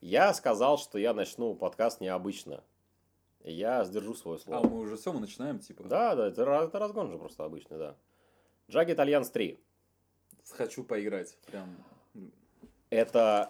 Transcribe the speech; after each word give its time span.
Я 0.00 0.32
сказал, 0.34 0.78
что 0.78 0.98
я 0.98 1.12
начну 1.12 1.54
подкаст 1.54 2.00
необычно. 2.00 2.62
Я 3.42 3.84
сдержу 3.84 4.14
свое 4.14 4.38
слово. 4.38 4.60
А 4.60 4.68
мы 4.68 4.80
уже 4.80 4.96
все, 4.96 5.12
мы 5.12 5.20
начинаем, 5.20 5.58
типа? 5.58 5.84
Да, 5.84 6.14
да, 6.14 6.28
это, 6.28 6.42
это 6.42 6.78
разгон 6.78 7.10
же 7.10 7.18
просто 7.18 7.44
обычный, 7.44 7.78
да. 7.78 7.96
Jagged 8.70 8.92
Alliance 8.92 9.30
3. 9.30 9.58
Хочу 10.50 10.84
поиграть. 10.84 11.36
Прям. 11.46 11.76
Это 12.90 13.48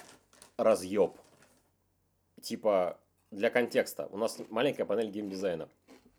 разъеб. 0.56 1.12
Типа, 2.40 2.98
для 3.30 3.50
контекста. 3.50 4.08
У 4.10 4.16
нас 4.16 4.38
маленькая 4.48 4.84
панель 4.84 5.10
геймдизайна. 5.10 5.68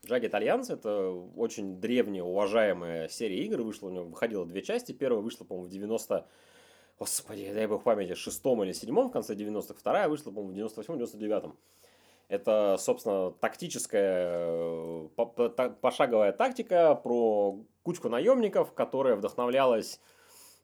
Jagged 0.05 0.27
Alliance 0.27 0.69
это 0.69 1.09
очень 1.11 1.79
древняя, 1.79 2.23
уважаемая 2.23 3.09
серия 3.09 3.43
игр. 3.45 3.61
Вышла 3.61 3.87
у 3.87 3.91
него, 3.91 4.05
выходила 4.05 4.45
две 4.45 4.61
части. 4.61 4.91
Первая 4.91 5.21
вышла, 5.21 5.43
по-моему, 5.43 5.67
в 5.67 5.71
90 5.71 6.27
Господи, 6.99 7.49
дай 7.53 7.65
бог 7.65 7.83
памяти, 7.83 8.13
шестом 8.13 8.61
или 8.61 8.73
седьмом 8.73 9.07
в 9.07 9.11
конце 9.11 9.33
90-х. 9.33 9.73
Вторая 9.77 10.09
вышла, 10.09 10.31
по-моему, 10.31 10.67
в 10.67 10.73
98-99. 10.75 11.53
Это, 12.27 12.75
собственно, 12.77 13.31
тактическая, 13.31 15.07
пошаговая 15.81 16.33
тактика 16.33 16.95
про 16.95 17.57
кучку 17.83 18.09
наемников, 18.09 18.73
которая 18.73 19.15
вдохновлялась 19.15 20.01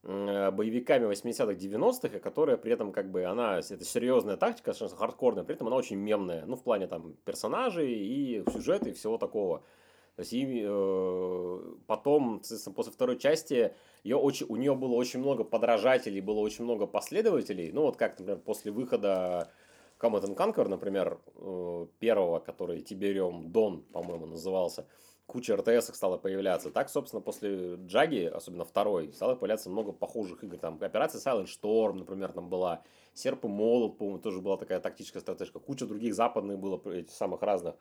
боевиками 0.03 1.05
80-х, 1.09 1.53
90-х, 1.53 2.17
и 2.17 2.19
которая 2.19 2.57
при 2.57 2.73
этом 2.73 2.91
как 2.91 3.09
бы 3.09 3.23
она, 3.23 3.59
это 3.59 3.85
серьезная 3.85 4.35
тактика, 4.35 4.73
совершенно 4.73 4.99
хардкорная, 4.99 5.45
при 5.45 5.55
этом 5.55 5.67
она 5.67 5.77
очень 5.77 5.95
мемная, 5.95 6.45
ну, 6.45 6.57
в 6.57 6.63
плане 6.63 6.87
там 6.87 7.15
персонажей 7.23 7.91
и 7.91 8.43
сюжета 8.51 8.89
и 8.89 8.93
всего 8.93 9.17
такого. 9.17 9.63
То 10.15 10.21
есть 10.21 10.33
и, 10.33 10.63
э, 10.65 11.59
потом, 11.87 12.41
после 12.73 12.93
второй 12.93 13.17
части, 13.17 13.73
ее 14.03 14.15
очень, 14.15 14.45
у 14.47 14.55
нее 14.55 14.73
было 14.73 14.93
очень 14.93 15.19
много 15.19 15.43
подражателей, 15.43 16.21
было 16.21 16.39
очень 16.39 16.63
много 16.63 16.87
последователей. 16.87 17.71
Ну, 17.73 17.81
вот 17.81 17.97
как, 17.97 18.17
например, 18.19 18.39
после 18.39 18.71
выхода 18.71 19.49
Command 19.99 20.35
Conquer, 20.35 20.67
например, 20.69 21.19
э, 21.35 21.87
первого, 21.99 22.39
который 22.39 22.81
Тибериум 22.81 23.51
Дон, 23.51 23.81
по-моему, 23.91 24.25
назывался, 24.25 24.87
куча 25.25 25.57
РТС 25.57 25.93
стала 25.93 26.17
появляться. 26.17 26.71
Так, 26.71 26.89
собственно, 26.89 27.21
после 27.21 27.75
Джаги, 27.75 28.23
особенно 28.23 28.63
второй, 28.63 29.11
стало 29.11 29.35
появляться 29.35 29.69
много 29.69 29.91
похожих 29.91 30.43
игр. 30.45 30.57
Там 30.57 30.77
операция 30.79 31.19
Silent 31.19 31.47
Storm, 31.47 31.93
например, 31.93 32.31
там 32.31 32.49
была. 32.49 32.83
Серп 33.13 33.45
и 33.45 33.47
Молот, 33.47 33.97
по-моему, 33.97 34.19
тоже 34.19 34.41
была 34.41 34.57
такая 34.57 34.79
тактическая 34.79 35.21
стратежка. 35.21 35.59
Куча 35.59 35.85
других 35.85 36.13
западных 36.13 36.59
было, 36.59 36.81
этих 36.91 37.13
самых 37.13 37.41
разных 37.41 37.75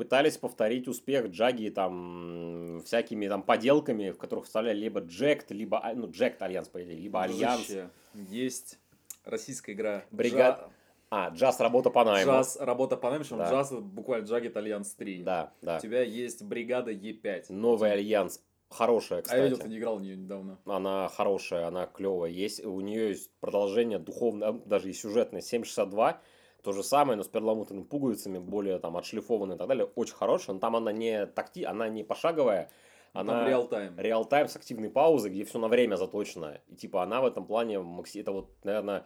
пытались 0.00 0.38
повторить 0.38 0.88
успех 0.88 1.26
Джаги 1.26 1.68
там 1.68 2.80
всякими 2.86 3.28
там 3.28 3.42
поделками, 3.42 4.12
в 4.12 4.16
которых 4.16 4.46
вставляли 4.46 4.78
либо 4.78 5.00
Джект, 5.00 5.50
либо, 5.50 5.78
а, 5.78 5.92
ну, 5.92 6.10
Джект 6.10 6.40
Альянс, 6.40 6.68
по 6.68 6.82
идее, 6.82 6.96
либо 6.96 7.22
Альянс. 7.22 7.70
Есть 8.14 8.78
российская 9.26 9.72
игра. 9.72 10.02
Бригад. 10.10 10.60
Джа... 10.60 10.68
А, 11.10 11.28
джаз 11.28 11.60
работа 11.60 11.90
по 11.90 12.02
найму. 12.02 12.32
Джаз 12.32 12.56
работа 12.58 12.96
по 12.96 13.10
найму, 13.10 13.24
да. 13.32 13.50
джаз 13.50 13.72
буквально 13.72 14.24
Джагет 14.24 14.56
Альянс 14.56 14.94
3. 14.94 15.22
Да, 15.22 15.52
да. 15.60 15.76
У 15.76 15.80
тебя 15.80 16.00
есть 16.00 16.42
бригада 16.44 16.92
Е5. 16.92 17.52
Новый 17.52 17.92
Альянс. 17.92 18.42
Хорошая, 18.70 19.20
кстати. 19.20 19.38
А 19.38 19.42
я 19.42 19.48
видел, 19.50 19.58
ты 19.58 19.68
не 19.68 19.76
играл 19.76 19.98
в 19.98 20.02
нее 20.02 20.16
недавно. 20.16 20.58
Она 20.64 21.08
хорошая, 21.08 21.66
она 21.66 21.84
клевая. 21.84 22.30
Есть, 22.30 22.64
у 22.64 22.80
нее 22.80 23.10
есть 23.10 23.30
продолжение 23.40 23.98
духовное, 23.98 24.52
даже 24.64 24.88
и 24.88 24.94
сюжетное, 24.94 25.42
762 25.42 26.22
то 26.62 26.72
же 26.72 26.82
самое, 26.82 27.16
но 27.16 27.22
с 27.22 27.28
перламутровыми 27.28 27.84
пуговицами, 27.84 28.38
более 28.38 28.78
там 28.78 28.96
отшлифованные 28.96 29.56
и 29.56 29.58
так 29.58 29.68
далее. 29.68 29.86
Очень 29.94 30.14
хорошая, 30.14 30.54
но 30.54 30.60
там 30.60 30.76
она 30.76 30.92
не 30.92 31.26
такти, 31.26 31.64
она 31.64 31.88
не 31.88 32.04
пошаговая, 32.04 32.70
она 33.12 33.46
реал-тайм. 33.48 33.98
Реал-тайм 33.98 34.48
с 34.48 34.56
активной 34.56 34.90
паузой, 34.90 35.30
где 35.30 35.44
все 35.44 35.58
на 35.58 35.68
время 35.68 35.96
заточено. 35.96 36.60
И 36.68 36.76
типа 36.76 37.02
она 37.02 37.20
в 37.20 37.26
этом 37.26 37.46
плане, 37.46 37.84
это 38.14 38.32
вот, 38.32 38.50
наверное, 38.62 39.04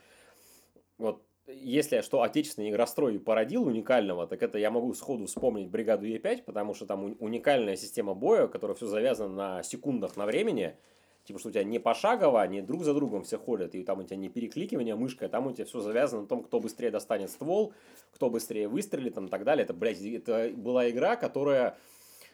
вот 0.99 1.23
если 1.47 2.01
что 2.01 2.23
отечественный 2.23 2.71
игрострой 2.71 3.19
породил 3.19 3.67
уникального, 3.67 4.27
так 4.27 4.43
это 4.43 4.59
я 4.59 4.71
могу 4.71 4.95
сходу 4.95 5.27
вспомнить 5.27 5.69
бригаду 5.69 6.07
Е5, 6.07 6.43
потому 6.45 6.75
что 6.75 6.87
там 6.87 7.17
уникальная 7.19 7.77
система 7.77 8.15
боя, 8.15 8.47
которая 8.47 8.75
все 8.75 8.87
завязана 8.87 9.35
на 9.57 9.63
секундах 9.63 10.17
на 10.17 10.27
времени, 10.27 10.77
Типа, 11.24 11.39
что 11.39 11.48
у 11.48 11.52
тебя 11.52 11.64
не 11.64 11.79
пошагово, 11.79 12.46
не 12.46 12.61
друг 12.61 12.85
за 12.85 12.92
другом 12.92 13.23
все 13.23 13.39
ходят, 13.39 13.74
и 13.74 13.83
там 13.83 14.01
у 14.01 14.02
тебя 14.02 14.17
не 14.17 14.29
перекликивание 14.29 14.95
мышкой, 14.95 15.29
а 15.29 15.30
там 15.30 15.46
у 15.46 15.52
тебя 15.52 15.64
все 15.64 15.80
завязано 15.80 16.23
на 16.23 16.29
том, 16.29 16.42
кто 16.42 16.61
быстрее 16.61 16.90
достанет 16.90 17.30
ствол, 17.30 17.73
кто 18.12 18.29
быстрее 18.29 18.68
выстрелит, 18.68 19.14
там, 19.14 19.27
и 19.27 19.29
так 19.30 19.45
далее. 19.45 19.64
Это, 19.64 19.73
блядь, 19.73 20.02
это 20.02 20.52
была 20.55 20.90
игра, 20.90 21.17
которая 21.17 21.79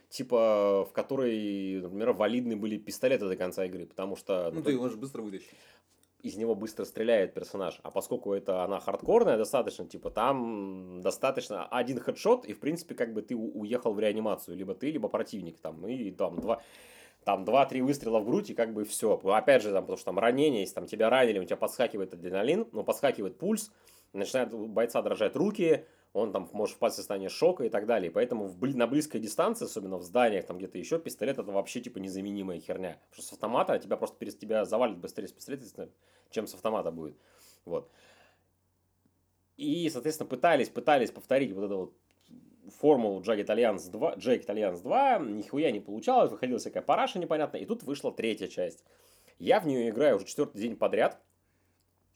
типа, 0.08 0.86
в 0.90 0.92
которой, 0.92 1.80
например, 1.80 2.12
валидны 2.12 2.56
были 2.56 2.76
пистолеты 2.76 3.28
до 3.28 3.36
конца 3.36 3.64
игры, 3.64 3.86
потому 3.86 4.16
что... 4.16 4.50
Ну, 4.50 4.58
ну 4.58 4.62
ты 4.64 4.72
его 4.72 4.82
можешь 4.82 4.98
быстро 4.98 5.22
вытащить. 5.22 5.48
Из 6.22 6.36
него 6.36 6.54
быстро 6.54 6.84
стреляет 6.84 7.32
персонаж. 7.32 7.78
А 7.82 7.90
поскольку 7.90 8.34
это 8.34 8.64
она 8.64 8.80
хардкорная 8.80 9.38
достаточно, 9.38 9.86
типа, 9.86 10.10
там 10.10 11.00
достаточно 11.00 11.66
один 11.66 12.00
хедшот, 12.00 12.44
и, 12.44 12.52
в 12.52 12.58
принципе, 12.58 12.94
как 12.94 13.14
бы 13.14 13.22
ты 13.22 13.36
уехал 13.36 13.94
в 13.94 14.00
реанимацию. 14.00 14.56
Либо 14.56 14.74
ты, 14.74 14.90
либо 14.90 15.08
противник. 15.08 15.58
Там, 15.60 15.86
и 15.86 16.10
там 16.10 16.40
два 16.40 16.60
там 17.24 17.44
2-3 17.44 17.82
выстрела 17.82 18.18
в 18.20 18.24
грудь, 18.24 18.50
и 18.50 18.54
как 18.54 18.72
бы 18.72 18.84
все. 18.84 19.20
Опять 19.24 19.62
же, 19.62 19.72
там, 19.72 19.84
потому 19.84 19.96
что 19.96 20.06
там 20.06 20.18
ранение, 20.18 20.60
если 20.60 20.74
там 20.74 20.86
тебя 20.86 21.10
ранили, 21.10 21.38
у 21.38 21.44
тебя 21.44 21.56
подскакивает 21.56 22.14
адреналин, 22.14 22.68
ну, 22.72 22.84
подскакивает 22.84 23.38
пульс, 23.38 23.70
начинает 24.12 24.52
у 24.52 24.66
бойца 24.66 25.02
дрожать 25.02 25.36
руки, 25.36 25.84
он 26.12 26.32
там 26.32 26.48
может 26.52 26.76
впасть 26.76 26.94
в 26.94 26.96
состояние 26.96 27.28
шока 27.28 27.64
и 27.64 27.68
так 27.68 27.86
далее. 27.86 28.10
Поэтому 28.10 28.46
в, 28.46 28.76
на 28.76 28.86
близкой 28.86 29.20
дистанции, 29.20 29.66
особенно 29.66 29.96
в 29.96 30.02
зданиях, 30.02 30.46
там 30.46 30.58
где-то 30.58 30.78
еще, 30.78 30.98
пистолет 30.98 31.38
это 31.38 31.52
вообще 31.52 31.80
типа 31.80 31.98
незаменимая 31.98 32.58
херня. 32.58 32.98
Потому 33.10 33.22
что 33.22 33.22
с 33.22 33.32
автомата 33.32 33.78
тебя 33.78 33.96
просто 33.96 34.16
перед 34.16 34.38
тебя 34.38 34.64
завалит 34.64 34.98
быстрее 34.98 35.28
с 35.28 35.32
пистолета, 35.32 35.90
чем 36.30 36.46
с 36.46 36.54
автомата 36.54 36.90
будет. 36.90 37.16
Вот. 37.64 37.90
И, 39.56 39.88
соответственно, 39.90 40.28
пытались, 40.28 40.70
пытались 40.70 41.10
повторить 41.10 41.52
вот 41.52 41.64
это 41.64 41.76
вот 41.76 41.94
формулу 42.78 43.20
Jagged 43.20 43.46
Alliance 43.46 43.90
2, 43.90 44.14
Jagged 44.16 44.46
Alliance 44.46 44.82
2, 44.82 45.18
нихуя 45.18 45.70
не 45.70 45.80
получалось, 45.80 46.30
выходила 46.30 46.58
всякая 46.58 46.82
параша 46.82 47.18
непонятная, 47.18 47.60
и 47.60 47.66
тут 47.66 47.82
вышла 47.82 48.12
третья 48.12 48.48
часть. 48.48 48.84
Я 49.38 49.60
в 49.60 49.66
нее 49.66 49.88
играю 49.88 50.16
уже 50.16 50.26
четвертый 50.26 50.60
день 50.60 50.76
подряд. 50.76 51.18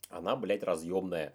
Она, 0.09 0.35
блядь, 0.35 0.63
разъемная. 0.63 1.33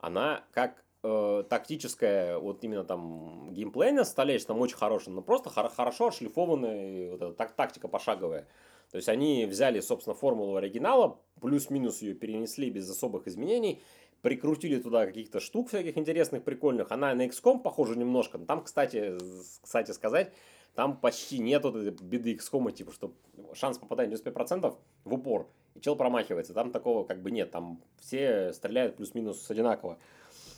Она 0.00 0.44
как 0.52 0.84
э, 1.02 1.44
тактическая, 1.48 2.38
вот 2.38 2.62
именно 2.64 2.84
там 2.84 3.52
геймплейная 3.52 4.04
составляющая 4.04 4.46
там 4.46 4.60
очень 4.60 4.76
хорошая, 4.76 5.14
но 5.14 5.22
просто 5.22 5.50
хор- 5.50 5.70
хорошо 5.70 6.08
отшлифованная 6.08 7.12
вот 7.12 7.22
эта 7.22 7.32
так, 7.32 7.52
тактика 7.52 7.88
пошаговая. 7.88 8.48
То 8.90 8.96
есть 8.96 9.08
они 9.08 9.44
взяли, 9.44 9.80
собственно, 9.80 10.14
формулу 10.14 10.56
оригинала, 10.56 11.20
плюс-минус 11.40 12.00
ее 12.02 12.14
перенесли 12.14 12.70
без 12.70 12.90
особых 12.90 13.28
изменений, 13.28 13.82
прикрутили 14.22 14.80
туда 14.80 15.06
каких-то 15.06 15.40
штук 15.40 15.68
всяких 15.68 15.96
интересных, 15.96 16.42
прикольных. 16.42 16.90
Она 16.90 17.14
на 17.14 17.26
XCOM 17.26 17.60
похожа 17.60 17.96
немножко. 17.96 18.38
Там, 18.38 18.62
кстати, 18.62 19.16
кстати 19.62 19.92
сказать, 19.92 20.32
там 20.74 20.96
почти 20.96 21.38
нет 21.38 21.64
вот 21.64 21.76
этой 21.76 21.90
беды 21.90 22.34
XCOM, 22.34 22.72
типа, 22.72 22.92
что 22.92 23.12
шанс 23.54 23.78
попадания 23.78 24.14
95% 24.14 24.76
в 25.04 25.14
упор, 25.14 25.48
и 25.74 25.80
чел 25.80 25.96
промахивается. 25.96 26.54
Там 26.54 26.70
такого 26.70 27.04
как 27.04 27.22
бы 27.22 27.30
нет, 27.30 27.50
там 27.50 27.80
все 28.00 28.52
стреляют 28.52 28.96
плюс-минус 28.96 29.50
одинаково. 29.50 29.98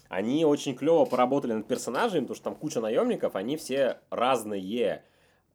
Они 0.09 0.45
очень 0.45 0.75
клево 0.75 1.05
поработали 1.05 1.53
над 1.53 1.69
персонажами, 1.69 2.23
потому 2.23 2.35
что 2.35 2.45
там 2.45 2.57
куча 2.57 2.81
наемников, 2.81 3.37
они 3.37 3.57
все 3.57 3.99
разные 4.11 5.05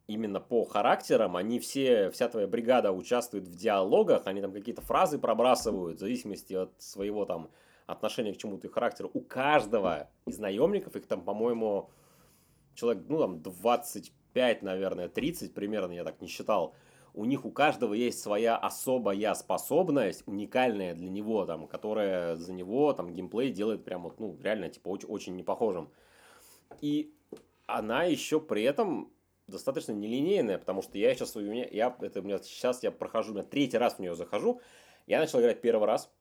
именно 0.06 0.40
по 0.40 0.64
характерам, 0.64 1.36
они 1.36 1.58
все, 1.58 2.10
вся 2.10 2.28
твоя 2.28 2.46
бригада 2.46 2.92
участвует 2.92 3.46
в 3.46 3.56
диалогах, 3.56 4.22
они 4.26 4.40
там 4.40 4.52
какие-то 4.52 4.80
фразы 4.80 5.18
пробрасывают 5.18 5.98
в 5.98 6.00
зависимости 6.00 6.54
от 6.54 6.70
своего 6.78 7.24
там 7.24 7.50
отношение 7.86 8.34
к 8.34 8.38
чему-то 8.38 8.66
и 8.66 8.70
характеру 8.70 9.10
у 9.14 9.20
каждого 9.20 10.10
из 10.26 10.38
наемников, 10.38 10.96
их 10.96 11.06
там, 11.06 11.22
по-моему, 11.22 11.90
человек, 12.74 13.04
ну, 13.08 13.18
там, 13.18 13.42
25, 13.42 14.62
наверное, 14.62 15.08
30 15.08 15.54
примерно, 15.54 15.92
я 15.92 16.04
так 16.04 16.20
не 16.20 16.28
считал, 16.28 16.74
у 17.14 17.24
них 17.24 17.44
у 17.46 17.50
каждого 17.50 17.94
есть 17.94 18.20
своя 18.20 18.56
особая 18.56 19.34
способность, 19.34 20.22
уникальная 20.26 20.94
для 20.94 21.08
него, 21.08 21.46
там, 21.46 21.66
которая 21.66 22.36
за 22.36 22.52
него, 22.52 22.92
там, 22.92 23.14
геймплей 23.14 23.50
делает 23.50 23.84
прям 23.84 24.02
вот, 24.02 24.20
ну, 24.20 24.38
реально, 24.42 24.68
типа, 24.68 24.88
очень, 24.88 25.08
очень 25.08 25.36
непохожим. 25.36 25.90
И 26.80 27.14
она 27.66 28.04
еще 28.04 28.40
при 28.40 28.64
этом 28.64 29.10
достаточно 29.46 29.92
нелинейная, 29.92 30.58
потому 30.58 30.82
что 30.82 30.98
я 30.98 31.14
сейчас, 31.14 31.36
у 31.36 31.40
меня, 31.40 31.66
я, 31.70 31.96
это 32.00 32.20
у 32.20 32.22
меня 32.22 32.38
сейчас 32.38 32.82
я 32.82 32.90
прохожу, 32.90 33.32
у 33.32 33.34
меня 33.34 33.44
третий 33.44 33.78
раз 33.78 33.94
в 33.94 33.98
нее 34.00 34.14
захожу, 34.14 34.60
я 35.06 35.20
начал 35.20 35.40
играть 35.40 35.60
первый 35.60 35.86
раз, 35.86 36.12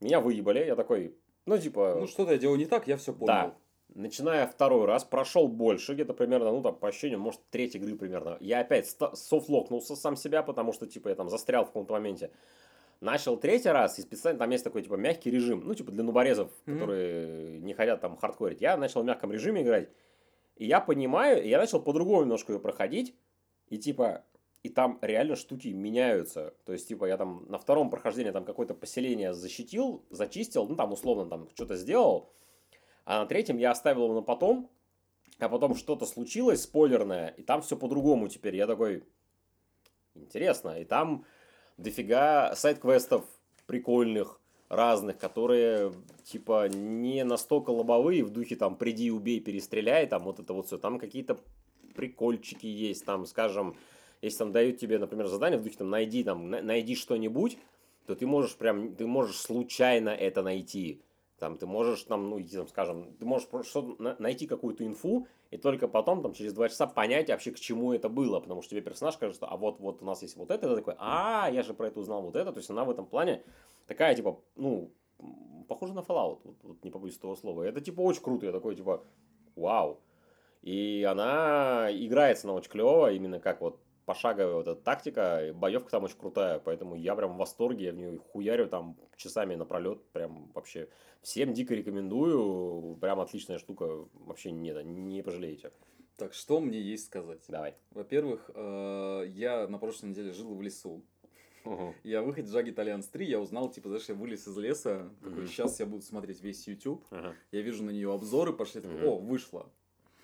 меня 0.00 0.20
выебали, 0.20 0.64
я 0.64 0.76
такой, 0.76 1.16
ну, 1.46 1.58
типа... 1.58 1.96
Ну, 1.98 2.06
что-то 2.06 2.32
я 2.32 2.38
делал 2.38 2.56
не 2.56 2.66
так, 2.66 2.86
я 2.86 2.96
все 2.96 3.12
понял. 3.12 3.26
Да. 3.26 3.54
Начиная 3.94 4.46
второй 4.46 4.84
раз, 4.84 5.04
прошел 5.04 5.48
больше, 5.48 5.94
где-то 5.94 6.12
примерно, 6.12 6.52
ну, 6.52 6.62
там, 6.62 6.76
по 6.76 6.88
ощущениям, 6.88 7.20
может, 7.20 7.40
третьей 7.50 7.80
игры 7.80 7.96
примерно. 7.96 8.36
Я 8.40 8.60
опять 8.60 8.94
софтлокнулся 9.14 9.96
сам 9.96 10.14
себя, 10.14 10.42
потому 10.42 10.72
что, 10.72 10.86
типа, 10.86 11.08
я 11.08 11.14
там 11.14 11.30
застрял 11.30 11.64
в 11.64 11.68
каком-то 11.68 11.94
моменте. 11.94 12.30
Начал 13.00 13.36
третий 13.36 13.70
раз, 13.70 13.98
и 13.98 14.02
специально 14.02 14.38
там 14.38 14.50
есть 14.50 14.64
такой, 14.64 14.82
типа, 14.82 14.94
мягкий 14.94 15.30
режим, 15.30 15.62
ну, 15.64 15.74
типа, 15.74 15.90
для 15.90 16.02
нуборезов, 16.02 16.50
mm-hmm. 16.50 16.74
которые 16.74 17.60
не 17.60 17.72
хотят 17.72 18.00
там 18.00 18.16
хардкорить. 18.16 18.60
Я 18.60 18.76
начал 18.76 19.02
в 19.02 19.04
мягком 19.06 19.32
режиме 19.32 19.62
играть, 19.62 19.88
и 20.56 20.66
я 20.66 20.80
понимаю, 20.80 21.42
и 21.42 21.48
я 21.48 21.58
начал 21.58 21.80
по-другому 21.80 22.22
немножко 22.22 22.52
ее 22.52 22.58
проходить, 22.58 23.14
и, 23.68 23.78
типа, 23.78 24.24
и 24.62 24.68
там 24.68 24.98
реально 25.02 25.36
штуки 25.36 25.68
меняются. 25.68 26.54
То 26.64 26.72
есть, 26.72 26.88
типа, 26.88 27.06
я 27.06 27.16
там 27.16 27.44
на 27.48 27.58
втором 27.58 27.90
прохождении 27.90 28.30
там 28.30 28.44
какое-то 28.44 28.74
поселение 28.74 29.32
защитил, 29.32 30.04
зачистил, 30.10 30.66
ну, 30.68 30.76
там, 30.76 30.92
условно, 30.92 31.26
там, 31.26 31.48
что-то 31.54 31.76
сделал, 31.76 32.32
А 33.04 33.20
на 33.20 33.26
третьем 33.26 33.56
я 33.56 33.70
оставил 33.70 34.04
его 34.04 34.14
на 34.14 34.22
потом, 34.22 34.70
а 35.38 35.48
потом 35.48 35.74
что-то 35.74 36.04
случилось 36.04 36.62
спойлерное, 36.62 37.28
и 37.28 37.42
там 37.42 37.62
все 37.62 37.76
по-другому 37.76 38.28
теперь. 38.28 38.56
Я 38.56 38.66
такой, 38.66 39.04
интересно. 40.14 40.78
И 40.80 40.84
там 40.84 41.24
дофига 41.78 42.54
сайт-квестов 42.54 43.24
прикольных, 43.66 44.40
разных, 44.68 45.16
которые, 45.16 45.92
типа, 46.24 46.68
не 46.68 47.24
настолько 47.24 47.70
лобовые, 47.70 48.24
в 48.24 48.30
духе, 48.30 48.56
там, 48.56 48.76
приди, 48.76 49.10
убей, 49.10 49.40
перестреляй, 49.40 50.06
там, 50.06 50.24
вот 50.24 50.40
это 50.40 50.52
вот 50.52 50.66
все. 50.66 50.76
Там 50.76 50.98
какие-то 50.98 51.38
прикольчики 51.94 52.66
есть, 52.66 53.04
там, 53.06 53.24
скажем, 53.24 53.76
если 54.22 54.38
там 54.38 54.52
дают 54.52 54.78
тебе, 54.78 54.98
например, 54.98 55.26
задание 55.26 55.58
в 55.58 55.62
духе, 55.62 55.76
там, 55.78 55.90
найди, 55.90 56.24
там, 56.24 56.50
найди 56.50 56.94
что-нибудь, 56.94 57.58
то 58.06 58.14
ты 58.14 58.26
можешь 58.26 58.56
прям, 58.56 58.94
ты 58.94 59.06
можешь 59.06 59.36
случайно 59.36 60.10
это 60.10 60.42
найти. 60.42 61.02
Там 61.38 61.56
ты 61.56 61.66
можешь, 61.66 62.02
там, 62.02 62.30
ну, 62.30 62.42
там, 62.42 62.66
скажем, 62.66 63.14
ты 63.18 63.24
можешь 63.24 63.46
просто 63.46 63.82
найти 64.18 64.46
какую-то 64.46 64.84
инфу, 64.84 65.28
и 65.50 65.56
только 65.56 65.86
потом, 65.86 66.22
там, 66.22 66.32
через 66.32 66.52
два 66.52 66.68
часа 66.68 66.86
понять 66.86 67.28
вообще, 67.28 67.52
к 67.52 67.60
чему 67.60 67.92
это 67.92 68.08
было. 68.08 68.40
Потому 68.40 68.60
что 68.60 68.70
тебе 68.70 68.80
персонаж 68.80 69.14
скажет, 69.14 69.36
что, 69.36 69.46
а 69.46 69.56
вот, 69.56 69.78
вот 69.78 70.02
у 70.02 70.04
нас 70.04 70.22
есть 70.22 70.36
вот 70.36 70.50
это, 70.50 70.68
ты 70.68 70.74
такой, 70.74 70.94
а, 70.98 71.48
я 71.50 71.62
же 71.62 71.74
про 71.74 71.88
это 71.88 72.00
узнал 72.00 72.22
вот 72.22 72.34
это. 72.34 72.52
То 72.52 72.58
есть 72.58 72.70
она 72.70 72.84
в 72.84 72.90
этом 72.90 73.06
плане 73.06 73.42
такая, 73.86 74.14
типа, 74.14 74.40
ну, 74.56 74.90
похожа 75.68 75.94
на 75.94 76.00
Fallout, 76.00 76.40
вот, 76.44 76.56
вот 76.62 76.84
не 76.84 76.90
побоюсь 76.90 77.16
этого 77.16 77.34
слова. 77.34 77.62
Это, 77.62 77.80
типа, 77.80 78.00
очень 78.00 78.22
круто. 78.22 78.46
Я 78.46 78.52
такой, 78.52 78.74
типа, 78.74 79.04
вау. 79.54 80.00
И 80.62 81.06
она 81.08 81.88
играется 81.92 82.46
на 82.46 82.54
очень 82.54 82.70
клево, 82.70 83.12
именно 83.12 83.38
как 83.38 83.60
вот 83.60 83.78
пошаговая 84.08 84.54
вот 84.54 84.66
эта 84.66 84.80
тактика, 84.80 85.52
боевка 85.54 85.90
там 85.90 86.04
очень 86.04 86.16
крутая, 86.16 86.58
поэтому 86.60 86.94
я 86.94 87.14
прям 87.14 87.34
в 87.34 87.36
восторге, 87.36 87.84
я 87.84 87.92
в 87.92 87.96
нее 87.96 88.18
хуярю 88.18 88.66
там 88.66 88.96
часами 89.16 89.54
напролет, 89.54 90.02
прям 90.12 90.50
вообще 90.54 90.88
всем 91.20 91.52
дико 91.52 91.74
рекомендую, 91.74 92.96
прям 92.96 93.20
отличная 93.20 93.58
штука, 93.58 94.08
вообще 94.14 94.50
не, 94.50 94.70
не 94.82 95.22
пожалеете. 95.22 95.72
Так, 96.16 96.32
что 96.32 96.58
мне 96.58 96.80
есть 96.80 97.04
сказать? 97.04 97.44
Давай. 97.48 97.74
Во-первых, 97.90 98.50
э, 98.54 99.24
я 99.28 99.68
на 99.68 99.76
прошлой 99.76 100.08
неделе 100.08 100.32
жил 100.32 100.54
в 100.54 100.62
лесу. 100.62 101.04
Угу. 101.66 101.94
Я 102.02 102.22
выход 102.22 102.46
Джаг 102.46 102.66
Итальянс 102.66 103.08
3, 103.08 103.26
я 103.26 103.38
узнал, 103.38 103.70
типа, 103.70 103.90
знаешь, 103.90 104.08
я 104.08 104.14
вылез 104.14 104.48
из 104.48 104.56
леса, 104.56 105.10
такой, 105.22 105.46
сейчас 105.48 105.78
я 105.80 105.84
буду 105.84 106.02
смотреть 106.02 106.40
весь 106.42 106.66
YouTube, 106.66 107.04
я 107.52 107.60
вижу 107.60 107.84
на 107.84 107.90
нее 107.90 108.10
обзоры, 108.10 108.54
пошли, 108.54 108.80
такой, 108.80 109.02
о, 109.06 109.18
вышло. 109.18 109.70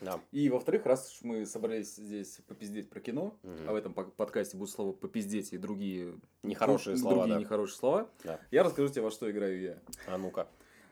Да. 0.01 0.21
И 0.33 0.51
во-вторых, 0.51 0.87
раз 0.87 1.13
уж 1.13 1.23
мы 1.23 1.47
собрались 1.47 1.95
здесь 1.95 2.41
попиздеть 2.47 2.91
про 2.91 3.01
кино, 3.01 3.37
угу. 3.43 3.53
а 3.67 3.73
в 3.73 3.75
этом 3.75 3.95
подкасте 3.95 4.57
будут 4.57 4.73
слова 4.75 4.93
попиздеть 4.93 5.53
и 5.53 5.59
другие 5.59 6.15
нехорошие 6.43 6.97
слова, 6.97 7.17
другие 7.17 7.35
да. 7.37 7.41
нехорошие 7.41 7.77
слова, 7.77 8.11
да. 8.25 8.41
я 8.51 8.63
расскажу 8.63 8.93
тебе, 8.93 9.03
во 9.03 9.11
что 9.11 9.31
играю 9.31 9.61
я. 9.61 9.79
А 10.07 10.19
ну-ка. 10.19 10.49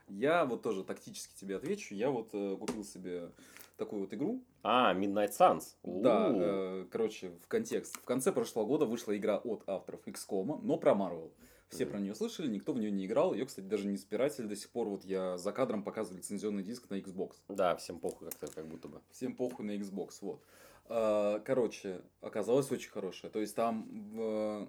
Я 0.08 0.44
вот 0.44 0.62
тоже 0.62 0.84
тактически 0.84 1.34
тебе 1.38 1.56
отвечу. 1.56 1.94
Я 1.94 2.10
вот 2.10 2.30
э, 2.32 2.56
купил 2.58 2.84
себе 2.84 3.30
такую 3.76 4.02
вот 4.02 4.12
игру. 4.12 4.42
А, 4.62 4.94
Midnight 4.94 5.30
Suns. 5.30 5.76
Да, 5.82 6.30
э, 6.32 6.86
короче, 6.90 7.30
в 7.42 7.48
контекст. 7.48 7.96
В 7.96 8.04
конце 8.04 8.32
прошлого 8.32 8.66
года 8.66 8.84
вышла 8.84 9.16
игра 9.16 9.38
от 9.38 9.62
авторов 9.66 10.06
XCOM, 10.06 10.60
но 10.62 10.76
про 10.76 10.92
Marvel. 10.92 11.30
Все 11.72 11.84
mm-hmm. 11.84 11.90
про 11.90 12.00
нее 12.00 12.14
слышали, 12.14 12.48
никто 12.48 12.74
в 12.74 12.78
нее 12.78 12.90
не 12.90 13.06
играл. 13.06 13.32
Ее, 13.32 13.46
кстати, 13.46 13.64
даже 13.64 13.86
не 13.86 13.96
спиратель 13.96 14.44
до 14.44 14.54
сих 14.54 14.68
пор. 14.70 14.88
Вот 14.88 15.04
я 15.04 15.38
за 15.38 15.52
кадром 15.52 15.82
показывал 15.82 16.18
лицензионный 16.18 16.62
диск 16.62 16.90
на 16.90 16.98
Xbox. 17.00 17.36
Да, 17.48 17.76
всем 17.76 17.98
похуй 17.98 18.28
как-то, 18.28 18.46
как 18.46 18.68
будто 18.68 18.88
бы. 18.88 19.00
Всем 19.10 19.34
похуй 19.34 19.64
на 19.64 19.76
Xbox, 19.76 20.18
вот. 20.20 20.42
А, 20.86 21.40
короче, 21.40 22.02
оказалось 22.20 22.70
очень 22.70 22.90
хорошее. 22.90 23.32
То 23.32 23.40
есть 23.40 23.54
там 23.56 24.68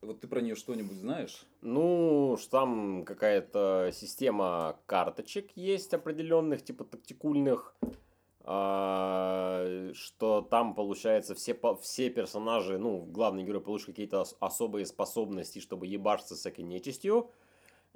вот 0.00 0.20
ты 0.20 0.28
про 0.28 0.40
нее 0.40 0.54
что-нибудь 0.54 0.96
знаешь? 0.96 1.44
Ну, 1.60 2.36
что 2.38 2.50
там 2.50 3.04
какая-то 3.04 3.90
система 3.92 4.78
карточек 4.86 5.50
есть 5.56 5.92
определенных, 5.92 6.62
типа 6.62 6.84
тактикульных. 6.84 7.74
А, 8.50 9.90
что 9.92 10.40
там, 10.40 10.74
получается, 10.74 11.34
все, 11.34 11.54
все 11.82 12.08
персонажи, 12.08 12.78
ну, 12.78 13.02
главный 13.02 13.44
герой 13.44 13.60
получит 13.60 13.88
какие-то 13.88 14.24
особые 14.40 14.86
способности, 14.86 15.58
чтобы 15.58 15.86
ебашиться 15.86 16.34
с 16.34 16.38
всякой 16.38 16.62
нечистью. 16.62 17.30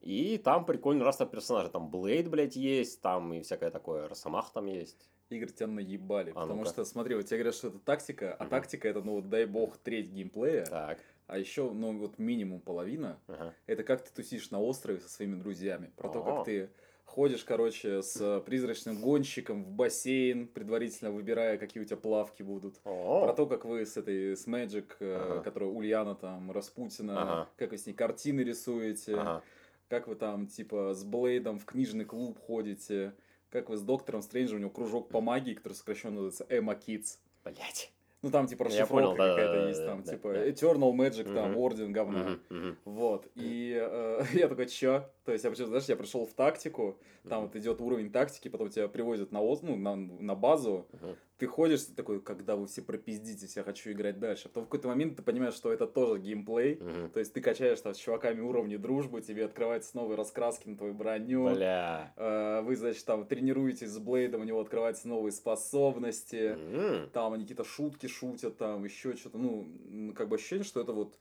И 0.03 0.37
там 0.37 0.67
прикольный 0.67 1.07
раз 1.07 1.17
персонажи. 1.17 1.71
Там 1.71 1.89
Блейд, 1.89 2.29
блядь, 2.29 2.55
есть, 2.55 3.01
там 3.01 3.33
и 3.33 3.41
всякое 3.41 3.71
такое. 3.71 4.09
Росомах 4.09 4.53
там 4.53 4.67
есть. 4.67 5.09
Игорь, 5.31 5.49
тебя 5.49 5.69
наебали. 5.69 6.33
А, 6.33 6.43
потому 6.43 6.65
ну 6.65 6.67
что, 6.67 6.85
смотри, 6.85 7.15
вот 7.15 7.25
тебе 7.25 7.39
говорят, 7.39 7.55
что 7.55 7.69
это 7.69 7.79
тактика, 7.79 8.35
а 8.35 8.43
угу. 8.43 8.51
тактика 8.51 8.89
это, 8.89 9.01
ну, 9.01 9.15
вот 9.15 9.31
дай 9.31 9.47
бог, 9.47 9.79
треть 9.79 10.11
геймплея. 10.11 10.67
Так. 10.67 10.99
А 11.29 11.39
еще, 11.39 11.71
ну, 11.71 11.97
вот 11.97 12.19
минимум 12.19 12.61
половина. 12.61 13.19
Ага. 13.27 13.55
Это 13.65 13.85
как 13.85 14.05
ты 14.05 14.13
тусишь 14.13 14.51
на 14.51 14.61
острове 14.61 15.01
со 15.01 15.09
своими 15.09 15.37
друзьями. 15.37 15.91
Про 15.97 16.09
О-о. 16.09 16.13
то, 16.13 16.23
как 16.23 16.45
ты 16.45 16.71
ходишь, 17.13 17.45
короче, 17.45 18.03
с 18.03 18.41
призрачным 18.47 19.01
гонщиком 19.01 19.65
в 19.65 19.71
бассейн, 19.71 20.49
предварительно 20.49 21.11
выбирая, 21.11 21.59
какие 21.59 21.83
у 21.83 21.87
тебя 21.87 21.99
плавки 21.99 22.43
будут. 22.43 22.81
О-о. 22.85 23.27
Про 23.27 23.35
то, 23.35 23.47
как 23.47 23.67
вы 23.67 23.85
с 23.85 23.99
этой, 23.99 24.35
с 24.35 24.47
Magic, 24.47 24.87
э, 25.01 25.19
ага. 25.21 25.41
которая 25.41 25.69
Ульяна 25.69 26.15
там, 26.15 26.51
Распутина, 26.51 27.23
ага. 27.23 27.49
как 27.57 27.73
вы 27.73 27.79
с 27.79 27.87
ней 27.87 27.93
картины 27.93 28.41
рисуете, 28.41 29.15
ага. 29.17 29.43
как 29.89 30.09
вы 30.09 30.15
там, 30.15 30.47
типа, 30.47 30.95
с 30.95 31.05
Блейдом 31.05 31.59
в 31.59 31.67
книжный 31.67 32.07
клуб 32.07 32.39
ходите, 32.39 33.13
как 33.51 33.69
вы 33.69 33.77
с 33.77 33.83
Доктором 33.83 34.23
Стрэнджем, 34.23 34.57
у 34.57 34.61
него 34.61 34.71
кружок 34.71 35.11
по 35.11 35.21
магии, 35.21 35.53
который 35.53 35.75
сокращенно 35.75 36.23
называется 36.23 36.47
Эмма 36.49 36.73
Kids. 36.73 37.19
Блять. 37.45 37.93
Ну, 38.23 38.31
там, 38.31 38.47
типа, 38.47 38.65
расшифровка 38.67 39.17
какая-то 39.17 39.63
да, 39.63 39.69
есть, 39.69 39.85
там, 39.85 40.03
да, 40.05 40.13
типа, 40.13 40.33
да. 40.33 40.49
Eternal 40.49 40.93
Magic, 40.93 41.35
там, 41.35 41.57
Орден, 41.57 41.93
говна. 41.93 42.39
Угу. 42.49 42.77
Вот, 42.85 43.27
и 43.35 43.77
э, 43.77 44.25
я 44.35 44.49
такой, 44.49 44.67
чё? 44.67 45.11
То 45.25 45.33
есть, 45.33 45.45
я, 45.45 45.51
почему, 45.51 45.69
знаешь, 45.69 45.85
я 45.85 45.97
пришел 45.97 46.27
в 46.27 46.35
тактику, 46.35 46.99
там 47.29 47.43
вот 47.43 47.55
идет 47.55 47.81
уровень 47.81 48.11
тактики, 48.11 48.49
потом 48.49 48.71
тебя 48.71 48.89
привозят 48.89 49.31
на, 49.31 49.41
ну, 49.41 49.77
на, 49.77 49.95
на 49.95 50.35
базу, 50.35 50.89
угу. 50.93 51.17
ты 51.39 51.47
ходишь, 51.47 51.85
ты 51.85 51.95
такой, 51.95 52.21
когда 52.21 52.57
вы 52.57 52.67
все 52.67 52.83
пропиздитесь, 52.83 53.57
я 53.57 53.63
хочу 53.63 53.93
играть 53.93 54.19
дальше. 54.19 54.49
Потом 54.49 54.65
в 54.65 54.67
какой-то 54.67 54.89
момент 54.89 55.17
ты 55.17 55.23
понимаешь, 55.23 55.55
что 55.55 55.73
это 55.73 55.87
тоже 55.87 56.21
геймплей, 56.21 56.75
угу. 56.75 57.09
то 57.13 57.21
есть 57.21 57.33
ты 57.33 57.41
качаешь 57.41 57.81
там 57.81 57.95
с 57.95 57.99
чуваками 57.99 58.41
уровни 58.41 58.77
дружбы, 58.77 59.21
тебе 59.21 59.45
открываются 59.45 59.97
новые 59.97 60.17
раскраски 60.17 60.69
на 60.69 60.77
твою 60.77 60.95
броню. 60.95 61.55
Бля. 61.55 62.13
Э, 62.17 62.63
вы, 62.63 62.75
значит, 62.75 63.05
там 63.05 63.25
тренируетесь 63.25 63.91
с 63.91 63.99
Блейдом, 63.99 64.41
у 64.41 64.45
него 64.45 64.61
открываются 64.61 65.07
новые 65.07 65.31
способности, 65.31 66.57
угу. 66.57 67.11
там 67.13 67.33
они 67.33 67.45
какие-то 67.45 67.65
шутки 67.65 68.09
шутят, 68.09 68.57
там 68.59 68.83
еще 68.83 69.15
что-то, 69.15 69.39
ну, 69.39 70.13
как 70.17 70.29
бы 70.29 70.35
ощущение, 70.35 70.65
что 70.65 70.81
это 70.81 70.93
вот 70.93 71.17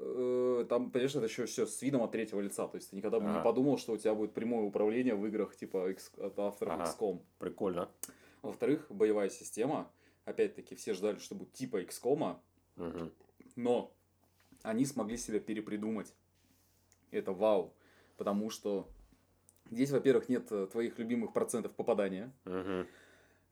э, 0.00 0.66
там, 0.68 0.90
конечно, 0.90 1.18
это 1.18 1.28
еще 1.28 1.46
все 1.46 1.66
с 1.66 1.82
видом 1.82 2.02
от 2.02 2.12
третьего 2.12 2.40
лица. 2.40 2.66
То 2.68 2.76
есть 2.76 2.90
ты 2.90 2.96
никогда 2.96 3.20
бы 3.20 3.26
ага. 3.26 3.38
не 3.38 3.44
подумал, 3.44 3.78
что 3.78 3.92
у 3.92 3.96
тебя 3.96 4.14
будет 4.14 4.32
прямое 4.32 4.64
управление 4.64 5.14
в 5.14 5.26
играх 5.26 5.56
типа 5.56 5.90
X, 5.90 6.12
от 6.18 6.38
авторов 6.38 6.74
ага. 6.74 6.84
XCOM. 6.84 7.20
Прикольно. 7.38 7.90
Во-вторых, 8.42 8.86
боевая 8.88 9.30
система. 9.30 9.90
Опять-таки, 10.24 10.74
все 10.74 10.94
ждали, 10.94 11.18
что 11.18 11.34
будет 11.34 11.52
типа 11.52 11.82
XCOM, 11.82 12.36
угу. 12.76 13.10
но 13.56 13.94
они 14.62 14.84
смогли 14.84 15.16
себя 15.16 15.40
перепридумать. 15.40 16.14
Это 17.10 17.32
вау. 17.32 17.74
Потому 18.16 18.50
что 18.50 18.88
здесь, 19.70 19.90
во-первых, 19.90 20.28
нет 20.28 20.50
э, 20.50 20.66
твоих 20.70 20.98
любимых 20.98 21.32
процентов 21.32 21.74
попадания. 21.74 22.32
Угу. 22.44 22.86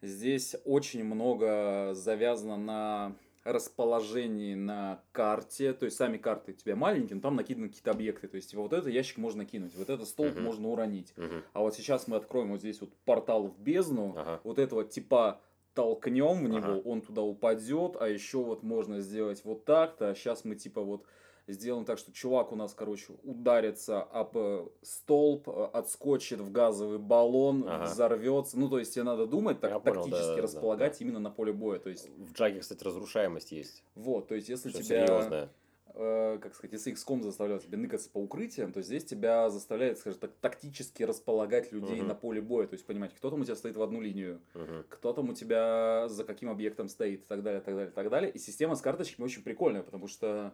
Здесь 0.02 0.56
очень 0.64 1.04
много 1.04 1.92
завязано 1.94 2.56
на 2.56 3.16
расположении 3.46 4.54
на 4.54 5.00
карте, 5.12 5.72
то 5.72 5.84
есть 5.84 5.96
сами 5.96 6.18
карты 6.18 6.52
у 6.52 6.54
тебя 6.54 6.76
маленькие, 6.76 7.16
но 7.16 7.22
там 7.22 7.36
накиданы 7.36 7.68
какие-то 7.68 7.92
объекты, 7.92 8.28
то 8.28 8.36
есть 8.36 8.54
вот 8.54 8.72
этот 8.72 8.88
ящик 8.88 9.18
можно 9.18 9.44
кинуть, 9.44 9.74
вот 9.76 9.88
этот 9.88 10.08
столб 10.08 10.34
uh-huh. 10.34 10.40
можно 10.40 10.68
уронить. 10.68 11.14
Uh-huh. 11.16 11.42
А 11.52 11.60
вот 11.60 11.74
сейчас 11.74 12.08
мы 12.08 12.16
откроем 12.16 12.50
вот 12.50 12.60
здесь 12.60 12.80
вот 12.80 12.92
портал 13.04 13.46
в 13.46 13.58
бездну, 13.58 14.14
uh-huh. 14.16 14.40
вот 14.42 14.58
этого 14.58 14.84
типа 14.84 15.40
толкнем 15.74 16.44
в 16.44 16.48
него, 16.48 16.72
ага. 16.72 16.82
он 16.84 17.02
туда 17.02 17.22
упадет, 17.22 17.96
а 18.00 18.08
еще 18.08 18.42
вот 18.42 18.62
можно 18.62 19.00
сделать 19.00 19.42
вот 19.44 19.64
так-то, 19.64 20.10
а 20.10 20.14
сейчас 20.14 20.44
мы 20.44 20.56
типа 20.56 20.80
вот 20.80 21.04
сделаем 21.52 21.84
так, 21.84 21.98
что 21.98 22.12
чувак 22.12 22.52
у 22.52 22.56
нас, 22.56 22.74
короче, 22.74 23.12
ударится 23.22 24.02
об 24.02 24.36
э, 24.36 24.66
столб, 24.82 25.48
э, 25.48 25.68
отскочит 25.72 26.40
в 26.40 26.50
газовый 26.50 26.98
баллон, 26.98 27.64
ага. 27.66 27.84
взорвется. 27.84 28.58
Ну, 28.58 28.68
то 28.68 28.78
есть 28.78 28.94
тебе 28.94 29.04
надо 29.04 29.26
думать, 29.26 29.60
так, 29.60 29.70
Я 29.70 29.78
понял, 29.78 30.02
тактически 30.02 30.36
да, 30.36 30.42
располагать 30.42 30.92
да, 30.92 30.98
да. 30.98 31.04
именно 31.04 31.20
на 31.20 31.30
поле 31.30 31.52
боя. 31.52 31.78
То 31.78 31.90
есть... 31.90 32.08
В 32.16 32.32
Джаге, 32.32 32.60
кстати, 32.60 32.82
разрушаемость 32.82 33.52
есть. 33.52 33.84
Вот, 33.94 34.28
то 34.28 34.34
есть 34.34 34.48
если 34.48 34.70
Что 34.70 34.82
тебя... 34.82 35.06
серьезное. 35.06 35.50
Э, 35.98 36.38
как 36.42 36.54
сказать, 36.54 36.74
если 36.74 36.92
XCOM 36.92 37.22
заставлял 37.22 37.58
тебя 37.58 37.78
ныкаться 37.78 38.10
по 38.10 38.18
укрытиям, 38.18 38.70
то 38.70 38.82
здесь 38.82 39.04
тебя 39.04 39.48
заставляет, 39.48 39.98
скажем 39.98 40.20
так, 40.20 40.32
тактически 40.42 41.02
располагать 41.04 41.72
людей 41.72 41.96
Мгм. 42.00 42.08
на 42.08 42.14
поле 42.14 42.42
боя. 42.42 42.66
То 42.66 42.74
есть, 42.74 42.84
понимаете, 42.84 43.16
кто 43.16 43.30
там 43.30 43.40
у 43.40 43.44
тебя 43.44 43.56
стоит 43.56 43.76
в 43.76 43.82
одну 43.82 44.02
линию, 44.02 44.42
Мгм. 44.52 44.84
кто 44.90 45.14
там 45.14 45.30
у 45.30 45.32
тебя 45.32 46.06
за 46.08 46.24
каким 46.24 46.50
объектом 46.50 46.90
стоит 46.90 47.22
и 47.22 47.26
так 47.26 47.42
далее, 47.42 47.62
так 47.62 47.74
далее, 47.74 47.92
так 47.92 48.10
далее. 48.10 48.30
И 48.30 48.38
система 48.38 48.74
с 48.74 48.82
карточками 48.82 49.24
очень 49.24 49.42
прикольная, 49.42 49.82
потому 49.82 50.06
что 50.06 50.52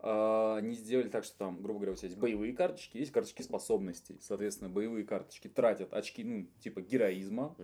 э, 0.00 0.54
они 0.58 0.74
сделали 0.74 1.08
так, 1.08 1.24
что 1.24 1.36
там, 1.38 1.62
грубо 1.62 1.80
говоря, 1.80 1.92
у 1.92 1.96
тебя 1.96 2.08
есть 2.08 2.18
боевые 2.20 2.52
карточки, 2.52 2.98
есть 2.98 3.12
карточки 3.12 3.42
способностей. 3.42 4.18
Соответственно, 4.20 4.70
боевые 4.70 5.04
карточки 5.04 5.48
тратят 5.48 5.92
очки, 5.92 6.24
ну, 6.24 6.46
типа 6.60 6.80
героизма, 6.80 7.54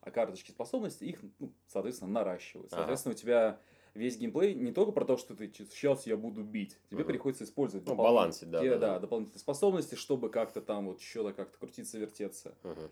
а 0.00 0.10
карточки 0.10 0.50
способностей 0.50 1.06
их, 1.06 1.20
ну, 1.38 1.52
соответственно, 1.66 2.10
наращивают. 2.12 2.72
Ага. 2.72 2.80
Соответственно, 2.82 3.14
у 3.14 3.18
тебя 3.18 3.60
весь 3.94 4.18
геймплей 4.18 4.54
не 4.54 4.72
только 4.72 4.92
про 4.92 5.04
то, 5.04 5.16
что 5.16 5.34
ты 5.34 5.50
сейчас 5.52 6.06
я 6.06 6.16
буду 6.16 6.42
бить, 6.44 6.78
тебе 6.90 7.04
приходится 7.04 7.44
использовать 7.44 7.86
Ну, 7.86 7.92
дополнительные- 7.92 8.20
балансить, 8.20 8.50
да, 8.50 8.60
те- 8.60 8.70
да, 8.70 8.78
да. 8.78 8.98
дополнительные 9.00 9.38
способности, 9.40 9.94
чтобы 9.94 10.28
как-то 10.28 10.60
там 10.60 10.86
вот 10.86 11.00
что-то 11.00 11.32
как-то 11.32 11.58
крутиться, 11.58 11.98
вертеться. 11.98 12.54
Мгм. 12.62 12.90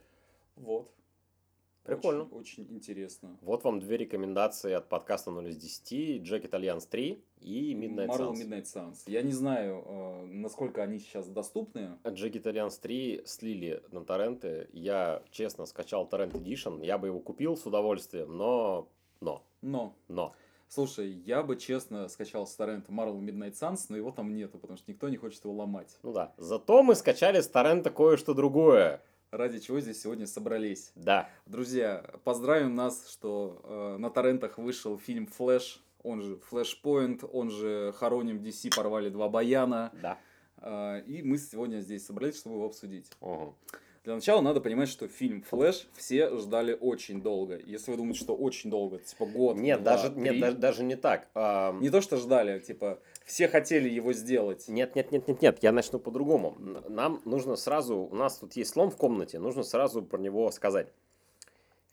Прикольно. 1.84 2.24
Очень, 2.24 2.64
очень 2.64 2.74
интересно. 2.74 3.36
Вот 3.42 3.62
вам 3.64 3.78
две 3.78 3.98
рекомендации 3.98 4.72
от 4.72 4.88
подкаста 4.88 5.30
0 5.30 5.48
из 5.48 5.58
10. 5.58 6.22
Jagged 6.22 6.46
Alliance 6.46 6.86
3 6.86 7.22
и 7.40 7.74
Midnight 7.74 8.08
Marvel 8.08 8.32
Suns. 8.32 8.42
Midnight 8.42 8.64
Suns. 8.64 8.96
Я 9.06 9.20
не 9.20 9.32
знаю, 9.32 9.84
э, 9.86 10.24
насколько 10.24 10.82
они 10.82 10.98
сейчас 10.98 11.28
доступны. 11.28 11.98
Jagged 12.08 12.36
Alliance 12.36 12.78
3 12.78 13.22
слили 13.26 13.82
на 13.90 14.02
торренты. 14.02 14.68
Я, 14.72 15.22
честно, 15.30 15.66
скачал 15.66 16.06
торрент 16.06 16.34
Edition. 16.34 16.84
Я 16.84 16.96
бы 16.96 17.08
его 17.08 17.20
купил 17.20 17.56
с 17.56 17.66
удовольствием, 17.66 18.34
но... 18.34 18.88
Но. 19.20 19.44
Но, 19.60 19.94
Но. 20.08 20.34
слушай, 20.68 21.10
я 21.10 21.42
бы 21.42 21.56
честно 21.56 22.08
скачал 22.08 22.46
с 22.46 22.54
торрента 22.54 22.92
Marvel 22.92 23.20
Midnight 23.20 23.52
Suns, 23.52 23.86
но 23.90 23.96
его 23.96 24.10
там 24.10 24.34
нету, 24.34 24.58
потому 24.58 24.78
что 24.78 24.90
никто 24.90 25.08
не 25.10 25.16
хочет 25.16 25.44
его 25.44 25.54
ломать. 25.54 25.98
Ну 26.02 26.12
да. 26.12 26.34
Зато 26.38 26.82
мы 26.82 26.94
скачали 26.94 27.40
с 27.40 27.48
торрента 27.48 27.90
кое-что 27.90 28.32
другое. 28.32 29.02
Ради 29.34 29.58
чего 29.58 29.80
здесь 29.80 30.00
сегодня 30.00 30.28
собрались. 30.28 30.92
Да. 30.94 31.28
Друзья, 31.46 32.04
поздравим 32.22 32.76
нас, 32.76 33.10
что 33.10 33.60
э, 33.64 33.96
на 33.98 34.08
торрентах 34.08 34.58
вышел 34.58 34.96
фильм 34.96 35.26
«Флэш», 35.26 35.82
он 36.04 36.22
же 36.22 36.36
«Флэшпоинт», 36.36 37.24
он 37.32 37.50
же 37.50 37.92
«Хороним 37.96 38.36
DC», 38.36 38.76
порвали 38.76 39.08
два 39.08 39.28
баяна. 39.28 39.90
Да. 40.00 40.18
Э, 40.58 41.02
и 41.04 41.24
мы 41.24 41.38
сегодня 41.38 41.80
здесь 41.80 42.06
собрались, 42.06 42.38
чтобы 42.38 42.54
его 42.54 42.66
обсудить. 42.66 43.10
Угу. 43.20 43.56
Для 44.04 44.14
начала 44.14 44.40
надо 44.40 44.60
понимать, 44.60 44.88
что 44.88 45.08
фильм 45.08 45.42
«Флэш» 45.42 45.88
все 45.94 46.36
ждали 46.36 46.78
очень 46.80 47.20
долго. 47.20 47.58
Если 47.58 47.90
вы 47.90 47.96
думаете, 47.96 48.20
что 48.20 48.36
очень 48.36 48.70
долго, 48.70 48.98
типа 48.98 49.26
год, 49.26 49.56
Нет, 49.56 49.82
два, 49.82 49.96
даже, 49.96 50.10
нет 50.14 50.34
три, 50.34 50.40
даже, 50.42 50.56
даже 50.58 50.84
не 50.84 50.94
так. 50.94 51.28
Не 51.34 51.90
то, 51.90 52.00
что 52.00 52.18
ждали, 52.18 52.60
типа, 52.60 53.00
все 53.24 53.48
хотели 53.48 53.88
его 53.88 54.12
сделать. 54.12 54.68
Нет, 54.68 54.94
нет, 54.94 55.10
нет, 55.10 55.26
нет, 55.28 55.42
нет, 55.42 55.58
я 55.62 55.72
начну 55.72 55.98
по-другому. 55.98 56.56
Нам 56.88 57.20
нужно 57.24 57.56
сразу, 57.56 57.96
у 57.96 58.14
нас 58.14 58.38
тут 58.38 58.54
есть 58.54 58.70
слон 58.72 58.90
в 58.90 58.96
комнате, 58.96 59.38
нужно 59.38 59.62
сразу 59.62 60.02
про 60.02 60.18
него 60.18 60.50
сказать. 60.50 60.92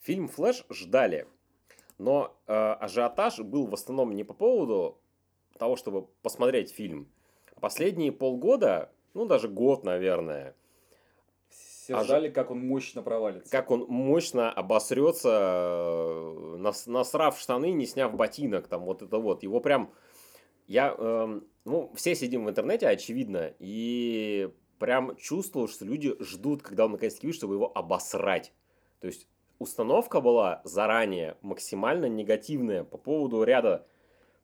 Фильм 0.02 0.28
«Флэш» 0.28 0.66
ждали, 0.70 1.28
но 1.98 2.36
э, 2.48 2.54
ажиотаж 2.54 3.40
был 3.40 3.68
в 3.68 3.74
основном 3.74 4.16
не 4.16 4.24
по 4.24 4.34
поводу 4.34 4.98
того, 5.58 5.76
чтобы 5.76 6.08
посмотреть 6.22 6.72
фильм. 6.72 7.08
Последние 7.60 8.12
полгода, 8.12 8.92
ну 9.14 9.26
даже 9.26 9.48
год, 9.48 9.84
наверное, 9.84 10.56
Все 11.50 11.96
А 11.96 12.04
ждали, 12.04 12.30
как 12.30 12.50
он 12.52 12.60
мощно 12.66 13.04
провалится. 13.04 13.52
как 13.52 13.70
он 13.72 13.86
мощно 13.88 14.52
обосрется, 14.52 15.30
э, 15.30 16.56
нас- 16.58 16.88
насрав 16.88 17.38
штаны, 17.40 17.72
не 17.72 17.86
сняв 17.86 18.14
ботинок, 18.16 18.68
там 18.68 18.84
вот 18.86 19.02
это 19.04 19.18
вот. 19.20 19.44
Его 19.44 19.60
прям, 19.60 19.92
я, 20.72 20.96
эм, 20.98 21.46
ну, 21.66 21.92
все 21.96 22.16
сидим 22.16 22.46
в 22.46 22.50
интернете, 22.50 22.88
очевидно, 22.88 23.54
и 23.60 24.50
прям 24.80 25.18
чувствовал, 25.18 25.68
что 25.68 25.84
люди 25.84 26.16
ждут, 26.22 26.62
когда 26.62 26.86
он 26.86 26.94
наконец-таки 26.94 27.28
выйдет, 27.28 27.40
чтобы 27.40 27.56
его 27.56 27.72
обосрать. 27.76 28.54
То 29.02 29.08
есть 29.08 29.28
установка 29.60 30.22
была 30.22 30.62
заранее 30.64 31.36
максимально 31.42 32.06
негативная 32.06 32.86
по 32.86 32.98
поводу 32.98 33.44
ряда, 33.44 33.86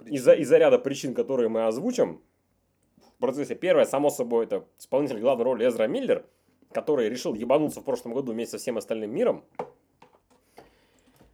из-за 0.06 0.34
из 0.34 0.52
ряда 0.52 0.78
причин, 0.80 1.14
которые 1.14 1.48
мы 1.48 1.66
озвучим 1.66 2.22
в 2.98 3.20
процессе. 3.20 3.56
Первое, 3.56 3.86
само 3.86 4.10
собой, 4.10 4.46
это 4.46 4.66
исполнитель 4.78 5.20
главной 5.20 5.46
роли 5.46 5.68
Эзра 5.68 5.88
Миллер, 5.88 6.26
который 6.74 7.08
решил 7.08 7.36
ебануться 7.36 7.80
в 7.80 7.86
прошлом 7.86 8.14
году 8.14 8.34
вместе 8.34 8.58
со 8.58 8.62
всем 8.62 8.78
остальным 8.78 9.16
миром. 9.16 9.46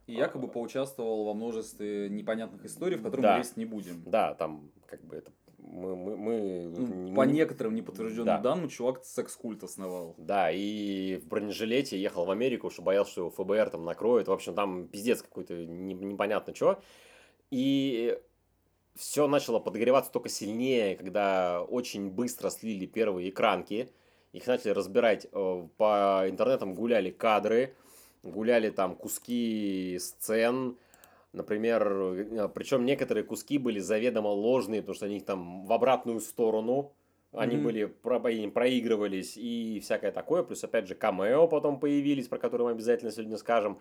И 0.07 0.13
якобы 0.13 0.47
поучаствовал 0.49 1.23
во 1.25 1.33
множестве 1.33 2.09
непонятных 2.09 2.65
историй, 2.65 2.97
в 2.97 3.03
которые 3.03 3.21
Да. 3.21 3.31
мы 3.33 3.37
лезть 3.39 3.57
не 3.57 3.65
будем. 3.65 4.03
Да, 4.05 4.33
там 4.33 4.71
как 4.85 5.01
бы 5.05 5.15
это 5.15 5.31
мы, 5.65 5.95
мы, 5.95 6.17
мы- 6.17 6.73
Ну, 6.77 7.15
По 7.15 7.21
не- 7.21 7.33
некоторым 7.35 7.73
неподтвержденным 7.73 8.25
Да. 8.25 8.37
данным, 8.39 8.67
чувак 8.67 9.05
секс-культ 9.05 9.63
основал. 9.63 10.13
Да, 10.17 10.51
и 10.51 11.15
в 11.17 11.27
бронежилете 11.27 11.97
ехал 11.99 12.25
в 12.25 12.31
Америку, 12.31 12.69
что 12.69 12.81
боялся, 12.81 13.11
что 13.11 13.21
его 13.21 13.29
ФБР 13.31 13.69
там 13.69 13.85
накроет. 13.85 14.27
В 14.27 14.31
общем, 14.33 14.55
там 14.55 14.87
пиздец 14.89 15.21
какой-то 15.21 15.53
не- 15.65 15.93
непонятно 15.93 16.53
что. 16.53 16.81
И 17.49 18.19
все 18.95 19.27
начало 19.27 19.59
подогреваться 19.59 20.11
только 20.11 20.27
сильнее, 20.29 20.95
когда 20.97 21.61
очень 21.63 22.09
быстро 22.09 22.49
слили 22.49 22.85
первые 22.85 23.29
экранки. 23.29 23.89
Их 24.33 24.45
начали 24.47 24.71
разбирать 24.71 25.27
э, 25.31 25.67
по 25.77 26.25
интернетам, 26.27 26.73
гуляли 26.75 27.09
кадры, 27.09 27.75
гуляли 28.23 28.69
там 28.69 28.95
куски 28.95 29.97
сцен. 29.99 30.77
Например, 31.33 32.49
причем 32.53 32.85
некоторые 32.85 33.23
куски 33.23 33.57
были 33.57 33.79
заведомо 33.79 34.27
ложные, 34.29 34.81
потому 34.81 34.95
что 34.95 35.05
они 35.07 35.19
там 35.19 35.65
в 35.65 35.73
обратную 35.73 36.19
сторону. 36.19 36.93
Они 37.31 37.55
Мгм. 37.55 37.63
были, 37.63 37.85
про- 37.85 38.19
проигрывались 38.19 39.35
и 39.37 39.79
всякое 39.81 40.11
такое. 40.11 40.43
Плюс, 40.43 40.63
опять 40.63 40.87
же, 40.87 40.93
камео 40.93 41.47
потом 41.47 41.79
появились, 41.79 42.27
про 42.27 42.37
которые 42.37 42.65
мы 42.65 42.71
обязательно 42.73 43.11
сегодня 43.11 43.37
скажем. 43.37 43.79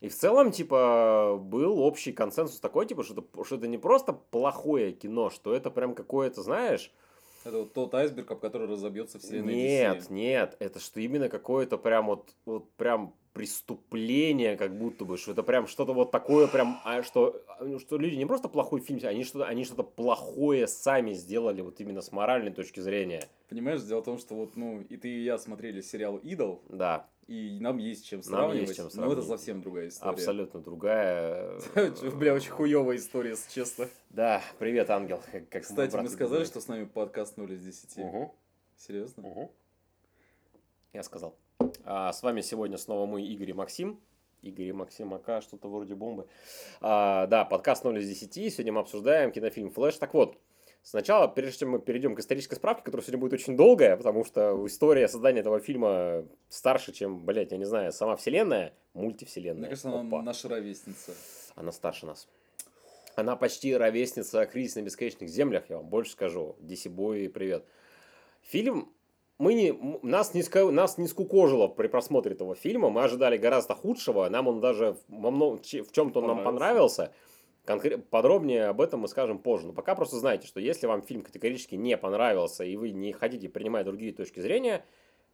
И 0.00 0.08
в 0.08 0.14
целом, 0.14 0.52
типа, 0.52 1.36
был 1.40 1.80
общий 1.80 2.12
консенсус 2.12 2.60
такой, 2.60 2.86
типа, 2.86 3.02
что 3.02 3.14
это, 3.14 3.44
что 3.44 3.56
это 3.56 3.66
не 3.66 3.78
просто 3.78 4.12
плохое 4.12 4.92
кино, 4.92 5.30
что 5.30 5.52
это 5.54 5.70
прям 5.70 5.94
какое-то, 5.94 6.42
знаешь... 6.42 6.92
Это 7.44 7.58
вот 7.60 7.72
тот 7.72 7.94
айсберг, 7.94 8.30
об 8.30 8.40
который 8.40 8.68
разобьется 8.68 9.18
вселенная 9.18 9.54
Нет, 9.54 9.96
DC. 9.98 10.12
нет, 10.12 10.56
это 10.60 10.78
что 10.80 11.00
именно 11.00 11.28
какое-то 11.28 11.78
прям 11.78 12.06
вот, 12.06 12.34
вот 12.44 12.70
прям 12.72 13.14
преступление, 13.36 14.56
как 14.56 14.78
будто 14.78 15.04
бы, 15.04 15.18
что 15.18 15.32
это 15.32 15.42
прям 15.42 15.66
что-то 15.66 15.92
вот 15.92 16.10
такое 16.10 16.46
прям, 16.46 16.80
а, 16.84 17.02
что, 17.02 17.44
а, 17.48 17.78
что 17.78 17.98
люди 17.98 18.14
не 18.14 18.24
просто 18.24 18.48
плохой 18.48 18.80
фильм, 18.80 18.98
они 19.04 19.24
что-то, 19.24 19.44
они 19.44 19.64
что-то 19.64 19.82
плохое 19.82 20.66
сами 20.66 21.12
сделали 21.12 21.60
вот 21.60 21.78
именно 21.80 22.00
с 22.00 22.12
моральной 22.12 22.50
точки 22.50 22.80
зрения. 22.80 23.28
Понимаешь, 23.50 23.82
дело 23.82 24.00
в 24.00 24.04
том, 24.04 24.16
что 24.18 24.34
вот, 24.34 24.56
ну, 24.56 24.80
и 24.80 24.96
ты, 24.96 25.08
и 25.10 25.22
я 25.24 25.36
смотрели 25.36 25.82
сериал 25.82 26.16
«Идол», 26.16 26.62
Да, 26.70 27.10
и 27.26 27.58
нам 27.60 27.76
есть 27.76 28.06
чем 28.06 28.20
Нам 28.20 28.24
сравнивать, 28.24 28.68
есть 28.68 28.76
чем 28.76 28.84
но 28.84 28.88
это 28.88 28.96
сравнивать. 29.00 29.26
совсем 29.26 29.60
другая 29.60 29.88
история. 29.88 30.12
абсолютно 30.12 30.60
другая. 30.60 31.60
Бля, 32.14 32.32
очень 32.32 32.50
хуевая 32.50 32.96
история, 32.96 33.30
если 33.30 33.52
честно. 33.52 33.88
Да, 34.08 34.42
привет, 34.58 34.88
ангел. 34.88 35.20
Как, 35.50 35.62
Кстати, 35.62 35.94
мы 35.94 36.08
сказали, 36.08 36.44
что 36.44 36.62
с 36.62 36.68
нами 36.68 36.86
подкаст 36.86 37.36
0 37.36 37.52
из 37.52 37.62
10. 37.62 37.98
Мгм. 37.98 38.32
Серьезно? 38.78 39.50
Я 40.94 41.02
сказал. 41.02 41.36
А, 41.88 42.12
с 42.12 42.22
вами 42.24 42.40
сегодня 42.40 42.78
снова 42.78 43.06
мы, 43.06 43.22
Игорь 43.22 43.50
и 43.50 43.52
Максим. 43.52 44.00
Игорь 44.42 44.66
и 44.66 44.72
Максим 44.72 45.14
Ака, 45.14 45.40
что-то 45.40 45.68
вроде 45.68 45.94
бомбы. 45.94 46.26
А, 46.80 47.28
да, 47.28 47.44
подкаст 47.44 47.84
0 47.84 47.98
из 48.00 48.08
10. 48.08 48.52
Сегодня 48.52 48.72
мы 48.72 48.80
обсуждаем 48.80 49.30
кинофильм 49.30 49.70
«Флэш». 49.70 49.96
Так 49.96 50.12
вот, 50.12 50.36
сначала, 50.82 51.28
прежде 51.28 51.60
чем 51.60 51.70
мы 51.70 51.78
перейдем 51.78 52.16
к 52.16 52.18
исторической 52.18 52.56
справке, 52.56 52.82
которая 52.82 53.04
сегодня 53.04 53.20
будет 53.20 53.34
очень 53.34 53.56
долгая, 53.56 53.96
потому 53.96 54.24
что 54.24 54.66
история 54.66 55.06
создания 55.06 55.40
этого 55.40 55.60
фильма 55.60 56.26
старше, 56.48 56.92
чем, 56.92 57.24
блядь, 57.24 57.52
я 57.52 57.56
не 57.56 57.64
знаю, 57.64 57.92
сама 57.92 58.16
вселенная, 58.16 58.74
мультивселенная. 58.94 59.60
Мне 59.60 59.68
кажется, 59.68 59.88
она 59.88 60.00
Опа. 60.00 60.22
наша 60.22 60.48
ровесница. 60.48 61.12
Она 61.54 61.70
старше 61.70 62.06
нас. 62.06 62.28
Она 63.14 63.36
почти 63.36 63.74
ровесница 63.76 64.44
«Кризис 64.46 64.74
на 64.74 64.82
бесконечных 64.82 65.28
землях», 65.28 65.70
я 65.70 65.76
вам 65.76 65.86
больше 65.86 66.12
скажу. 66.12 66.56
DC 66.60 66.92
Boy, 66.92 67.28
привет. 67.28 67.64
Фильм, 68.42 68.92
мы 69.38 69.54
не, 69.54 69.72
нас, 70.02 70.34
не, 70.34 70.70
нас 70.70 70.98
не 70.98 71.06
скукожило 71.06 71.68
при 71.68 71.88
просмотре 71.88 72.32
этого 72.32 72.54
фильма, 72.54 72.90
мы 72.90 73.02
ожидали 73.02 73.36
гораздо 73.36 73.74
худшего, 73.74 74.28
нам 74.28 74.48
он 74.48 74.60
даже 74.60 74.96
во 75.08 75.30
многом, 75.30 75.58
в 75.58 75.92
чем-то 75.92 76.20
он 76.20 76.26
нам 76.26 76.44
понравился. 76.44 77.12
Конкре- 77.66 77.98
подробнее 77.98 78.66
об 78.66 78.80
этом 78.80 79.00
мы 79.00 79.08
скажем 79.08 79.38
позже. 79.38 79.66
Но 79.66 79.72
пока 79.72 79.94
просто 79.94 80.16
знайте, 80.16 80.46
что 80.46 80.60
если 80.60 80.86
вам 80.86 81.02
фильм 81.02 81.22
категорически 81.22 81.74
не 81.74 81.96
понравился, 81.96 82.64
и 82.64 82.76
вы 82.76 82.90
не 82.90 83.12
хотите 83.12 83.48
принимать 83.48 83.84
другие 83.84 84.12
точки 84.12 84.40
зрения, 84.40 84.84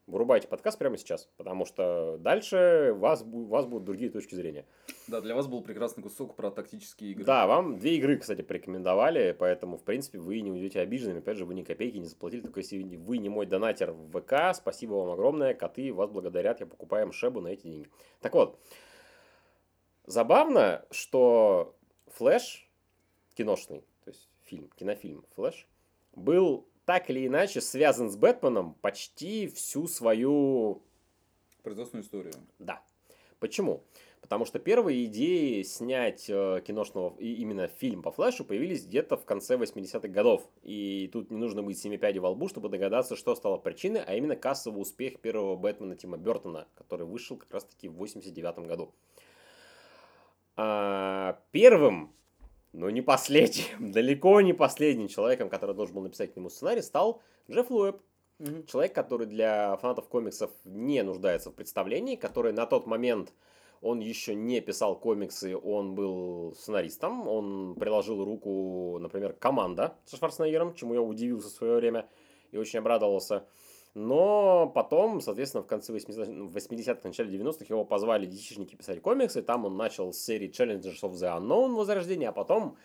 вырубайте 0.07 0.49
подкаст 0.49 0.79
прямо 0.79 0.97
сейчас, 0.97 1.29
потому 1.37 1.65
что 1.65 2.17
дальше 2.19 2.93
вас, 2.97 3.23
у 3.23 3.45
вас 3.47 3.67
будут 3.67 3.85
другие 3.85 4.11
точки 4.11 4.35
зрения. 4.35 4.67
Да, 5.07 5.21
для 5.21 5.35
вас 5.35 5.47
был 5.47 5.63
прекрасный 5.63 6.03
кусок 6.03 6.37
про 6.37 6.51
тактические 6.51 7.13
игры. 7.13 7.25
Да, 7.25 7.47
вам 7.47 7.79
две 7.79 7.97
игры, 7.97 8.17
кстати, 8.19 8.43
порекомендовали, 8.43 9.35
поэтому, 9.39 9.77
в 9.77 9.85
принципе, 9.85 10.19
вы 10.19 10.41
не 10.41 10.51
уйдете 10.51 10.81
обиженными. 10.81 11.21
Опять 11.21 11.37
же, 11.37 11.45
вы 11.45 11.55
ни 11.55 11.63
копейки 11.63 11.97
не 11.97 12.07
заплатили, 12.07 12.41
только 12.41 12.61
если 12.61 12.97
вы 12.97 13.19
не 13.19 13.29
мой 13.29 13.47
донатер 13.47 13.93
в 13.93 14.11
ВК, 14.11 14.55
спасибо 14.55 14.95
вам 14.95 15.11
огромное, 15.11 15.55
коты 15.55 15.93
вас 15.93 16.11
благодарят, 16.11 16.61
я 16.61 16.67
покупаю 16.67 17.13
шебу 17.13 17.41
на 17.41 17.49
эти 17.49 17.63
деньги. 17.63 17.89
Так 18.21 18.35
вот, 18.35 18.59
забавно, 20.07 20.85
что 20.91 21.77
Флэш, 22.09 22.69
киношный, 23.35 23.85
то 24.05 24.11
есть 24.11 24.29
фильм, 24.43 24.69
кинофильм 24.77 25.25
Флэш, 25.35 25.67
был 26.15 26.67
так 26.85 27.11
или 27.11 27.27
иначе 27.27 27.61
связан 27.61 28.11
с 28.11 28.17
Бэтменом 28.17 28.75
почти 28.81 29.47
всю 29.49 29.87
свою 29.87 30.83
Производственную 31.63 32.05
историю. 32.05 32.35
да. 32.59 32.83
Почему? 33.39 33.83
Потому 34.21 34.45
что 34.45 34.61
первые 34.61 35.07
идеи 35.07 35.63
снять 35.63 36.31
э, 36.31 36.63
киношного, 36.65 37.17
именно 37.19 37.67
фильм 37.67 38.03
по 38.03 38.13
флешу 38.13 38.45
появились 38.45 38.87
где-то 38.87 39.17
в 39.17 39.25
конце 39.25 39.57
80-х 39.57 40.07
годов. 40.07 40.49
И 40.63 41.11
тут 41.13 41.33
не 41.33 41.39
нужно 41.39 41.65
быть 41.65 41.77
семи 41.77 41.99
пядей 41.99 42.21
во 42.21 42.31
лбу, 42.31 42.49
чтобы 42.49 42.69
догадаться, 42.69 43.17
что 43.17 43.35
стало 43.35 43.59
причиной, 43.59 44.01
а 44.07 44.15
именно 44.15 44.37
кассовый 44.37 44.81
успех 44.81 45.19
первого 45.19 45.57
Бэтмена 45.57 45.97
Тима 45.97 46.19
Бертона, 46.19 46.69
который 46.77 47.05
вышел 47.05 47.37
как 47.37 47.53
раз-таки 47.53 47.89
в 47.89 47.95
89 47.95 48.61
году. 48.61 48.95
А, 50.57 51.41
первым, 51.51 52.13
но 52.73 52.91
не 52.91 53.03
последним, 53.03 53.65
далеко 53.93 54.41
не 54.41 54.53
последним 54.53 55.09
человеком, 55.09 55.49
который 55.49 55.75
должен 55.75 55.95
был 55.95 56.03
написать 56.03 56.33
к 56.33 56.37
нему 56.37 56.49
сценарий, 56.49 56.83
стал 56.83 57.21
Джефф 57.51 57.71
Луэб. 57.71 58.01
Человек, 58.67 58.93
который 58.93 59.27
для 59.27 59.77
фанатов 59.77 60.09
комиксов 60.09 60.51
не 60.65 61.03
нуждается 61.03 61.51
в 61.51 61.55
представлении, 61.55 62.17
который 62.17 62.53
на 62.53 62.67
тот 62.67 62.87
момент 62.87 63.33
Он 63.83 64.01
еще 64.01 64.35
не 64.35 64.61
писал 64.61 64.99
комиксы, 64.99 65.57
он 65.57 65.95
был 65.95 66.55
сценаристом. 66.57 67.29
Он 67.29 67.75
приложил 67.75 68.25
руку, 68.25 68.99
например, 69.01 69.33
команда 69.33 69.97
со 70.07 70.17
Шварценеггером, 70.17 70.75
чему 70.75 70.95
я 70.95 71.03
удивился 71.03 71.49
в 71.49 71.53
свое 71.53 71.77
время 71.77 72.09
и 72.53 72.59
очень 72.59 72.79
обрадовался. 72.79 73.45
Но 73.95 74.73
потом, 74.75 75.21
соответственно, 75.21 75.63
в 75.63 75.67
конце 75.67 75.93
80-х, 75.93 77.01
начале 77.05 77.39
90-х 77.39 77.67
его 77.69 77.85
позвали 77.85 78.25
детишники 78.27 78.75
писать 78.75 79.03
комиксы. 79.03 79.43
Там 79.43 79.67
он 79.67 79.77
начал 79.77 80.13
с 80.13 80.19
серии 80.19 80.49
Challengers 80.49 81.03
of 81.03 81.13
the 81.13 81.39
Unknown 81.39 81.75
Возрождение, 81.75 82.31
а 82.31 82.33
потом 82.33 82.77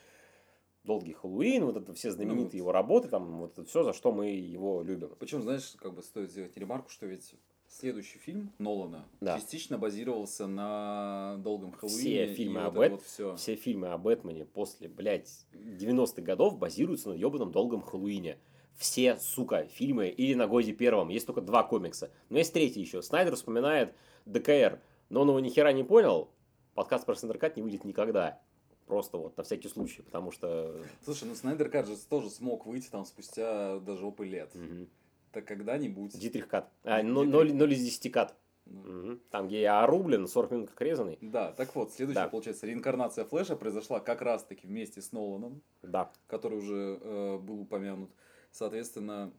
Долгий 0.83 1.13
Хэллоуин, 1.13 1.65
вот 1.65 1.77
это 1.77 1.93
все 1.93 2.11
знаменитые 2.11 2.53
ну, 2.53 2.57
его 2.57 2.71
работы, 2.71 3.09
там 3.09 3.39
вот 3.39 3.53
это 3.53 3.65
все, 3.65 3.83
за 3.83 3.93
что 3.93 4.11
мы 4.11 4.31
его 4.31 4.81
любим. 4.81 5.11
Причем, 5.19 5.43
знаешь, 5.43 5.75
как 5.79 5.93
бы 5.93 6.01
стоит 6.01 6.31
сделать 6.31 6.55
ремарку, 6.57 6.89
что 6.89 7.05
ведь 7.05 7.35
следующий 7.67 8.17
фильм 8.19 8.53
Нолана 8.57 9.05
да. 9.19 9.37
частично 9.37 9.77
базировался 9.77 10.47
на 10.47 11.37
Долгом 11.39 11.73
Хэллоуине. 11.73 12.25
Все 12.25 12.33
фильмы, 12.33 12.61
об 12.61 12.75
вот 12.75 12.91
вот 12.91 13.01
все. 13.03 13.35
все 13.35 13.55
фильмы 13.55 13.89
о 13.89 13.97
Бэтмене 13.97 14.45
после, 14.45 14.87
блядь, 14.87 15.29
90-х 15.53 16.21
годов 16.21 16.57
базируются 16.57 17.09
на 17.09 17.13
ебаном 17.13 17.51
Долгом 17.51 17.81
Хэллоуине. 17.81 18.37
Все, 18.77 19.17
сука, 19.17 19.65
фильмы 19.65 20.07
или 20.09 20.35
на 20.35 20.47
Годе 20.47 20.71
Первом. 20.71 21.09
Есть 21.09 21.25
только 21.25 21.41
два 21.41 21.63
комикса. 21.63 22.11
Но 22.29 22.37
есть 22.37 22.53
третий 22.53 22.79
еще. 22.79 23.01
Снайдер 23.01 23.35
вспоминает 23.35 23.95
ДКР, 24.25 24.79
но 25.09 25.21
он 25.21 25.29
его 25.29 25.39
ни 25.39 25.49
хера 25.49 25.71
не 25.73 25.83
понял. 25.83 26.29
Подкаст 26.75 27.07
про 27.07 27.15
Сандеркат 27.15 27.55
не 27.55 27.63
выйдет 27.63 27.85
никогда. 27.85 28.39
Просто 28.85 29.17
вот 29.17 29.35
на 29.35 29.43
всякий 29.43 29.67
случай, 29.67 30.03
потому 30.03 30.31
что... 30.31 30.79
Слушай, 31.03 31.27
ну 31.27 31.35
Снайдер 31.35 31.69
Кат 31.69 31.87
же 31.87 31.97
тоже 31.97 32.29
смог 32.29 32.67
выйти 32.67 32.87
там 32.87 33.03
спустя 33.03 33.79
даже 33.79 34.05
опы 34.05 34.27
лет. 34.27 34.55
Угу. 34.55 34.87
Так 35.31 35.45
когда-нибудь... 35.45 36.17
Дитрих 36.17 36.47
Кат. 36.47 36.71
А, 36.83 37.01
0, 37.01 37.27
0, 37.27 37.53
0 37.53 37.73
из 37.73 37.83
10 37.83 38.11
Кат. 38.11 38.35
Угу. 38.67 39.19
Там, 39.31 39.47
где 39.47 39.61
я 39.61 39.83
орублен, 39.83 40.27
40 40.27 40.51
минут 40.51 40.69
как 40.69 40.81
резанный. 40.81 41.17
Да, 41.19 41.51
так 41.51 41.75
вот, 41.75 41.91
следующая, 41.91 42.21
да. 42.23 42.29
получается, 42.29 42.67
реинкарнация 42.67 43.25
Флэша 43.25 43.55
произошла 43.55 43.99
как 43.99 44.21
раз-таки 44.21 44.67
вместе 44.67 45.01
с 45.01 45.11
Ноланом. 45.11 45.61
Да. 45.81 46.11
Который 46.27 46.59
уже 46.59 46.99
э, 47.01 47.37
был 47.39 47.61
упомянут. 47.61 48.11
Соответственно... 48.57 49.31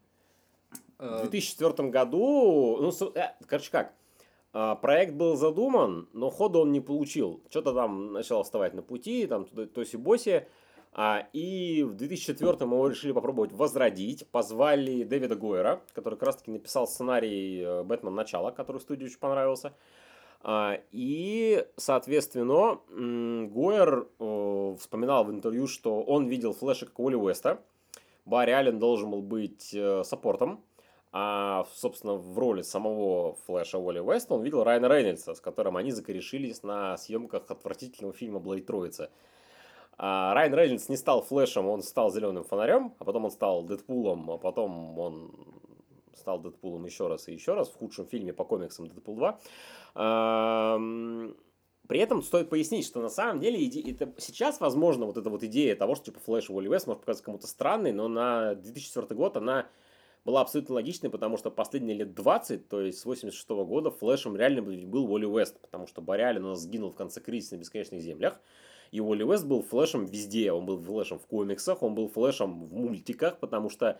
Э... 0.98 1.18
В 1.18 1.30
2004 1.30 1.88
году, 1.88 2.78
ну, 2.80 3.10
э, 3.14 3.34
короче 3.46 3.70
как, 3.70 3.92
а, 4.52 4.76
проект 4.76 5.14
был 5.14 5.36
задуман, 5.36 6.08
но 6.12 6.30
хода 6.30 6.60
он 6.60 6.72
не 6.72 6.80
получил. 6.80 7.40
Что-то 7.50 7.74
там 7.74 8.12
начало 8.12 8.44
вставать 8.44 8.74
на 8.74 8.82
пути, 8.82 9.26
там 9.26 9.44
тоси-боси. 9.44 10.46
А, 10.92 11.26
и 11.32 11.82
в 11.82 11.94
2004 11.94 12.66
мы 12.66 12.76
его 12.76 12.88
решили 12.88 13.12
попробовать 13.12 13.52
возродить. 13.52 14.26
Позвали 14.28 15.04
Дэвида 15.04 15.36
Гойера, 15.36 15.80
который 15.92 16.14
как 16.14 16.26
раз 16.26 16.36
таки 16.36 16.50
написал 16.50 16.86
сценарий 16.88 17.60
э, 17.60 17.82
«Бэтмен. 17.82 18.14
Начало», 18.14 18.50
который 18.50 18.80
студии 18.80 19.04
очень 19.04 19.18
понравился. 19.18 19.74
А, 20.40 20.78
и, 20.92 21.66
соответственно, 21.76 22.80
Гойер 22.88 24.08
э, 24.18 24.76
вспоминал 24.80 25.24
в 25.24 25.30
интервью, 25.30 25.66
что 25.66 26.02
он 26.02 26.26
видел 26.26 26.52
Флэша 26.54 26.86
как 26.86 26.98
Уолли 26.98 27.16
Уэста. 27.16 27.60
Барри 28.28 28.50
Аллен 28.50 28.78
должен 28.78 29.10
был 29.10 29.22
быть 29.22 29.72
э, 29.72 30.04
саппортом. 30.04 30.62
А, 31.12 31.66
собственно, 31.74 32.14
в 32.14 32.38
роли 32.38 32.60
самого 32.60 33.34
Флэша 33.46 33.78
Уолли 33.78 34.00
Уэста 34.00 34.34
он 34.34 34.42
видел 34.42 34.62
Райана 34.62 34.88
Рейнольдса, 34.88 35.34
с 35.34 35.40
которым 35.40 35.78
они 35.78 35.90
закорешились 35.90 36.62
на 36.62 36.98
съемках 36.98 37.50
отвратительного 37.50 38.14
фильма 38.14 38.38
«Блейд 38.40 38.66
Троица». 38.66 39.10
А 39.96 40.34
Райан 40.34 40.54
Рейнольдс 40.54 40.90
не 40.90 40.96
стал 40.96 41.22
Флэшем, 41.22 41.66
он 41.66 41.82
стал 41.82 42.10
Зеленым 42.12 42.44
Фонарем, 42.44 42.94
а 42.98 43.04
потом 43.04 43.24
он 43.24 43.30
стал 43.30 43.62
Дэдпулом, 43.62 44.30
а 44.30 44.36
потом 44.36 44.98
он 44.98 45.32
стал 46.14 46.38
Дэдпулом 46.38 46.84
еще 46.84 47.08
раз 47.08 47.28
и 47.28 47.32
еще 47.32 47.54
раз 47.54 47.70
в 47.70 47.78
худшем 47.78 48.06
фильме 48.06 48.34
по 48.34 48.44
комиксам 48.44 48.88
Дэдпул 48.88 49.16
2. 49.16 49.38
При 51.88 52.00
этом 52.00 52.22
стоит 52.22 52.50
пояснить, 52.50 52.86
что 52.86 53.00
на 53.00 53.08
самом 53.08 53.40
деле 53.40 53.64
иде... 53.64 53.80
это 53.90 54.12
сейчас, 54.18 54.60
возможно, 54.60 55.06
вот 55.06 55.16
эта 55.16 55.30
вот 55.30 55.42
идея 55.42 55.74
того, 55.74 55.94
что 55.94 56.04
типа 56.04 56.20
и 56.26 56.52
Уолли 56.52 56.68
Уэст 56.68 56.86
может 56.86 57.00
показаться 57.00 57.24
кому-то 57.24 57.46
странной, 57.46 57.92
но 57.92 58.08
на 58.08 58.54
2004 58.56 59.06
год 59.16 59.38
она 59.38 59.66
была 60.26 60.42
абсолютно 60.42 60.74
логичной, 60.74 61.08
потому 61.08 61.38
что 61.38 61.50
последние 61.50 61.96
лет 61.96 62.14
20, 62.14 62.68
то 62.68 62.82
есть 62.82 62.98
с 62.98 63.06
86 63.06 63.48
-го 63.48 63.64
года, 63.64 63.90
флешем 63.90 64.36
реально 64.36 64.60
был 64.60 65.10
Уолли 65.10 65.24
Уэст, 65.24 65.58
потому 65.60 65.86
что 65.86 66.02
Барри 66.02 66.22
Аллен 66.22 66.44
у 66.44 66.48
нас 66.50 66.60
сгинул 66.60 66.90
в 66.90 66.94
конце 66.94 67.22
кризиса 67.22 67.54
на 67.54 67.60
бесконечных 67.60 68.02
землях. 68.02 68.38
И 68.90 69.00
Уолли 69.00 69.22
Уэст 69.22 69.46
был 69.46 69.62
флешем 69.62 70.04
везде. 70.04 70.52
Он 70.52 70.66
был 70.66 70.78
флешем 70.82 71.18
в 71.18 71.26
комиксах, 71.26 71.82
он 71.82 71.94
был 71.94 72.08
флешем 72.08 72.66
в 72.66 72.74
мультиках, 72.74 73.38
потому 73.38 73.70
что 73.70 73.98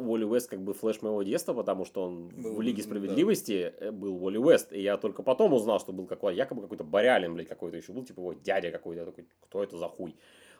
Уолли 0.00 0.24
Уэст 0.24 0.48
как 0.48 0.60
бы 0.60 0.74
флеш 0.74 1.02
моего 1.02 1.22
детства, 1.22 1.54
потому 1.54 1.84
что 1.84 2.04
он 2.04 2.28
был, 2.28 2.54
в 2.54 2.62
Лиге 2.62 2.82
Справедливости 2.82 3.74
да. 3.78 3.86
Э, 3.86 3.90
был 3.90 4.22
Уолли 4.22 4.38
Уэст. 4.38 4.72
И 4.72 4.80
я 4.80 4.96
только 4.96 5.22
потом 5.22 5.52
узнал, 5.52 5.80
что 5.80 5.92
был 5.92 6.06
какой 6.06 6.34
якобы 6.34 6.62
какой-то 6.62 6.84
Барялин, 6.84 7.34
блядь, 7.34 7.48
какой-то 7.48 7.76
еще 7.76 7.92
был, 7.92 8.04
типа 8.04 8.20
его 8.20 8.32
дядя 8.32 8.70
какой-то. 8.70 9.06
такой, 9.06 9.26
кто 9.40 9.62
это 9.62 9.76
за 9.76 9.88
хуй? 9.88 10.16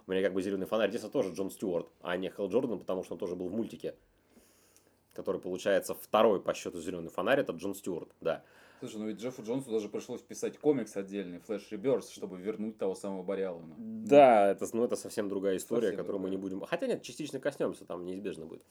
У 0.06 0.12
меня 0.12 0.22
как 0.22 0.32
бы 0.32 0.42
зеленый 0.42 0.66
фонарь 0.66 0.90
детства 0.90 1.10
тоже 1.10 1.32
Джон 1.32 1.50
Стюарт, 1.50 1.88
а 2.00 2.16
не 2.16 2.30
Хелл 2.30 2.48
Джордан, 2.48 2.78
потому 2.78 3.04
что 3.04 3.14
он 3.14 3.18
тоже 3.18 3.36
был 3.36 3.48
в 3.48 3.52
мультике 3.52 3.94
который 5.14 5.40
получается 5.40 5.94
второй 5.94 6.40
по 6.40 6.54
счету 6.54 6.80
зеленый 6.80 7.10
фонарь, 7.10 7.40
это 7.40 7.52
Джон 7.52 7.74
Стюарт, 7.74 8.08
да. 8.20 8.42
Слушай, 8.78 8.96
ну 8.96 9.06
ведь 9.08 9.20
Джеффу 9.20 9.42
Джонсу 9.42 9.70
даже 9.70 9.90
пришлось 9.90 10.22
писать 10.22 10.58
комикс 10.58 10.96
отдельный, 10.96 11.38
Flash 11.46 11.68
Rebirth, 11.70 12.10
чтобы 12.10 12.38
вернуть 12.38 12.78
того 12.78 12.94
самого 12.94 13.22
Барри 13.22 13.42
Аллена. 13.42 13.74
Да, 13.76 14.50
это, 14.50 14.66
ну, 14.72 14.84
это 14.84 14.96
совсем 14.96 15.28
другая 15.28 15.58
история, 15.58 15.88
совсем 15.88 15.98
которую 15.98 16.20
другая. 16.20 16.40
мы 16.40 16.48
не 16.48 16.58
будем... 16.58 16.66
Хотя 16.66 16.86
нет, 16.86 17.02
частично 17.02 17.40
коснемся, 17.40 17.84
там 17.84 18.06
неизбежно 18.06 18.46
будет. 18.46 18.62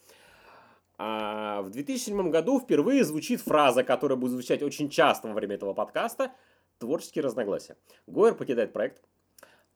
А 1.01 1.61
в 1.61 1.69
2007 1.69 2.29
году 2.29 2.59
впервые 2.59 3.05
звучит 3.05 3.39
фраза, 3.39 3.85
которая 3.85 4.17
будет 4.17 4.33
звучать 4.33 4.61
очень 4.61 4.89
часто 4.89 5.29
во 5.29 5.33
время 5.33 5.55
этого 5.55 5.73
подкаста 5.73 6.33
«творческие 6.77 7.23
разногласия». 7.23 7.77
Гойер 8.05 8.35
покидает 8.35 8.73
проект, 8.73 9.01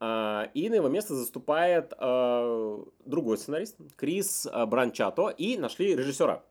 а, 0.02 0.50
и 0.54 0.70
на 0.70 0.76
его 0.76 0.90
место 0.90 1.16
заступает 1.16 1.94
а, 1.98 2.84
другой 3.06 3.38
сценарист, 3.38 3.78
Крис 3.96 4.46
Бранчато, 4.68 5.30
и 5.30 5.58
нашли 5.58 5.96
режиссера 5.96 6.44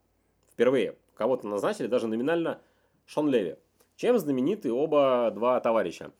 впервые 0.50 0.96
кого-то 1.14 1.46
назначили, 1.46 1.86
даже 1.86 2.06
номинально 2.06 2.60
Шон 3.06 3.28
Леви. 3.28 3.56
Чем 3.96 4.18
знамениты 4.18 4.72
оба 4.72 5.30
два 5.34 5.60
товарища? 5.60 6.10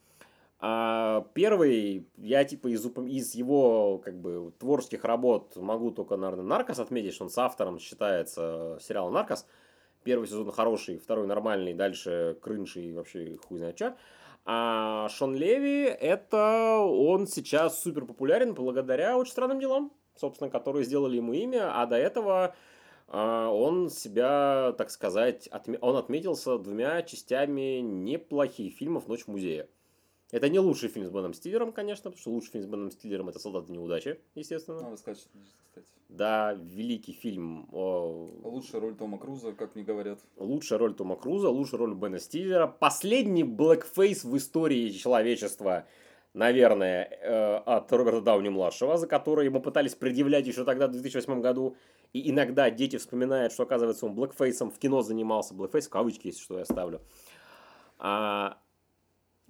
А 0.65 1.27
первый, 1.35 2.09
я 2.19 2.45
типа 2.45 2.69
из, 2.69 2.87
из 2.87 3.35
его 3.35 3.99
как 3.99 4.21
бы 4.21 4.53
творческих 4.61 5.05
работ 5.05 5.57
могу 5.57 5.91
только, 5.91 6.17
наверное, 6.17 6.45
Наркос 6.45 6.79
отметить, 6.79 7.15
что 7.15 7.25
он 7.25 7.31
с 7.31 7.39
автором 7.39 7.81
считается 7.81 8.79
сериала 8.81 9.11
Наркос. 9.11 9.45
Первый 10.05 10.29
сезон 10.29 10.53
хороший, 10.53 10.99
второй 10.99 11.27
нормальный, 11.27 11.75
дальше 11.75 12.39
крынж 12.41 12.77
и 12.77 12.93
вообще 12.93 13.39
хуй 13.49 13.59
знает 13.59 13.75
что. 13.77 13.97
А 14.45 15.09
Шон 15.09 15.35
Леви, 15.35 15.83
это 15.83 16.79
он 16.79 17.27
сейчас 17.27 17.83
супер 17.83 18.05
популярен 18.05 18.55
благодаря 18.55 19.19
очень 19.19 19.33
странным 19.33 19.59
делам, 19.59 19.93
собственно, 20.15 20.49
которые 20.49 20.85
сделали 20.85 21.17
ему 21.17 21.33
имя, 21.33 21.81
а 21.81 21.87
до 21.87 21.97
этого 21.97 22.55
а, 23.09 23.51
он 23.51 23.91
себя, 23.91 24.75
так 24.79 24.91
сказать, 24.91 25.49
отме... 25.49 25.77
он 25.81 25.97
отметился 25.97 26.57
двумя 26.57 27.03
частями 27.03 27.81
неплохих 27.81 28.77
фильмов 28.77 29.09
«Ночь 29.09 29.25
в 29.25 29.29
музее». 29.29 29.69
Это 30.33 30.49
не 30.49 30.59
лучший 30.59 30.89
фильм 30.89 31.07
с 31.07 31.11
Беном 31.11 31.35
Стиллером, 31.35 31.73
конечно, 31.73 32.05
потому 32.05 32.19
что 32.19 32.31
лучший 32.31 32.53
фильм 32.53 32.65
с 32.65 32.67
Беном 32.67 32.91
Стиллером 32.91 33.29
это 33.29 33.39
«Солдаты 33.39 33.71
неудачи», 33.71 34.19
естественно. 34.35 34.81
Надо 34.81 34.97
сказать, 34.97 35.29
кстати. 35.67 35.87
Да, 36.09 36.55
великий 36.55 37.13
фильм. 37.13 37.69
О... 37.71 38.31
Лучшая 38.43 38.81
роль 38.81 38.95
Тома 38.95 39.19
Круза, 39.19 39.53
как 39.53 39.75
мне 39.75 39.85
говорят. 39.85 40.19
Лучшая 40.39 40.79
роль 40.79 40.95
Тома 40.95 41.17
Круза, 41.17 41.51
лучшая 41.51 41.81
роль 41.81 41.95
Бена 41.95 42.19
Стиллера. 42.19 42.67
Последний 42.67 43.45
блэкфейс 43.45 44.25
в 44.25 44.35
истории 44.39 44.89
человечества, 44.89 45.87
наверное, 46.33 47.05
э, 47.05 47.57
от 47.67 47.93
Роберта 47.93 48.23
Дауни-младшего, 48.23 48.97
за 48.97 49.07
который 49.07 49.45
ему 49.45 49.61
пытались 49.61 49.95
предъявлять 49.95 50.47
еще 50.47 50.65
тогда, 50.65 50.87
в 50.87 50.93
2008 50.93 51.43
году. 51.43 51.77
И 52.15 52.31
иногда 52.31 52.71
дети 52.71 52.97
вспоминают, 52.97 53.53
что, 53.53 53.65
оказывается, 53.65 54.07
он 54.07 54.15
блэкфейсом 54.15 54.71
в 54.71 54.79
кино 54.79 55.03
занимался. 55.03 55.53
Блэкфейс 55.53 55.89
в 55.89 55.91
кавычки, 55.91 56.29
если 56.29 56.41
что, 56.41 56.59
я 56.59 56.65
ставлю. 56.65 57.03
А, 57.99 58.59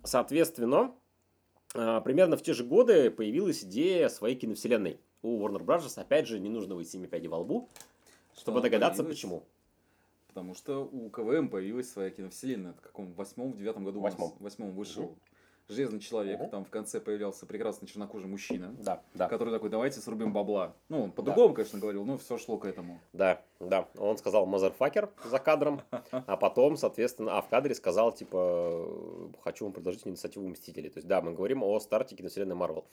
соответственно, 0.05 0.95
а, 1.75 2.01
примерно 2.01 2.37
в 2.37 2.43
те 2.43 2.53
же 2.53 2.65
годы 2.65 3.11
появилась 3.11 3.65
идея 3.65 4.09
своей 4.09 4.37
киновселенной. 4.37 5.01
У 5.23 5.41
Warner 5.41 5.65
Bros. 5.65 6.01
опять 6.01 6.27
же, 6.27 6.41
не 6.41 6.49
нужно 6.49 6.75
выйти 6.75 6.91
7 6.91 7.07
пяди 7.07 7.29
во 7.29 7.39
лбу, 7.39 7.69
чтобы 8.37 8.59
Что 8.59 8.69
догадаться, 8.69 9.05
почему. 9.05 9.45
Потому 10.29 10.55
что 10.55 10.85
у 10.85 11.11
КВМ 11.11 11.49
появилась 11.49 11.91
своя 11.91 12.11
киновселенная. 12.11 12.73
В 12.73 12.81
каком? 12.81 13.13
В 13.13 13.17
восьмом, 13.17 13.53
в 13.53 13.59
девятом 13.59 13.85
году? 13.85 14.01
В 14.01 14.03
восьмом. 14.03 14.33
В 14.39 14.43
восьмом 14.43 14.73
вышел. 14.73 15.05
Угу. 15.05 15.19
Железный 15.69 16.01
человек, 16.01 16.41
угу. 16.41 16.51
там 16.51 16.65
в 16.65 16.71
конце 16.71 17.01
появлялся 17.01 17.47
прекрасный 17.47 17.87
чернокожий 17.87 18.29
мужчина, 18.29 18.75
да, 18.81 19.03
да. 19.15 19.29
который 19.29 19.53
такой, 19.53 19.71
давайте 19.71 20.01
срубим 20.01 20.33
бабла. 20.33 20.75
Ну, 20.89 21.05
он 21.05 21.13
по-другому, 21.13 21.51
да. 21.51 21.55
конечно, 21.57 21.79
говорил, 21.79 22.05
но 22.05 22.19
все 22.19 22.37
шло 22.37 22.59
к 22.59 22.67
этому. 22.67 23.01
Да, 23.13 23.41
да. 23.61 23.89
Он 23.97 24.19
сказал 24.19 24.45
мазерфакер 24.45 25.11
за 25.25 25.39
кадром, 25.39 25.81
а 26.11 26.37
потом, 26.37 26.77
соответственно, 26.77 27.39
а 27.39 27.43
в 27.43 27.49
кадре 27.49 27.75
сказал, 27.75 28.13
типа, 28.13 29.33
хочу 29.43 29.65
вам 29.65 29.73
предложить 29.73 30.07
инициативу 30.07 30.49
Мстителей. 30.49 30.91
То 30.91 30.99
есть, 30.99 31.09
да, 31.09 31.23
мы 31.23 31.33
говорим 31.33 31.63
о 31.63 31.79
старте 31.81 32.17
киновселенной 32.17 32.55
Марвел. 32.55 32.85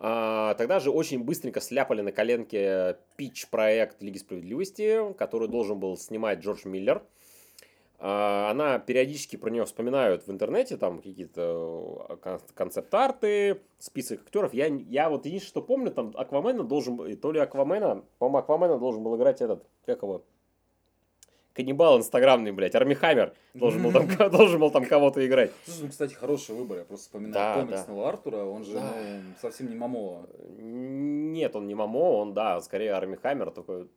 А, 0.00 0.54
тогда 0.54 0.78
же 0.78 0.90
очень 0.90 1.22
быстренько 1.24 1.60
сляпали 1.60 2.02
на 2.02 2.12
коленке 2.12 2.96
пич-проект 3.16 4.00
Лиги 4.00 4.18
Справедливости, 4.18 5.12
который 5.14 5.48
должен 5.48 5.80
был 5.80 5.96
снимать 5.96 6.38
Джордж 6.38 6.66
Миллер. 6.66 7.02
А, 8.00 8.50
Она 8.50 8.78
периодически 8.78 9.36
про 9.36 9.50
нее 9.50 9.64
вспоминают 9.64 10.26
в 10.26 10.30
интернете, 10.30 10.76
там 10.76 10.98
какие-то 10.98 12.06
э, 12.08 12.16
кон- 12.16 12.40
концепт-арты, 12.54 13.60
список 13.78 14.20
актеров. 14.22 14.54
Я, 14.54 14.66
я 14.66 15.10
вот 15.10 15.26
единственное, 15.26 15.48
что 15.50 15.62
помню, 15.62 15.90
там 15.90 16.12
Аквамена 16.14 16.62
должен 16.62 17.16
то 17.16 17.32
ли 17.32 17.40
Аквамена, 17.40 18.04
по-моему, 18.18 18.38
Аквамена 18.38 18.78
должен 18.78 19.02
был 19.02 19.16
играть 19.16 19.40
этот, 19.40 19.64
как 19.84 20.02
его, 20.02 20.22
каннибал 21.54 21.98
инстаграмный, 21.98 22.52
блядь, 22.52 22.76
Арми 22.76 22.94
Хаммер 22.94 23.34
должен 23.52 23.82
был 23.82 23.90
там, 23.90 24.06
должен 24.30 24.60
был 24.60 24.70
там 24.70 24.84
кого-то 24.84 25.26
играть. 25.26 25.50
Слушай, 25.64 25.82
ну, 25.82 25.88
кстати, 25.88 26.14
хороший 26.14 26.54
выбор. 26.54 26.78
Я 26.78 26.84
просто 26.84 27.06
вспоминаю 27.06 27.32
Да, 27.34 27.54
комиксного 27.66 28.08
Артура. 28.08 28.36
Он 28.44 28.64
же 28.64 28.74
Да. 28.74 28.92
ну, 28.94 29.34
совсем 29.42 29.68
не 29.68 29.74
Мамова. 29.74 30.28
Нет, 30.60 31.56
он 31.56 31.66
не 31.66 31.74
Мамо, 31.74 31.98
он, 32.20 32.32
да, 32.32 32.60
скорее 32.60 32.92
Арми 32.92 33.16
Хаммер 33.16 33.50
такой. 33.50 33.88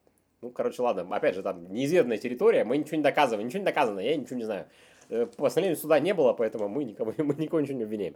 Ну, 0.41 0.49
короче, 0.49 0.81
ладно, 0.81 1.05
опять 1.15 1.35
же, 1.35 1.43
там 1.43 1.71
неизведанная 1.71 2.17
территория, 2.17 2.63
мы 2.63 2.77
ничего 2.77 2.97
не 2.97 3.03
доказываем, 3.03 3.47
ничего 3.47 3.59
не 3.59 3.65
доказано, 3.65 3.99
я 3.99 4.15
ничего 4.15 4.37
не 4.37 4.43
знаю. 4.43 4.65
Э, 5.09 5.27
Постановления 5.37 5.75
суда 5.75 5.99
не 5.99 6.15
было, 6.15 6.33
поэтому 6.33 6.67
мы 6.67 6.83
никого, 6.83 7.13
мы 7.17 7.35
никого 7.35 7.61
ничего 7.61 7.77
не 7.77 7.83
обвиняем. 7.83 8.15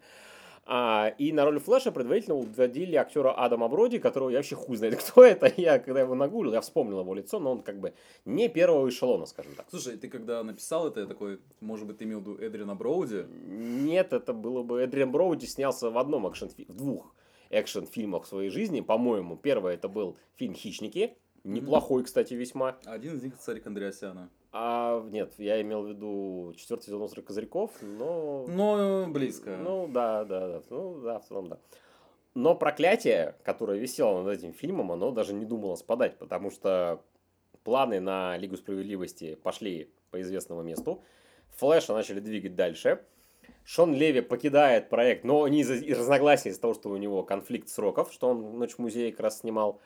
А, 0.68 1.14
и 1.20 1.32
на 1.32 1.46
роли 1.46 1.60
Флэша 1.60 1.92
предварительно 1.92 2.36
утвердили 2.36 2.96
актера 2.96 3.32
Адама 3.32 3.68
Броди, 3.68 4.00
которого 4.00 4.30
я 4.30 4.38
вообще 4.38 4.56
хуй 4.56 4.76
знает, 4.76 4.96
кто 5.04 5.24
это. 5.24 5.52
Я, 5.56 5.78
когда 5.78 6.02
его 6.02 6.16
нагуглил, 6.16 6.54
я 6.54 6.62
вспомнил 6.62 7.02
его 7.02 7.14
лицо, 7.14 7.40
но 7.40 7.52
он 7.52 7.62
как 7.62 7.80
бы 7.80 7.94
не 8.26 8.50
первого 8.50 8.90
эшелона, 8.90 9.28
скажем 9.28 9.54
так. 9.54 9.68
Слушай, 9.70 9.96
ты 9.98 10.10
когда 10.10 10.44
написал 10.44 10.88
это, 10.88 11.02
я 11.02 11.06
такой, 11.06 11.40
может 11.60 11.86
быть, 11.86 12.00
ты 12.00 12.06
имел 12.06 12.22
в 12.22 12.22
виду 12.22 12.38
Эдриана 12.40 12.74
Броуди? 12.74 13.28
Нет, 13.30 14.14
это 14.14 14.34
было 14.34 14.64
бы... 14.64 14.82
Эдриан 14.82 15.12
Броуди 15.12 15.46
снялся 15.46 15.92
в 15.92 15.98
одном 16.00 16.28
экшен 16.28 16.50
в 16.50 16.74
двух 16.74 17.14
экшен-фильмах 17.52 18.24
в 18.24 18.28
своей 18.28 18.50
жизни, 18.50 18.82
по-моему. 18.82 19.38
Первый 19.38 19.76
это 19.76 19.88
был 19.88 20.18
фильм 20.36 20.56
«Хищники», 20.56 21.16
неплохой, 21.46 22.04
кстати, 22.04 22.34
весьма. 22.34 22.78
Один 22.86 23.16
из 23.16 23.24
них 23.24 23.38
Царик 23.38 23.66
Андреасяна. 23.68 24.30
А, 24.52 25.02
нет, 25.10 25.34
я 25.38 25.62
имел 25.62 25.84
в 25.84 25.90
виду 25.90 26.54
четвертый 26.58 26.86
сезон 26.86 27.02
«Острых 27.02 27.26
козырьков», 27.26 27.72
но... 27.82 28.46
Но 28.48 29.08
близко. 29.08 29.58
Ну, 29.58 29.88
да, 29.88 30.24
да, 30.24 30.48
да. 30.48 30.62
Ну, 30.70 31.02
да, 31.02 31.20
в 31.20 31.26
целом, 31.26 31.50
да. 31.50 31.60
Но 32.36 32.56
проклятие, 32.56 33.36
которое 33.44 33.80
висело 33.80 34.22
над 34.24 34.38
этим 34.38 34.54
фильмом, 34.54 34.92
оно 34.92 35.12
даже 35.12 35.34
не 35.34 35.46
думало 35.46 35.76
спадать, 35.76 36.18
потому 36.18 36.52
что 36.52 37.02
планы 37.64 38.00
на 38.00 38.38
Лигу 38.38 38.58
Справедливости 38.58 39.36
пошли 39.36 39.90
по 40.12 40.22
известному 40.22 40.62
месту. 40.62 41.02
Флэша 41.58 41.94
начали 41.94 42.20
двигать 42.20 42.56
дальше. 42.56 43.02
Шон 43.64 43.94
Леви 43.94 44.22
покидает 44.22 44.90
проект, 44.90 45.24
но 45.24 45.48
не 45.48 45.62
из-за 45.62 45.76
из 45.76 45.98
разногласий, 45.98 46.50
из-за 46.50 46.62
того, 46.62 46.74
что 46.74 46.90
у 46.90 46.98
него 46.98 47.24
конфликт 47.24 47.68
сроков, 47.68 48.14
что 48.14 48.30
он 48.30 48.60
«Ночь 48.60 48.74
в 48.74 48.80
музее» 48.80 49.12
как 49.12 49.22
раз 49.22 49.40
снимал. 49.40 49.82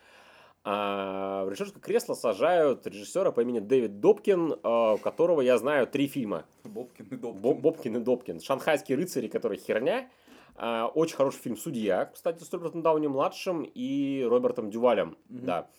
А 0.63 1.45
в 1.45 1.49
режиссерское 1.49 1.81
кресло 1.81 2.13
сажают 2.15 2.85
режиссера 2.85 3.31
по 3.31 3.41
имени 3.41 3.59
Дэвид 3.59 3.99
Добкин, 4.01 4.55
а, 4.61 4.93
у 4.93 4.97
которого 4.97 5.41
я 5.41 5.57
знаю 5.57 5.87
три 5.87 6.07
фильма. 6.07 6.45
Бобкин 6.65 7.05
и 7.11 7.15
Добкин. 7.15 7.41
Боб- 7.41 7.59
Бобкин 7.61 7.97
и 7.97 7.99
Добкин. 7.99 8.39
Шанхайские 8.41 8.97
рыцари, 8.97 9.27
который 9.27 9.57
херня. 9.57 10.09
А, 10.55 10.87
Очень 10.93 11.15
хороший 11.15 11.37
фильм 11.39 11.55
«Судья», 11.57 12.05
кстати, 12.13 12.43
с 12.43 12.51
Робертом 12.51 12.81
Дауни-младшим 12.81 13.63
и 13.73 14.25
Робертом 14.29 14.69
Дювалем. 14.69 15.17
Мгм. 15.29 15.45
Да. 15.45 15.69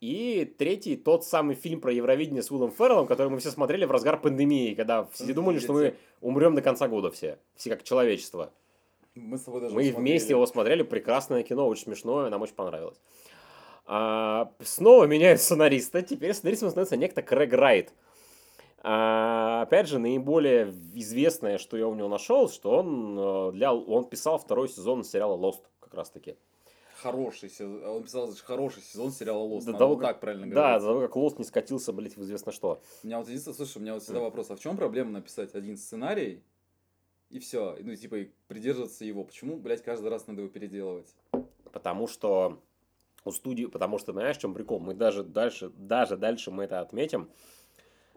И 0.00 0.52
третий, 0.58 0.96
тот 0.96 1.24
самый 1.24 1.54
фильм 1.54 1.80
про 1.80 1.92
Евровидение 1.92 2.42
с 2.42 2.50
Уиллом 2.50 2.72
Ферреллом, 2.72 3.06
который 3.06 3.28
мы 3.28 3.38
все 3.38 3.50
смотрели 3.50 3.84
в 3.84 3.90
разгар 3.92 4.20
пандемии, 4.20 4.74
когда 4.74 5.04
все 5.12 5.32
думали, 5.32 5.60
что 5.60 5.72
мы 5.72 5.94
умрем 6.20 6.54
до 6.56 6.60
конца 6.62 6.88
года 6.88 7.10
все. 7.12 7.38
Все 7.54 7.70
как 7.70 7.84
человечество. 7.84 8.52
Мы 9.14 9.38
с 9.38 9.42
тобой 9.42 9.60
даже 9.60 9.72
Мы 9.74 9.84
смотрели. 9.84 10.00
вместе 10.02 10.30
его 10.30 10.44
смотрели, 10.46 10.82
прекрасное 10.82 11.44
кино, 11.44 11.68
очень 11.68 11.84
смешное, 11.84 12.28
нам 12.28 12.42
очень 12.42 12.54
понравилось. 12.54 13.00
А, 13.86 14.50
снова 14.60 15.04
меняют 15.04 15.40
сценариста, 15.40 16.02
теперь 16.02 16.32
сценаристом 16.32 16.70
становится 16.70 16.96
некто 16.96 17.22
Крэг 17.22 17.52
Райт. 17.52 17.92
А, 18.82 19.62
опять 19.62 19.88
же, 19.88 19.98
наиболее 19.98 20.70
известное, 20.94 21.58
что 21.58 21.76
я 21.76 21.86
у 21.88 21.94
него 21.94 22.08
нашел, 22.08 22.48
что 22.50 22.78
он, 22.78 23.16
э, 23.18 23.52
для, 23.52 23.74
он 23.74 24.04
писал 24.04 24.38
второй 24.38 24.68
сезон 24.68 25.04
сериала 25.04 25.36
Lost, 25.36 25.62
как 25.80 25.94
раз 25.94 26.10
таки. 26.10 26.36
Хороший 27.00 27.50
сезон. 27.50 27.84
Он 27.84 28.02
писал 28.02 28.28
даже 28.28 28.42
хороший 28.42 28.82
сезон 28.82 29.10
сериала 29.10 29.38
Лост. 29.42 29.66
До 29.66 29.72
того, 29.74 29.96
как- 29.96 30.08
так 30.08 30.20
правильно 30.20 30.46
Да, 30.46 30.78
говорить. 30.78 30.82
за 30.82 30.88
того, 30.88 31.00
как 31.00 31.16
Lost 31.16 31.34
не 31.38 31.44
скатился, 31.44 31.92
блядь, 31.92 32.16
в 32.16 32.22
известно 32.22 32.52
что. 32.52 32.80
У 33.02 33.06
меня 33.06 33.18
вот 33.18 33.26
единственное, 33.26 33.56
слушай, 33.56 33.78
у 33.78 33.80
меня 33.80 33.94
вот 33.94 34.02
всегда 34.02 34.20
вопрос, 34.20 34.50
а 34.50 34.56
в 34.56 34.60
чем 34.60 34.76
проблема 34.76 35.10
написать 35.10 35.54
один 35.54 35.76
сценарий, 35.76 36.42
и 37.30 37.38
все, 37.38 37.76
ну, 37.80 37.94
типа, 37.96 38.14
и 38.16 38.30
придерживаться 38.48 39.04
его? 39.04 39.24
Почему, 39.24 39.56
блядь, 39.56 39.82
каждый 39.82 40.08
раз 40.08 40.26
надо 40.26 40.40
его 40.42 40.50
переделывать? 40.50 41.14
Потому 41.72 42.06
что 42.06 42.58
у 43.24 43.32
студии, 43.32 43.66
потому 43.66 43.98
что, 43.98 44.12
знаешь, 44.12 44.36
в 44.36 44.40
чем 44.40 44.54
прикол? 44.54 44.80
Мы 44.80 44.94
даже 44.94 45.22
дальше, 45.22 45.70
даже 45.70 46.16
дальше 46.16 46.50
мы 46.50 46.64
это 46.64 46.80
отметим, 46.80 47.30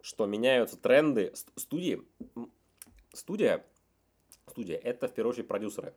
что 0.02 0.26
меняются 0.26 0.78
тренды 0.78 1.32
Ст- 1.34 1.52
студии. 1.56 2.02
Студия, 3.14 3.66
студия, 4.48 4.78
это 4.78 5.08
в 5.08 5.14
первую 5.14 5.32
очередь 5.32 5.48
продюсеры. 5.48 5.94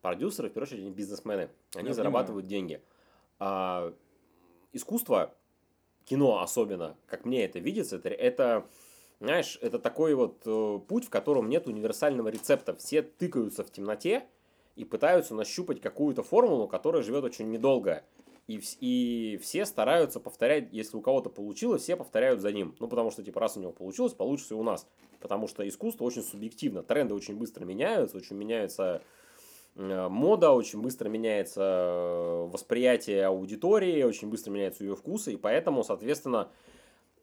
Продюсеры, 0.00 0.48
в 0.48 0.52
первую 0.52 0.68
очередь, 0.68 0.82
они 0.82 0.90
бизнесмены. 0.90 1.50
Они 1.74 1.88
Я 1.88 1.94
зарабатывают 1.94 2.46
деньги. 2.46 2.82
А 3.38 3.92
искусство, 4.72 5.34
кино 6.04 6.40
особенно, 6.40 6.96
как 7.06 7.24
мне 7.24 7.44
это 7.44 7.58
видится, 7.58 7.96
это, 7.96 8.08
это 8.08 8.68
знаешь, 9.20 9.58
это 9.62 9.78
такой 9.78 10.14
вот 10.14 10.42
э, 10.44 10.80
путь, 10.86 11.06
в 11.06 11.10
котором 11.10 11.48
нет 11.48 11.66
универсального 11.66 12.28
рецепта. 12.28 12.74
Все 12.74 13.02
тыкаются 13.02 13.64
в 13.64 13.70
темноте 13.70 14.26
и 14.76 14.84
пытаются 14.84 15.34
нащупать 15.34 15.80
какую-то 15.80 16.22
формулу, 16.22 16.68
которая 16.68 17.02
живет 17.02 17.24
очень 17.24 17.50
недолго. 17.50 18.04
И, 18.46 18.60
и 18.80 19.38
все 19.42 19.64
стараются 19.64 20.20
повторять, 20.20 20.68
если 20.70 20.96
у 20.96 21.00
кого-то 21.00 21.30
получилось, 21.30 21.82
все 21.82 21.96
повторяют 21.96 22.40
за 22.40 22.52
ним. 22.52 22.74
Ну, 22.78 22.88
потому 22.88 23.10
что, 23.10 23.22
типа, 23.22 23.40
раз 23.40 23.56
у 23.56 23.60
него 23.60 23.72
получилось, 23.72 24.12
получится 24.12 24.54
и 24.54 24.56
у 24.56 24.62
нас. 24.62 24.86
Потому 25.20 25.48
что 25.48 25.66
искусство 25.66 26.04
очень 26.04 26.22
субъективно. 26.22 26.82
Тренды 26.82 27.14
очень 27.14 27.36
быстро 27.36 27.64
меняются, 27.64 28.18
очень 28.18 28.36
меняется 28.36 29.00
э, 29.76 30.08
мода, 30.08 30.50
очень 30.50 30.82
быстро 30.82 31.08
меняется 31.08 32.46
восприятие 32.52 33.24
аудитории, 33.24 34.02
очень 34.02 34.28
быстро 34.28 34.50
меняются 34.50 34.84
ее 34.84 34.94
вкусы. 34.94 35.32
И 35.32 35.36
поэтому, 35.36 35.82
соответственно, 35.82 36.50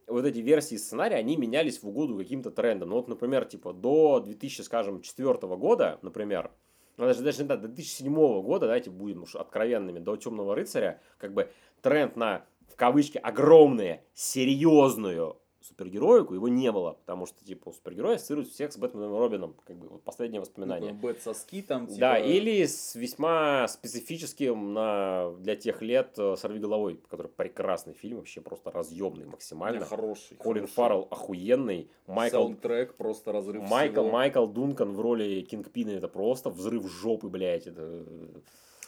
вот 0.07 0.25
эти 0.25 0.39
версии 0.39 0.75
сценария, 0.75 1.17
они 1.17 1.37
менялись 1.37 1.83
в 1.83 1.87
угоду 1.87 2.17
каким-то 2.17 2.49
трендам. 2.49 2.89
Ну, 2.89 2.95
вот, 2.95 3.07
например, 3.07 3.45
типа, 3.45 3.73
до 3.73 4.19
2004 4.19 5.55
года, 5.55 5.99
например, 6.01 6.51
даже, 6.97 7.21
даже 7.21 7.41
не 7.41 7.47
до 7.47 7.57
2007 7.57 8.13
года, 8.41 8.67
давайте 8.67 8.89
будем 8.89 9.23
уж 9.23 9.35
откровенными, 9.35 9.99
до 9.99 10.15
Темного 10.15 10.55
рыцаря, 10.55 11.01
как 11.17 11.33
бы 11.33 11.51
тренд 11.81 12.15
на, 12.15 12.45
в 12.67 12.75
кавычки, 12.75 13.17
огромные, 13.17 14.03
серьезную 14.13 15.40
супергероику, 15.61 16.33
его 16.33 16.47
не 16.47 16.71
было, 16.71 16.93
потому 16.93 17.25
что, 17.25 17.43
типа, 17.45 17.69
у 17.69 17.71
супергероя 17.73 18.15
ассоциируют 18.15 18.49
всех 18.49 18.73
с 18.73 18.77
Бэтменом 18.77 19.15
и 19.15 19.17
Робином, 19.17 19.55
как 19.65 19.77
бы, 19.77 19.87
вот 19.87 20.03
последнее 20.03 20.41
воспоминание. 20.41 20.93
Ну, 20.93 20.99
Бэт 20.99 21.21
соски 21.21 21.61
там, 21.61 21.87
типа... 21.87 21.99
Да, 21.99 22.17
или 22.17 22.65
с 22.65 22.95
весьма 22.95 23.67
специфическим 23.67 24.73
на, 24.73 25.31
для 25.39 25.55
тех 25.55 25.81
лет 25.81 26.13
э, 26.17 26.35
«Сорви 26.35 26.59
головой», 26.59 26.99
который 27.09 27.27
прекрасный 27.27 27.93
фильм, 27.93 28.17
вообще 28.17 28.41
просто 28.41 28.71
разъемный 28.71 29.25
максимально. 29.25 29.79
Не, 29.79 29.85
хороший. 29.85 30.37
Колин 30.37 30.63
хороший. 30.63 30.73
Фаррелл 30.73 31.07
охуенный. 31.09 31.89
Майкл, 32.07 32.37
Саундтрек 32.37 32.95
просто 32.95 33.31
разрыв 33.31 33.63
Майкл, 33.69 34.01
всего. 34.01 34.11
Майкл 34.11 34.45
Дункан 34.47 34.93
в 34.93 34.99
роли 34.99 35.41
Кингпина, 35.41 35.91
это 35.91 36.07
просто 36.07 36.49
взрыв 36.49 36.91
жопы, 36.91 37.27
блядь. 37.27 37.67
Это... 37.67 38.05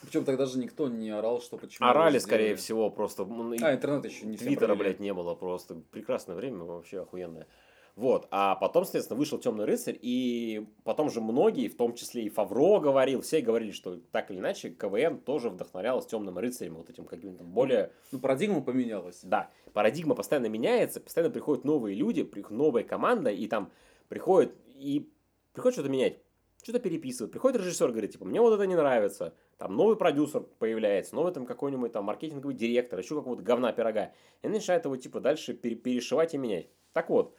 Причем 0.03 0.25
тогда 0.25 0.45
же 0.45 0.59
никто 0.59 0.87
не 0.87 1.09
орал, 1.09 1.41
что 1.41 1.57
почему... 1.57 1.87
Орали, 1.87 2.19
скорее 2.19 2.55
всего, 2.55 2.89
просто. 2.89 3.23
и 3.23 3.63
А, 3.63 3.73
интернет 3.73 4.05
еще 4.05 4.25
не 4.25 4.37
Твиттера, 4.37 4.75
блядь, 4.75 4.99
не 4.99 5.13
было 5.13 5.33
просто. 5.35 5.75
Прекрасное 5.91 6.35
время, 6.35 6.63
вообще 6.63 7.01
охуенное. 7.01 7.47
Вот, 7.95 8.27
а 8.31 8.55
потом, 8.55 8.85
соответственно, 8.85 9.19
вышел 9.19 9.37
Темный 9.37 9.65
рыцарь, 9.65 9.97
и 10.01 10.65
потом 10.83 11.11
же 11.11 11.21
многие, 11.21 11.67
в 11.67 11.77
том 11.77 11.93
числе 11.93 12.23
и 12.23 12.29
Фавро 12.29 12.79
говорил, 12.79 13.21
все 13.21 13.39
говорили, 13.39 13.71
что 13.71 13.97
так 14.11 14.31
или 14.31 14.39
иначе 14.39 14.71
КВН 14.71 15.19
тоже 15.19 15.51
вдохновлялась 15.51 16.07
Темным 16.07 16.39
рыцарем, 16.39 16.73
вот 16.73 16.89
этим 16.89 17.05
каким-то 17.05 17.43
более 17.43 17.91
Ну, 18.11 18.19
парадигма 18.19 18.61
поменялась. 18.61 19.19
Да, 19.21 19.51
парадигма 19.73 20.15
постоянно 20.15 20.47
меняется, 20.47 21.01
постоянно 21.01 21.31
приходят 21.31 21.65
новые 21.65 21.95
люди, 21.95 22.27
новая 22.49 22.83
команда, 22.83 23.29
и 23.29 23.45
там 23.45 23.71
приходит 24.09 24.55
и 24.75 25.07
приходит 25.53 25.75
что-то 25.75 25.89
менять, 25.89 26.17
что-то 26.63 26.79
переписывать. 26.79 27.31
Приходит 27.31 27.61
режиссер, 27.61 27.89
говорит, 27.89 28.13
типа, 28.13 28.25
мне 28.25 28.41
вот 28.41 28.55
это 28.55 28.65
не 28.65 28.75
нравится. 28.75 29.35
Там 29.57 29.75
новый 29.75 29.95
продюсер 29.95 30.41
появляется, 30.59 31.15
новый 31.15 31.31
там 31.31 31.45
какой-нибудь 31.45 31.91
там 31.91 32.05
маркетинговый 32.05 32.55
директор, 32.55 32.99
еще 32.99 33.15
какого-то 33.15 33.43
говна 33.43 33.71
пирога. 33.71 34.11
И 34.41 34.47
они 34.47 34.55
начинают 34.55 34.85
его, 34.85 34.97
типа, 34.97 35.19
дальше 35.19 35.53
пере- 35.53 35.75
перешивать 35.75 36.33
и 36.33 36.37
менять. 36.37 36.67
Так 36.91 37.09
вот, 37.09 37.35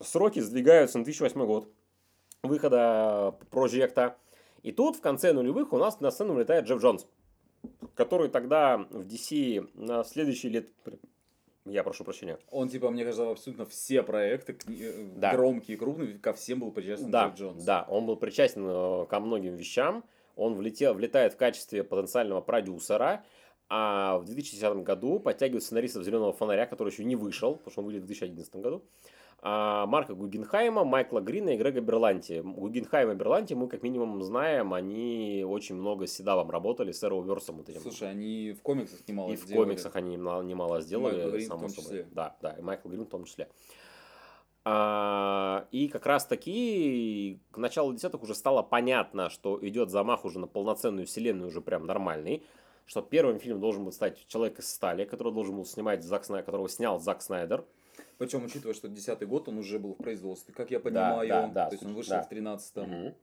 сроки 0.00 0.40
сдвигаются 0.40 0.98
на 0.98 1.04
2008 1.04 1.44
год 1.46 1.68
выхода 2.42 3.36
проекта. 3.50 4.16
И 4.62 4.72
тут 4.72 4.96
в 4.96 5.00
конце 5.00 5.32
нулевых 5.32 5.72
у 5.72 5.78
нас 5.78 6.00
на 6.00 6.10
сцену 6.10 6.34
вылетает 6.34 6.64
Джефф 6.66 6.80
Джонс, 6.80 7.06
который 7.94 8.28
тогда 8.28 8.78
в 8.78 9.06
DC 9.06 9.70
на 9.74 10.04
следующий 10.04 10.48
лет... 10.48 10.68
Я 11.64 11.82
прошу 11.82 12.04
прощения. 12.04 12.38
Он, 12.52 12.68
типа, 12.68 12.90
мне 12.90 13.02
кажется, 13.04 13.28
абсолютно 13.28 13.66
все 13.66 14.04
проекты, 14.04 14.56
э, 14.68 15.08
Да. 15.16 15.32
громкие 15.32 15.76
и 15.76 15.78
крупные, 15.78 16.16
ко 16.16 16.32
всем 16.32 16.60
был 16.60 16.70
причастен 16.70 17.10
Да, 17.10 17.26
Джефф 17.28 17.38
Джонс. 17.38 17.64
да, 17.64 17.84
он 17.90 18.06
был 18.06 18.14
причастен 18.16 18.64
э, 18.68 19.06
ко 19.06 19.18
многим 19.18 19.56
вещам. 19.56 20.04
Он 20.36 20.54
влетел, 20.54 20.94
влетает 20.94 21.32
в 21.32 21.36
качестве 21.36 21.82
потенциального 21.82 22.40
продюсера. 22.40 23.24
А 23.68 24.18
в 24.18 24.24
2010 24.26 24.84
году 24.84 25.18
подтягивает 25.18 25.64
сценаристов 25.64 26.04
«Зеленого 26.04 26.32
фонаря», 26.32 26.66
который 26.66 26.92
еще 26.92 27.04
не 27.04 27.16
вышел, 27.16 27.56
потому 27.56 27.72
что 27.72 27.80
он 27.80 27.86
выйдет 27.86 28.04
в 28.04 28.06
2011 28.06 28.54
году. 28.56 28.84
а, 29.42 29.86
Марка 29.86 30.14
Гугенхайма, 30.14 30.84
Майкла 30.84 31.20
Грина 31.20 31.50
и 31.50 31.56
Грега 31.58 31.80
Берланти. 31.80 32.40
Гугенхайм 32.44 33.10
и 33.10 33.14
Берланти 33.14 33.54
мы 33.54 33.68
как 33.68 33.82
минимум 33.82 34.22
знаем, 34.22 34.72
они 34.72 35.44
очень 35.46 35.74
много 35.74 36.06
с 36.06 36.12
Седавом 36.12 36.50
работали, 36.50 36.92
с 36.92 37.02
Arrowverse. 37.02 37.52
Вот 37.52 37.68
этим. 37.68 37.80
Слушай, 37.80 38.10
они 38.10 38.52
в 38.52 38.62
комиксах 38.62 39.00
немало 39.08 39.32
И 39.32 39.36
сделали. 39.36 39.54
в 39.54 39.64
комиксах 39.64 39.96
они 39.96 40.12
немало, 40.12 40.42
немало 40.42 40.80
сделали, 40.80 41.16
Майкл 41.16 41.30
Грин 41.30 41.46
в 41.46 41.48
том 41.48 41.68
собой. 41.68 41.82
числе. 41.84 42.06
Да, 42.12 42.36
да, 42.40 42.52
и 42.52 42.62
Майкл 42.62 42.88
Грин 42.88 43.04
в 43.04 43.08
том 43.08 43.24
числе. 43.24 43.48
А, 44.68 45.68
и 45.70 45.86
как 45.86 46.06
раз 46.06 46.26
таки 46.26 47.38
к 47.52 47.56
началу 47.58 47.92
десятых 47.94 48.20
уже 48.24 48.34
стало 48.34 48.64
понятно, 48.64 49.30
что 49.30 49.60
идет 49.64 49.90
замах 49.90 50.24
уже 50.24 50.40
на 50.40 50.48
полноценную 50.48 51.06
вселенную, 51.06 51.48
уже 51.50 51.60
прям 51.60 51.86
нормальный. 51.86 52.42
Что 52.84 53.00
первым 53.00 53.38
фильмом 53.38 53.60
должен 53.60 53.84
был 53.84 53.92
стать 53.92 54.26
Человек 54.26 54.58
из 54.58 54.68
стали, 54.68 55.04
который 55.04 55.32
должен 55.32 55.54
был 55.54 55.64
снимать 55.64 56.02
Зак 56.02 56.24
Снайдер, 56.24 56.44
которого 56.46 56.68
снял 56.68 56.98
Зак 56.98 57.22
Снайдер. 57.22 57.64
Причем, 58.18 58.44
учитывая, 58.44 58.74
что 58.74 58.88
десятый 58.88 59.28
год, 59.28 59.48
он 59.48 59.58
уже 59.58 59.78
был 59.78 59.94
в 59.94 59.98
производстве, 59.98 60.52
как 60.52 60.72
я 60.72 60.78
Да, 60.80 60.84
понимаю. 60.84 61.28
да, 61.28 61.46
да, 61.46 61.66
То 61.68 61.74
есть 61.74 61.84
он 61.86 61.94
вышел 61.94 62.16
да. 62.16 62.22
в 62.22 62.28
тринадцатом. 62.28 63.14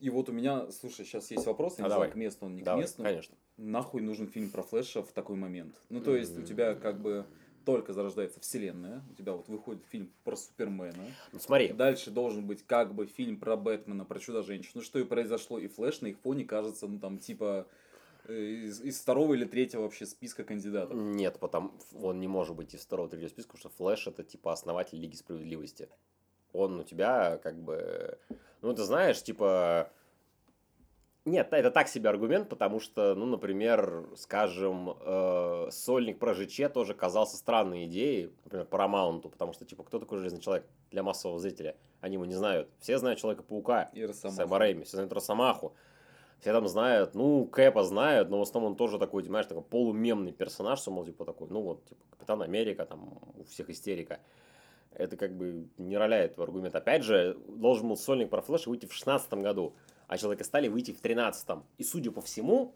И 0.00 0.10
вот 0.10 0.28
у 0.28 0.32
меня, 0.32 0.68
слушай, 0.72 1.04
сейчас 1.04 1.30
есть 1.30 1.46
вопрос, 1.46 1.78
я 1.78 1.84
А 1.84 1.86
не 1.86 1.90
давай. 1.90 2.08
знаю, 2.08 2.12
к 2.12 2.16
месту 2.16 2.46
он, 2.46 2.56
не 2.56 2.62
Давай, 2.62 2.82
к 2.82 2.84
месту. 2.86 3.02
конечно. 3.04 3.36
Нахуй 3.56 4.02
нужен 4.02 4.26
фильм 4.26 4.50
про 4.50 4.62
Флэша 4.62 5.02
в 5.04 5.12
такой 5.12 5.36
момент? 5.36 5.80
Ну, 5.90 6.00
то 6.00 6.16
есть, 6.16 6.36
у 6.36 6.42
тебя 6.42 6.74
как 6.74 7.00
бы 7.00 7.24
только 7.68 7.92
зарождается 7.92 8.40
вселенная, 8.40 9.02
у 9.10 9.14
тебя 9.14 9.34
вот 9.34 9.46
выходит 9.46 9.84
фильм 9.90 10.10
про 10.24 10.36
Супермена, 10.36 11.04
Ну 11.32 11.38
смотри, 11.38 11.68
дальше 11.68 12.10
должен 12.10 12.46
быть 12.46 12.66
как 12.66 12.94
бы 12.94 13.04
фильм 13.04 13.38
про 13.38 13.58
Бэтмена, 13.58 14.06
про 14.06 14.18
Чудо-женщину, 14.18 14.82
что 14.82 14.98
и 14.98 15.04
произошло, 15.04 15.58
и 15.58 15.68
Флэш 15.68 16.00
на 16.00 16.06
их 16.06 16.18
фоне 16.20 16.46
кажется, 16.46 16.86
ну, 16.86 16.98
там, 16.98 17.18
типа, 17.18 17.66
э, 18.24 18.34
из, 18.34 18.80
из 18.80 18.98
второго 18.98 19.34
или 19.34 19.44
третьего 19.44 19.82
вообще 19.82 20.06
списка 20.06 20.44
кандидатов. 20.44 20.96
Нет, 20.96 21.38
потому 21.40 21.72
он 22.00 22.20
не 22.20 22.26
может 22.26 22.56
быть 22.56 22.72
из 22.72 22.80
второго 22.80 23.10
третьего 23.10 23.28
списка, 23.28 23.52
потому 23.52 23.70
что 23.70 23.76
Флэш 23.76 24.06
это 24.06 24.24
типа 24.24 24.54
основатель 24.54 24.98
Лиги 24.98 25.16
Справедливости. 25.16 25.90
Он 26.54 26.80
у 26.80 26.84
тебя 26.84 27.36
как 27.42 27.58
бы... 27.60 28.16
Ну, 28.62 28.72
ты 28.72 28.82
знаешь, 28.84 29.22
типа... 29.22 29.92
Нет, 31.28 31.52
это 31.52 31.70
так 31.70 31.88
себе 31.88 32.08
аргумент, 32.08 32.48
потому 32.48 32.80
что, 32.80 33.14
ну, 33.14 33.26
например, 33.26 34.06
скажем, 34.16 34.96
э, 34.98 35.68
сольник 35.70 36.18
про 36.18 36.32
ЖЧ 36.32 36.72
тоже 36.72 36.94
казался 36.94 37.36
странной 37.36 37.84
идеей, 37.84 38.32
например, 38.44 38.66
Paramount, 38.70 39.28
потому 39.28 39.52
что, 39.52 39.66
типа, 39.66 39.84
кто 39.84 39.98
такой 39.98 40.18
Железный 40.18 40.40
Человек 40.40 40.66
для 40.90 41.02
массового 41.02 41.38
зрителя? 41.38 41.76
Они 42.00 42.14
его 42.14 42.24
не 42.24 42.32
знают. 42.32 42.70
Все 42.80 42.96
знают 42.96 43.20
Человека-паука, 43.20 43.90
И. 43.92 44.10
Сэма 44.10 44.58
Рэйми, 44.58 44.84
все 44.84 44.96
знают 44.96 45.12
Росомаху. 45.12 45.74
Все 46.40 46.52
там 46.52 46.66
знают, 46.66 47.14
ну, 47.14 47.44
Кэпа 47.44 47.82
знают, 47.82 48.30
но 48.30 48.38
в 48.38 48.42
основном 48.42 48.72
он 48.72 48.76
тоже 48.76 48.98
такой, 48.98 49.22
знаешь, 49.24 49.46
такой 49.46 49.64
полумемный 49.64 50.32
персонаж, 50.32 50.78
что, 50.78 50.90
мол, 50.90 51.04
типа 51.04 51.24
такой, 51.26 51.48
ну, 51.50 51.60
вот, 51.60 51.84
типа, 51.84 52.00
Капитан 52.12 52.42
Америка, 52.42 52.86
там, 52.86 53.18
у 53.36 53.44
всех 53.44 53.68
истерика. 53.68 54.20
Это 54.92 55.16
как 55.16 55.36
бы 55.36 55.68
не 55.76 55.98
роляет 55.98 56.34
твой 56.34 56.46
аргумент. 56.46 56.74
Опять 56.74 57.02
же, 57.02 57.36
должен 57.48 57.88
был 57.88 57.96
сольник 57.96 58.30
про 58.30 58.40
Флэша 58.40 58.70
выйти 58.70 58.86
в 58.86 58.94
16 58.94 59.34
году, 59.34 59.74
а 60.08 60.18
Человека 60.18 60.42
стали 60.44 60.66
выйти 60.68 60.90
в 60.92 61.00
13 61.00 61.48
И, 61.76 61.84
судя 61.84 62.10
по 62.10 62.20
всему, 62.20 62.74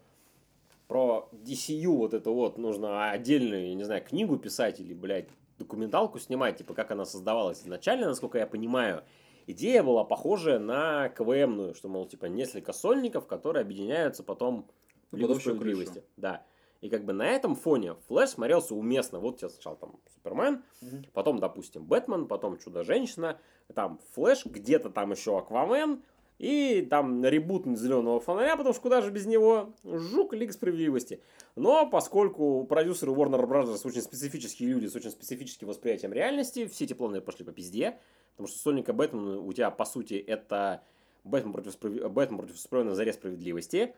про 0.87 1.29
DCU 1.33 1.87
вот 1.97 2.13
это 2.13 2.29
вот 2.29 2.57
нужно 2.57 3.11
отдельную, 3.11 3.67
я 3.69 3.73
не 3.73 3.83
знаю, 3.83 4.03
книгу 4.03 4.37
писать 4.37 4.79
или, 4.79 4.93
блядь, 4.93 5.27
документалку 5.57 6.19
снимать, 6.19 6.57
типа, 6.57 6.73
как 6.73 6.91
она 6.91 7.05
создавалась 7.05 7.61
изначально, 7.61 8.07
насколько 8.07 8.37
я 8.37 8.47
понимаю. 8.47 9.03
Идея 9.47 9.83
была 9.83 10.03
похожая 10.03 10.59
на 10.59 11.09
КВМную, 11.09 11.73
что, 11.75 11.89
мол, 11.89 12.05
типа, 12.05 12.25
несколько 12.27 12.71
сольников, 12.73 13.27
которые 13.27 13.61
объединяются 13.61 14.23
потом 14.23 14.67
в 15.11 15.13
Ну, 15.13 15.19
Лигу 15.19 15.33
общую 15.33 15.55
справедливости. 15.55 15.93
крышу. 15.93 16.07
Да. 16.17 16.45
И 16.81 16.89
как 16.89 17.05
бы 17.05 17.13
на 17.13 17.25
этом 17.27 17.55
фоне 17.55 17.95
Флэш 18.07 18.31
смотрелся 18.31 18.75
уместно. 18.75 19.19
Вот 19.19 19.37
тебе 19.37 19.49
сначала 19.49 19.77
там 19.77 19.99
Супермен, 20.13 20.63
Мгм. 20.81 21.05
потом, 21.13 21.39
допустим, 21.39 21.85
Бэтмен, 21.85 22.27
потом 22.27 22.57
Чудо-женщина, 22.57 23.39
там 23.73 23.99
Флэш, 24.13 24.45
где-то 24.45 24.89
там 24.89 25.11
еще 25.11 25.37
Аквамен, 25.37 26.03
и 26.39 26.85
там 26.89 27.23
ребут 27.23 27.65
зеленого 27.77 28.19
фонаря, 28.19 28.55
потому 28.57 28.73
что 28.73 28.81
куда 28.81 29.01
же 29.01 29.11
без 29.11 29.25
него? 29.25 29.73
Жук 29.83 30.33
Лига 30.33 30.51
Справедливости. 30.53 31.21
Но 31.55 31.89
поскольку 31.89 32.65
продюсеры 32.65 33.11
Warner 33.11 33.47
Bros. 33.47 33.79
очень 33.85 34.01
специфические 34.01 34.69
люди 34.69 34.87
с 34.87 34.95
очень 34.95 35.11
специфическим 35.11 35.67
восприятием 35.67 36.13
реальности, 36.13 36.67
все 36.67 36.85
эти 36.85 36.93
планы 36.93 37.21
пошли 37.21 37.45
по 37.45 37.51
пизде, 37.51 37.99
потому 38.31 38.47
что 38.47 38.57
Сольника 38.59 38.93
Бэтмена 38.93 39.39
у 39.39 39.53
тебя, 39.53 39.69
по 39.71 39.85
сути, 39.85 40.15
это 40.15 40.83
Бэтмен 41.23 41.53
против, 41.53 41.73
справ- 41.73 42.09
Бэтмен 42.09 42.37
против 42.37 42.71
на 42.71 42.95
заре 42.95 43.13
справедливости, 43.13 43.95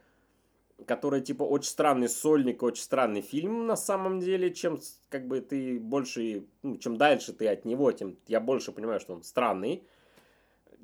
который, 0.85 1.21
типа, 1.21 1.43
очень 1.43 1.69
странный 1.69 2.09
сольник, 2.09 2.61
очень 2.61 2.83
странный 2.83 3.21
фильм 3.21 3.65
на 3.65 3.75
самом 3.75 4.19
деле, 4.19 4.53
чем, 4.53 4.79
как 5.09 5.27
бы, 5.27 5.39
ты 5.39 5.79
больше, 5.79 6.45
ну, 6.63 6.77
чем 6.77 6.97
дальше 6.97 7.33
ты 7.33 7.47
от 7.47 7.65
него, 7.65 7.91
тем 7.91 8.17
я 8.27 8.39
больше 8.39 8.71
понимаю, 8.71 8.99
что 8.99 9.13
он 9.13 9.23
странный. 9.23 9.83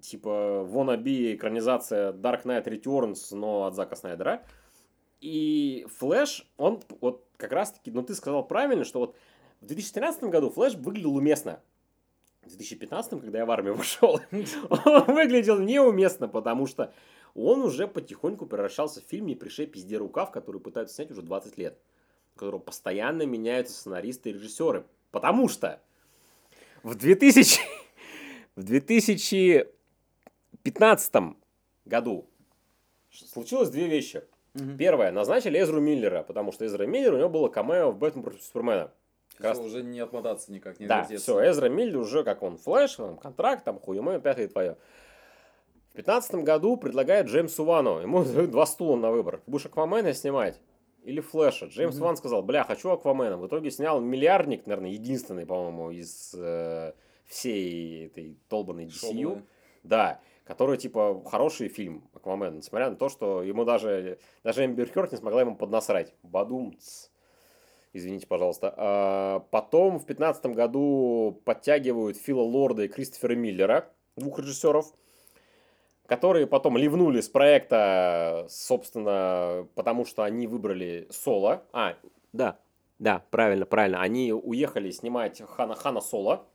Типа, 0.01 0.65
wannabe 0.67 1.35
экранизация 1.35 2.11
Dark 2.11 2.43
Knight 2.43 2.65
Returns, 2.65 3.35
но 3.35 3.65
от 3.65 3.75
Зака 3.75 3.95
Снайдера. 3.95 4.43
И 5.19 5.85
Флэш, 5.99 6.47
он 6.57 6.81
вот 6.99 7.25
как 7.37 7.51
раз-таки, 7.51 7.91
ну, 7.91 8.01
ты 8.01 8.15
сказал 8.15 8.45
правильно, 8.45 8.83
что 8.83 8.99
вот 8.99 9.15
в 9.61 9.67
2013 9.67 10.23
году 10.23 10.49
Флэш 10.49 10.75
выглядел 10.75 11.15
уместно. 11.15 11.61
В 12.41 12.47
2015, 12.47 13.21
когда 13.21 13.39
я 13.39 13.45
в 13.45 13.51
армию 13.51 13.75
пошел, 13.77 14.19
он 14.31 15.03
выглядел 15.05 15.59
неуместно, 15.59 16.27
потому 16.27 16.65
что 16.65 16.91
он 17.35 17.61
уже 17.61 17.87
потихоньку 17.87 18.47
превращался 18.47 19.01
в 19.01 19.03
фильм 19.03 19.27
«Не 19.27 19.35
пришей 19.35 19.67
пизде 19.67 19.97
рукав», 19.97 20.31
который 20.31 20.59
пытаются 20.59 20.95
снять 20.95 21.11
уже 21.11 21.21
20 21.21 21.57
лет. 21.57 21.77
У 22.35 22.39
которого 22.39 22.59
постоянно 22.59 23.23
меняются 23.23 23.75
сценаристы 23.75 24.31
и 24.31 24.33
режиссеры. 24.33 24.85
Потому 25.11 25.47
что 25.47 25.79
в 26.81 26.95
2000... 26.95 27.59
в 28.55 28.63
2015 30.63 31.35
году 31.85 32.27
случилось 33.11 33.69
две 33.69 33.87
вещи. 33.87 34.23
Мгм. 34.53 34.77
Первое, 34.77 35.11
назначили 35.11 35.61
Эзру 35.61 35.79
Миллера, 35.79 36.23
потому 36.23 36.51
что 36.51 36.65
Эзра 36.65 36.85
Миллер, 36.85 37.13
у 37.13 37.17
него 37.17 37.29
было 37.29 37.47
камео 37.47 37.91
в 37.91 37.97
«Бэтмен 37.97 38.23
против 38.23 38.41
Супермена». 38.43 38.91
Раз 39.39 39.59
уже 39.59 39.81
не 39.81 39.99
отмотаться 39.99 40.51
никак, 40.51 40.79
не 40.79 40.87
да, 40.87 41.03
все, 41.05 41.49
Эзра 41.49 41.69
Миллер 41.69 41.97
уже 41.97 42.23
как 42.23 42.43
он, 42.43 42.57
флэш, 42.57 42.95
там, 42.95 43.17
контракт, 43.17 43.63
там, 43.63 43.79
хуемое, 43.79 44.19
пятое 44.19 44.47
твое. 44.47 44.77
В 45.91 45.95
пятнадцатом 45.95 46.43
году 46.43 46.77
предлагает 46.77 47.27
Джеймсу 47.27 47.63
Вану, 47.63 47.99
ему 47.99 48.23
дают 48.25 48.51
два 48.51 48.65
стула 48.65 48.97
на 48.97 49.09
выбор. 49.11 49.41
Будешь 49.47 49.65
Аквамена 49.65 50.13
снимать 50.13 50.59
или 51.03 51.21
Флэша? 51.21 51.67
Джеймс 51.67 51.95
Мгм. 51.95 52.05
Ван 52.05 52.17
сказал, 52.17 52.43
бля, 52.43 52.63
хочу 52.63 52.89
Аквамена. 52.89 53.37
В 53.37 53.47
итоге 53.47 53.71
снял 53.71 53.99
«Миллиардник», 53.99 54.67
наверное, 54.67 54.91
единственный, 54.91 55.45
по-моему, 55.45 55.91
из 55.91 56.33
э, 56.37 56.93
всей 57.25 58.07
этой 58.07 58.37
долбанной 58.49 58.85
DCU. 58.85 59.23
Шоблы. 59.23 59.43
Да, 59.83 60.19
который, 60.51 60.77
типа, 60.77 61.23
хороший 61.31 61.69
фильм 61.69 62.09
Аквамен, 62.13 62.57
несмотря 62.57 62.89
на 62.89 62.97
то, 62.97 63.07
что 63.07 63.41
ему 63.41 63.63
даже, 63.63 64.19
даже 64.43 64.65
Эмбер 64.65 64.91
Хёрд 64.91 65.13
не 65.13 65.17
смогла 65.17 65.39
ему 65.39 65.55
поднасрать. 65.55 66.13
Бадумц. 66.23 67.07
Извините, 67.93 68.27
пожалуйста. 68.27 68.73
А, 68.75 69.39
потом 69.49 69.91
в 69.91 70.05
2015 70.05 70.47
году 70.47 71.41
подтягивают 71.45 72.17
Фила 72.17 72.41
Лорда 72.41 72.83
и 72.83 72.87
Кристофера 72.89 73.33
Миллера, 73.33 73.93
двух 74.17 74.39
режиссеров, 74.39 74.93
которые 76.05 76.47
потом 76.47 76.75
ливнули 76.75 77.21
с 77.21 77.29
проекта, 77.29 78.45
собственно, 78.49 79.69
потому 79.75 80.03
что 80.03 80.23
они 80.23 80.47
выбрали 80.47 81.07
Соло. 81.11 81.63
А, 81.71 81.95
да, 82.33 82.59
да, 82.99 83.23
правильно, 83.31 83.65
правильно. 83.65 84.01
Они 84.01 84.33
уехали 84.33 84.91
снимать 84.91 85.41
Хана, 85.47 85.75
Хана 85.75 86.01
Соло. 86.01 86.45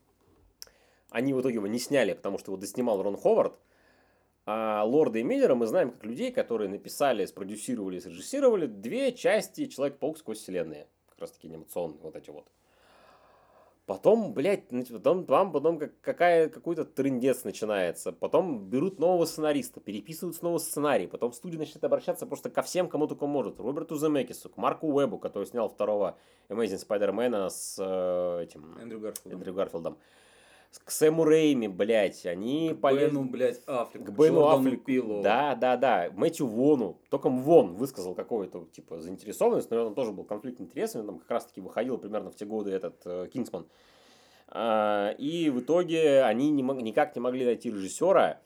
Они 1.08 1.32
в 1.32 1.40
итоге 1.40 1.54
его 1.54 1.66
не 1.66 1.78
сняли, 1.78 2.12
потому 2.12 2.36
что 2.36 2.50
его 2.50 2.60
доснимал 2.60 3.02
Рон 3.02 3.16
Ховард. 3.16 3.58
А 4.48 4.84
Лорда 4.84 5.18
и 5.18 5.22
Миллера 5.24 5.56
мы 5.56 5.66
знаем 5.66 5.90
как 5.90 6.04
людей, 6.04 6.30
которые 6.30 6.68
написали, 6.68 7.24
спродюсировали, 7.26 7.98
срежиссировали 7.98 8.66
две 8.66 9.12
части 9.12 9.66
Человек-паук 9.66 10.18
сквозь 10.18 10.38
вселенные. 10.38 10.86
Как 11.10 11.22
раз 11.22 11.32
таки 11.32 11.48
анимационные 11.48 12.00
вот 12.00 12.14
эти 12.14 12.30
вот. 12.30 12.46
Потом, 13.86 14.34
блядь, 14.34 14.68
потом, 14.90 15.26
там 15.26 15.52
потом 15.52 15.78
как, 15.78 16.00
какая, 16.00 16.48
какой-то 16.48 16.84
трендец 16.84 17.44
начинается. 17.44 18.12
Потом 18.12 18.68
берут 18.68 19.00
нового 19.00 19.24
сценариста, 19.26 19.80
переписывают 19.80 20.36
снова 20.36 20.58
сценарий. 20.58 21.08
Потом 21.08 21.32
студия 21.32 21.58
начинает 21.58 21.84
обращаться 21.84 22.26
просто 22.26 22.48
ко 22.48 22.62
всем, 22.62 22.88
кому 22.88 23.08
только 23.08 23.26
может. 23.26 23.58
Роберту 23.58 23.96
Земекису, 23.96 24.48
к 24.48 24.56
Марку 24.56 24.88
Уэбу, 24.88 25.18
который 25.18 25.44
снял 25.44 25.68
второго 25.68 26.18
Amazing 26.48 26.84
Spider-Man 26.86 27.48
с 27.48 27.76
э, 27.78 28.42
этим 28.42 28.76
Эндрю 28.78 29.00
Гарфилд. 29.00 29.34
Эндрю 29.34 29.54
Гарфилдом. 29.54 29.98
К 30.84 30.90
Сэму 30.90 31.24
Рейми, 31.24 31.66
блядь, 31.66 32.26
они 32.26 32.70
К 32.70 32.80
полезли... 32.80 33.10
Бену, 33.10 33.24
блядь, 33.24 33.60
Аффлеку. 33.66 34.04
К 34.04 34.10
Бену 34.10 34.40
Джордану. 34.42 34.76
Пилу. 34.76 35.22
Да, 35.22 35.56
да, 35.56 35.76
да. 35.76 36.10
Мэтью 36.14 36.46
Вону. 36.46 37.00
Только 37.10 37.28
Вон 37.28 37.74
высказал 37.74 38.14
какую-то, 38.14 38.66
типа, 38.72 39.00
заинтересованность. 39.00 39.70
Наверное, 39.70 39.94
тоже 39.94 40.12
был 40.12 40.24
конфликт 40.24 40.60
интересов. 40.60 41.04
Там 41.04 41.18
как 41.18 41.30
раз-таки 41.30 41.60
выходил 41.60 41.98
примерно 41.98 42.30
в 42.30 42.36
те 42.36 42.44
годы 42.44 42.70
этот 42.70 43.00
э, 43.04 43.28
Кингсман. 43.32 43.66
А, 44.48 45.10
и 45.18 45.50
в 45.50 45.60
итоге 45.60 46.22
они 46.22 46.50
не 46.50 46.62
мог- 46.62 46.80
никак 46.80 47.16
не 47.16 47.20
могли 47.20 47.44
найти 47.44 47.70
режиссера. 47.70 48.40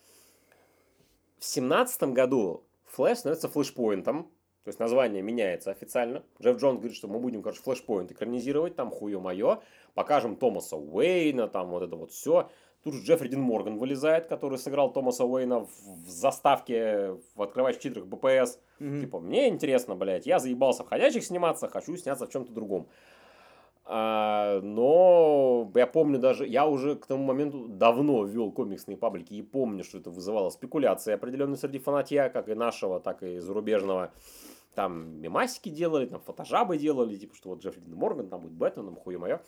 В 1.39 1.45
семнадцатом 1.45 2.15
году 2.15 2.65
Флэш 2.87 3.19
становится 3.19 3.49
флешпоинтом. 3.49 4.31
То 4.63 4.69
есть 4.69 4.79
название 4.79 5.23
меняется 5.23 5.71
официально. 5.71 6.23
Джефф 6.41 6.59
Джонс 6.59 6.79
говорит, 6.79 6.95
что 6.95 7.09
мы 7.09 7.19
будем, 7.19 7.43
короче, 7.43 7.63
флешпоинт 7.63 8.13
экранизировать, 8.13 8.77
там 8.77 8.91
хуе 8.91 9.19
мое. 9.19 9.61
Покажем 9.95 10.37
Томаса 10.37 10.77
Уэйна, 10.77 11.49
там 11.49 11.71
вот 11.71 11.83
это 11.83 11.97
вот 11.97 12.13
все. 12.13 12.51
Тут 12.83 12.95
же 12.95 13.03
Джеффри 13.03 13.29
Дин 13.29 13.41
Морган 13.41 13.77
вылезает, 13.77 14.27
который 14.27 14.57
сыграл 14.59 14.91
Томаса 14.93 15.25
Уэйна 15.25 15.61
в, 15.61 16.09
заставке 16.09 17.17
в 17.35 17.43
открывающих 17.43 17.83
титрах 17.83 18.07
БПС. 18.07 18.59
Мгм. 18.79 19.01
Типа, 19.01 19.21
мне 19.21 19.49
интересно, 19.49 19.95
блядь, 19.95 20.27
я 20.27 20.39
заебался 20.39 20.85
в 20.85 20.89
ходячих 20.89 21.25
сниматься, 21.25 21.69
хочу 21.69 21.95
сняться 21.97 22.27
в 22.27 22.31
чем-то 22.31 22.53
другом. 22.53 22.89
А, 23.85 24.61
но 24.63 25.71
я 25.75 25.87
помню 25.87 26.19
даже, 26.19 26.47
я 26.47 26.67
уже 26.67 26.95
к 26.95 27.07
тому 27.07 27.25
моменту 27.25 27.67
давно 27.67 28.25
вел 28.25 28.53
комиксные 28.53 28.97
паблики 28.97 29.35
и 29.35 29.43
помню, 29.43 29.85
что 29.85 29.99
это 29.99 30.11
вызывало 30.11 30.49
спекуляции 30.51 31.13
определенные 31.13 31.57
среди 31.57 31.81
фанатья, 31.81 32.29
как 32.29 32.49
и 32.49 32.55
нашего, 32.55 33.01
так 33.01 33.23
и 33.23 33.41
зарубежного. 33.41 34.13
Там 34.75 35.21
мемасики 35.21 35.69
делали, 35.69 36.07
там 36.07 36.21
фотожабы 36.21 36.79
делали, 36.79 37.17
типа, 37.17 37.35
что 37.35 37.49
вот 37.51 37.63
Джеффри 37.63 37.81
Дин 37.81 37.97
Морган, 37.97 38.29
там 38.29 38.43
будет 38.43 38.53
Бэтменом, 38.53 38.95
хуе 38.95 39.19
мое. 39.19 39.41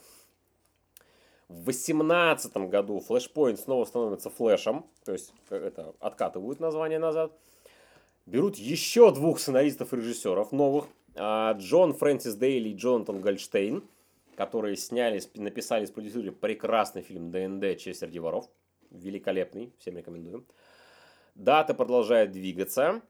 В 1.52 1.64
2018 1.64 2.56
году 2.68 3.02
Flashpoint 3.06 3.58
снова 3.58 3.84
становится 3.84 4.30
флешем, 4.30 4.86
то 5.04 5.12
есть 5.12 5.34
э, 5.50 5.56
это 5.56 5.94
откатывают 6.00 6.60
название 6.60 6.98
назад. 6.98 7.38
Берут 8.24 8.56
еще 8.56 9.12
двух 9.12 9.38
сценаристов 9.38 9.92
и 9.92 9.96
режиссеров 9.96 10.50
новых. 10.50 10.86
а, 11.14 11.52
Джон 11.52 11.92
Фрэнсис 11.92 12.36
Дейли 12.36 12.70
и 12.70 12.74
Джонатан 12.74 13.20
Гольдштейн, 13.20 13.84
которые 14.34 14.76
сняли, 14.76 15.20
написали, 15.34 15.84
спродюсировали 15.84 16.30
прекрасный 16.30 17.02
фильм 17.02 17.30
ДНД 17.30 17.78
«Честь 17.78 18.00
среди 18.00 18.18
воров». 18.18 18.48
Великолепный, 18.90 19.74
всем 19.78 19.98
рекомендую. 19.98 20.46
Дата 21.34 21.74
продолжает 21.74 22.32
двигаться. 22.32 23.02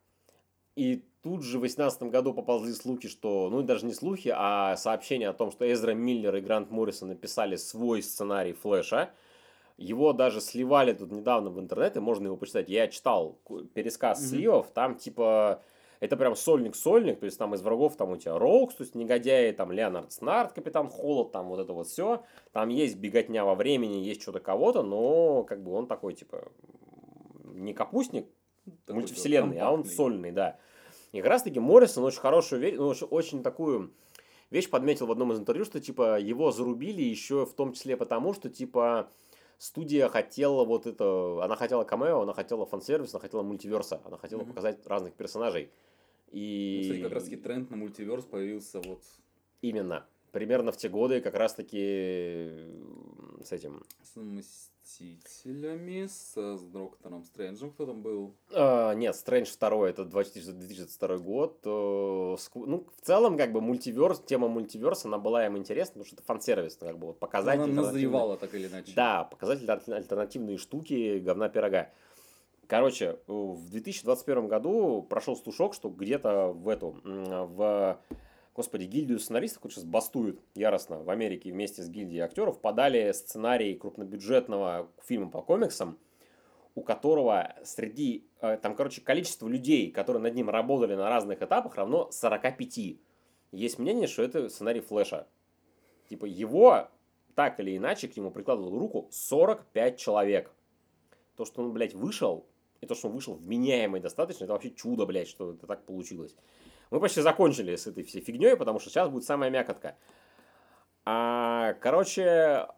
И 0.74 1.04
тут 1.22 1.42
же 1.42 1.58
в 1.58 1.60
2018 1.60 2.04
году 2.04 2.32
поползли 2.32 2.72
слухи, 2.72 3.08
что, 3.08 3.48
ну 3.50 3.62
даже 3.62 3.84
не 3.84 3.92
слухи, 3.92 4.32
а 4.34 4.76
сообщение 4.76 5.28
о 5.28 5.34
том, 5.34 5.50
что 5.50 5.70
Эзра 5.70 5.92
Миллер 5.92 6.34
и 6.36 6.40
Грант 6.40 6.70
Моррисон 6.70 7.08
написали 7.08 7.56
свой 7.56 8.02
сценарий 8.02 8.52
Флэша. 8.54 9.10
Его 9.76 10.12
даже 10.12 10.40
сливали 10.40 10.92
тут 10.92 11.10
недавно 11.12 11.50
в 11.50 11.58
интернете, 11.58 12.00
можно 12.00 12.26
его 12.26 12.36
почитать. 12.36 12.68
Я 12.68 12.88
читал 12.88 13.38
пересказ 13.74 14.20
Мгм. 14.20 14.28
сливов, 14.28 14.70
там 14.72 14.96
типа 14.96 15.62
это 16.00 16.16
прям 16.16 16.34
сольник-сольник, 16.34 17.20
то 17.20 17.26
есть 17.26 17.38
там 17.38 17.54
из 17.54 17.62
врагов 17.62 17.96
там 17.96 18.10
у 18.10 18.16
тебя 18.16 18.36
Роукс, 18.38 18.74
то 18.74 18.82
есть 18.82 18.94
негодяи, 18.94 19.52
там 19.52 19.70
Леонард 19.70 20.10
Снарт, 20.12 20.52
Капитан 20.52 20.88
Холод, 20.88 21.30
там 21.32 21.48
вот 21.48 21.60
это 21.60 21.72
вот 21.72 21.86
все. 21.86 22.24
Там 22.52 22.70
есть 22.70 22.96
беготня 22.96 23.44
во 23.44 23.54
времени, 23.54 23.98
есть 23.98 24.20
что-то 24.22 24.40
кого-то, 24.40 24.82
но 24.82 25.44
как 25.44 25.62
бы 25.62 25.72
он 25.72 25.86
такой 25.86 26.14
типа 26.14 26.50
не 27.44 27.72
капустник, 27.72 28.26
Такой 28.86 29.00
мультивселенной, 29.00 29.58
а 29.58 29.70
он 29.70 29.84
сольный, 29.84 30.32
да. 30.32 30.58
И 31.12 31.18
как 31.18 31.28
раз 31.28 31.42
таки 31.42 31.60
Моррисон 31.60 32.04
очень 32.04 32.20
хорошую 32.20 32.60
вещь, 32.60 32.76
ну, 32.76 32.88
очень, 32.88 33.06
очень 33.08 33.42
такую 33.42 33.92
вещь 34.50 34.68
подметил 34.70 35.06
в 35.06 35.12
одном 35.12 35.32
из 35.32 35.38
интервью, 35.38 35.64
что 35.64 35.80
типа 35.80 36.18
его 36.18 36.52
зарубили 36.52 37.02
еще 37.02 37.44
в 37.44 37.54
том 37.54 37.72
числе 37.72 37.96
потому, 37.96 38.32
что 38.34 38.48
типа 38.48 39.10
студия 39.58 40.08
хотела 40.08 40.64
вот 40.64 40.86
это, 40.86 41.44
она 41.44 41.56
хотела 41.56 41.84
камео, 41.84 42.22
она 42.22 42.32
хотела 42.32 42.66
фан-сервис, 42.66 43.14
она 43.14 43.20
хотела 43.20 43.42
мультиверса, 43.42 44.00
она 44.04 44.16
хотела 44.16 44.40
Мгм. 44.40 44.48
показать 44.48 44.86
разных 44.86 45.14
персонажей. 45.14 45.70
Ну, 46.32 46.38
И 46.38 46.80
Кстати, 46.82 47.02
как 47.02 47.12
раз 47.12 47.24
таки 47.24 47.36
тренд 47.36 47.70
на 47.70 47.76
мультиверс 47.76 48.24
появился 48.24 48.80
вот 48.80 49.02
именно 49.60 50.06
примерно 50.32 50.72
в 50.72 50.76
те 50.78 50.88
годы 50.88 51.20
как 51.20 51.34
раз 51.34 51.54
таки 51.54 52.48
с 53.44 53.52
этим 53.52 53.84
с 54.02 54.71
Мстителями, 54.92 56.06
с, 56.06 56.34
с 56.36 56.62
Доктором 56.62 57.24
Стрэнджем, 57.24 57.70
кто 57.70 57.86
там 57.86 58.02
был? 58.02 58.34
А, 58.52 58.92
нет, 58.92 59.16
Стрэндж 59.16 59.50
2 59.58 59.88
это 59.88 60.04
2022 60.04 61.18
год. 61.18 61.60
э, 61.64 62.36
Ну, 62.54 62.86
в 62.96 63.00
целом, 63.06 63.38
как 63.38 63.52
бы, 63.52 63.60
мультиверс, 63.62 64.20
тема 64.20 64.48
мультиверса, 64.48 65.08
она 65.08 65.18
была 65.18 65.46
им 65.46 65.56
интересна, 65.56 65.92
потому 65.94 66.06
что 66.06 66.16
это 66.16 66.24
фан-сервис, 66.24 66.76
ну, 66.80 66.86
как 66.88 66.98
бы, 66.98 67.06
вот, 67.08 67.18
показать 67.18 67.58
Она 67.60 67.66
назревала 67.82 68.36
так 68.36 68.54
или 68.54 68.68
иначе. 68.68 68.92
Да, 68.94 69.24
показать 69.24 69.66
аль- 69.66 69.94
альтернативные 69.94 70.58
штуки, 70.58 71.18
говна 71.20 71.48
пирога. 71.48 71.90
Короче, 72.66 73.18
э, 73.26 73.32
в 73.32 73.70
2021 73.70 74.46
году 74.48 75.02
прошел 75.08 75.36
слушок, 75.36 75.72
что 75.74 75.88
где-то 75.88 76.48
в 76.52 76.68
эту, 76.68 76.96
в, 77.02 77.98
господи, 78.54 78.84
гильдию 78.84 79.18
сценаристов, 79.18 79.60
которые 79.60 79.74
сейчас 79.74 79.84
бастуют 79.84 80.40
яростно 80.54 81.02
в 81.02 81.10
Америке 81.10 81.52
вместе 81.52 81.82
с 81.82 81.88
гильдией 81.88 82.20
актеров, 82.20 82.60
подали 82.60 83.12
сценарий 83.12 83.74
крупнобюджетного 83.74 84.90
фильма 85.02 85.30
по 85.30 85.42
комиксам, 85.42 85.98
у 86.74 86.82
которого 86.82 87.54
среди, 87.64 88.26
э, 88.40 88.58
там, 88.60 88.74
короче, 88.74 89.00
количество 89.00 89.48
людей, 89.48 89.90
которые 89.90 90.22
над 90.22 90.34
ним 90.34 90.50
работали 90.50 90.94
на 90.94 91.08
разных 91.08 91.42
этапах, 91.42 91.76
равно 91.76 92.10
45. 92.10 92.98
Есть 93.52 93.78
мнение, 93.78 94.06
что 94.06 94.22
это 94.22 94.48
сценарий 94.48 94.80
Флэша. 94.80 95.26
Типа 96.08 96.24
его 96.24 96.88
так 97.34 97.60
или 97.60 97.76
иначе 97.76 98.08
к 98.08 98.16
нему 98.16 98.30
прикладывал 98.30 98.78
руку 98.78 99.08
45 99.10 99.98
человек. 99.98 100.50
То, 101.36 101.44
что 101.44 101.62
он, 101.62 101.72
блядь, 101.72 101.94
вышел, 101.94 102.46
и 102.80 102.86
то, 102.86 102.94
что 102.94 103.08
он 103.08 103.14
вышел 103.14 103.34
вменяемый 103.34 104.00
достаточно, 104.00 104.44
это 104.44 104.52
вообще 104.52 104.70
чудо, 104.70 105.06
блядь, 105.06 105.28
что 105.28 105.52
это 105.52 105.66
так 105.66 105.84
получилось. 105.84 106.34
Мы 106.92 107.00
почти 107.00 107.22
закончили 107.22 107.74
с 107.74 107.86
этой 107.86 108.04
всей 108.04 108.20
фигней, 108.20 108.54
потому 108.54 108.78
что 108.78 108.90
сейчас 108.90 109.08
будет 109.08 109.24
самая 109.24 109.48
мякотка. 109.48 109.96
А, 111.06 111.72
короче, 111.80 112.68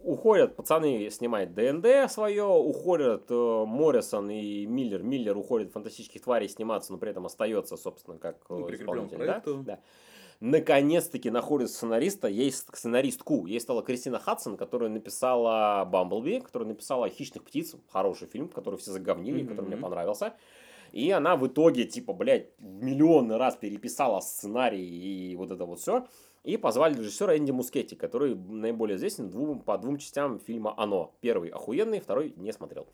уходят 0.00 0.54
пацаны 0.54 1.08
снимать 1.08 1.54
ДНД 1.54 2.12
свое, 2.12 2.44
уходят 2.44 3.24
э, 3.30 3.64
Моррисон 3.66 4.28
и 4.28 4.66
Миллер. 4.66 5.02
Миллер 5.02 5.34
уходит 5.38 5.70
в 5.70 5.72
фантастических 5.72 6.20
тварей 6.20 6.50
сниматься, 6.50 6.92
но 6.92 6.98
при 6.98 7.10
этом 7.10 7.24
остается, 7.24 7.78
собственно, 7.78 8.18
как 8.18 8.36
э, 8.50 8.54
Ну, 8.54 8.70
исполнитель, 8.70 9.16
да? 9.16 9.42
Да. 9.46 9.80
Наконец-таки 10.40 11.30
находит 11.30 11.70
сценариста, 11.70 12.28
есть 12.28 12.66
сценаристку. 12.70 13.46
Ей 13.46 13.60
стала 13.60 13.82
Кристина 13.82 14.18
Хадсон, 14.18 14.58
которая 14.58 14.90
написала 14.90 15.86
«Бамблби», 15.86 16.40
которая 16.40 16.68
написала 16.68 17.08
«Хищных 17.08 17.42
птиц», 17.44 17.74
хороший 17.90 18.28
фильм, 18.28 18.50
который 18.50 18.78
все 18.78 18.92
заговнили, 18.92 19.46
который 19.46 19.68
мне 19.68 19.78
понравился. 19.78 20.34
И 20.94 21.10
она 21.10 21.34
в 21.34 21.44
итоге, 21.48 21.86
типа, 21.86 22.12
блядь, 22.12 22.50
миллионный 22.60 23.36
раз 23.36 23.56
переписала 23.56 24.20
сценарий 24.20 24.86
и 24.86 25.34
вот 25.34 25.50
это 25.50 25.64
вот 25.64 25.80
все. 25.80 26.06
И 26.44 26.56
позвали 26.56 26.96
режиссера 26.96 27.36
Энди 27.36 27.50
Мускетти, 27.50 27.96
который 27.96 28.36
наиболее 28.36 28.94
известен 28.96 29.28
двум, 29.28 29.58
по 29.58 29.76
двум 29.76 29.98
частям 29.98 30.38
фильма 30.38 30.72
«Оно». 30.76 31.12
Первый 31.20 31.48
охуенный, 31.48 31.98
второй 31.98 32.32
не 32.36 32.52
смотрел. 32.52 32.86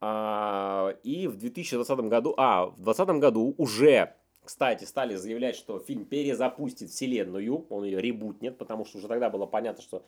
А, 0.00 0.96
и 1.02 1.26
в 1.26 1.36
2020 1.36 1.98
году, 2.08 2.32
а, 2.38 2.64
в 2.64 2.76
2020 2.76 3.20
году 3.20 3.54
уже, 3.58 4.14
кстати, 4.42 4.84
стали 4.84 5.16
заявлять, 5.16 5.56
что 5.56 5.78
фильм 5.78 6.06
перезапустит 6.06 6.88
вселенную, 6.88 7.66
он 7.68 7.84
ее 7.84 8.00
ребутнет, 8.00 8.56
потому 8.56 8.86
что 8.86 8.96
уже 8.96 9.08
тогда 9.08 9.28
было 9.28 9.44
понятно, 9.44 9.82
что 9.82 10.02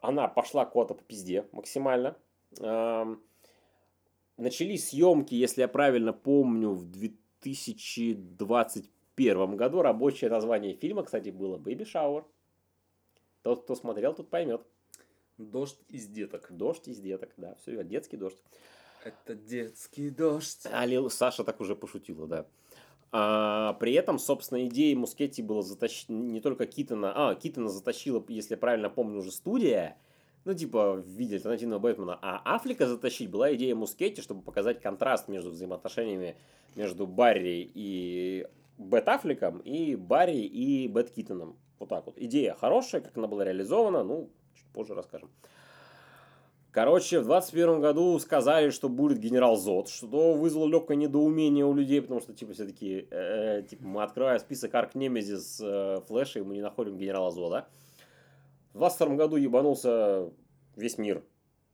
она 0.00 0.26
пошла 0.26 0.66
куда-то 0.66 0.94
по 0.94 1.04
пизде 1.04 1.46
максимально. 1.52 2.16
Ам, 2.58 3.20
Начались 4.40 4.88
съемки, 4.88 5.34
если 5.34 5.60
я 5.60 5.68
правильно 5.68 6.14
помню, 6.14 6.70
в 6.70 6.90
2021 6.90 9.56
году. 9.56 9.82
Рабочее 9.82 10.30
название 10.30 10.74
фильма, 10.74 11.02
кстати, 11.02 11.28
было 11.28 11.58
«Baby 11.58 11.84
Shower». 11.84 12.24
Тот, 13.42 13.64
кто 13.64 13.74
смотрел, 13.74 14.14
тот 14.14 14.30
поймет. 14.30 14.62
Дождь 15.36 15.76
из 15.88 16.06
деток. 16.06 16.46
Дождь 16.50 16.88
из 16.88 17.00
деток, 17.00 17.34
да, 17.36 17.54
все, 17.56 17.84
детский 17.84 18.16
дождь. 18.16 18.42
Это 19.04 19.34
детский 19.34 20.08
дождь. 20.08 20.66
А 20.72 20.86
Лил- 20.86 21.10
Саша 21.10 21.44
так 21.44 21.60
уже 21.60 21.76
пошутила, 21.76 22.26
да. 22.26 22.46
А, 23.12 23.74
при 23.74 23.92
этом, 23.92 24.18
собственно, 24.18 24.66
идеей 24.68 24.94
Мускетти 24.94 25.42
было 25.42 25.62
затащить 25.62 26.08
не 26.08 26.40
только 26.40 26.66
Китона, 26.66 27.12
а, 27.14 27.34
Китона 27.34 27.68
затащила, 27.68 28.24
если 28.28 28.54
я 28.54 28.58
правильно 28.58 28.88
помню, 28.88 29.18
уже 29.18 29.32
студия, 29.32 29.98
ну, 30.44 30.54
типа, 30.54 30.94
в 30.94 31.06
виде 31.06 31.36
альтернативного 31.36 31.78
Бэтмена, 31.78 32.18
а 32.22 32.40
Аффлека 32.54 32.86
затащить 32.86 33.30
была 33.30 33.54
идея 33.54 33.74
Мускетти, 33.74 34.22
чтобы 34.22 34.42
показать 34.42 34.80
контраст 34.80 35.28
между 35.28 35.50
взаимоотношениями 35.50 36.36
между 36.76 37.06
Барри 37.06 37.70
и 37.74 38.46
Бэт 38.78 39.08
Аффлеком 39.08 39.58
и 39.58 39.96
Барри 39.96 40.38
и 40.38 40.88
Бэт 40.88 41.10
Китоном. 41.10 41.58
Вот 41.78 41.88
так 41.88 42.06
вот. 42.06 42.16
Идея 42.18 42.54
хорошая, 42.54 43.00
как 43.00 43.16
она 43.16 43.26
была 43.26 43.44
реализована, 43.44 44.02
ну, 44.02 44.30
чуть 44.54 44.66
позже 44.72 44.94
расскажем. 44.94 45.30
Короче, 46.72 47.18
в 47.18 47.24
21 47.24 47.80
году 47.80 48.16
сказали, 48.20 48.70
что 48.70 48.88
будет 48.88 49.18
генерал 49.18 49.56
Зод, 49.56 49.88
что 49.88 50.34
вызвало 50.34 50.68
легкое 50.68 50.96
недоумение 50.96 51.66
у 51.66 51.74
людей, 51.74 52.00
потому 52.00 52.20
что, 52.20 52.32
типа, 52.32 52.52
все 52.52 52.64
таки 52.64 53.08
э, 53.10 53.64
типа, 53.68 53.84
мы 53.84 54.02
открываем 54.04 54.38
список 54.38 54.72
arch 54.76 54.94
nemesis 54.94 55.60
э, 55.60 56.00
Флэша, 56.06 56.38
и 56.38 56.42
мы 56.42 56.54
не 56.54 56.62
находим 56.62 56.96
генерала 56.96 57.32
Зода. 57.32 57.66
В 58.72 58.78
22 58.78 59.16
году 59.16 59.36
ебанулся 59.36 60.30
весь 60.76 60.96
мир 60.96 61.24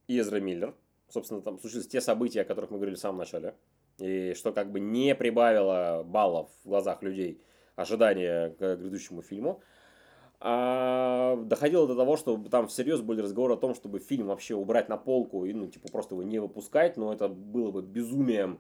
и 0.07 0.19
Эзра 0.19 0.41
Миллер. 0.41 0.75
Собственно, 1.09 1.43
там 1.43 1.59
случились 1.59 1.87
те 1.87 2.01
события, 2.01 2.41
о 2.41 2.45
которых 2.45 2.71
мы 2.71 2.79
говорили 2.79 2.97
в 2.97 3.01
самом 3.01 3.19
начале. 3.19 3.55
И 3.99 4.35
что 4.35 4.53
как 4.53 4.73
бы 4.73 4.81
не 4.81 5.15
прибавило 5.15 6.03
баллов 6.05 6.51
в 6.65 6.69
глазах 6.69 7.03
людей 7.03 7.41
ожидания 7.77 8.51
к 8.51 8.77
грядущему 8.77 9.23
фильму. 9.23 9.61
А, 10.41 11.37
доходило 11.37 11.87
до 11.87 11.95
того, 11.95 12.17
что 12.17 12.37
там 12.51 12.69
всерьез 12.69 13.01
были 13.01 13.23
разговоры 13.23 13.55
о 13.55 13.57
том, 13.59 13.75
чтобы 13.75 13.99
фильм 14.01 14.27
вообще 14.27 14.55
убрать 14.55 14.89
на 14.89 14.97
полку 14.97 15.47
и, 15.47 15.53
ну, 15.53 15.67
типа, 15.67 15.89
просто 15.91 16.15
его 16.15 16.23
не 16.23 16.39
выпускать, 16.39 16.97
но 16.97 17.13
это 17.13 17.29
было 17.29 17.71
бы 17.71 17.83
безумием, 17.83 18.59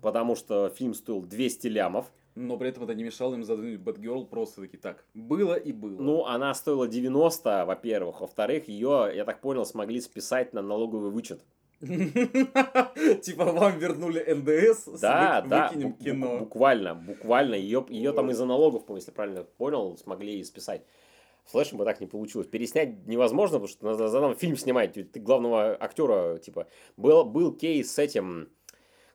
потому 0.00 0.34
что 0.34 0.70
фильм 0.70 0.94
стоил 0.94 1.22
200 1.22 1.68
лямов. 1.68 2.12
Но 2.34 2.56
при 2.56 2.68
этом 2.70 2.84
это 2.84 2.94
не 2.94 3.04
мешало 3.04 3.34
им 3.34 3.44
задвинуть 3.44 3.80
Бэтгерл 3.80 4.26
просто 4.26 4.62
таки 4.62 4.76
так. 4.76 5.04
Было 5.14 5.54
и 5.54 5.72
было. 5.72 6.00
Ну, 6.00 6.24
она 6.24 6.52
стоила 6.54 6.88
90, 6.88 7.64
во-первых. 7.64 8.20
Во-вторых, 8.20 8.68
ее, 8.68 9.12
я 9.14 9.24
так 9.24 9.40
понял, 9.40 9.64
смогли 9.64 10.00
списать 10.00 10.52
на 10.52 10.60
налоговый 10.60 11.10
вычет. 11.10 11.44
Типа 11.80 13.44
вам 13.44 13.78
вернули 13.78 14.20
НДС, 14.20 15.00
Да, 15.00 15.42
да, 15.42 15.68
кино. 15.68 16.38
буквально, 16.38 16.94
буквально. 16.94 17.54
Ее, 17.54 17.84
ее 17.88 18.12
там 18.12 18.30
из-за 18.30 18.46
налогов, 18.46 18.84
если 18.88 19.10
правильно 19.10 19.44
понял, 19.44 19.96
смогли 19.96 20.42
списать. 20.44 20.82
Флэшем 21.46 21.78
бы 21.78 21.84
так 21.84 22.00
не 22.00 22.06
получилось. 22.06 22.46
Переснять 22.46 23.06
невозможно, 23.06 23.58
потому 23.58 23.68
что 23.68 23.84
надо 23.84 24.08
заново 24.08 24.34
фильм 24.34 24.56
снимать. 24.56 24.94
Ты 24.94 25.20
главного 25.20 25.76
актера, 25.78 26.38
типа... 26.38 26.66
Был, 26.96 27.24
был 27.24 27.52
кейс 27.52 27.92
с 27.92 27.98
этим, 27.98 28.48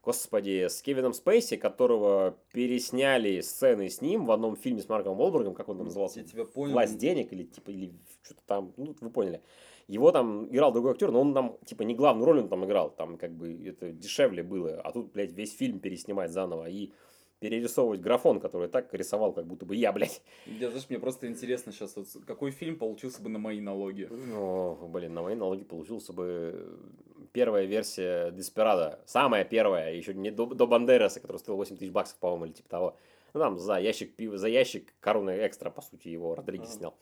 господи, 0.03 0.67
с 0.67 0.81
Кевином 0.81 1.13
Спейси, 1.13 1.57
которого 1.57 2.37
пересняли 2.53 3.41
сцены 3.41 3.89
с 3.89 4.01
ним 4.01 4.25
в 4.25 4.31
одном 4.31 4.55
фильме 4.55 4.81
с 4.81 4.89
Марком 4.89 5.19
Уолбергом, 5.19 5.53
как 5.53 5.69
он 5.69 5.77
там 5.77 5.87
назывался? 5.87 6.19
Я 6.19 6.25
тебя 6.25 6.45
понял. 6.45 6.73
власть 6.73 6.97
денег 6.97 7.31
или 7.33 7.43
типа 7.43 7.71
или 7.71 7.93
что-то 8.23 8.41
там, 8.45 8.73
ну 8.77 8.95
вы 8.99 9.09
поняли. 9.09 9.41
Его 9.87 10.11
там 10.11 10.47
играл 10.49 10.71
другой 10.71 10.91
актер, 10.91 11.11
но 11.11 11.21
он 11.21 11.33
там 11.33 11.57
типа 11.65 11.83
не 11.83 11.95
главную 11.95 12.25
роль 12.25 12.39
он 12.39 12.49
там 12.49 12.63
играл, 12.65 12.91
там 12.91 13.17
как 13.17 13.33
бы 13.33 13.51
это 13.65 13.91
дешевле 13.91 14.43
было, 14.43 14.79
а 14.81 14.91
тут, 14.91 15.11
блядь, 15.11 15.31
весь 15.31 15.55
фильм 15.55 15.79
переснимать 15.79 16.31
заново 16.31 16.69
и 16.69 16.91
перерисовывать 17.39 18.01
графон, 18.01 18.39
который 18.39 18.67
так 18.67 18.93
рисовал, 18.93 19.33
как 19.33 19.47
будто 19.47 19.65
бы 19.65 19.75
я, 19.75 19.91
блядь. 19.91 20.21
Я, 20.45 20.69
знаешь, 20.69 20.87
мне 20.89 20.99
просто 20.99 21.27
интересно 21.27 21.71
сейчас, 21.71 21.95
вот, 21.95 22.07
какой 22.27 22.51
фильм 22.51 22.77
получился 22.77 23.21
бы 23.21 23.29
на 23.29 23.39
мои 23.39 23.61
налоги. 23.61 24.07
Ну, 24.11 24.77
блин, 24.89 25.13
на 25.13 25.21
мои 25.21 25.35
налоги 25.35 25.63
получился 25.63 26.13
бы 26.13 26.77
первая 27.31 27.65
версия 27.65 28.31
Деспирада. 28.31 28.99
Самая 29.05 29.45
первая, 29.45 29.93
еще 29.93 30.13
не 30.13 30.31
до, 30.31 30.45
до 30.45 30.67
Бандераса, 30.67 31.19
который 31.19 31.37
стоил 31.37 31.57
8 31.57 31.77
тысяч 31.77 31.91
баксов, 31.91 32.17
по-моему, 32.17 32.45
или 32.45 32.53
типа 32.53 32.69
того. 32.69 32.97
Ну, 33.33 33.39
там 33.39 33.59
за 33.59 33.77
ящик 33.77 34.15
пива, 34.15 34.37
за 34.37 34.47
ящик 34.47 34.93
короны 34.99 35.45
экстра, 35.45 35.69
по 35.69 35.81
сути, 35.81 36.07
его 36.07 36.35
Родригес 36.35 36.75
снял. 36.75 36.95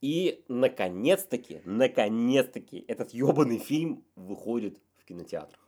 И, 0.00 0.44
наконец-таки, 0.48 1.60
наконец-таки, 1.64 2.84
этот 2.88 3.10
ебаный 3.10 3.58
фильм 3.58 4.02
выходит 4.16 4.78
в 4.96 5.04
кинотеатрах. 5.04 5.60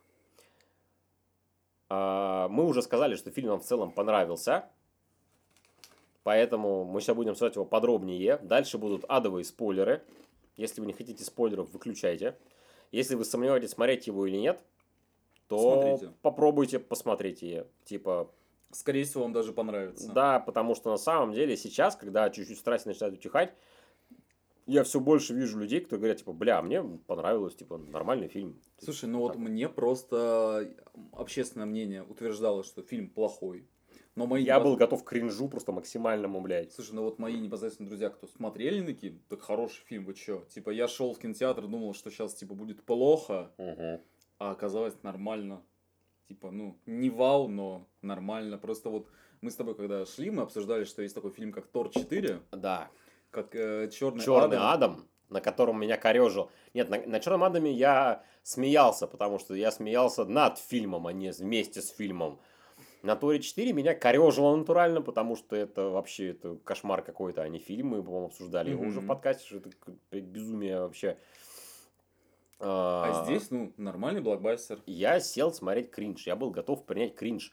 А, 1.90 2.48
Мы 2.48 2.64
уже 2.64 2.80
сказали, 2.80 3.16
что 3.16 3.30
фильм 3.30 3.48
нам 3.48 3.60
в 3.60 3.64
целом 3.64 3.92
понравился. 3.92 4.70
Поэтому 6.22 6.84
мы 6.84 7.00
сейчас 7.00 7.16
будем 7.16 7.34
смотреть 7.34 7.56
его 7.56 7.64
подробнее. 7.66 8.38
Дальше 8.38 8.78
будут 8.78 9.04
адовые 9.08 9.44
спойлеры. 9.44 10.02
Если 10.56 10.80
вы 10.80 10.86
не 10.86 10.92
хотите 10.92 11.24
спойлеров, 11.24 11.70
выключайте. 11.70 12.36
Если 12.92 13.14
вы 13.14 13.24
сомневаетесь, 13.24 13.70
смотреть 13.70 14.06
его 14.06 14.26
или 14.26 14.36
нет, 14.36 14.60
то 15.48 15.82
Смотрите. 15.82 16.14
попробуйте 16.22 16.78
посмотреть 16.78 17.42
ее. 17.42 17.66
Типа, 17.84 18.30
Скорее 18.70 19.04
всего, 19.04 19.24
вам 19.24 19.32
даже 19.32 19.52
понравится. 19.52 20.12
да, 20.12 20.38
потому 20.38 20.74
что 20.74 20.90
на 20.90 20.98
самом 20.98 21.32
деле 21.32 21.56
сейчас, 21.56 21.96
когда 21.96 22.30
чуть-чуть 22.30 22.58
страсть 22.58 22.86
начинает 22.86 23.14
утихать, 23.14 23.54
я 24.66 24.84
все 24.84 25.00
больше 25.00 25.34
вижу 25.34 25.58
людей, 25.58 25.80
кто 25.80 25.96
говорят, 25.96 26.18
типа, 26.18 26.32
бля, 26.32 26.62
мне 26.62 26.82
понравилось, 26.82 27.54
типа, 27.56 27.78
нормальный 27.78 28.28
фильм. 28.28 28.60
Слушай, 28.78 29.06
ну 29.06 29.18
вот 29.18 29.36
мне 29.36 29.68
просто 29.68 30.72
общественное 31.12 31.66
мнение 31.66 32.02
утверждало, 32.02 32.62
что 32.62 32.82
фильм 32.82 33.10
плохой. 33.10 33.66
Но 34.14 34.26
мои 34.26 34.44
Я 34.44 34.60
был 34.60 34.76
готов 34.76 35.04
к 35.04 35.08
кринжу 35.08 35.48
просто 35.48 35.72
максимальному, 35.72 36.40
блядь. 36.40 36.72
Слушай, 36.72 36.94
ну 36.94 37.02
вот 37.02 37.18
мои 37.18 37.38
непосредственно 37.38 37.88
друзья, 37.88 38.10
кто 38.10 38.26
смотрели 38.26 38.84
такие, 38.84 39.18
так 39.28 39.40
хороший 39.40 39.82
фильм, 39.84 40.04
вы 40.04 40.14
чё? 40.14 40.44
Типа 40.50 40.70
я 40.70 40.86
шел 40.86 41.14
в 41.14 41.18
кинотеатр, 41.18 41.66
думал, 41.66 41.94
что 41.94 42.10
сейчас 42.10 42.34
типа 42.34 42.54
будет 42.54 42.84
плохо, 42.84 43.52
а 44.38 44.50
оказалось 44.50 44.94
нормально. 45.02 45.62
Типа, 46.28 46.50
ну, 46.50 46.78
не 46.86 47.10
вау, 47.10 47.48
но 47.48 47.86
нормально. 48.00 48.56
Просто 48.58 48.88
вот 48.88 49.08
мы 49.40 49.50
с 49.50 49.56
тобой, 49.56 49.74
когда 49.74 50.06
шли, 50.06 50.30
мы 50.30 50.42
обсуждали, 50.42 50.84
что 50.84 51.02
есть 51.02 51.14
такой 51.14 51.30
фильм, 51.30 51.52
как 51.52 51.66
Тор 51.66 51.90
4, 51.90 52.40
Да, 52.52 52.90
как 53.30 53.54
э, 53.54 53.90
Черный, 53.90 54.24
Черный 54.24 54.56
Адам. 54.56 54.92
Адам, 54.92 55.08
на 55.28 55.40
котором 55.40 55.80
меня 55.80 55.96
корежил. 55.96 56.50
Нет, 56.74 56.88
на, 56.88 57.04
на 57.06 57.20
Черном 57.20 57.44
Адаме 57.44 57.72
я 57.72 58.24
смеялся, 58.42 59.06
потому 59.06 59.38
что 59.38 59.54
я 59.54 59.70
смеялся 59.70 60.24
над 60.24 60.58
фильмом, 60.58 61.06
а 61.06 61.12
не 61.12 61.32
вместе 61.32 61.82
с 61.82 61.90
фильмом. 61.90 62.40
На 63.02 63.16
Торе 63.16 63.40
4 63.40 63.72
меня 63.72 63.94
корежило 63.94 64.54
натурально, 64.54 65.02
потому 65.02 65.34
что 65.34 65.56
это 65.56 65.88
вообще 65.88 66.30
это 66.30 66.56
кошмар 66.64 67.02
какой-то, 67.02 67.42
а 67.42 67.48
не 67.48 67.58
фильм. 67.58 67.88
Мы, 67.88 68.02
по-моему, 68.02 68.26
обсуждали 68.26 68.70
его 68.70 68.84
уже 68.84 69.00
в 69.00 69.06
подкасте, 69.06 69.44
что 69.44 69.56
это 69.58 70.20
безумие 70.20 70.80
вообще. 70.80 71.18
А 72.60 73.24
здесь, 73.24 73.50
ну, 73.50 73.72
нормальный 73.76 74.20
блокбастер. 74.20 74.80
я 74.86 75.18
сел 75.18 75.52
смотреть 75.52 75.90
кринж. 75.90 76.26
Я 76.28 76.36
был 76.36 76.50
готов 76.50 76.84
принять 76.84 77.16
кринж. 77.16 77.52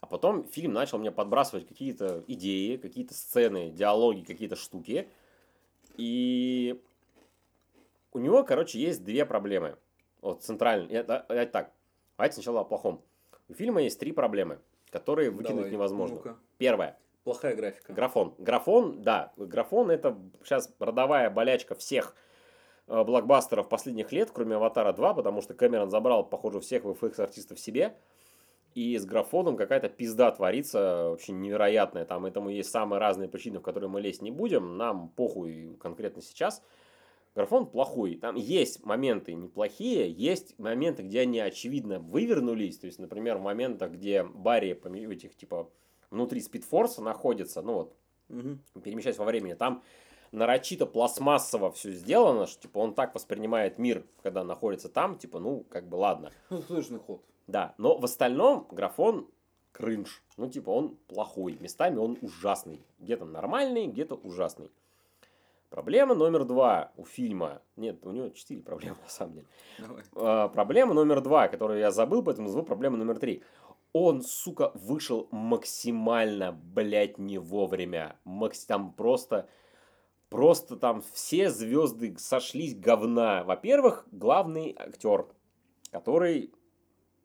А 0.00 0.06
потом 0.06 0.44
фильм 0.44 0.74
начал 0.74 0.98
мне 0.98 1.10
подбрасывать 1.10 1.66
какие-то 1.66 2.22
идеи, 2.26 2.76
какие-то 2.76 3.14
сцены, 3.14 3.70
диалоги, 3.70 4.22
какие-то 4.22 4.56
штуки. 4.56 5.08
И 5.96 6.82
у 8.12 8.18
него, 8.18 8.44
короче, 8.44 8.78
есть 8.78 9.04
две 9.04 9.24
проблемы. 9.24 9.78
Вот 10.20 10.42
центральные. 10.42 10.98
Это, 10.98 11.24
это 11.30 11.50
так. 11.50 11.72
Давайте 12.18 12.34
сначала 12.34 12.60
о 12.60 12.64
плохом. 12.64 13.00
У 13.48 13.54
фильма 13.54 13.80
есть 13.80 13.98
три 13.98 14.12
проблемы, 14.12 14.58
которые 14.92 15.30
выкинуть 15.30 15.56
Давай, 15.56 15.70
невозможно. 15.72 16.16
ну-ка. 16.16 16.36
Первое. 16.58 16.98
Плохая 17.24 17.56
графика. 17.56 17.92
Графон. 17.92 18.34
Графон, 18.38 19.02
да. 19.02 19.32
Графон 19.36 19.90
это 19.90 20.18
сейчас 20.44 20.72
родовая 20.78 21.30
болячка 21.30 21.74
всех 21.74 22.14
э, 22.88 23.02
блокбастеров 23.02 23.68
последних 23.68 24.12
лет, 24.12 24.30
кроме 24.32 24.56
Аватара 24.56 24.92
2, 24.92 25.14
потому 25.14 25.40
что 25.40 25.54
Кэмерон 25.54 25.90
забрал, 25.90 26.24
похоже, 26.28 26.60
всех 26.60 26.84
VFX-артистов 26.84 27.58
себе. 27.58 27.96
И 28.74 28.96
с 28.98 29.04
графоном 29.04 29.56
какая-то 29.56 29.88
пизда 29.88 30.30
творится, 30.30 31.10
вообще 31.10 31.32
невероятная. 31.32 32.04
Там 32.04 32.26
этому 32.26 32.50
есть 32.50 32.70
самые 32.70 33.00
разные 33.00 33.28
причины, 33.28 33.60
в 33.60 33.62
которые 33.62 33.88
мы 33.88 34.00
лезть 34.00 34.22
не 34.22 34.30
будем. 34.30 34.76
Нам 34.76 35.08
похуй 35.10 35.76
конкретно 35.80 36.22
сейчас. 36.22 36.62
Графон 37.34 37.66
плохой. 37.66 38.16
Там 38.16 38.36
есть 38.36 38.84
моменты 38.84 39.32
неплохие, 39.34 40.10
есть 40.10 40.58
моменты, 40.58 41.02
где 41.02 41.20
они 41.20 41.38
очевидно 41.40 41.98
вывернулись. 41.98 42.78
То 42.78 42.86
есть, 42.86 42.98
например, 42.98 43.38
в 43.38 43.42
моментах, 43.42 43.92
где 43.92 44.22
Барри 44.22 44.72
поме- 44.74 45.10
этих, 45.10 45.34
типа, 45.34 45.70
внутри 46.10 46.40
спидфорса 46.40 47.00
находится, 47.02 47.62
ну 47.62 47.72
вот, 47.74 47.96
Мгм. 48.28 48.60
перемещаясь 48.82 49.16
во 49.16 49.24
времени, 49.24 49.54
там 49.54 49.82
нарочито 50.30 50.84
пластмассово 50.86 51.72
все 51.72 51.90
сделано, 51.92 52.46
что 52.46 52.62
типа 52.62 52.78
он 52.78 52.94
так 52.94 53.14
воспринимает 53.14 53.78
мир, 53.78 54.04
когда 54.22 54.44
находится 54.44 54.88
там, 54.90 55.16
типа, 55.18 55.38
ну, 55.38 55.64
как 55.70 55.88
бы 55.88 55.96
ладно. 55.96 56.32
Ну, 56.50 56.60
сложный 56.62 56.98
ход. 56.98 57.24
Да, 57.46 57.74
но 57.78 57.96
в 57.98 58.04
остальном 58.04 58.66
графон 58.70 59.28
кринж. 59.72 60.22
Ну, 60.36 60.48
типа, 60.50 60.68
он 60.70 60.96
плохой. 61.08 61.56
Местами 61.60 61.96
он 61.96 62.18
ужасный. 62.20 62.82
Где-то 62.98 63.24
нормальный, 63.24 63.86
где-то 63.86 64.14
ужасный. 64.16 64.70
Проблема 65.72 66.14
номер 66.14 66.44
два 66.44 66.92
у 66.98 67.04
фильма. 67.06 67.62
Нет, 67.76 68.04
у 68.04 68.10
него 68.10 68.28
четыре 68.28 68.60
проблемы, 68.60 68.96
на 69.02 69.08
самом 69.08 69.32
деле. 69.32 69.46
Давай. 69.78 70.04
А, 70.14 70.48
проблема 70.48 70.92
номер 70.92 71.22
два, 71.22 71.48
которую 71.48 71.78
я 71.78 71.90
забыл, 71.90 72.22
поэтому 72.22 72.48
назову 72.48 72.66
проблема 72.66 72.98
номер 72.98 73.18
три. 73.18 73.42
Он, 73.94 74.22
сука, 74.22 74.70
вышел 74.74 75.28
максимально, 75.30 76.52
блядь, 76.52 77.16
не 77.16 77.38
вовремя. 77.38 78.16
Макс... 78.24 78.66
Там 78.66 78.92
просто... 78.92 79.48
Просто 80.28 80.76
там 80.76 81.02
все 81.12 81.50
звезды 81.50 82.16
сошлись 82.18 82.74
говна. 82.74 83.42
Во-первых, 83.44 84.06
главный 84.12 84.76
актер, 84.78 85.26
который... 85.90 86.52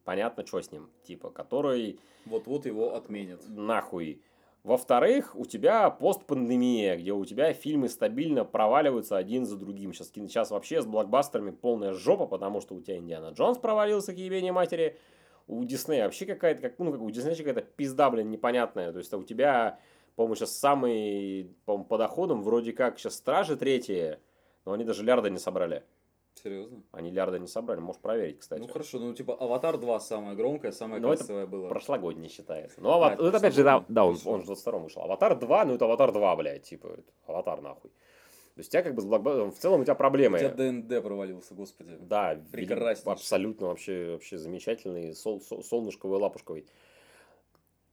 Понятно, 0.04 0.46
что 0.46 0.62
с 0.62 0.72
ним. 0.72 0.88
Типа, 1.04 1.28
который 1.30 2.00
Вот-вот 2.24 2.64
его 2.64 2.94
отменят. 2.94 3.46
нахуй. 3.48 4.22
Во-вторых, 4.68 5.34
у 5.34 5.46
тебя 5.46 5.88
постпандемия, 5.88 6.94
где 6.98 7.14
у 7.14 7.24
тебя 7.24 7.54
фильмы 7.54 7.88
стабильно 7.88 8.44
проваливаются 8.44 9.16
один 9.16 9.46
за 9.46 9.56
другим. 9.56 9.94
Сейчас, 9.94 10.10
сейчас 10.14 10.50
вообще 10.50 10.82
с 10.82 10.84
блокбастерами 10.84 11.52
полная 11.52 11.94
жопа, 11.94 12.26
потому 12.26 12.60
что 12.60 12.74
у 12.74 12.82
тебя 12.82 12.98
Индиана 12.98 13.30
Джонс 13.30 13.56
провалился 13.56 14.12
к 14.12 14.18
ебению 14.18 14.52
матери, 14.52 14.98
у 15.46 15.64
Диснея 15.64 16.04
вообще 16.04 16.26
какая-то, 16.26 16.60
как, 16.60 16.78
ну, 16.78 16.92
как 16.92 17.00
у 17.00 17.10
Диснея 17.10 17.34
какая-то 17.34 17.62
пизда, 17.62 18.10
блин, 18.10 18.30
непонятная. 18.30 18.92
То 18.92 18.98
есть 18.98 19.10
у 19.14 19.22
тебя, 19.22 19.78
по-моему, 20.16 20.34
сейчас 20.34 20.54
самый, 20.58 21.50
по 21.64 21.78
по 21.78 21.96
доходам 21.96 22.42
вроде 22.42 22.74
как 22.74 22.98
сейчас 22.98 23.14
Стражи 23.14 23.56
третьи, 23.56 24.18
но 24.66 24.72
они 24.72 24.84
даже 24.84 25.02
лярда 25.02 25.30
не 25.30 25.38
собрали. 25.38 25.82
Серьезно? 26.42 26.82
Они 26.92 27.10
лярда 27.10 27.38
не 27.38 27.46
собрали, 27.46 27.80
можешь 27.80 28.00
проверить, 28.00 28.38
кстати. 28.40 28.60
Ну 28.60 28.68
хорошо, 28.68 28.98
ну 28.98 29.12
типа 29.14 29.34
Аватар 29.34 29.78
2 29.78 30.00
самая 30.00 30.34
громкая, 30.34 30.72
самая 30.72 31.00
Ну, 31.00 31.08
это 31.12 31.18
красивая 31.18 31.46
была. 31.46 31.68
Прошлогодний 31.68 32.28
считается. 32.28 32.80
Ну, 32.80 32.90
А, 32.90 32.94
ават... 32.96 33.12
это 33.14 33.22
ну, 33.22 33.28
это 33.28 33.38
опять 33.38 33.54
же, 33.54 33.64
да, 33.64 33.84
да, 33.88 34.04
он, 34.04 34.16
он 34.24 34.38
же 34.38 34.42
в 34.42 34.46
22 34.46 34.78
вышел. 34.78 35.02
Аватар 35.02 35.38
2, 35.38 35.64
ну 35.64 35.74
это 35.74 35.84
Аватар 35.84 36.12
2, 36.12 36.36
блядь, 36.36 36.62
типа, 36.62 36.86
это 36.88 37.02
Аватар 37.26 37.60
нахуй. 37.60 37.90
То 37.90 38.60
есть 38.60 38.70
у 38.70 38.72
тебя 38.72 38.82
как 38.82 38.94
бы 38.96 39.02
с 39.02 39.04
блокбастером, 39.04 39.52
в 39.52 39.58
целом 39.58 39.80
у 39.82 39.84
тебя 39.84 39.94
У 39.94 39.96
проблемы. 39.96 40.38
тебя 40.40 40.50
ДНД 40.50 41.02
провалился, 41.02 41.54
господи. 41.54 41.96
Да, 42.00 42.36
Прекраснейший. 42.50 43.12
абсолютно 43.12 43.68
вообще, 43.68 44.12
вообще 44.12 44.36
замечательный, 44.36 45.14
сол, 45.14 45.40
сол- 45.40 45.62
солнышковый, 45.62 46.18
лапушковый. 46.18 46.66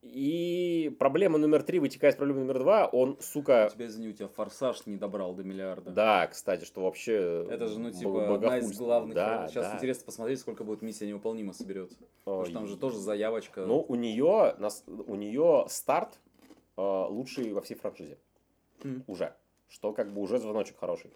И 0.05 0.95
проблема 0.99 1.39
номер 1.39 1.63
три 1.63 1.79
вытекает 1.79 2.13
из 2.13 2.17
проблемы 2.17 2.41
номер 2.41 2.59
два. 2.59 2.85
Он, 2.85 3.17
сука... 3.19 3.69
тебя, 3.73 3.87
извини, 3.87 4.09
у 4.09 4.13
тебя 4.13 4.27
форсаж 4.27 4.85
не 4.85 4.97
добрал 4.97 5.33
до 5.33 5.43
миллиарда. 5.43 5.89
Да, 5.89 6.27
кстати, 6.27 6.63
что 6.63 6.83
вообще... 6.83 7.47
Это 7.49 7.67
же, 7.67 7.79
ну, 7.79 7.89
типа, 7.89 8.35
одна 8.35 8.59
из 8.59 8.77
главных. 8.77 9.15
Да, 9.15 9.47
Сейчас 9.47 9.65
да. 9.65 9.75
интересно 9.75 10.05
посмотреть, 10.05 10.39
сколько 10.39 10.63
будет 10.63 10.83
миссия 10.83 11.07
невыполнима 11.07 11.53
соберет. 11.53 11.91
Потому 12.23 12.45
что 12.45 12.53
там 12.53 12.67
же 12.67 12.77
тоже 12.77 12.99
заявочка. 12.99 13.65
Ну, 13.65 13.81
у 13.81 13.95
нее, 13.95 14.55
у 14.87 15.15
нее 15.15 15.65
старт 15.69 16.19
э, 16.77 16.81
лучший 16.81 17.51
во 17.53 17.61
всей 17.61 17.75
франшизе. 17.75 18.19
М. 18.83 19.03
Уже. 19.07 19.35
Что 19.67 19.91
как 19.91 20.13
бы 20.13 20.21
уже 20.21 20.37
звоночек 20.37 20.77
хороший. 20.77 21.11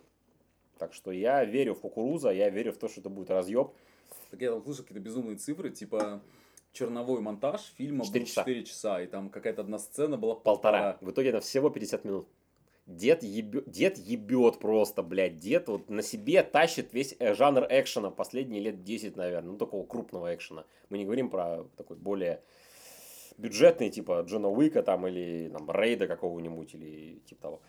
Так 0.80 0.94
что 0.94 1.12
я 1.12 1.46
верю 1.46 1.76
в 1.76 1.82
кукуруза, 1.82 2.32
я 2.32 2.50
верю 2.50 2.72
в 2.72 2.78
то, 2.78 2.88
что 2.88 3.02
это 3.02 3.10
будет 3.10 3.30
разъеб. 3.30 3.72
Так 4.32 4.42
я 4.42 4.52
там 4.52 4.64
слышал 4.64 4.84
какие-то 4.84 5.04
безумные 5.04 5.38
цифры, 5.38 5.70
типа 5.70 6.22
черновой 6.72 7.22
монтаж 7.22 7.62
фильма 7.76 8.06
Четыре 8.06 8.26
был 8.26 8.28
часа. 8.30 8.42
4 8.42 8.64
часа, 8.64 9.02
и 9.02 9.08
там 9.08 9.30
какая-то 9.30 9.62
одна 9.62 9.80
сцена 9.80 10.18
была 10.18 10.36
Полтора. 10.36 10.98
В 11.02 11.12
итоге 11.12 11.30
это 11.30 11.40
всего 11.42 11.70
50 11.70 12.06
минут. 12.06 12.28
Дед 12.86 13.22
ебет, 13.22 13.70
дед 13.70 13.98
ебет 14.00 14.58
просто, 14.60 15.04
блядь. 15.04 15.38
Дед 15.38 15.68
вот 15.68 15.90
на 15.90 16.02
себе 16.02 16.42
тащит 16.42 16.92
весь 16.92 17.16
э, 17.20 17.36
жанр 17.36 17.68
экшена 17.70 18.10
последние 18.10 18.62
лет 18.62 18.84
10, 18.84 19.16
наверное. 19.16 19.52
Ну, 19.52 19.58
такого 19.58 19.86
крупного 19.86 20.34
экшена. 20.34 20.66
Мы 20.90 20.98
не 20.98 21.06
говорим 21.06 21.30
про 21.30 21.66
такой 21.78 21.98
более 21.98 22.42
бюджетный, 23.38 23.90
типа 23.92 24.24
Джона 24.28 24.50
Уика 24.50 24.82
там, 24.82 25.06
или 25.08 25.50
там, 25.50 25.70
Рейда 25.70 26.08
какого-нибудь, 26.08 26.74
или 26.74 27.20
типа 27.26 27.42
того. 27.42 27.62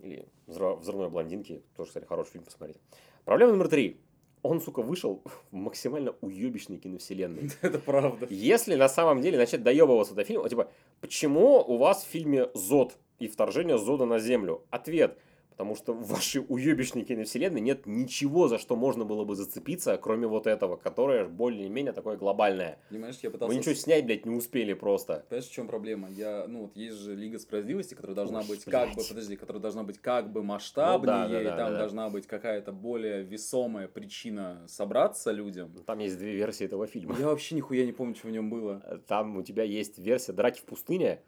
Или 0.00 0.28
«Взрыв- 0.46 0.80
«Взрывной 0.80 1.08
блондинки». 1.08 1.62
Тоже, 1.76 1.88
кстати, 1.88 2.04
хороший 2.04 2.32
фильм 2.32 2.44
посмотреть. 2.44 2.78
Проблема 3.24 3.52
номер 3.52 3.68
три. 3.68 4.00
Он, 4.42 4.60
сука, 4.60 4.82
вышел 4.82 5.22
в 5.50 5.54
максимально 5.54 6.14
уебищной 6.20 6.78
киновселенной. 6.78 7.50
Это 7.62 7.78
правда. 7.78 8.26
Если 8.30 8.74
на 8.74 8.88
самом 8.88 9.20
деле 9.20 9.38
начать 9.38 9.62
доебываться 9.62 10.14
до 10.14 10.24
фильма, 10.24 10.48
типа, 10.48 10.70
почему 11.00 11.58
у 11.60 11.76
вас 11.76 12.02
в 12.02 12.08
фильме 12.08 12.48
Зод 12.54 12.96
и 13.18 13.28
вторжение 13.28 13.78
Зода 13.78 14.04
на 14.04 14.18
Землю? 14.18 14.62
Ответ. 14.70 15.18
Потому 15.52 15.76
что 15.76 15.92
в 15.92 16.08
вашей 16.08 16.44
уебищной 16.48 17.04
киновселенной 17.04 17.60
нет 17.60 17.86
ничего, 17.86 18.48
за 18.48 18.58
что 18.58 18.74
можно 18.74 19.04
было 19.04 19.24
бы 19.24 19.36
зацепиться, 19.36 19.96
кроме 19.98 20.26
вот 20.26 20.46
этого, 20.46 20.76
которое 20.76 21.26
более-менее 21.26 21.92
такое 21.92 22.16
глобальное. 22.16 22.78
Понимаешь, 22.88 23.18
я 23.22 23.28
Вы 23.28 23.34
пытался... 23.34 23.56
ничего 23.56 23.74
снять, 23.74 24.06
блядь, 24.06 24.24
не 24.26 24.34
успели 24.34 24.72
просто. 24.72 25.24
Понимаешь, 25.28 25.48
в 25.48 25.52
чем 25.52 25.68
проблема? 25.68 26.08
Я, 26.10 26.46
ну, 26.48 26.62
вот 26.62 26.76
есть 26.76 26.96
же 26.96 27.14
Лига 27.14 27.38
Справедливости, 27.38 27.94
которая 27.94 28.16
должна 28.16 28.40
Уж, 28.40 28.46
быть 28.48 28.64
как 28.64 28.88
бы, 28.90 28.94
блядь. 28.96 29.08
подожди, 29.08 29.36
которая 29.36 29.60
должна 29.62 29.82
быть 29.82 29.98
как 29.98 30.32
бы 30.32 30.42
масштабнее, 30.42 30.98
Ну 31.00 31.06
да, 31.06 31.28
да, 31.28 31.40
и 31.40 31.44
да, 31.44 31.56
там 31.56 31.72
да. 31.72 31.78
должна 31.78 32.08
быть 32.10 32.26
какая-то 32.26 32.72
более 32.72 33.22
весомая 33.22 33.88
причина 33.88 34.64
собраться 34.66 35.30
людям. 35.32 35.72
Там 35.86 35.98
есть 35.98 36.18
две 36.18 36.32
версии 36.34 36.64
этого 36.64 36.86
фильма. 36.86 37.14
Я 37.18 37.26
вообще 37.26 37.54
нихуя 37.54 37.84
не 37.84 37.92
помню, 37.92 38.14
что 38.14 38.28
в 38.28 38.30
нем 38.30 38.48
было. 38.50 38.80
Там 39.06 39.36
у 39.36 39.42
тебя 39.42 39.64
есть 39.64 39.98
версия 39.98 40.32
драки 40.32 40.60
в 40.60 40.64
пустыне, 40.64 41.20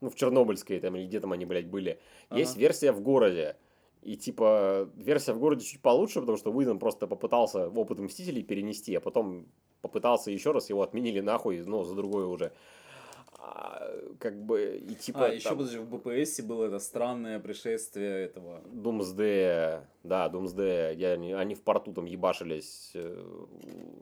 ну, 0.00 0.10
в 0.10 0.14
Чернобыльской 0.14 0.80
там, 0.80 0.96
или 0.96 1.06
где 1.06 1.20
там 1.20 1.32
они, 1.32 1.44
блядь, 1.44 1.66
были. 1.66 1.98
Есть 2.30 2.52
Ага. 2.52 2.60
версия 2.60 2.92
в 2.92 3.00
городе. 3.00 3.56
И, 4.02 4.16
типа, 4.16 4.90
версия 4.96 5.32
в 5.32 5.38
городе 5.38 5.64
чуть 5.64 5.80
получше, 5.80 6.20
потому 6.20 6.36
что 6.36 6.50
Уидон 6.50 6.78
просто 6.78 7.06
попытался 7.06 7.68
опыт 7.68 8.00
Мстителей 8.00 8.42
перенести, 8.42 8.94
а 8.96 9.00
потом 9.00 9.46
попытался 9.80 10.30
еще 10.30 10.50
раз, 10.50 10.70
его 10.70 10.82
отменили 10.82 11.20
нахуй, 11.20 11.62
но 11.64 11.84
за 11.84 11.94
другое 11.94 12.26
уже. 12.26 12.52
А, 13.44 13.88
как 14.18 14.40
бы, 14.44 14.80
и 14.88 14.94
типа... 14.94 15.26
а, 15.26 15.28
еще, 15.28 15.48
там 15.48 15.58
подожди, 15.58 15.78
в 15.78 15.88
БПС 15.88 16.40
было 16.42 16.66
это 16.66 16.78
странное 16.78 17.40
пришествие 17.40 18.24
этого. 18.24 18.60
Думсдея, 18.72 19.88
да, 20.04 20.28
Думсдея, 20.28 20.94
где 20.94 21.08
они, 21.08 21.32
они 21.32 21.54
в 21.54 21.62
порту 21.62 21.92
там 21.92 22.04
ебашились 22.04 22.92
э, 22.94 23.24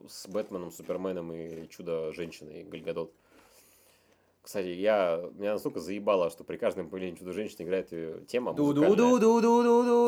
с 0.09 0.29
Бэтменом, 0.29 0.71
Суперменом 0.71 1.33
и 1.33 1.67
Чудо-женщиной 1.69 2.65
Гальгадот. 2.65 3.13
Кстати, 4.43 4.69
я, 4.69 5.31
меня 5.35 5.53
настолько 5.53 5.81
заебало, 5.81 6.31
что 6.31 6.45
при 6.45 6.57
каждом 6.57 6.89
появлении 6.89 7.19
Чудо-женщины 7.19 7.63
играет 7.67 7.93
ее 7.93 8.25
тема 8.27 8.53
музыкальная. 8.53 8.97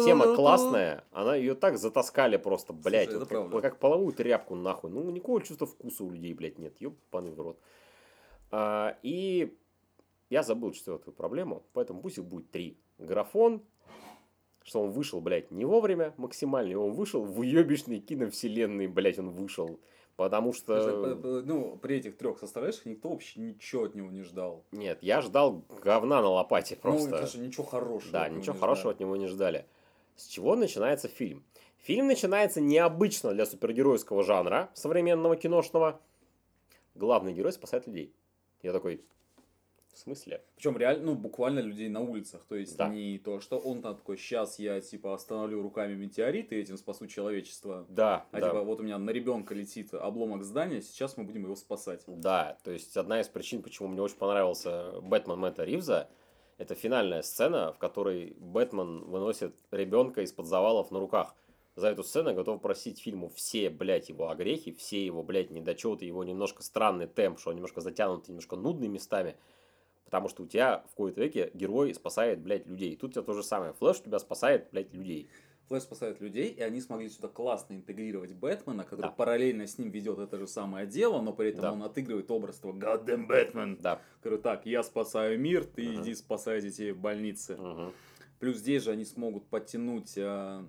Тема 0.04 0.34
классная, 0.34 1.04
она 1.12 1.36
ее 1.36 1.54
так 1.54 1.76
затаскали 1.76 2.38
просто, 2.38 2.72
блядь, 2.72 3.10
это 3.10 3.18
вот 3.20 3.28
как, 3.28 3.38
правда. 3.38 3.60
как 3.60 3.78
половую 3.78 4.12
тряпку 4.14 4.54
нахуй. 4.54 4.90
Ну, 4.90 5.08
никакого 5.10 5.42
чувства 5.42 5.66
вкуса 5.66 6.04
у 6.04 6.10
людей, 6.10 6.32
блядь, 6.32 6.58
нет. 6.58 6.80
Ёбаный 6.80 7.32
в 7.32 7.40
рот. 7.40 7.58
А, 8.50 8.96
и 9.02 9.54
я 10.30 10.42
забыл 10.42 10.72
четвертую 10.72 11.14
проблему, 11.14 11.62
поэтому 11.74 12.00
пусть 12.00 12.16
их 12.16 12.24
будет 12.24 12.50
три. 12.50 12.78
Графон, 12.96 13.62
что 14.62 14.80
он 14.80 14.90
вышел, 14.90 15.20
блядь, 15.20 15.50
не 15.50 15.66
вовремя 15.66 16.14
максимально, 16.16 16.78
он 16.78 16.92
вышел 16.92 17.22
в 17.22 17.38
уебищной 17.38 18.00
киновселенной, 18.00 18.86
блядь, 18.86 19.18
он 19.18 19.28
вышел. 19.28 19.78
Потому 20.16 20.52
что... 20.52 20.80
Слушай, 20.82 21.14
п- 21.16 21.22
п- 21.22 21.42
Ну, 21.46 21.76
при 21.76 21.96
этих 21.96 22.16
трех 22.16 22.38
составляющих 22.38 22.84
никто 22.86 23.08
вообще 23.08 23.40
ничего 23.40 23.84
от 23.84 23.94
него 23.94 24.10
не 24.10 24.22
ждал. 24.22 24.62
Нет, 24.70 24.98
я 25.02 25.20
ждал 25.22 25.62
говна 25.82 26.20
на 26.20 26.28
лопате 26.28 26.76
просто. 26.76 27.08
Ну, 27.08 27.16
конечно, 27.16 27.38
ничего 27.40 27.64
хорошего. 27.64 28.12
Да, 28.12 28.28
ничего 28.28 28.54
хорошего 28.54 28.92
ждали. 28.92 28.94
от 28.94 29.00
него 29.00 29.16
не 29.16 29.26
ждали. 29.26 29.66
С 30.16 30.26
чего 30.26 30.54
начинается 30.54 31.08
фильм? 31.08 31.42
Фильм 31.78 32.06
начинается 32.06 32.60
необычно 32.60 33.32
для 33.32 33.46
супергеройского 33.46 34.22
жанра 34.22 34.70
современного 34.74 35.34
киношного. 35.36 35.98
Главный 36.94 37.32
герой 37.32 37.52
спасает 37.52 37.86
людей. 37.86 38.12
Я 38.62 38.72
такой, 38.72 39.02
в 39.92 39.98
смысле? 39.98 40.42
Причем 40.56 40.76
реально, 40.76 41.04
ну, 41.04 41.14
буквально 41.14 41.60
людей 41.60 41.88
на 41.88 42.00
улицах. 42.00 42.44
То 42.48 42.56
есть 42.56 42.76
Да. 42.76 42.88
не 42.88 43.18
то, 43.18 43.40
что 43.40 43.58
он 43.58 43.82
там 43.82 43.96
такой, 43.96 44.16
сейчас 44.16 44.58
я, 44.58 44.80
типа, 44.80 45.14
остановлю 45.14 45.62
руками 45.62 45.94
метеорит 45.94 46.52
и 46.52 46.56
этим 46.56 46.76
спасу 46.78 47.06
человечество. 47.06 47.86
Да, 47.88 48.26
А 48.32 48.40
да. 48.40 48.48
типа, 48.48 48.62
вот 48.62 48.80
у 48.80 48.82
меня 48.82 48.98
на 48.98 49.10
ребенка 49.10 49.54
летит 49.54 49.92
обломок 49.94 50.44
здания, 50.44 50.80
сейчас 50.80 51.16
мы 51.16 51.24
будем 51.24 51.44
его 51.44 51.56
спасать. 51.56 52.02
Да, 52.06 52.58
то 52.64 52.70
есть 52.70 52.96
одна 52.96 53.20
из 53.20 53.28
причин, 53.28 53.62
почему 53.62 53.88
мне 53.88 54.02
очень 54.02 54.16
понравился 54.16 55.00
Бэтмен 55.02 55.38
Мэтта 55.38 55.64
Ривза, 55.64 56.08
это 56.58 56.74
финальная 56.74 57.22
сцена, 57.22 57.72
в 57.72 57.78
которой 57.78 58.34
Бэтмен 58.38 59.04
выносит 59.04 59.54
ребенка 59.70 60.22
из-под 60.22 60.46
завалов 60.46 60.90
на 60.90 61.00
руках. 61.00 61.34
За 61.74 61.88
эту 61.88 62.04
сцену 62.04 62.28
я 62.28 62.34
готов 62.34 62.60
просить 62.60 63.00
фильму 63.00 63.30
все, 63.30 63.70
блядь, 63.70 64.10
его 64.10 64.28
огрехи, 64.28 64.72
все 64.72 65.04
его, 65.04 65.22
блядь, 65.22 65.50
недочеты, 65.50 66.04
его 66.04 66.22
немножко 66.22 66.62
странный 66.62 67.06
темп, 67.06 67.38
что 67.38 67.48
он 67.48 67.56
немножко 67.56 67.80
затянутый, 67.80 68.28
немножко 68.32 68.56
нудный 68.56 68.88
местами. 68.88 69.36
Потому 70.04 70.28
что 70.28 70.42
у 70.42 70.46
тебя 70.46 70.84
в 70.86 70.90
какой-то 70.90 71.20
веке 71.20 71.50
герой 71.54 71.94
спасает, 71.94 72.40
блядь, 72.40 72.66
людей. 72.66 72.96
Тут 72.96 73.10
у 73.10 73.12
тебя 73.14 73.22
то 73.22 73.32
же 73.34 73.42
самое. 73.42 73.72
Флэш 73.74 74.00
тебя 74.00 74.18
спасает, 74.18 74.68
блядь, 74.70 74.92
людей. 74.92 75.28
Флэш 75.68 75.84
спасает 75.84 76.20
людей, 76.20 76.48
и 76.48 76.60
они 76.60 76.80
смогли 76.80 77.08
сюда 77.08 77.28
классно 77.28 77.74
интегрировать 77.74 78.32
Бэтмена, 78.34 78.84
который 78.84 79.02
Да. 79.02 79.10
параллельно 79.10 79.66
с 79.66 79.78
ним 79.78 79.90
ведет 79.90 80.18
это 80.18 80.36
же 80.38 80.46
самое 80.46 80.86
дело, 80.86 81.22
но 81.22 81.32
при 81.32 81.48
этом 81.50 81.62
Да. 81.62 81.72
он 81.72 81.82
отыгрывает 81.84 82.30
образ 82.30 82.58
того 82.58 82.76
Goddamn 82.76 83.26
Бэтмен, 83.26 83.78
Да. 83.80 84.00
который 84.20 84.38
так, 84.40 84.66
я 84.66 84.82
спасаю 84.82 85.38
мир, 85.38 85.64
ты 85.64 85.88
Ага. 85.88 86.02
иди 86.02 86.14
спасай 86.14 86.60
детей 86.60 86.92
в 86.92 86.98
больнице. 86.98 87.56
Мгм. 87.56 87.92
Плюс 88.40 88.56
здесь 88.58 88.82
же 88.82 88.90
они 88.90 89.04
смогут 89.04 89.46
подтянуть 89.48 90.14
а, 90.18 90.66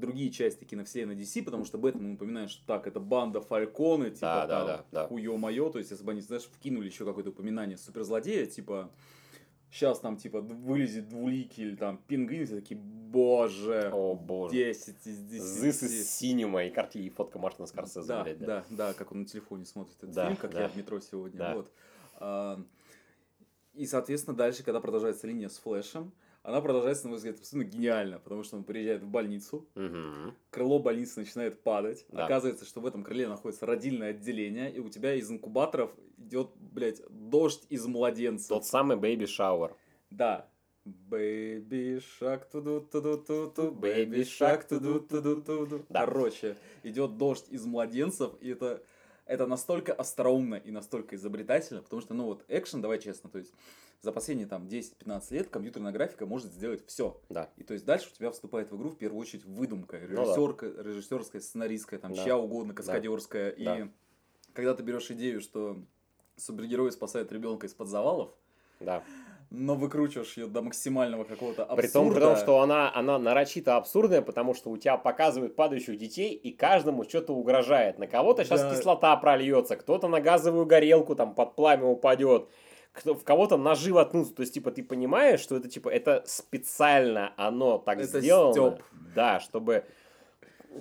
другие 0.00 0.30
части 0.30 0.64
киновселенной 0.64 1.14
DC, 1.16 1.44
потому 1.44 1.64
что 1.64 1.78
Бэтмен, 1.78 2.04
мы 2.04 2.10
напоминаем, 2.12 2.48
что 2.48 2.64
так, 2.66 2.86
это 2.86 2.98
банда 3.00 3.40
Фальконы, 3.40 4.10
типа 4.10 4.20
Да, 4.20 4.46
да, 4.46 4.58
там, 4.58 4.66
да, 4.66 4.84
да. 5.02 5.06
хуё-моё, 5.06 5.70
то 5.70 5.78
есть 5.78 5.90
если 5.90 6.04
бы 6.04 6.12
они, 6.12 6.20
знаешь, 6.20 6.44
вкинули 6.44 6.86
еще 6.86 7.04
какое-то 7.04 7.30
упоминание 7.30 7.76
суперзлодея, 7.76 8.46
типа, 8.46 8.90
сейчас 9.70 10.00
там, 10.00 10.16
типа, 10.16 10.40
вылезет 10.40 11.08
двуликий 11.08 11.64
или 11.64 11.76
там 11.76 11.98
пингвин, 12.08 12.46
все 12.46 12.56
такие, 12.56 12.80
боже, 12.80 13.90
О, 13.92 14.14
боже. 14.14 14.54
10 14.54 15.06
из 15.06 15.18
10. 15.18 15.64
This 15.64 15.86
is 15.86 16.02
cinema. 16.02 16.66
И 16.66 16.70
карте, 16.70 17.00
и 17.00 17.08
фотка 17.10 17.38
Мартина 17.38 17.66
Скорсезе, 17.66 18.06
да, 18.08 18.22
блядь, 18.24 18.38
да, 18.38 18.64
да, 18.70 18.94
как 18.94 19.12
он 19.12 19.20
на 19.20 19.26
телефоне 19.26 19.64
смотрит 19.64 19.96
этот 19.98 20.10
Да, 20.12 20.26
фильм, 20.26 20.36
как 20.36 20.52
да. 20.52 20.62
я 20.62 20.68
в 20.68 20.76
метро 20.76 20.98
сегодня. 21.00 21.38
Да. 21.38 21.54
Вот. 21.54 22.66
И, 23.74 23.86
соответственно, 23.86 24.36
дальше, 24.36 24.64
когда 24.64 24.80
продолжается 24.80 25.26
линия 25.28 25.48
с 25.48 25.58
Флэшем, 25.58 26.12
она 26.42 26.60
продолжается, 26.60 27.04
на 27.04 27.10
мой 27.10 27.16
взгляд, 27.18 27.38
абсолютно 27.38 27.70
гениально, 27.70 28.18
потому 28.18 28.42
что 28.44 28.56
он 28.56 28.64
приезжает 28.64 29.02
в 29.02 29.08
больницу, 29.08 29.68
Мгм. 29.74 30.34
крыло 30.50 30.78
больницы 30.78 31.20
начинает 31.20 31.62
падать, 31.62 32.06
Да. 32.08 32.24
оказывается, 32.24 32.64
что 32.64 32.80
в 32.80 32.86
этом 32.86 33.02
крыле 33.04 33.28
находится 33.28 33.66
родильное 33.66 34.10
отделение, 34.10 34.72
и 34.72 34.78
у 34.80 34.88
тебя 34.88 35.14
из 35.14 35.30
инкубаторов 35.30 35.92
идет, 36.16 36.50
блядь, 36.56 37.02
дождь 37.10 37.64
из 37.68 37.86
младенцев. 37.86 38.48
Тот 38.48 38.64
самый 38.66 38.96
Baby 38.96 39.24
Shower. 39.24 39.74
Да. 40.10 40.46
Baby 41.10 42.02
shark 42.20 42.44
туду 42.50 42.80
туду 42.80 43.18
ту 43.18 43.70
Baby 43.70 44.06
baby 44.06 44.20
shark 44.22 44.62
shark 44.62 44.68
туду 44.68 45.00
туду 45.00 45.42
туду. 45.42 45.84
Да. 45.90 46.06
Короче, 46.06 46.56
идет 46.82 47.18
дождь 47.18 47.46
из 47.50 47.66
младенцев, 47.66 48.32
и 48.40 48.48
это 48.50 48.82
это 49.26 49.46
настолько 49.46 49.92
остроумно 49.92 50.56
и 50.56 50.70
настолько 50.72 51.14
изобретательно, 51.14 51.82
потому 51.82 52.02
что, 52.02 52.14
ну 52.14 52.24
вот, 52.24 52.44
экшен, 52.48 52.80
давай 52.80 52.98
честно, 52.98 53.30
то 53.30 53.38
есть 53.38 53.52
за 54.00 54.12
последние 54.12 54.46
там 54.46 54.66
10-15 54.66 55.22
лет 55.34 55.48
компьютерная 55.48 55.92
графика 55.92 56.24
может 56.26 56.52
сделать 56.52 56.86
все. 56.86 57.20
Да. 57.28 57.50
И 57.56 57.64
то 57.64 57.74
есть 57.74 57.84
дальше 57.84 58.08
у 58.12 58.16
тебя 58.16 58.30
вступает 58.30 58.70
в 58.70 58.76
игру 58.76 58.90
в 58.90 58.96
первую 58.96 59.20
очередь 59.20 59.44
выдумка, 59.44 59.98
да. 59.98 60.06
режиссерка, 60.06 60.66
режиссерская, 60.82 61.40
сценаристская, 61.42 62.00
там, 62.00 62.14
Да. 62.14 62.22
чья 62.24 62.38
угодно, 62.38 62.72
каскадерская. 62.74 63.50
И 63.50 63.64
Да. 63.64 63.88
когда 64.54 64.74
ты 64.74 64.82
берешь 64.82 65.10
идею, 65.10 65.40
что 65.40 65.76
супергерои 66.36 66.90
спасают 66.90 67.30
ребенка 67.32 67.66
из-под 67.66 67.88
завалов, 67.88 68.30
Да. 68.80 69.02
но 69.50 69.74
выкручиваешь 69.74 70.34
ее 70.38 70.46
до 70.46 70.62
максимального 70.62 71.24
какого-то 71.24 71.64
абсурда. 71.64 71.82
При 71.82 71.88
том, 71.92 72.14
при 72.14 72.20
том, 72.20 72.36
что 72.36 72.60
она, 72.62 72.90
она 72.94 73.18
нарочито 73.18 73.76
абсурдная, 73.76 74.22
потому 74.22 74.54
что 74.54 74.70
у 74.70 74.78
тебя 74.78 74.96
показывают 74.96 75.56
падающих 75.56 75.98
детей, 75.98 76.32
и 76.32 76.52
каждому 76.52 77.04
что-то 77.04 77.34
угрожает. 77.34 77.98
На 77.98 78.06
кого-то 78.06 78.44
сейчас 78.46 78.62
Да. 78.62 78.74
кислота 78.74 79.14
прольется, 79.16 79.76
кто-то 79.76 80.08
на 80.08 80.22
газовую 80.22 80.64
горелку 80.64 81.14
там 81.14 81.34
под 81.34 81.54
пламя 81.54 81.84
упадет, 81.84 82.48
кто, 82.92 83.14
в 83.14 83.24
кого-то 83.24 83.56
ножи 83.56 83.92
воткнутся. 83.92 84.34
То 84.34 84.40
есть, 84.42 84.54
типа, 84.54 84.70
ты 84.70 84.82
понимаешь, 84.82 85.40
что 85.40 85.56
это, 85.56 85.68
типа, 85.68 85.88
это 85.88 86.22
специально 86.26 87.32
оно 87.36 87.78
так 87.78 87.98
Это 88.00 88.20
сделано. 88.20 88.52
стёб. 88.52 88.82
Да, 89.14 89.40
чтобы 89.40 89.84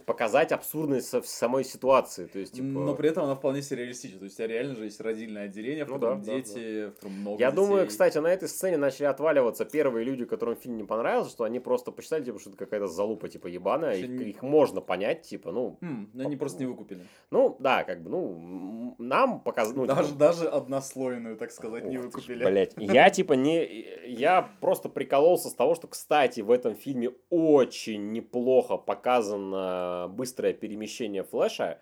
показать 0.06 0.52
абсурдность 0.52 1.14
самой 1.26 1.64
ситуации. 1.64 2.28
То 2.28 2.40
есть, 2.40 2.54
типа... 2.54 2.68
Но 2.68 2.96
при 2.96 3.10
этом 3.10 3.24
она 3.24 3.36
вполне 3.36 3.62
себе 3.62 3.78
реалистична. 3.84 4.20
То 4.20 4.26
есть 4.26 4.36
у 4.36 4.38
тебя 4.38 4.48
реально 4.48 4.76
же 4.76 4.86
есть 4.86 5.02
родильное 5.02 5.46
отделение, 5.46 5.86
в 5.86 5.88
Ну 5.90 5.96
котором 5.96 6.22
да, 6.22 6.26
да, 6.28 6.34
дети, 6.38 6.88
в 6.90 6.96
котором 6.96 7.14
много 7.14 7.40
Я 7.40 7.52
думаю, 7.52 7.80
детей. 7.82 7.90
кстати, 7.90 8.18
на 8.20 8.28
этой 8.28 8.48
сцене 8.48 8.78
начали 8.78 9.06
отваливаться 9.08 9.66
первые 9.66 10.06
люди, 10.06 10.26
которым 10.26 10.56
фильм 10.56 10.78
не 10.78 10.84
понравился, 10.84 11.32
что 11.32 11.44
они 11.44 11.60
просто 11.60 11.92
посчитали, 11.92 12.24
типа, 12.24 12.40
что 12.40 12.50
это 12.52 12.60
какая-то 12.60 12.88
залупа, 12.88 13.30
типа, 13.30 13.48
ебаная, 13.48 13.96
их, 13.96 14.08
не- 14.10 14.26
их 14.30 14.42
можно 14.44 14.80
понять, 14.82 15.24
типа, 15.24 15.52
ну, 15.52 15.78
Хм, 15.82 16.10
но 16.14 16.24
они 16.24 16.36
просто 16.38 16.60
не 16.60 16.68
выкупили. 16.68 17.02
ну, 17.32 17.58
да, 17.60 17.84
как 17.84 18.04
бы, 18.04 18.10
ну, 18.12 18.96
нам 19.00 19.42
показано, 19.42 19.82
ну, 19.82 19.86
даже, 19.88 20.10
типа, 20.10 20.20
даже 20.20 20.48
однослойную, 20.48 21.36
так 21.36 21.52
сказать, 21.52 21.84
не 21.86 21.98
ты 21.98 22.04
ж, 22.04 22.06
выкупили. 22.06 22.46
Блять, 22.46 22.74
я 22.78 23.10
типа 23.10 23.34
не... 23.34 23.66
Я 24.08 24.50
просто 24.62 24.88
прикололся 24.90 25.50
с 25.50 25.54
того, 25.54 25.74
что, 25.76 25.88
кстати, 25.88 26.42
в 26.42 26.52
этом 26.52 26.76
фильме 26.76 27.12
очень 27.30 28.12
неплохо 28.12 28.78
показано 28.78 29.79
быстрое 30.10 30.54
перемещение 30.54 31.24
Флэша. 31.24 31.80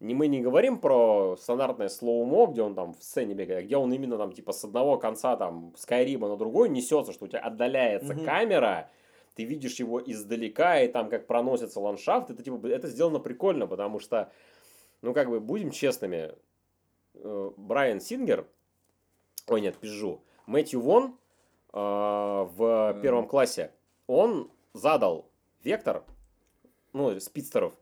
Не, 0.00 0.14
мы 0.14 0.28
не 0.28 0.40
говорим 0.40 0.78
про 0.78 1.36
стандартное 1.36 1.88
слоумо, 1.88 2.46
где 2.46 2.62
он 2.62 2.74
там 2.76 2.94
в 2.94 3.02
сцене 3.02 3.34
бегает, 3.34 3.64
где 3.66 3.76
он 3.76 3.92
именно 3.92 4.16
там 4.16 4.32
типа 4.32 4.52
с 4.52 4.62
одного 4.64 4.96
конца 4.96 5.36
там 5.36 5.72
Скайрима 5.76 6.28
на 6.28 6.36
другой 6.36 6.68
несется, 6.68 7.12
что 7.12 7.24
у 7.24 7.28
тебя 7.28 7.40
отдаляется 7.40 8.14
Мгм. 8.14 8.24
камера, 8.24 8.90
ты 9.34 9.42
видишь 9.44 9.80
его 9.80 10.00
издалека, 10.00 10.80
и 10.80 10.88
там 10.88 11.08
как 11.08 11.26
проносится 11.26 11.80
ландшафт, 11.80 12.30
это 12.30 12.42
типа 12.44 12.64
это 12.68 12.86
сделано 12.86 13.18
прикольно, 13.18 13.66
потому 13.66 13.98
что, 13.98 14.30
ну 15.02 15.12
как 15.14 15.28
бы 15.30 15.40
будем 15.40 15.72
честными, 15.72 16.32
э, 17.14 17.50
Брайан 17.56 18.00
Сингер, 18.00 18.46
ой 19.48 19.60
нет, 19.60 19.76
пизжу, 19.78 20.22
Мэтью 20.46 20.80
Вон 20.80 21.16
э, 21.72 21.78
в 21.78 22.94
Э. 22.96 23.00
первом 23.02 23.26
классе, 23.26 23.72
он 24.06 24.48
задал 24.74 25.28
вектор, 25.64 26.04
ну, 26.92 27.18
спидстеров. 27.20 27.74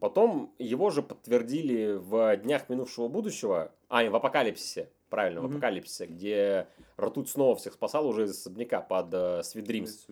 Потом 0.00 0.54
его 0.58 0.90
же 0.90 1.02
подтвердили 1.02 1.94
в 1.96 2.36
«Днях 2.36 2.68
минувшего 2.68 3.08
будущего», 3.08 3.72
а, 3.88 4.08
в 4.08 4.14
«Апокалипсисе», 4.14 4.90
правильно, 5.10 5.40
в 5.40 5.44
Мгм. 5.44 5.54
«Апокалипсисе», 5.54 6.06
где 6.06 6.68
Ртуть 7.00 7.28
снова 7.28 7.54
всех 7.56 7.74
спасал 7.74 8.06
уже 8.06 8.24
из 8.24 8.32
особняка 8.32 8.80
под 8.80 9.14
э, 9.14 9.40
Sweet 9.40 9.66
Dreams. 9.66 10.10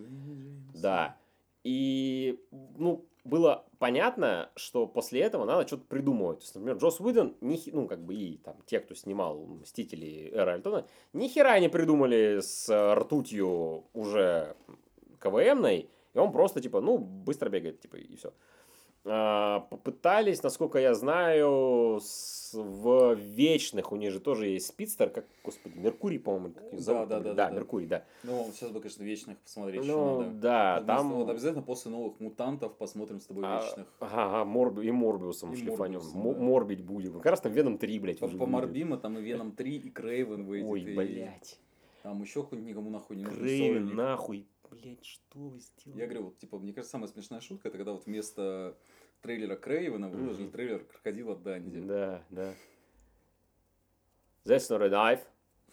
Да. 0.73 1.17
И, 1.63 2.39
ну, 2.77 3.05
было 3.25 3.65
понятно, 3.77 4.49
что 4.55 4.87
после 4.87 5.21
этого 5.21 5.43
надо 5.43 5.67
что-то 5.67 5.83
придумывать. 5.83 6.39
То 6.39 6.43
есть, 6.43 6.55
например, 6.55 6.77
Джос 6.77 7.01
Уидон, 7.01 7.35
ни, 7.41 7.59
ну, 7.71 7.87
как 7.87 7.99
бы 8.05 8.15
и 8.15 8.37
там 8.37 8.55
те, 8.65 8.79
кто 8.79 8.95
снимал 8.95 9.45
«Мстители» 9.45 10.31
Эра 10.33 10.53
Альтона, 10.53 10.85
ни 11.11 11.27
хера 11.27 11.59
не 11.59 11.67
придумали 11.67 12.39
с 12.41 12.69
э, 12.69 12.93
ртутью 12.93 13.85
уже 13.93 14.55
КВМной, 15.19 15.89
и 16.17 16.19
он 16.19 16.31
просто, 16.31 16.59
типа, 16.61 16.81
ну, 16.81 16.97
быстро 16.97 17.49
бегает, 17.49 17.79
типа, 17.79 17.95
и 17.97 18.15
все. 18.15 18.33
Попытались, 19.69 20.43
насколько 20.43 20.79
я 20.79 20.93
знаю, 20.93 21.99
с- 22.01 22.53
в 22.53 23.13
Вечных 23.15 23.91
у 23.91 23.95
них 23.95 24.11
же 24.11 24.19
тоже 24.19 24.47
есть 24.47 24.67
спидстер, 24.67 25.09
как, 25.09 25.25
господи, 25.45 25.77
Меркурий, 25.77 26.17
по-моему, 26.19 26.49
как 26.53 26.63
его 26.63 26.77
Да, 26.77 26.81
зовут, 26.83 27.09
да, 27.09 27.19
блин. 27.19 27.23
да, 27.35 27.43
да, 27.45 27.49
да. 27.49 27.55
Меркурий, 27.55 27.85
да. 27.87 28.03
Ну, 28.23 28.49
сейчас 28.53 28.71
бы, 28.71 28.79
конечно, 28.81 29.03
вечных 29.03 29.37
посмотреть 29.37 29.83
еще 29.83 29.93
Ну, 29.95 30.21
надо. 30.21 30.31
да, 30.31 30.81
там... 30.85 31.13
Вот 31.13 31.29
обязательно 31.29 31.61
после 31.63 31.91
новых 31.91 32.19
мутантов 32.19 32.75
посмотрим 32.77 33.19
с 33.21 33.25
тобой 33.27 33.43
А, 33.45 33.61
вечных. 33.63 33.87
Ага, 33.99 34.43
Морби- 34.49 34.85
и 34.85 34.91
Морбиусом 34.91 35.53
И 35.53 35.55
шлифанем. 35.57 35.99
Морбиусом, 36.01 36.33
да. 36.33 36.39
Морбить 36.41 36.81
будем. 36.83 37.13
Как 37.13 37.25
раз 37.27 37.41
там 37.41 37.51
Веном 37.53 37.77
3, 37.77 37.99
блядь, 37.99 38.19
По, 38.19 38.27
по. 38.27 38.45
Морбима 38.45 38.97
там 38.97 39.17
и 39.17 39.21
Веном 39.21 39.51
3, 39.53 39.77
и 39.77 39.89
Крейвен 39.89 40.45
выйдет. 40.45 40.67
Ой, 40.69 40.81
и 40.81 40.95
блядь. 40.95 41.59
Там 42.03 42.21
еще 42.21 42.43
хоть 42.43 42.59
никому 42.59 42.89
нахуй 42.89 43.17
не 43.17 43.23
нужен 43.23 43.39
Крейвен, 43.39 43.95
нахуй. 43.95 44.47
Блядь, 44.71 45.05
что 45.05 45.39
вы 45.39 45.59
сделали? 45.59 45.99
Я 45.99 46.05
говорю, 46.05 46.23
вот, 46.25 46.37
типа, 46.37 46.57
мне 46.59 46.73
кажется, 46.73 46.91
самая 46.91 47.07
смешная 47.07 47.41
шутка, 47.41 47.69
это 47.69 47.77
когда 47.77 47.93
вот 47.93 48.05
вместо 48.05 48.75
трейлера 49.21 49.55
Крейвена 49.55 50.09
выложили 50.09 50.47
трейлер 50.47 50.83
Крокодила 50.85 51.35
Данди. 51.35 51.79
Да, 51.79 52.23
да. 52.29 52.53
That's 54.45 54.69
not 54.69 54.81
a 54.81 54.89
knife. 54.89 55.21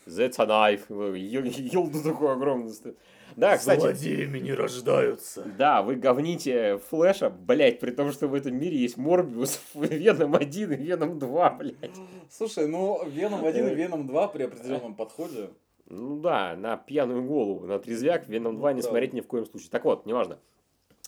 That's 0.07 0.39
a 0.39 0.47
knife. 0.47 1.17
Елду 1.17 2.03
такой 2.03 2.33
огромный. 2.33 2.73
стоит. 2.73 2.99
Да, 3.37 3.57
кстати, 3.57 3.81
Злодеями 3.81 4.39
не 4.39 4.53
рождаются. 4.53 5.43
да, 5.59 5.83
вы 5.83 5.97
говните 5.97 6.79
Флэша, 6.79 7.31
блядь, 7.31 7.81
при 7.81 7.91
том, 7.91 8.13
что 8.13 8.29
в 8.29 8.35
этом 8.35 8.57
мире 8.57 8.77
есть 8.77 8.97
Морбиус, 8.97 9.61
Веном 9.75 10.37
1 10.37 10.73
и 10.73 10.77
Веном 10.77 11.19
2, 11.19 11.51
блядь. 11.51 11.97
Слушай, 12.31 12.69
ну, 12.69 13.05
Веном 13.09 13.45
1 13.45 13.69
и 13.69 13.75
Веном 13.75 14.07
2 14.07 14.29
при 14.29 14.45
определенном 14.45 14.95
подходе. 14.95 15.51
Ну 15.87 16.21
да, 16.21 16.57
на 16.57 16.77
пьяную 16.77 17.25
голову, 17.25 17.67
на 17.67 17.79
трезвяк, 17.79 18.27
Веном 18.29 18.57
2 18.57 18.73
не 18.73 18.81
правда. 18.81 18.89
смотреть 18.89 19.13
ни 19.13 19.21
в 19.21 19.27
коем 19.27 19.47
случае. 19.47 19.71
Так 19.71 19.85
вот, 19.85 20.07
неважно. 20.07 20.39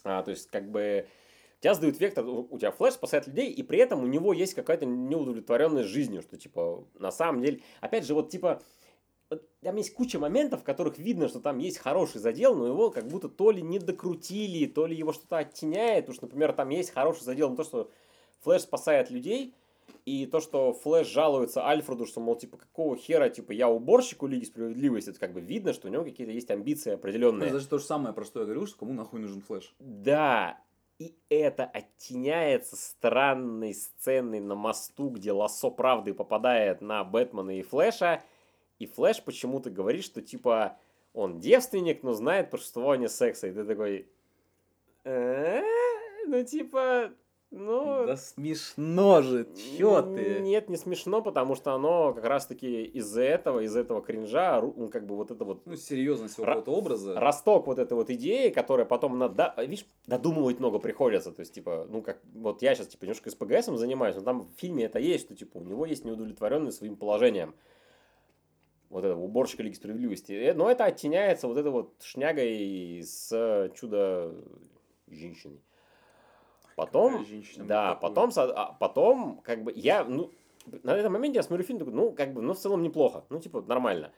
А, 0.05 0.23
то 0.23 0.31
есть, 0.31 0.49
как 0.51 0.71
бы, 0.71 1.07
тебя 1.61 1.75
сдают 1.75 1.99
вектор, 1.99 2.25
у 2.27 2.59
тебя 2.59 2.71
флеш 2.71 2.95
спасает 2.95 3.27
людей, 3.27 3.51
и 3.51 3.63
при 3.63 3.79
этом 3.79 4.03
у 4.03 4.07
него 4.07 4.33
есть 4.33 4.55
какая-то 4.55 4.85
неудовлетворенность 4.87 5.89
жизнью, 5.89 6.23
что, 6.23 6.37
типа, 6.37 6.85
на 6.99 7.11
самом 7.11 7.43
деле, 7.43 7.61
опять 7.81 8.07
же, 8.07 8.15
вот, 8.15 8.31
типа, 8.31 8.63
там 9.63 9.77
есть 9.77 9.95
куча 9.95 10.19
моментов, 10.19 10.61
в 10.61 10.65
которых 10.65 10.99
видно, 10.99 11.29
что 11.29 11.41
там 11.41 11.59
есть 11.59 11.79
хороший 11.79 12.21
задел, 12.21 12.55
но 12.55 12.67
его 12.67 12.91
как 12.91 13.09
будто 13.09 13.29
то 13.29 13.51
ли 13.51 13.63
не 13.63 13.79
докрутили, 13.79 14.67
то 14.67 14.87
ли 14.87 14.95
его 14.95 15.13
что-то 15.13 15.39
оттеняет, 15.39 16.13
что, 16.13 16.27
например, 16.27 16.53
там 16.53 16.69
есть 16.69 16.91
хороший 16.91 17.25
задел 17.25 17.51
на 17.51 17.57
то, 17.57 17.65
что 17.65 17.91
Флэш 18.43 18.63
спасает 18.63 19.11
людей, 19.11 19.55
и 20.05 20.27
то, 20.27 20.41
что 20.41 20.73
Флэш 20.73 21.09
жалуется 21.09 21.67
Альфреду, 21.67 22.07
что, 22.07 22.21
мол, 22.21 22.37
типа, 22.37 22.57
какого 22.57 22.97
хера, 22.97 23.29
типа, 23.29 23.53
я 23.53 23.69
уборщик 23.69 24.23
у 24.23 24.27
Лиги 24.27 24.45
Справедливости, 24.45 25.11
это 25.11 25.19
как 25.19 25.33
бы 25.33 25.41
видно, 25.41 25.73
что 25.73 25.89
у 25.89 25.91
него 25.91 26.05
какие-то 26.05 26.33
есть 26.33 26.51
амбиции 26.51 26.93
определенные. 26.93 27.47
Это 27.47 27.57
даже 27.57 27.69
то 27.69 27.79
же 27.79 27.85
самое, 27.85 28.15
про 28.15 28.25
что 28.25 28.41
я 28.41 28.47
говорил, 28.47 28.67
что 28.67 28.79
кому 28.79 28.93
нахуй 28.93 29.21
нужен 29.21 29.41
флеш. 29.41 29.75
Да, 29.79 30.61
и 30.99 31.15
это 31.29 31.65
оттеняется 31.65 32.77
странной 32.77 33.75
сценой 33.75 34.41
на 34.41 34.55
мосту, 34.55 35.11
где 35.11 35.33
лассо 35.33 35.71
правды 35.71 36.15
попадает 36.15 36.81
на 36.81 37.05
Бэтмена 37.05 37.59
и 37.59 37.63
Флэша, 37.63 38.23
и 38.79 38.87
Флэш 38.87 39.23
почему-то 39.23 39.71
говорит, 39.71 40.05
что 40.05 40.23
типа 40.23 40.79
он 41.13 41.41
девственник, 41.41 42.03
но 42.03 42.13
знает 42.13 42.51
про 42.51 42.59
существование 42.59 43.09
секса, 43.09 43.47
и 43.47 43.53
ты 43.53 43.65
такой, 43.65 44.09
«Э? 45.05 45.63
ну 46.27 46.43
типа, 46.45 47.13
ну... 47.57 48.07
Да 48.07 48.17
смешно 48.17 49.23
же, 49.23 49.49
чё 49.77 50.03
ты? 50.03 50.41
Нет, 50.41 50.69
не 50.69 50.77
смешно, 50.77 51.23
потому 51.23 51.55
что 51.55 51.73
оно 51.73 52.13
как 52.13 52.25
раз-таки 52.25 52.85
из-за 52.85 53.23
этого, 53.23 53.61
из-за 53.61 53.81
этого 53.81 54.03
кринжа, 54.03 54.61
ну, 54.61 54.89
как 54.89 55.07
бы 55.07 55.17
вот 55.17 55.31
это 55.31 55.45
вот 55.45 55.65
Ну, 55.67 55.77
серьезность 55.77 56.39
Ра- 56.39 56.45
какого-то 56.45 56.71
образа. 56.73 57.19
росток 57.19 57.67
вот 57.67 57.79
этой 57.79 57.95
вот 57.95 58.11
идеи, 58.11 58.51
которая 58.51 58.87
потом 58.87 59.19
надо, 59.19 59.55
видишь, 59.59 59.87
додумывать 60.07 60.59
много 60.61 60.79
приходится, 60.79 61.33
то 61.33 61.41
есть, 61.41 61.55
типа, 61.55 61.87
ну, 61.89 62.03
как, 62.03 62.21
вот 62.35 62.63
я 62.63 62.75
сейчас, 62.75 62.89
типа, 62.89 63.05
немножко 63.05 63.31
с 63.31 63.35
ПГСом 63.35 63.77
занимаюсь, 63.77 64.17
но 64.17 64.23
там 64.23 64.43
в 64.43 64.61
фильме 64.61 64.85
это 64.85 64.99
есть, 64.99 65.25
что, 65.25 65.35
типа, 65.35 65.57
у 65.59 65.65
него 65.65 65.87
есть 65.87 66.05
неудовлетворенность 66.05 66.79
своим 66.79 66.97
положением, 66.97 67.55
вот 68.89 69.05
этого 69.05 69.21
уборщика 69.21 69.63
Лиги 69.63 69.75
Справедливости, 69.75 70.33
Э, 70.33 70.55
но 70.55 70.71
это 70.71 70.85
оттеняется 70.85 71.49
вот 71.49 71.57
этой 71.59 71.73
вот 71.73 71.95
шнягой 72.03 73.03
с 73.03 73.71
чудо 73.75 74.35
женщиной. 75.09 75.61
Потом, 76.77 77.25
женщина, 77.25 77.65
да, 77.65 77.95
такую. 77.95 78.09
потом, 78.11 78.31
а 78.37 78.77
потом, 78.79 79.41
как 79.43 79.65
бы, 79.65 79.73
я, 79.75 80.05
ну, 80.05 80.31
на 80.83 80.95
этом 80.95 81.15
моменте 81.15 81.39
я 81.39 81.43
смотрю 81.43 81.65
фильм, 81.65 81.79
такой, 81.79 81.95
ну, 81.95 82.13
как 82.13 82.35
бы, 82.35 82.43
ну, 82.43 82.53
в 82.53 82.59
целом 82.59 82.83
неплохо, 82.83 83.25
ну, 83.31 83.41
типа, 83.41 83.63
нормально. 83.63 84.13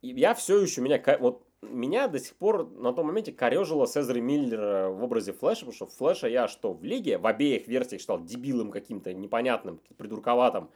И 0.00 0.08
я 0.08 0.34
все 0.34 0.60
еще, 0.60 0.80
меня, 0.80 1.02
вот, 1.18 1.42
меня 1.62 2.06
до 2.06 2.20
сих 2.20 2.36
пор 2.36 2.70
на 2.70 2.92
том 2.92 3.08
моменте 3.08 3.32
корежило 3.32 3.88
Сезари 3.88 4.20
Миллера 4.20 4.88
в 4.88 5.02
образе 5.02 5.32
Флэша, 5.32 5.66
потому 5.66 5.74
что 5.74 5.86
Флэша 5.86 6.28
я 6.28 6.46
что 6.46 6.72
в 6.72 6.84
Лиге, 6.84 7.18
в 7.18 7.26
обеих 7.26 7.66
версиях 7.66 8.00
считал 8.00 8.22
дебилом 8.22 8.70
каким-то 8.70 9.12
непонятным, 9.12 9.80
придурковатым, 9.96 10.70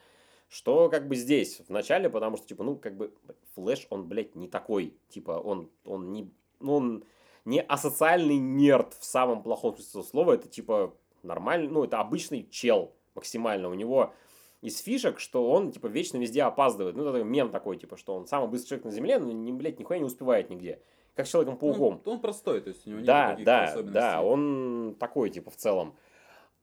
что 0.49 0.88
как 0.88 1.07
бы 1.07 1.14
здесь, 1.14 1.61
в 1.61 1.70
начале, 1.70 2.11
потому 2.11 2.38
что, 2.38 2.46
типа, 2.49 2.64
ну, 2.64 2.74
как 2.74 2.96
бы, 2.96 3.14
Флэш, 3.55 3.86
он, 3.90 4.09
блядь, 4.09 4.34
не 4.34 4.49
такой, 4.49 4.96
типа, 5.11 5.32
он, 5.32 5.70
он 5.84 6.11
не, 6.12 6.28
ну, 6.59 6.74
он 6.74 7.05
не 7.49 7.62
асоциальный 7.62 8.36
нерд 8.36 8.94
в 9.01 9.05
самом 9.05 9.42
плохом 9.42 9.74
смысле 9.74 10.03
слова, 10.03 10.32
это, 10.34 10.49
типа, 10.49 10.94
нормальный, 11.22 11.68
ну, 11.68 11.84
это 11.84 11.99
обычный 11.99 12.46
чел 12.51 12.92
максимально, 13.14 13.70
у 13.70 13.74
него 13.74 14.12
из 14.61 14.78
фишек, 14.80 15.18
что 15.18 15.49
он, 15.51 15.72
типа, 15.72 15.86
вечно 15.86 16.18
везде 16.18 16.42
опаздывает. 16.42 16.94
Ну, 16.94 17.09
это 17.09 17.24
мем 17.24 17.51
такой, 17.51 17.78
типа, 17.78 17.96
что 17.96 18.14
он 18.14 18.26
самый 18.26 18.49
быстрый 18.51 18.68
человек 18.68 18.84
на 18.84 18.90
Земле, 18.90 19.18
но, 19.18 19.32
не, 19.32 19.53
блядь, 19.53 19.78
нихуя 19.78 19.99
не 19.99 20.05
успевает 20.05 20.51
нигде. 20.51 20.82
Как 21.14 21.26
с 21.26 21.30
Человеком-пауком. 21.30 22.03
Ну, 22.05 22.12
он 22.12 22.20
простой, 22.20 22.61
то 22.61 22.68
есть 22.68 22.86
у 22.86 22.90
него 22.90 22.99
нет 23.01 23.07
Да, 23.07 23.30
каких-то 23.30 23.44
да, 23.51 23.64
особенностей. 23.64 23.94
да, 23.94 24.22
он 24.22 24.96
такой, 25.01 25.30
типа, 25.30 25.51
в 25.51 25.57
целом. 25.57 25.94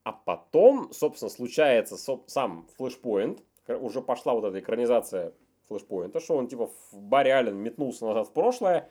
А 0.04 0.12
потом, 0.12 0.94
собственно, 0.94 1.30
случается 1.30 1.96
соп- 1.96 2.26
сам 2.28 2.68
флешпоинт, 2.78 3.42
уже 3.68 4.02
пошла 4.02 4.34
вот 4.34 4.46
эта 4.46 4.60
экранизация 4.60 5.34
флешпоинта, 5.68 6.20
что 6.20 6.36
он, 6.38 6.48
типа, 6.48 6.68
в 6.92 7.02
баре 7.02 7.34
Аллен 7.34 7.58
метнулся 7.58 8.06
назад 8.06 8.28
в 8.28 8.34
прошлое, 8.34 8.88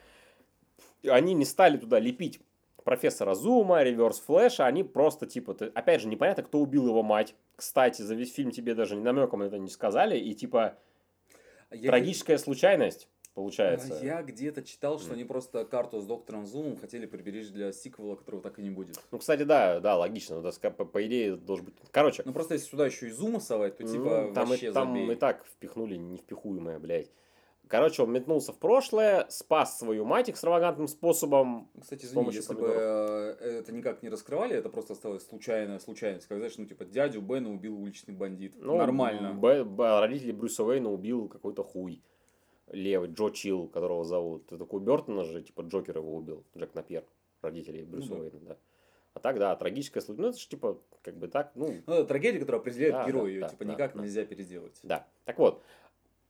они 1.08 1.34
не 1.34 1.44
стали 1.44 1.76
туда 1.76 1.98
лепить 1.98 2.40
профессора 2.84 3.34
Зума, 3.34 3.82
реверс 3.82 4.20
флэша, 4.20 4.66
они 4.66 4.82
просто, 4.84 5.26
типа, 5.26 5.54
ты- 5.54 5.66
опять 5.74 6.02
же, 6.02 6.08
непонятно, 6.08 6.42
кто 6.42 6.58
убил 6.60 6.86
его 6.86 7.02
мать. 7.02 7.34
Кстати, 7.56 8.02
за 8.02 8.14
весь 8.14 8.32
фильм 8.34 8.50
тебе 8.50 8.74
даже 8.74 8.96
намеком 8.96 9.40
это 9.42 9.58
не 9.58 9.70
сказали, 9.70 10.18
и, 10.18 10.34
типа, 10.34 10.76
Я 11.70 11.88
Трагическая 11.90 12.36
случайность, 12.38 13.08
получается. 13.34 13.98
Я 14.02 14.22
где-то 14.22 14.62
читал, 14.62 14.98
что 14.98 15.08
Мгм. 15.08 15.14
они 15.14 15.24
просто 15.24 15.64
карту 15.64 16.00
с 16.00 16.06
доктором 16.06 16.46
Зумом 16.46 16.76
хотели 16.76 17.06
приберечь 17.06 17.48
для 17.48 17.72
сиквела, 17.72 18.14
которого 18.16 18.42
так 18.42 18.58
и 18.58 18.62
не 18.62 18.70
будет. 18.70 19.00
Ну, 19.10 19.18
кстати, 19.18 19.42
да, 19.42 19.80
да, 19.80 19.96
логично. 19.96 20.40
да, 20.40 20.52
по, 20.70 20.84
по 20.84 21.04
идее, 21.06 21.34
должен 21.36 21.64
быть. 21.64 21.74
Короче, 21.90 22.22
Ну 22.26 22.32
просто 22.32 22.54
если 22.54 22.68
сюда 22.68 22.86
еще 22.86 23.08
и 23.08 23.10
Зума 23.10 23.40
совать, 23.40 23.76
то 23.78 23.82
ну, 23.82 23.92
типа 23.92 24.30
там, 24.34 24.48
вообще 24.48 24.68
и, 24.68 24.72
там 24.72 24.88
забей. 24.94 25.12
и 25.12 25.14
так 25.16 25.44
впихнули 25.46 25.96
невпихуемое, 25.96 26.78
блядь. 26.78 27.10
Короче, 27.68 28.02
он 28.02 28.12
метнулся 28.12 28.52
в 28.52 28.58
прошлое, 28.58 29.26
спас 29.30 29.78
свою 29.78 30.04
мать 30.04 30.28
экстравагантным 30.28 30.86
способом. 30.86 31.70
Кстати, 31.80 32.04
извини, 32.04 32.30
если 32.32 32.52
бы 32.54 32.60
помидоров. 32.60 32.82
э, 33.40 33.58
это 33.60 33.72
никак 33.72 34.02
не 34.02 34.10
раскрывали, 34.10 34.54
это 34.56 34.68
просто 34.68 34.92
осталось 34.92 35.26
случайная 35.26 35.78
случайность. 35.78 36.26
Как 36.26 36.38
знаешь, 36.38 36.56
ну 36.58 36.66
типа 36.66 36.84
дядю 36.84 37.22
Бена 37.22 37.50
убил 37.50 37.80
уличный 37.80 38.14
бандит. 38.14 38.54
Ну, 38.56 38.76
Нормально. 38.76 39.32
Б- 39.32 39.64
Б- 39.64 40.00
родители 40.00 40.32
Брюса 40.32 40.62
Уэйна 40.64 40.90
убил 40.92 41.28
какой-то 41.28 41.64
хуй. 41.64 42.02
Левый, 42.68 43.08
Джо 43.10 43.30
Чилл, 43.30 43.68
которого 43.68 44.04
зовут. 44.04 44.46
Это 44.46 44.58
такой 44.58 44.80
Бертона 44.80 45.24
же, 45.24 45.42
типа 45.42 45.62
Джокер 45.62 45.98
его 45.98 46.14
убил. 46.16 46.44
Джек 46.56 46.74
Напьер, 46.74 47.04
родителей 47.42 47.84
Брюса 47.84 48.10
Ну 48.10 48.16
да. 48.16 48.20
Уэйна, 48.22 48.40
да. 48.40 48.56
А 49.14 49.20
так, 49.20 49.38
да, 49.38 49.54
трагическая 49.54 50.02
случайность. 50.02 50.22
Ну, 50.24 50.28
это 50.30 50.38
же, 50.38 50.48
типа, 50.48 50.80
как 51.02 51.16
бы 51.16 51.28
так, 51.28 51.52
ну, 51.54 51.72
Ну, 51.86 51.94
это 51.94 52.04
трагедия, 52.04 52.40
которая 52.40 52.60
определяет 52.60 52.94
Да, 52.94 53.06
героя, 53.06 53.24
да, 53.24 53.28
ее 53.30 53.40
да, 53.42 53.48
типа 53.48 53.64
да, 53.64 53.72
никак 53.72 53.94
да. 53.94 54.02
нельзя 54.02 54.24
переделать. 54.24 54.80
Да. 54.82 55.06
Так 55.24 55.38
вот, 55.38 55.62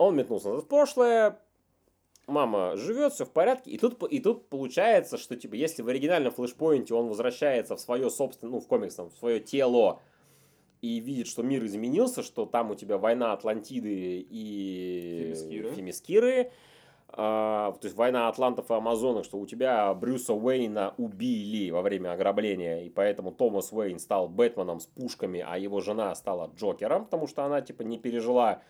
он 0.04 0.16
метнулся 0.16 0.48
назад 0.48 0.64
в 0.64 0.68
прошлое, 0.68 1.38
мама 2.26 2.76
живет, 2.76 3.12
все 3.12 3.24
в 3.24 3.30
порядке, 3.30 3.70
и 3.70 3.78
тут, 3.78 4.02
и 4.10 4.20
тут 4.20 4.48
получается, 4.48 5.18
что 5.18 5.36
типа, 5.36 5.54
если 5.54 5.82
в 5.82 5.88
оригинальном 5.88 6.32
флешпоинте 6.32 6.94
он 6.94 7.08
возвращается 7.08 7.76
в 7.76 7.80
свое 7.80 8.10
собственное, 8.10 8.52
ну, 8.52 8.60
в 8.60 8.66
комиксном, 8.66 9.10
в 9.10 9.14
свое 9.18 9.40
тело, 9.40 10.00
и 10.80 11.00
видит, 11.00 11.28
что 11.28 11.42
мир 11.42 11.64
изменился, 11.64 12.22
что 12.22 12.44
там 12.44 12.70
у 12.70 12.74
тебя 12.74 12.98
война 12.98 13.32
Атлантиды 13.32 14.26
и 14.28 15.32
Фемискиры. 15.34 15.70
Фемискиры, 15.70 16.52
а, 17.08 17.72
то 17.72 17.86
есть 17.86 17.96
война 17.96 18.28
Атлантов 18.28 18.70
и 18.70 18.74
Амазонок, 18.74 19.24
что 19.24 19.38
у 19.38 19.46
тебя 19.46 19.94
Брюса 19.94 20.34
Уэйна 20.34 20.94
убили 20.98 21.70
во 21.70 21.80
время 21.80 22.12
ограбления, 22.12 22.82
и 22.82 22.90
поэтому 22.90 23.32
Томас 23.32 23.72
Уэйн 23.72 23.98
стал 23.98 24.28
Бэтменом 24.28 24.80
с 24.80 24.86
пушками, 24.86 25.44
а 25.46 25.56
его 25.56 25.80
жена 25.80 26.14
стала 26.14 26.50
Джокером, 26.56 27.04
потому 27.04 27.28
что 27.28 27.44
она 27.44 27.60
типа 27.60 27.82
не 27.82 27.98
пережила 27.98 28.62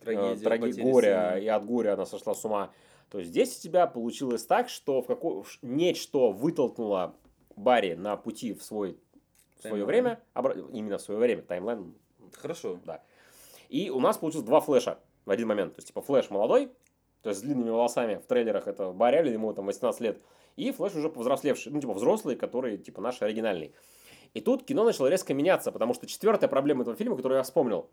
Трагедия, 0.00 0.34
э, 0.34 0.48
траги- 0.48 0.60
потери 0.60 0.82
горя, 0.82 1.38
и 1.38 1.46
от 1.46 1.64
горя 1.64 1.94
она 1.94 2.06
сошла 2.06 2.34
с 2.34 2.44
ума. 2.44 2.70
То 3.10 3.18
есть 3.18 3.30
здесь 3.30 3.58
у 3.58 3.60
тебя 3.62 3.86
получилось 3.86 4.44
так, 4.44 4.68
что 4.68 5.00
в 5.02 5.06
какой... 5.06 5.42
ш- 5.44 5.58
нечто 5.62 6.30
вытолкнуло 6.30 7.14
Барри 7.56 7.94
на 7.94 8.16
пути 8.16 8.52
в 8.54 8.62
свой 8.62 8.98
в 9.58 9.62
свое 9.62 9.84
время, 9.84 10.20
обра- 10.34 10.70
именно 10.72 10.98
в 10.98 11.00
свое 11.02 11.18
время, 11.18 11.42
таймлайн. 11.42 11.94
Хорошо. 12.34 12.78
И 13.68 13.90
у 13.90 13.98
нас 14.00 14.18
получилось 14.18 14.46
два 14.46 14.60
флеша 14.60 14.98
в 15.24 15.30
один 15.30 15.48
момент. 15.48 15.74
То 15.74 15.78
есть, 15.78 15.88
типа, 15.88 16.00
флеш 16.00 16.30
молодой, 16.30 16.70
то 17.22 17.30
есть 17.30 17.40
с 17.40 17.42
длинными 17.42 17.70
волосами, 17.70 18.16
в 18.16 18.26
трейлерах 18.26 18.68
это 18.68 18.92
Барри 18.92 19.16
Аллен, 19.16 19.32
ему 19.32 19.52
там 19.52 19.66
18 19.66 20.00
лет, 20.00 20.20
и 20.56 20.70
флеш 20.70 20.94
уже 20.94 21.08
повзрослевший, 21.08 21.72
ну, 21.72 21.80
типа, 21.80 21.92
взрослый, 21.94 22.36
который, 22.36 22.78
типа, 22.78 23.00
наш 23.00 23.20
оригинальный. 23.20 23.74
И 24.34 24.40
тут 24.40 24.64
кино 24.64 24.84
начало 24.84 25.08
резко 25.08 25.34
меняться, 25.34 25.72
потому 25.72 25.92
что 25.94 26.06
четвертая 26.06 26.48
проблема 26.48 26.82
этого 26.82 26.96
фильма, 26.96 27.16
которую 27.16 27.38
я 27.38 27.42
вспомнил, 27.42 27.90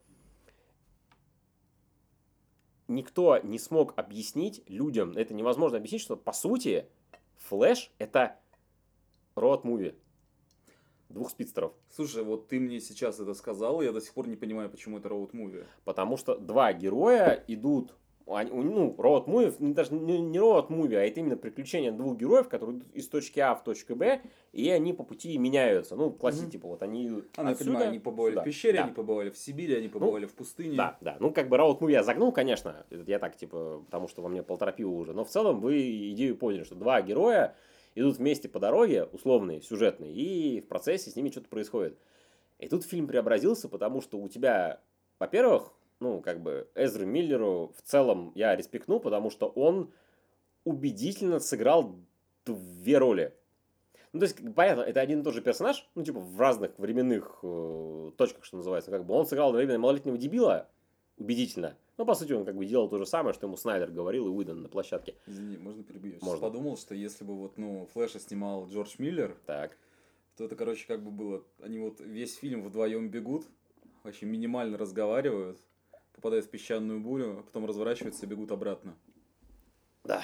никто 2.88 3.40
не 3.40 3.60
смог 3.60 3.94
объяснить 3.98 4.64
людям, 4.68 5.12
это 5.16 5.34
невозможно 5.34 5.78
объяснить, 5.78 6.02
что 6.02 6.16
по 6.16 6.34
сути 6.34 6.88
Флэш 7.38 7.92
это 7.98 8.38
роад 9.36 9.64
муви 9.64 9.96
двух 11.10 11.30
спидстеров. 11.30 11.74
Слушай, 11.90 12.24
вот 12.24 12.48
ты 12.48 12.60
мне 12.60 12.80
сейчас 12.80 13.20
это 13.20 13.34
сказал, 13.34 13.82
я 13.82 13.92
до 13.92 14.02
сих 14.02 14.14
пор 14.14 14.28
не 14.28 14.36
понимаю, 14.36 14.70
почему 14.70 14.98
это 14.98 15.10
роуд-муви. 15.10 15.66
Потому 15.84 16.18
что 16.18 16.38
два 16.38 16.74
героя 16.74 17.44
идут, 17.48 17.96
ну, 18.28 18.96
роад 18.98 19.28
муви, 19.28 19.52
даже 19.60 19.94
не, 19.94 20.40
роад 20.40 20.70
муви, 20.70 20.96
а 20.96 21.02
это 21.06 21.20
именно 21.20 21.38
приключения 21.38 21.92
двух 21.92 22.18
героев, 22.18 22.50
которые 22.50 22.80
идут 22.80 22.92
из 22.94 23.08
точки 23.08 23.40
А 23.40 23.54
в 23.54 23.64
точку 23.64 23.96
Б, 23.96 24.22
и 24.52 24.70
они 24.70 24.94
по 24.94 25.04
пути 25.04 25.38
меняются. 25.38 25.96
Ну, 25.96 26.12
класси, 26.12 26.42
Мгм. 26.44 26.50
типа, 26.52 26.68
вот 26.68 26.82
они 26.82 27.08
А, 27.38 27.44
ну, 27.44 27.52
отсюда 27.52 27.58
понимаю, 27.72 27.90
они 27.90 28.00
побывали 28.00 28.32
сюда. 28.32 28.42
в 28.42 28.46
пещере, 28.46 28.78
Да. 28.80 28.84
они 28.86 28.94
побывали 28.94 29.30
в 29.30 29.38
Сибири, 29.38 29.76
они 29.76 29.88
побывали 29.88 30.26
в 30.26 30.34
пустыне. 30.34 30.76
Да, 30.76 30.98
да. 31.02 31.18
Ну, 31.20 31.32
как 31.32 31.50
бы 31.50 31.58
роуд 31.58 31.82
муви 31.82 31.94
я 31.94 32.04
загнул, 32.04 32.32
конечно. 32.32 32.86
Я 32.90 33.20
так, 33.20 33.36
типа, 33.38 33.84
потому 33.86 34.08
что 34.08 34.22
во 34.24 34.30
мне 34.30 34.42
полтора 34.42 34.72
пива 34.72 34.90
уже. 34.92 35.14
Но 35.14 35.24
в 35.24 35.30
целом 35.30 35.60
вы 35.62 36.12
идею 36.12 36.36
поняли, 36.36 36.64
что 36.64 36.76
два 36.76 37.02
героя 37.04 37.56
идут 37.94 38.18
вместе 38.18 38.50
по 38.50 38.60
дороге, 38.60 39.06
условные, 39.06 39.62
сюжетные, 39.62 40.12
и 40.14 40.62
в 40.62 40.68
процессе 40.68 41.12
с 41.12 41.16
ними 41.16 41.30
что-то 41.30 41.48
происходит. 41.48 41.98
И 42.58 42.68
тут 42.68 42.84
фильм 42.86 43.06
преобразился, 43.08 43.70
потому 43.70 44.02
что 44.02 44.18
у 44.18 44.28
тебя, 44.30 44.82
во-первых, 45.20 45.72
ну, 46.00 46.22
как 46.22 46.42
бы, 46.42 46.68
Эзру 46.76 47.06
Миллеру 47.06 47.74
в 47.78 47.82
целом 47.82 48.32
я 48.36 48.56
респектну, 48.56 49.00
потому 49.00 49.30
что 49.30 49.48
он 49.48 49.92
убедительно 50.64 51.40
сыграл 51.40 51.96
две 52.46 52.98
роли. 52.98 53.34
Ну, 54.14 54.20
то 54.20 54.26
есть, 54.26 54.38
понятно, 54.56 54.82
это 54.82 55.02
один 55.02 55.22
и 55.22 55.24
тот 55.24 55.34
же 55.34 55.42
персонаж, 55.42 55.90
ну, 55.94 56.04
типа, 56.04 56.20
в 56.20 56.40
разных 56.40 56.78
временных 56.80 57.40
э, 57.44 58.12
точках, 58.18 58.46
что 58.46 58.58
называется. 58.58 58.90
Как 58.90 59.06
бы 59.06 59.14
он 59.14 59.26
сыграл 59.26 59.50
одновременно 59.50 59.80
малолетнего 59.80 60.18
дебила, 60.18 60.70
убедительно. 61.18 61.76
Ну, 61.98 62.06
по 62.06 62.16
сути, 62.16 62.34
он 62.34 62.46
как 62.46 62.56
бы 62.56 62.66
делал 62.66 62.90
то 62.90 62.98
же 62.98 63.06
самое, 63.06 63.34
что 63.34 63.48
ему 63.48 63.58
Снайдер 63.58 63.92
говорил 63.92 64.28
и 64.28 64.30
Уидон 64.30 64.62
на 64.62 64.70
площадке. 64.70 65.16
Извини, 65.28 65.58
можно 65.58 65.84
перебью? 65.84 66.18
Можно. 66.22 66.42
подумал, 66.42 66.78
что 66.78 66.96
если 66.96 67.24
бы 67.24 67.36
вот, 67.36 67.58
ну, 67.58 67.88
Флэша 67.94 68.20
снимал 68.20 68.68
Джордж 68.68 68.96
Миллер, 68.98 69.38
Так. 69.46 69.78
то 70.38 70.46
это, 70.46 70.56
короче, 70.56 70.86
как 70.88 71.04
бы 71.04 71.12
было. 71.12 71.44
Они 71.62 71.80
вот 71.80 72.00
весь 72.00 72.36
фильм 72.36 72.64
вдвоем 72.64 73.10
бегут, 73.10 73.46
вообще 74.04 74.26
минимально 74.26 74.78
разговаривают, 74.78 75.60
попадают 76.16 76.46
в 76.46 76.50
песчаную 76.50 77.00
бурю, 77.00 77.40
а 77.40 77.44
потом 77.44 77.66
разворачиваются 77.66 78.26
и 78.26 78.30
бегут 78.30 78.52
обратно. 78.52 78.96
Да. 80.04 80.24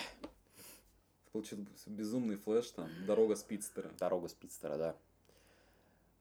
Получится 1.32 1.66
безумный 1.88 2.36
флэш, 2.36 2.72
там, 2.72 2.90
дорога 3.06 3.36
спидстера. 3.36 3.90
Дорога 4.00 4.28
Спидстера, 4.28 4.78
да. 4.78 4.96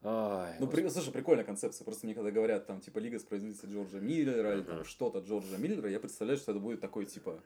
Ай, 0.02 0.56
Ну, 0.60 0.66
при- 0.66 0.88
слушай, 0.88 1.12
прикольная 1.12 1.44
концепция. 1.44 1.84
Просто 1.84 2.06
мне 2.06 2.14
когда 2.14 2.30
говорят, 2.30 2.66
там, 2.66 2.80
типа, 2.80 2.98
Лига 3.00 3.18
справедливости 3.18 3.66
Джорджа 3.66 3.98
Миллера 3.98 4.54
или 4.54 4.62
там 4.62 4.84
что-то 4.84 5.18
Джорджа 5.18 5.58
Миллера, 5.58 5.90
я 5.90 6.00
представляю, 6.00 6.38
что 6.38 6.52
это 6.52 6.60
будет 6.60 6.80
такой, 6.80 7.04
типа, 7.04 7.42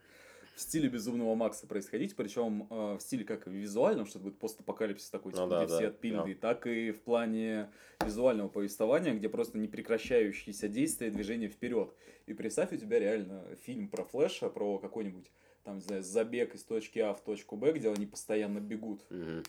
в 0.55 0.61
стиле 0.61 0.89
Безумного 0.89 1.35
Макса 1.35 1.67
происходить, 1.67 2.15
причем 2.15 2.67
э, 2.71 2.97
в 2.97 3.01
стиле 3.01 3.25
как 3.25 3.47
визуальном, 3.47 4.07
что 4.07 4.19
это 4.19 4.25
будет 4.25 4.39
постапокалипсис 4.39 5.11
такой, 5.11 5.33
Ну 5.33 5.39
типа, 5.39 5.49
да, 5.49 5.65
где 5.65 5.73
да, 5.73 5.79
все 5.79 5.87
отпильные, 5.89 6.35
да. 6.35 6.41
так 6.41 6.67
и 6.67 6.93
в 6.93 7.01
плане 7.03 7.71
визуального 8.05 8.49
повествования, 8.49 9.15
где 9.15 9.29
просто 9.29 9.59
непрекращающиеся 9.59 10.69
действия, 10.69 11.11
движение 11.11 11.49
вперед. 11.49 11.93
И 12.27 12.35
представь, 12.35 12.73
у 12.73 12.77
тебя 12.77 12.99
реально 12.99 13.45
фильм 13.65 13.89
про 13.89 14.05
Флэша, 14.05 14.49
про 14.49 14.79
какой-нибудь, 14.79 15.31
там, 15.65 15.77
не 15.77 15.83
знаю, 15.83 16.03
забег 16.03 16.55
из 16.55 16.63
точки 16.63 17.01
А 17.01 17.15
в 17.15 17.21
точку 17.23 17.57
Б, 17.57 17.73
где 17.73 17.91
они 17.91 18.07
постоянно 18.07 18.61
бегут. 18.61 19.05
Мгм. 19.11 19.43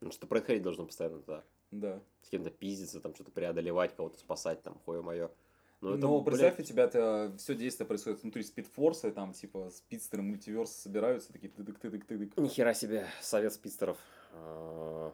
Ну, 0.00 0.10
что 0.12 0.26
происходить 0.26 0.62
должно 0.62 0.86
постоянно, 0.86 1.22
да. 1.26 1.44
Да. 1.70 2.02
С 2.22 2.28
кем-то 2.28 2.50
пиздиться, 2.50 3.00
там 3.00 3.14
что-то 3.14 3.30
преодолевать, 3.30 3.96
кого-то 3.96 4.18
спасать, 4.18 4.62
там, 4.62 4.78
хуе 4.84 5.00
мое. 5.00 5.30
Но 5.82 5.96
это, 5.96 6.24
представь, 6.24 6.54
блядь, 6.56 6.60
у 6.60 6.72
тебя 6.72 7.32
все 7.38 7.54
действие 7.56 7.88
происходит 7.88 8.22
внутри 8.22 8.44
спидфорса, 8.44 9.08
и 9.08 9.10
там 9.10 9.32
типа 9.32 9.68
спидстеры 9.70 10.22
мультиверса 10.22 10.80
собираются, 10.80 11.32
такие 11.32 11.52
тыдык 11.52 11.80
тыдык 11.80 12.04
тыдык 12.04 12.36
Нихера 12.36 12.72
себе, 12.72 13.08
совет 13.20 13.52
спидстеров. 13.52 13.98
А, 14.32 15.12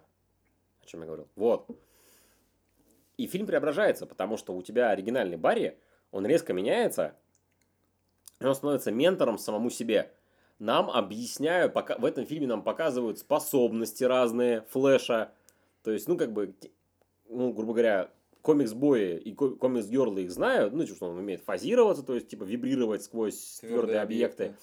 О 0.82 0.86
чем 0.86 1.00
я 1.00 1.06
говорил? 1.06 1.26
Вот. 1.36 1.66
И 3.16 3.26
фильм 3.26 3.46
преображается, 3.46 4.04
потому 4.04 4.36
что 4.36 4.54
у 4.54 4.60
тебя 4.60 4.90
оригинальный 4.90 5.38
Барри, 5.38 5.78
он 6.10 6.26
резко 6.26 6.52
меняется, 6.52 7.16
и 8.38 8.44
он 8.44 8.54
становится 8.54 8.92
ментором 8.92 9.38
самому 9.38 9.70
себе. 9.70 10.12
Нам 10.58 10.90
объясняют, 10.90 11.72
пока, 11.72 11.96
в 11.96 12.04
этом 12.04 12.26
фильме 12.26 12.46
нам 12.46 12.62
показывают 12.62 13.18
способности 13.18 14.04
разные 14.04 14.62
Флэша. 14.70 15.32
То 15.82 15.92
есть, 15.92 16.08
ну, 16.08 16.18
как 16.18 16.32
бы, 16.32 16.54
ну, 17.28 17.54
грубо 17.54 17.72
говоря, 17.72 18.10
комикс-бои 18.42 19.16
и 19.18 19.32
ко- 19.34 19.50
комикс-герлы 19.50 20.22
их 20.22 20.30
знают, 20.30 20.72
ну, 20.74 20.86
что 20.86 21.06
он 21.06 21.18
умеет 21.18 21.42
фазироваться, 21.42 22.02
то 22.02 22.14
есть, 22.14 22.28
типа, 22.28 22.44
вибрировать 22.44 23.02
сквозь 23.02 23.58
твердые, 23.60 24.00
объекты 24.00 24.54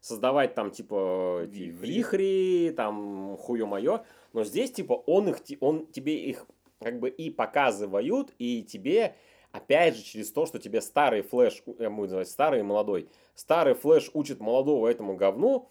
создавать 0.00 0.54
там 0.54 0.70
типа 0.70 1.42
Вихри. 1.44 1.92
вихри, 1.92 2.74
там 2.76 3.36
хуё 3.36 3.66
моё, 3.66 4.04
но 4.32 4.44
здесь 4.44 4.70
типа 4.72 4.92
он 4.92 5.28
их, 5.28 5.38
он 5.60 5.86
тебе 5.86 6.16
их 6.24 6.46
как 6.80 7.00
бы 7.00 7.08
и 7.08 7.30
показывают, 7.30 8.32
и 8.38 8.62
тебе 8.62 9.16
опять 9.50 9.96
же 9.96 10.02
через 10.04 10.30
то, 10.30 10.46
что 10.46 10.58
тебе 10.60 10.80
старый 10.80 11.22
флэш, 11.22 11.62
я 11.80 11.90
буду 11.90 12.02
называть 12.02 12.28
старый 12.28 12.60
и 12.60 12.62
молодой, 12.62 13.08
старый 13.34 13.74
флэш 13.74 14.10
учит 14.14 14.38
молодого 14.40 14.86
этому 14.86 15.16
говну, 15.16 15.68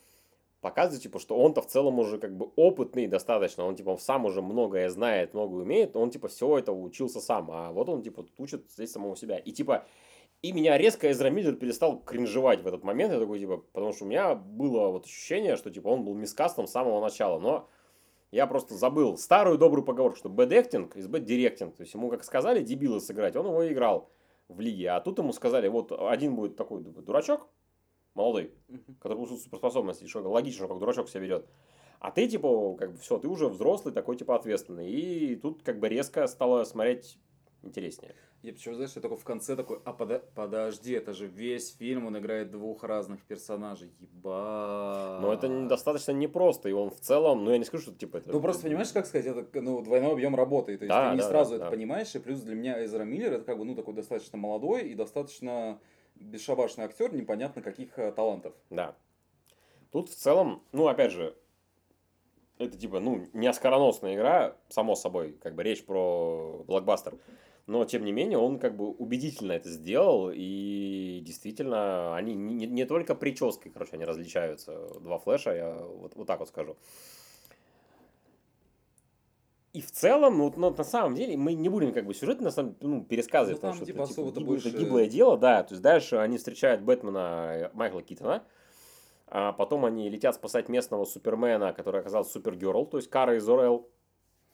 показывает, 0.67 1.03
типа, 1.03 1.19
что 1.19 1.37
он-то 1.37 1.61
в 1.61 1.67
целом 1.67 1.99
уже 1.99 2.17
как 2.17 2.35
бы 2.35 2.51
опытный 2.55 3.07
достаточно, 3.07 3.65
он 3.65 3.75
типа 3.75 3.97
сам 3.97 4.25
уже 4.25 4.41
многое 4.41 4.89
знает, 4.89 5.33
многое 5.33 5.63
умеет, 5.63 5.95
он 5.95 6.09
типа 6.09 6.27
все 6.27 6.57
это 6.57 6.71
учился 6.71 7.21
сам, 7.21 7.49
а 7.51 7.71
вот 7.71 7.89
он 7.89 8.01
типа 8.01 8.25
учит 8.37 8.69
здесь 8.71 8.91
самого 8.91 9.15
себя. 9.15 9.37
И 9.37 9.51
типа 9.51 9.85
и 10.43 10.51
меня 10.51 10.77
резко 10.77 11.09
Эзра 11.09 11.29
Миллер 11.29 11.55
перестал 11.55 11.99
кринжевать 11.99 12.61
в 12.61 12.67
этот 12.67 12.83
момент. 12.83 13.11
Я 13.11 13.19
такой, 13.19 13.39
типа, 13.39 13.57
потому 13.57 13.91
что 13.91 14.05
у 14.05 14.07
меня 14.07 14.35
было 14.35 14.89
вот 14.89 15.05
ощущение, 15.05 15.55
что, 15.55 15.71
типа, 15.71 15.87
он 15.87 16.05
был 16.05 16.13
мискастом 16.13 16.67
с 16.67 16.71
самого 16.71 17.01
начала. 17.01 17.39
Но 17.39 17.67
я 18.31 18.45
просто 18.45 18.75
забыл 18.75 19.17
старую 19.17 19.57
добрую 19.57 19.83
поговорку, 19.83 20.17
что 20.17 20.29
bad 20.29 20.49
acting 20.49 20.93
is 20.93 21.09
bad 21.09 21.25
directing. 21.25 21.71
То 21.75 21.81
есть, 21.81 21.95
ему 21.95 22.09
как 22.09 22.23
сказали 22.23 22.63
дебила 22.63 22.99
сыграть, 22.99 23.35
он 23.35 23.47
его 23.47 23.67
играл 23.67 24.11
в 24.47 24.59
лиге. 24.59 24.91
А 24.91 24.99
тут 25.01 25.17
ему 25.17 25.33
сказали, 25.33 25.67
вот 25.69 25.91
один 25.91 26.35
будет 26.35 26.55
такой 26.55 26.81
дурачок, 26.81 27.47
молодой, 28.17 28.51
который 28.99 29.15
получил 29.15 29.37
суперспособности, 29.37 30.03
и 30.03 30.07
что 30.07 30.19
логично, 30.29 30.57
что 30.65 30.67
как 30.67 30.79
дурачок 30.79 31.07
себя 31.09 31.21
ведет. 31.21 31.45
А 31.99 32.11
ты, 32.11 32.27
типа, 32.27 32.75
как 32.75 32.91
бы 32.91 32.97
все, 32.99 33.17
ты 33.17 33.27
уже 33.27 33.47
взрослый, 33.47 33.93
такой, 33.93 34.17
типа, 34.17 34.35
ответственный. 34.35 34.89
И 34.91 35.35
тут, 35.35 35.63
как 35.63 35.79
бы, 35.79 35.87
резко 35.89 36.27
стало 36.27 36.63
смотреть 36.63 37.17
интереснее. 37.63 38.13
Я 38.43 38.53
почему, 38.53 38.75
знаешь, 38.75 38.91
я 38.95 39.01
только 39.01 39.15
в 39.17 39.23
конце 39.23 39.55
такой, 39.55 39.79
а 39.83 39.93
пода- 39.93 40.21
подожди, 40.35 40.93
это 40.93 41.11
же 41.13 41.25
весь 41.25 41.75
фильм, 41.75 42.05
он 42.05 42.17
играет 42.19 42.51
двух 42.51 42.83
разных 42.83 43.25
персонажей. 43.25 43.91
Еба. 43.99 45.17
Но 45.21 45.33
это 45.33 45.47
не- 45.47 45.67
достаточно 45.67 46.11
непросто, 46.11 46.69
и 46.69 46.71
он 46.71 46.91
в 46.91 46.99
целом, 46.99 47.43
ну, 47.43 47.51
я 47.51 47.57
не 47.57 47.65
скажу, 47.65 47.83
что, 47.85 47.93
типа, 47.95 48.17
это... 48.17 48.31
Ну, 48.31 48.39
просто 48.39 48.63
понимаешь, 48.63 48.91
как 48.91 49.07
сказать, 49.07 49.25
это 49.25 49.61
ну, 49.61 49.81
двойной 49.81 50.11
объем 50.13 50.35
работы. 50.35 50.77
То 50.77 50.85
есть 50.85 50.89
Да, 50.95 51.09
ты 51.09 51.15
не 51.15 51.21
да, 51.23 51.27
сразу 51.27 51.49
да, 51.51 51.55
это 51.57 51.65
да. 51.65 51.71
понимаешь, 51.71 52.13
и 52.13 52.19
плюс 52.19 52.41
для 52.41 52.55
меня 52.55 52.85
Эзра 52.85 53.03
Миллер 53.03 53.33
это 53.33 53.43
как 53.43 53.57
бы, 53.57 53.65
ну, 53.65 53.73
такой 53.75 53.95
достаточно 53.95 54.37
молодой 54.37 54.83
и 54.87 54.93
достаточно 54.93 55.79
бесшабашный 56.19 56.85
актер, 56.85 57.13
непонятно 57.13 57.61
каких 57.61 57.97
э, 57.99 58.11
талантов. 58.11 58.53
Да. 58.69 58.95
Тут 59.91 60.09
в 60.09 60.15
целом, 60.15 60.63
ну, 60.71 60.87
опять 60.87 61.11
же, 61.11 61.35
это 62.57 62.77
типа, 62.77 62.99
ну, 62.99 63.27
не 63.33 63.47
оскароносная 63.47 64.15
игра, 64.15 64.55
само 64.69 64.95
собой, 64.95 65.33
как 65.41 65.55
бы 65.55 65.63
речь 65.63 65.85
про 65.85 66.63
блокбастер. 66.67 67.17
Но, 67.67 67.83
тем 67.83 68.05
не 68.05 68.13
менее, 68.13 68.37
он 68.37 68.59
как 68.59 68.77
бы 68.77 68.89
убедительно 68.89 69.51
это 69.51 69.69
сделал, 69.69 70.31
и 70.33 71.21
действительно, 71.25 72.15
они 72.15 72.33
не, 72.33 72.65
не- 72.65 72.85
только 72.85 73.13
прической, 73.13 73.71
короче, 73.71 73.91
они 73.93 74.05
различаются, 74.05 74.87
два 75.01 75.19
флеша, 75.19 75.53
я 75.53 75.73
вот, 75.73 76.15
вот 76.15 76.27
так 76.27 76.39
вот 76.39 76.47
скажу. 76.47 76.77
И 79.77 79.81
в 79.81 79.91
целом, 79.91 80.39
ну, 80.39 80.51
ну, 80.57 80.73
на 80.75 80.83
самом 80.83 81.13
деле, 81.13 81.37
мы 81.37 81.53
не 81.53 81.69
будем 81.69 81.93
как 81.93 82.05
бы 82.07 82.15
сюжет 82.15 82.41
на 82.41 82.49
самом 82.49 82.75
ну, 82.81 83.03
пересказывать, 83.03 83.61
Ну, 83.61 83.61
там, 83.61 83.71
потому 83.73 83.75
что 83.75 83.85
типа, 83.85 84.03
это, 84.03 84.11
особо-то 84.11 84.39
гиб- 84.39 84.47
больше- 84.47 84.69
это 84.69 84.77
гиблое 84.79 85.05
дело, 85.07 85.37
да. 85.37 85.61
То 85.61 85.73
есть 85.75 85.83
дальше 85.83 86.15
они 86.15 86.37
встречают 86.37 86.81
Бэтмена 86.81 87.51
э, 87.53 87.69
Майкла 87.73 88.01
Китона, 88.01 88.43
а 89.27 89.51
потом 89.53 89.85
они 89.85 90.09
летят 90.09 90.33
спасать 90.33 90.67
местного 90.67 91.05
Супермена, 91.05 91.73
который 91.73 92.01
оказался 92.01 92.31
Супергерл, 92.31 92.87
то 92.87 92.97
есть 92.97 93.09
Кара 93.11 93.35
из 93.37 93.47
Орел. 93.47 93.87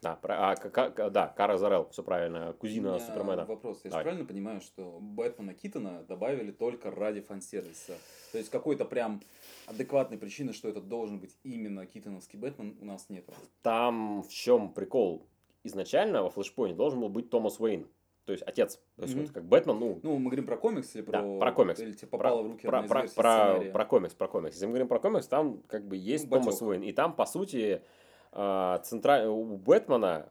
Да, 0.03 0.15
про- 0.17 0.51
а, 0.51 0.55
Ка- 0.55 1.09
да, 1.09 1.27
Кара 1.29 1.55
из 1.55 1.63
Орел, 1.63 1.87
все 1.89 2.03
правильно, 2.03 2.53
кузина 2.59 2.99
Супермена. 2.99 3.45
вопрос. 3.45 3.77
Я 3.85 3.89
же 3.89 3.91
Давай. 3.91 4.03
правильно 4.03 4.25
понимаю, 4.25 4.59
что 4.59 4.99
Бэтмена 4.99 5.53
Китона 5.53 6.03
добавили 6.03 6.51
только 6.51 6.91
ради 6.91 7.21
фан-сервиса? 7.21 7.93
То 8.33 8.37
есть 8.37 8.49
какой-то 8.49 8.83
прям 8.83 9.21
адекватной 9.65 10.17
причины, 10.17 10.51
что 10.51 10.67
это 10.67 10.81
должен 10.81 11.19
быть 11.19 11.37
именно 11.43 11.85
Китоновский 11.85 12.37
Бэтмен, 12.37 12.77
у 12.81 12.85
нас 12.85 13.09
нет. 13.09 13.25
Там 13.61 14.23
в 14.23 14.29
чем 14.29 14.73
прикол? 14.73 15.25
Изначально 15.63 16.21
во 16.21 16.29
Флэшпоинте 16.29 16.75
должен 16.75 16.99
был 16.99 17.07
быть 17.07 17.29
Томас 17.29 17.57
Уэйн, 17.61 17.87
то 18.25 18.33
есть 18.33 18.43
отец. 18.45 18.81
То 18.97 19.03
есть 19.03 19.15
Мгм. 19.15 19.23
вот 19.23 19.33
как 19.33 19.45
Бэтмен, 19.45 19.79
ну, 19.79 19.99
Ну, 20.03 20.17
мы 20.19 20.25
говорим 20.25 20.45
про 20.45 20.57
комикс 20.57 20.93
или 20.97 21.03
про... 21.03 21.13
Да, 21.21 21.39
про 21.39 21.51
комикс. 21.53 21.79
Или 21.79 21.93
тебе 21.93 22.09
попало 22.09 22.41
в 22.41 22.47
руки 22.47 22.67
про, 22.67 22.81
про, 22.83 22.87
про, 23.03 23.07
сценария? 23.07 23.71
про 23.71 23.85
комикс, 23.85 24.13
про 24.13 24.27
комикс. 24.27 24.55
Если 24.55 24.65
мы 24.65 24.71
говорим 24.71 24.89
про 24.89 24.99
комикс, 24.99 25.27
там 25.27 25.59
как 25.67 25.87
бы 25.87 25.95
есть 25.95 26.29
Ну, 26.29 26.39
Томас. 26.39 26.61
Уэйн. 26.61 26.81
И 26.83 26.91
там, 26.91 27.15
по 27.15 27.25
сути, 27.25 27.81
центра... 28.84 29.29
у 29.29 29.57
Бэтмена 29.57 30.29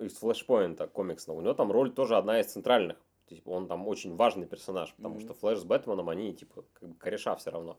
из 0.00 0.16
флешпоинта 0.16 0.86
комиксного, 0.86 1.38
у 1.38 1.40
него 1.40 1.54
там 1.54 1.72
роль 1.72 1.90
тоже 1.92 2.16
одна 2.16 2.40
из 2.40 2.46
центральных. 2.46 2.98
Есть 3.28 3.46
он 3.46 3.68
там 3.68 3.86
очень 3.86 4.16
важный 4.16 4.46
персонаж, 4.46 4.94
потому 4.94 5.16
Мгм. 5.16 5.24
что 5.24 5.34
Флэш 5.34 5.58
с 5.58 5.64
Бэтменом, 5.64 6.08
они 6.08 6.32
типа 6.34 6.64
как 6.72 6.88
бы 6.88 6.94
кореша 6.96 7.36
все 7.36 7.50
равно. 7.50 7.78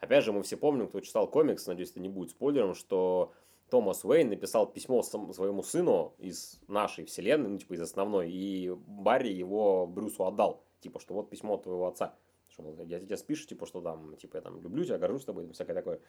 Опять 0.00 0.24
же, 0.24 0.32
мы 0.32 0.42
все 0.42 0.56
помним, 0.56 0.88
кто 0.88 1.00
читал 1.00 1.26
комикс, 1.28 1.66
надеюсь, 1.66 1.90
это 1.90 2.00
не 2.00 2.08
будет 2.08 2.30
спойлером, 2.30 2.74
что 2.74 3.32
Томас 3.70 4.04
Уэйн 4.04 4.28
написал 4.28 4.66
письмо 4.66 5.02
своему 5.02 5.62
сыну 5.62 6.14
из 6.18 6.60
нашей 6.68 7.04
вселенной, 7.04 7.48
ну, 7.48 7.58
типа, 7.58 7.74
из 7.74 7.80
основной, 7.80 8.30
и 8.30 8.70
Барри 8.70 9.32
его 9.32 9.86
Брюсу 9.86 10.24
отдал. 10.24 10.62
Типа, 10.80 11.00
что 11.00 11.14
вот 11.14 11.30
письмо 11.30 11.54
от 11.54 11.64
твоего 11.64 11.88
отца. 11.88 12.14
Что, 12.48 12.62
мол, 12.62 12.76
я 12.84 13.00
тебе 13.00 13.16
спишу, 13.16 13.46
типа, 13.48 13.66
что 13.66 13.80
там, 13.80 14.16
типа, 14.16 14.36
я 14.36 14.42
там 14.42 14.60
люблю 14.60 14.84
тебя, 14.84 14.98
горжусь 14.98 15.24
тобой, 15.24 15.44
там, 15.44 15.52
всякое 15.52 15.74
такое. 15.74 16.00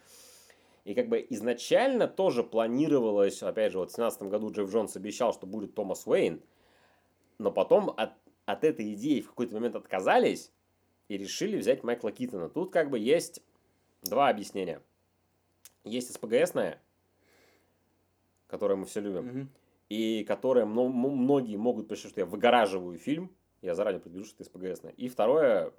И 0.87 0.93
как 0.93 1.09
бы 1.09 1.25
изначально 1.31 2.07
тоже 2.07 2.45
планировалось, 2.45 3.43
опять 3.43 3.73
же, 3.73 3.79
вот 3.79 3.91
в 3.91 3.95
2017 3.95 4.21
году 4.31 4.51
Джефф 4.51 4.71
Джонс 4.71 4.95
обещал, 4.95 5.33
что 5.33 5.45
будет 5.45 5.75
Томас 5.75 6.07
Уэйн, 6.07 6.41
но 7.39 7.51
потом 7.51 7.89
от, 7.97 8.11
от 8.45 8.63
этой 8.63 8.93
идеи 8.93 9.19
в 9.19 9.27
какой-то 9.27 9.53
момент 9.55 9.75
отказались 9.75 10.49
и 11.09 11.17
решили 11.17 11.57
взять 11.57 11.83
Майкла 11.83 12.13
Китона. 12.13 12.47
Тут 12.47 12.71
как 12.71 12.89
бы 12.89 12.99
есть 12.99 13.43
два 14.03 14.29
объяснения. 14.29 14.81
Есть 15.83 16.13
СПГСная, 16.13 16.81
которую 18.47 18.77
мы 18.77 18.85
все 18.85 19.01
любим, 19.01 19.25
Мгм. 19.25 19.49
и 19.89 20.23
м- 20.29 21.01
многие 21.01 21.57
могут 21.57 21.89
посчитать, 21.89 22.11
что 22.11 22.21
я 22.21 22.25
выгораживаю 22.25 22.97
фильм. 22.97 23.35
Я 23.61 23.75
заранее 23.75 23.99
предвижу, 23.99 24.27
что 24.27 24.35
это 24.41 24.45
СПГСная. 24.45 24.93
И 24.93 25.09
второе, 25.09 25.73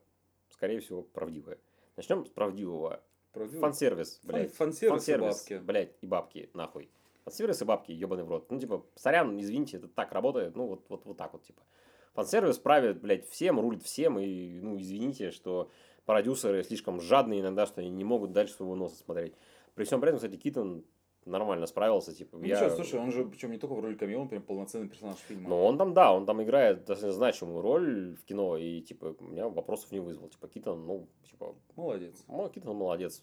скорее 0.51 0.81
всего, 0.81 1.01
правдивое. 1.01 1.57
Начнем 1.97 2.27
с 2.27 2.29
правдивого. 2.29 3.01
Правдиво. 3.39 3.61
Фан-сервис, 3.61 4.21
Фан- 4.23 4.33
блядь. 4.33 4.55
Фан-сервис 4.55 5.09
и 5.09 5.17
бабки. 5.17 5.55
блядь, 5.65 5.93
и 6.01 6.07
бабки, 6.07 6.51
нахуй. 6.55 6.91
Фан-сервис 7.25 7.63
и 7.63 7.65
бабки, 7.65 7.93
ебаный 7.93 8.25
в 8.25 8.29
рот. 8.29 8.51
Ну, 8.51 8.59
типа, 8.59 8.85
сорян, 8.97 9.39
извините, 9.41 9.77
это 9.77 9.89
так 9.89 10.13
работает. 10.13 10.57
Ну, 10.57 10.67
вот, 10.67 10.85
вот, 10.89 11.05
вот 11.05 11.17
так 11.17 11.33
вот, 11.33 11.43
типа. 11.45 11.63
Фан-сервис 12.15 12.59
правит, 12.59 13.01
блядь, 13.01 13.29
всем, 13.29 13.61
рулит 13.61 13.83
всем. 13.83 14.19
И, 14.19 14.61
ну, 14.61 14.79
извините, 14.81 15.31
что 15.31 15.71
продюсеры 16.05 16.65
слишком 16.65 17.01
жадные 17.01 17.41
иногда, 17.41 17.67
что 17.67 17.81
они 17.81 17.91
не 17.91 18.05
могут 18.05 18.33
дальше 18.33 18.55
своего 18.55 18.75
носа 18.75 18.97
смотреть. 18.97 19.35
При 19.75 19.85
всем 19.85 20.01
при 20.01 20.09
этом, 20.09 20.19
кстати, 20.19 20.37
Китон 20.37 20.85
нормально 21.25 21.67
справился. 21.67 22.15
Типа, 22.15 22.37
Ну, 22.39 22.45
я... 22.45 22.59
чё, 22.59 22.71
слушай, 22.71 22.99
он 22.99 23.13
же, 23.13 23.25
причем 23.25 23.51
не 23.51 23.59
только 23.59 23.75
в 23.75 23.81
роли 23.81 23.95
камео, 23.95 24.21
он 24.23 24.29
прям 24.29 24.43
полноценный 24.43 24.89
персонаж 24.89 25.17
фильма. 25.19 25.49
Но 25.49 25.67
он 25.67 25.79
там, 25.79 25.95
да, 25.95 26.13
он 26.13 26.27
там 26.27 26.43
играет 26.43 26.79
достаточно 26.85 27.13
значимую 27.13 27.61
роль 27.63 28.17
в 28.17 28.25
кино, 28.25 28.57
и, 28.57 28.81
типа, 28.81 29.15
у 29.19 29.25
меня 29.25 29.49
вопросов 29.49 29.93
не 29.93 30.01
вызвал. 30.01 30.29
Типа, 30.29 30.49
Китон, 30.49 30.87
ну, 30.87 31.09
типа, 31.29 31.55
Молодец. 31.77 32.25
ну, 32.29 32.49
Китон 32.49 32.77
молодец. 32.77 33.23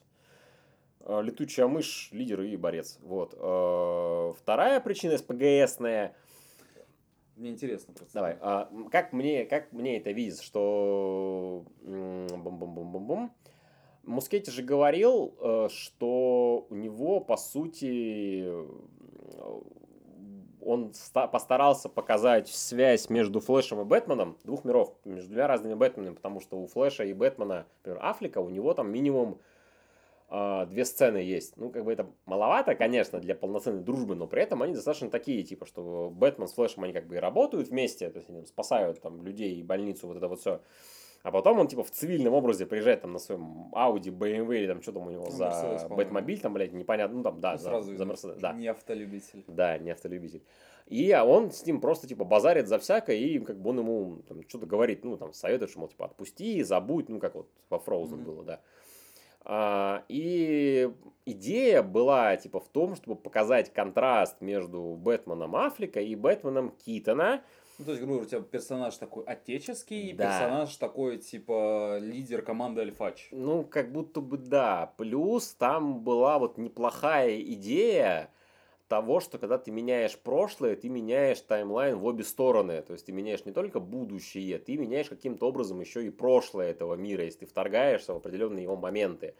Э, 1.01 1.21
Летучая 1.23 1.67
мышь, 1.67 2.09
лидер 2.11 2.41
и 2.41 2.55
борец. 2.57 2.97
Вот. 3.01 3.33
Э, 3.37 4.33
Вторая 4.37 4.79
причина 4.81 5.17
СПГСная. 5.17 6.15
Мне 7.35 7.49
интересно 7.49 7.93
просто. 7.93 8.13
Давай. 8.13 8.37
а, 8.39 8.69
Как 8.91 9.11
мне, 9.11 9.45
как 9.45 9.71
мне 9.73 9.97
это 9.97 10.11
видится, 10.11 10.41
что... 10.43 11.65
Бум-бум-бум-бум-бум. 11.83 13.33
Мускетти 14.05 14.51
же 14.51 14.61
говорил, 14.61 15.35
э, 15.39 15.67
что 15.69 16.67
у 16.69 16.75
него, 16.75 17.19
по 17.19 17.37
сути, 17.37 18.43
э, 18.45 18.67
он 20.61 20.93
ста- 20.93 21.27
постарался 21.27 21.89
показать 21.89 22.47
связь 22.47 23.09
между 23.09 23.39
Флэшем 23.39 23.81
и 23.81 23.83
Бэтменом, 23.83 24.37
двух 24.43 24.65
миров, 24.65 24.93
между 25.05 25.29
двумя 25.29 25.47
разными 25.47 25.75
Бэтменами, 25.75 26.15
потому 26.15 26.39
что 26.39 26.57
у 26.57 26.67
Флэша 26.67 27.03
и 27.03 27.13
Бэтмена, 27.13 27.67
например, 27.77 27.99
Аффлека, 28.03 28.39
у 28.39 28.49
него 28.49 28.73
там 28.73 28.91
минимум 28.91 29.39
а, 30.27 30.65
две 30.65 30.85
сцены 30.85 31.17
есть. 31.17 31.55
Ну, 31.55 31.69
как 31.69 31.85
бы 31.85 31.93
это 31.93 32.07
маловато, 32.25 32.73
конечно, 32.73 33.19
для 33.19 33.35
полноценной 33.35 33.83
дружбы, 33.83 34.15
но 34.15 34.25
при 34.25 34.41
этом 34.41 34.63
они 34.63 34.73
достаточно 34.73 35.09
такие, 35.09 35.43
типа, 35.43 35.65
что 35.67 36.09
Бэтмен 36.11 36.47
с 36.47 36.53
Флэшем, 36.53 36.83
они 36.83 36.93
как 36.93 37.07
бы 37.07 37.15
и 37.15 37.19
работают 37.19 37.69
вместе, 37.69 38.09
то 38.09 38.17
есть 38.17 38.29
они 38.29 38.45
спасают 38.45 39.01
там 39.01 39.23
людей 39.23 39.55
и 39.55 39.63
больницу, 39.63 40.07
вот 40.07 40.17
это 40.17 40.27
вот 40.27 40.39
все. 40.39 40.61
А 41.25 41.31
потом 41.31 41.57
он, 41.57 41.67
типа, 41.67 41.83
в 41.83 41.89
цивильном 41.89 42.35
образе 42.35 42.67
приезжает 42.67 43.01
там 43.01 43.11
на 43.11 43.17
своем 43.17 43.69
Ауди, 43.73 44.11
BMW 44.11 44.59
или 44.59 44.67
там 44.67 44.83
что 44.83 44.91
там 44.91 45.07
у 45.07 45.09
него 45.09 45.25
Ну, 45.25 45.31
за. 45.31 45.87
Бэтмобиль, 45.89 46.39
там, 46.39 46.53
блядь, 46.53 46.71
непонятно, 46.71 47.17
ну 47.17 47.23
там, 47.23 47.41
да, 47.41 47.53
Ну, 47.53 47.57
за, 47.57 47.63
сразу 47.63 47.95
за 47.95 48.05
Мерседес, 48.05 48.37
да. 48.37 48.53
Не 48.53 48.67
автолюбитель. 48.67 49.43
Да, 49.47 49.75
не 49.79 49.89
автолюбитель. 49.89 50.43
И 50.85 51.11
а 51.11 51.23
он 51.25 51.49
с 51.49 51.65
ним 51.65 51.81
просто, 51.81 52.07
типа, 52.07 52.25
базарит 52.25 52.67
за 52.67 52.77
всякое, 52.77 53.15
и 53.15 53.39
как 53.39 53.59
бы 53.59 53.71
он 53.71 53.79
ему 53.79 54.21
что-то 54.47 54.67
говорит, 54.67 55.03
ну, 55.03 55.17
там, 55.17 55.33
советует, 55.33 55.71
что, 55.71 55.79
мол, 55.79 55.89
типа, 55.89 56.05
отпусти, 56.05 56.61
забудь, 56.61 57.09
ну, 57.09 57.19
как 57.19 57.33
вот 57.33 57.49
во 57.71 57.79
Frozen 57.79 58.17
Мгм. 58.17 58.23
было, 58.23 58.43
да. 58.43 58.61
А, 59.45 60.03
и 60.07 60.91
идея 61.25 61.81
была, 61.81 62.37
типа, 62.37 62.59
в 62.59 62.67
том, 62.69 62.95
чтобы 62.95 63.15
показать 63.15 63.73
контраст 63.73 64.41
между 64.41 64.95
Бэтменом 64.95 65.55
Аффлека 65.55 66.01
и 66.01 66.15
Бэтменом 66.15 66.69
Китона. 66.85 67.41
Ну, 67.77 67.85
то 67.85 67.91
есть, 67.91 68.01
грубо 68.01 68.19
говоря, 68.19 68.25
у 68.25 68.29
тебя 68.29 68.41
персонаж 68.41 68.95
такой 68.97 69.25
отеческий, 69.25 70.09
и 70.09 70.13
Да. 70.13 70.27
персонаж 70.27 70.75
такой, 70.77 71.17
типа, 71.17 71.97
лидер 71.99 72.41
команды 72.41 72.81
Альфач. 72.81 73.27
Ну, 73.31 73.63
как 73.63 73.91
будто 73.91 74.21
бы 74.21 74.37
да. 74.37 74.93
Плюс 74.97 75.53
там 75.53 76.01
была 76.01 76.39
вот 76.39 76.57
неплохая 76.57 77.39
идея 77.41 78.31
того, 78.87 79.19
что 79.19 79.37
когда 79.37 79.57
ты 79.57 79.71
меняешь 79.71 80.17
прошлое, 80.17 80.75
ты 80.75 80.89
меняешь 80.89 81.41
таймлайн 81.41 81.97
в 81.97 82.05
обе 82.05 82.23
стороны. 82.23 82.81
То 82.81 82.93
есть 82.93 83.07
ты 83.07 83.11
меняешь 83.11 83.43
не 83.45 83.51
только 83.51 83.79
будущее, 83.79 84.57
ты 84.59 84.77
меняешь 84.77 85.09
каким-то 85.09 85.47
образом 85.47 85.81
еще 85.81 86.05
и 86.05 86.09
прошлое 86.09 86.69
этого 86.69 86.95
мира, 86.95 87.23
если 87.23 87.39
ты 87.39 87.45
вторгаешься 87.45 88.13
в 88.13 88.17
определенные 88.17 88.63
его 88.63 88.75
моменты. 88.75 89.35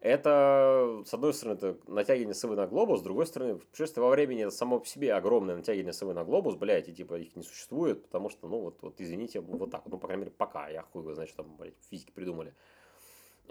Это, 0.00 1.02
с 1.04 1.12
одной 1.12 1.34
стороны, 1.34 1.56
это 1.58 1.78
натягивание 1.86 2.34
совы 2.34 2.56
на 2.56 2.66
глобус, 2.66 3.00
с 3.00 3.02
другой 3.02 3.26
стороны, 3.26 3.58
путешествие 3.58 4.02
во 4.02 4.08
времени 4.10 4.42
это 4.42 4.50
само 4.50 4.80
по 4.80 4.86
себе 4.86 5.12
огромное 5.12 5.56
натягивание 5.56 5.92
совы 5.92 6.14
на 6.14 6.24
глобус, 6.24 6.56
блядь, 6.56 6.88
и 6.88 6.94
типа 6.94 7.18
их 7.18 7.36
не 7.36 7.42
существует, 7.42 8.02
потому 8.04 8.30
что, 8.30 8.48
ну, 8.48 8.60
вот, 8.60 8.78
вот 8.80 8.98
извините, 8.98 9.40
вот 9.40 9.70
так, 9.70 9.82
ну, 9.84 9.98
по 9.98 10.06
крайней 10.06 10.24
мере, 10.24 10.34
пока, 10.36 10.68
я 10.70 10.82
хуй 10.82 11.02
его, 11.02 11.12
значит, 11.14 11.36
там, 11.36 11.54
блядь, 11.58 11.74
физики 11.90 12.12
придумали. 12.12 12.54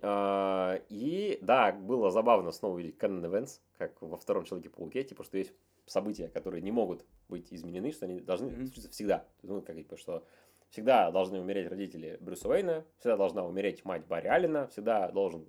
А, 0.02 0.82
И 0.90 1.38
да, 1.42 1.72
было 1.72 2.10
забавно 2.10 2.52
снова 2.52 2.76
увидеть 2.76 2.98
Canon 2.98 3.22
Events, 3.30 3.60
как 3.78 4.02
во 4.02 4.18
втором 4.18 4.46
Человеке-пауке, 4.46 5.04
типа, 5.04 5.24
что 5.24 5.38
есть 5.38 5.54
события, 5.86 6.30
которые 6.30 6.62
не 6.62 6.72
могут 6.72 7.06
быть 7.28 7.54
изменены, 7.54 7.92
что 7.92 8.06
они 8.06 8.20
должны 8.22 8.48
Мгм. 8.48 8.66
случиться 8.66 8.90
всегда. 8.90 9.26
Ну, 9.44 9.62
как 9.62 9.76
типа, 9.76 9.98
что 9.98 10.24
всегда 10.70 11.12
должны 11.12 11.40
умереть 11.40 11.70
родители 11.70 12.18
Брюса 12.22 12.48
Уэйна, 12.48 12.86
всегда 12.98 13.18
должна 13.18 13.46
умереть 13.46 13.86
мать 13.86 14.06
Барри 14.08 14.28
Аллена, 14.28 14.68
всегда 14.68 15.12
должен 15.12 15.46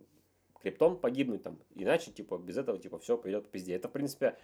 Криптон 0.63 0.99
погибнуть 0.99 1.43
там, 1.43 1.59
иначе, 1.75 2.11
типа, 2.11 2.39
без 2.39 2.57
этого, 2.57 2.79
типа, 2.79 2.99
все 2.99 3.17
пойдет 3.17 3.45
по 3.45 3.51
пизде. 3.51 3.75
Это, 3.75 3.89
в 3.89 3.93
принципе, 3.93 4.37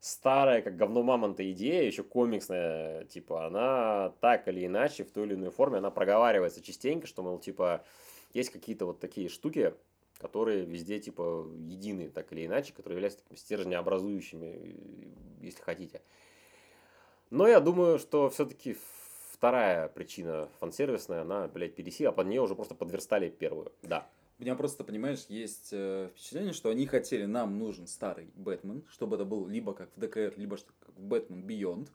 старая, 0.00 0.62
как 0.62 0.76
говно 0.76 1.02
мамонта 1.02 1.48
идея, 1.52 1.84
еще 1.84 2.02
комиксная, 2.02 3.04
типа, 3.04 3.46
она 3.46 4.12
так 4.20 4.48
или 4.48 4.66
иначе, 4.66 5.04
в 5.04 5.10
той 5.10 5.26
или 5.26 5.34
иной 5.34 5.50
форме, 5.50 5.78
она 5.78 5.90
проговаривается 5.90 6.62
частенько, 6.62 7.06
что, 7.06 7.22
мол, 7.22 7.38
типа, 7.38 7.84
есть 8.34 8.50
какие-то 8.50 8.86
вот 8.86 8.98
такие 8.98 9.28
штуки, 9.28 9.74
которые 10.18 10.64
везде, 10.64 10.98
типа, 10.98 11.46
едины, 11.56 12.08
так 12.08 12.32
или 12.32 12.46
иначе, 12.46 12.72
которые 12.72 12.96
являются 12.96 13.20
такими 13.20 13.36
стержнеобразующими, 13.36 14.76
если 15.40 15.62
хотите. 15.62 16.02
Но 17.30 17.46
я 17.46 17.60
думаю, 17.60 17.98
что 17.98 18.28
все-таки 18.30 18.76
вторая 19.32 19.88
причина 19.88 20.48
фансервисная, 20.60 21.22
она, 21.22 21.48
блядь, 21.48 21.74
пересила, 21.74 22.10
а 22.10 22.12
под 22.12 22.26
нее 22.26 22.40
уже 22.40 22.54
просто 22.54 22.74
подверстали 22.74 23.30
первую. 23.30 23.72
Да. 23.82 24.08
У 24.38 24.42
меня 24.42 24.54
просто, 24.56 24.82
понимаешь, 24.82 25.26
есть 25.28 25.68
э, 25.72 26.08
впечатление, 26.12 26.52
что 26.52 26.70
они 26.70 26.86
хотели, 26.86 27.26
нам 27.26 27.58
нужен 27.58 27.86
старый 27.86 28.30
Бэтмен, 28.34 28.84
чтобы 28.90 29.16
это 29.16 29.24
был 29.24 29.46
либо 29.46 29.72
как 29.72 29.90
в 29.94 30.00
ДКР, 30.00 30.34
либо 30.36 30.56
как 30.56 30.94
в 30.96 31.02
Бэтмен 31.02 31.46
Beyond. 31.46 31.88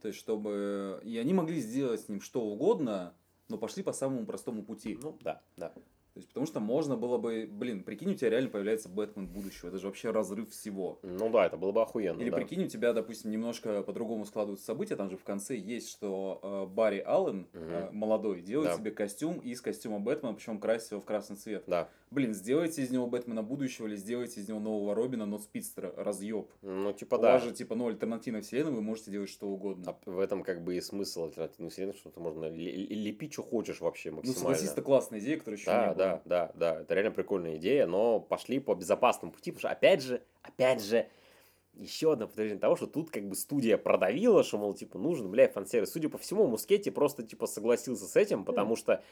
То 0.00 0.08
есть, 0.08 0.18
чтобы... 0.18 1.00
И 1.04 1.18
они 1.18 1.34
могли 1.34 1.60
сделать 1.60 2.00
с 2.00 2.08
ним 2.08 2.20
что 2.20 2.42
угодно, 2.42 3.14
но 3.48 3.58
пошли 3.58 3.82
по 3.82 3.92
самому 3.92 4.26
простому 4.26 4.64
пути. 4.64 4.98
Ну, 5.00 5.16
да, 5.20 5.42
да. 5.56 5.72
То 6.14 6.18
есть, 6.18 6.28
потому 6.28 6.46
что 6.46 6.60
можно 6.60 6.94
было 6.94 7.16
бы, 7.16 7.48
блин, 7.50 7.82
прикинь, 7.82 8.10
у 8.12 8.14
тебя 8.14 8.28
реально 8.28 8.50
появляется 8.50 8.90
Бэтмен 8.90 9.26
будущего. 9.26 9.68
Это 9.68 9.78
же 9.78 9.86
вообще 9.86 10.10
разрыв 10.10 10.50
всего. 10.50 10.98
Ну 11.02 11.30
да, 11.30 11.46
это 11.46 11.56
было 11.56 11.72
бы 11.72 11.80
охуенно. 11.80 12.20
Или 12.20 12.28
да. 12.28 12.36
прикинь, 12.36 12.64
у 12.64 12.68
тебя, 12.68 12.92
допустим, 12.92 13.30
немножко 13.30 13.82
по-другому 13.82 14.26
складываются 14.26 14.66
события. 14.66 14.94
Там 14.94 15.08
же 15.08 15.16
в 15.16 15.24
конце 15.24 15.56
есть, 15.56 15.88
что 15.88 16.38
э, 16.42 16.66
Барри 16.74 16.98
Аллен, 16.98 17.48
э, 17.54 17.88
молодой, 17.92 18.42
делает 18.42 18.72
Да. 18.72 18.76
себе 18.76 18.90
костюм 18.90 19.38
из 19.38 19.62
костюма 19.62 20.00
Бэтмена, 20.00 20.34
причем 20.34 20.58
красит 20.58 20.92
его 20.92 21.00
в 21.00 21.06
красный 21.06 21.36
цвет. 21.36 21.64
Да. 21.66 21.88
Блин, 22.12 22.34
сделайте 22.34 22.82
из 22.82 22.90
него 22.90 23.06
Бэтмена 23.06 23.42
будущего 23.42 23.86
или 23.86 23.96
сделайте 23.96 24.40
из 24.40 24.48
него 24.48 24.60
нового 24.60 24.94
Робина, 24.94 25.24
но 25.24 25.38
спидстера, 25.38 25.94
разъеб. 25.96 26.46
Ну, 26.60 26.92
типа, 26.92 27.16
да. 27.16 27.32
вас 27.32 27.44
же, 27.44 27.52
типа, 27.52 27.74
ну, 27.74 27.88
альтернативная 27.88 28.42
вселенная, 28.42 28.72
вы 28.72 28.82
можете 28.82 29.10
делать 29.10 29.30
что 29.30 29.48
угодно. 29.48 29.96
А 30.04 30.10
в 30.10 30.18
этом 30.18 30.42
как 30.42 30.62
бы 30.62 30.76
и 30.76 30.80
смысл 30.82 31.24
альтернативной 31.24 31.70
вселенной, 31.70 31.94
что 31.94 32.10
ты 32.10 32.20
можно 32.20 32.44
ле- 32.50 32.70
ле- 32.70 32.94
лепить, 32.94 33.32
что 33.32 33.42
хочешь 33.42 33.80
вообще 33.80 34.10
ну, 34.10 34.16
максимально. 34.16 34.40
согласись, 34.40 34.70
это 34.72 34.82
классная 34.82 35.20
идея, 35.20 35.38
которая 35.38 35.58
еще 35.58 35.70
не 35.70 35.76
Да, 35.76 35.86
было. 35.86 35.94
да, 35.96 36.22
да, 36.26 36.52
да, 36.54 36.80
это 36.82 36.94
реально 36.94 37.12
прикольная 37.12 37.56
идея, 37.56 37.86
но 37.86 38.20
пошли 38.20 38.60
по 38.60 38.74
безопасному 38.74 39.32
пути, 39.32 39.50
потому 39.50 39.60
что 39.60 39.70
опять 39.70 40.02
же, 40.02 40.22
опять 40.42 40.82
же, 40.84 41.08
еще 41.72 42.12
одно 42.12 42.26
подтверждение 42.26 42.60
того, 42.60 42.76
что 42.76 42.86
тут 42.86 43.10
как 43.10 43.26
бы 43.26 43.34
студия 43.34 43.78
продавила, 43.78 44.44
что, 44.44 44.58
мол, 44.58 44.74
типа, 44.74 44.98
нужен, 44.98 45.30
бля, 45.30 45.48
фан-сервис. 45.48 45.90
Судя 45.90 46.10
по 46.10 46.18
всему, 46.18 46.46
Мускетти 46.46 46.90
просто, 46.90 47.22
типа, 47.22 47.46
согласился 47.46 48.04
с 48.04 48.16
этим, 48.16 48.44
потому 48.44 48.76
что... 48.76 49.02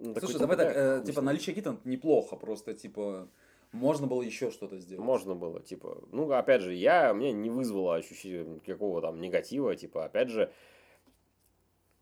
ну, 0.00 0.14
Слушай, 0.14 0.34
типа, 0.34 0.38
давай 0.38 0.56
так, 0.56 0.72
э, 0.76 1.02
типа, 1.04 1.20
наличие 1.22 1.54
Китон 1.54 1.80
неплохо, 1.84 2.36
просто, 2.36 2.74
типа, 2.74 3.28
можно 3.72 4.06
было 4.06 4.22
еще 4.22 4.50
что-то 4.50 4.78
сделать. 4.78 5.04
Можно 5.04 5.34
было, 5.34 5.60
типа, 5.60 6.02
ну, 6.12 6.30
опять 6.30 6.62
же, 6.62 6.74
я, 6.74 7.12
мне 7.12 7.32
не 7.32 7.50
вызвало 7.50 7.96
ощущения 7.96 8.60
какого 8.64 9.00
там 9.00 9.20
негатива, 9.20 9.74
типа, 9.76 10.04
опять 10.04 10.28
же, 10.28 10.52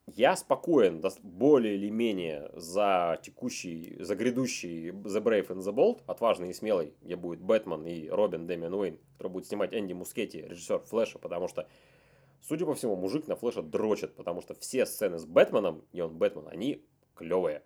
я 0.06 0.36
спокоен, 0.36 1.02
более 1.22 1.74
или 1.74 1.90
менее, 1.90 2.50
за 2.54 3.18
текущий, 3.22 3.96
за 3.98 4.14
грядущий 4.14 4.90
The 4.90 5.20
Brave 5.20 5.48
and 5.48 5.62
the 5.62 5.72
Bold, 5.72 6.02
отважный 6.06 6.50
и 6.50 6.52
смелый, 6.52 6.94
где 7.02 7.16
будет 7.16 7.40
Бэтмен 7.40 7.84
и 7.86 8.08
Робин 8.08 8.46
Дэмиан 8.46 8.72
Уэйн, 8.72 9.00
который 9.14 9.32
будет 9.32 9.46
снимать 9.46 9.74
Энди 9.74 9.94
Мускетти, 9.94 10.42
режиссер 10.42 10.78
Флэша, 10.80 11.18
потому 11.18 11.48
что, 11.48 11.68
судя 12.40 12.66
по 12.66 12.74
всему, 12.74 12.94
мужик 12.94 13.26
на 13.26 13.34
Флэша 13.34 13.62
дрочит, 13.62 14.14
потому 14.14 14.42
что 14.42 14.54
все 14.54 14.86
сцены 14.86 15.18
с 15.18 15.24
Бэтменом, 15.24 15.84
и 15.92 16.00
он 16.00 16.16
Бэтмен, 16.16 16.46
они 16.46 16.84
клевые. 17.16 17.62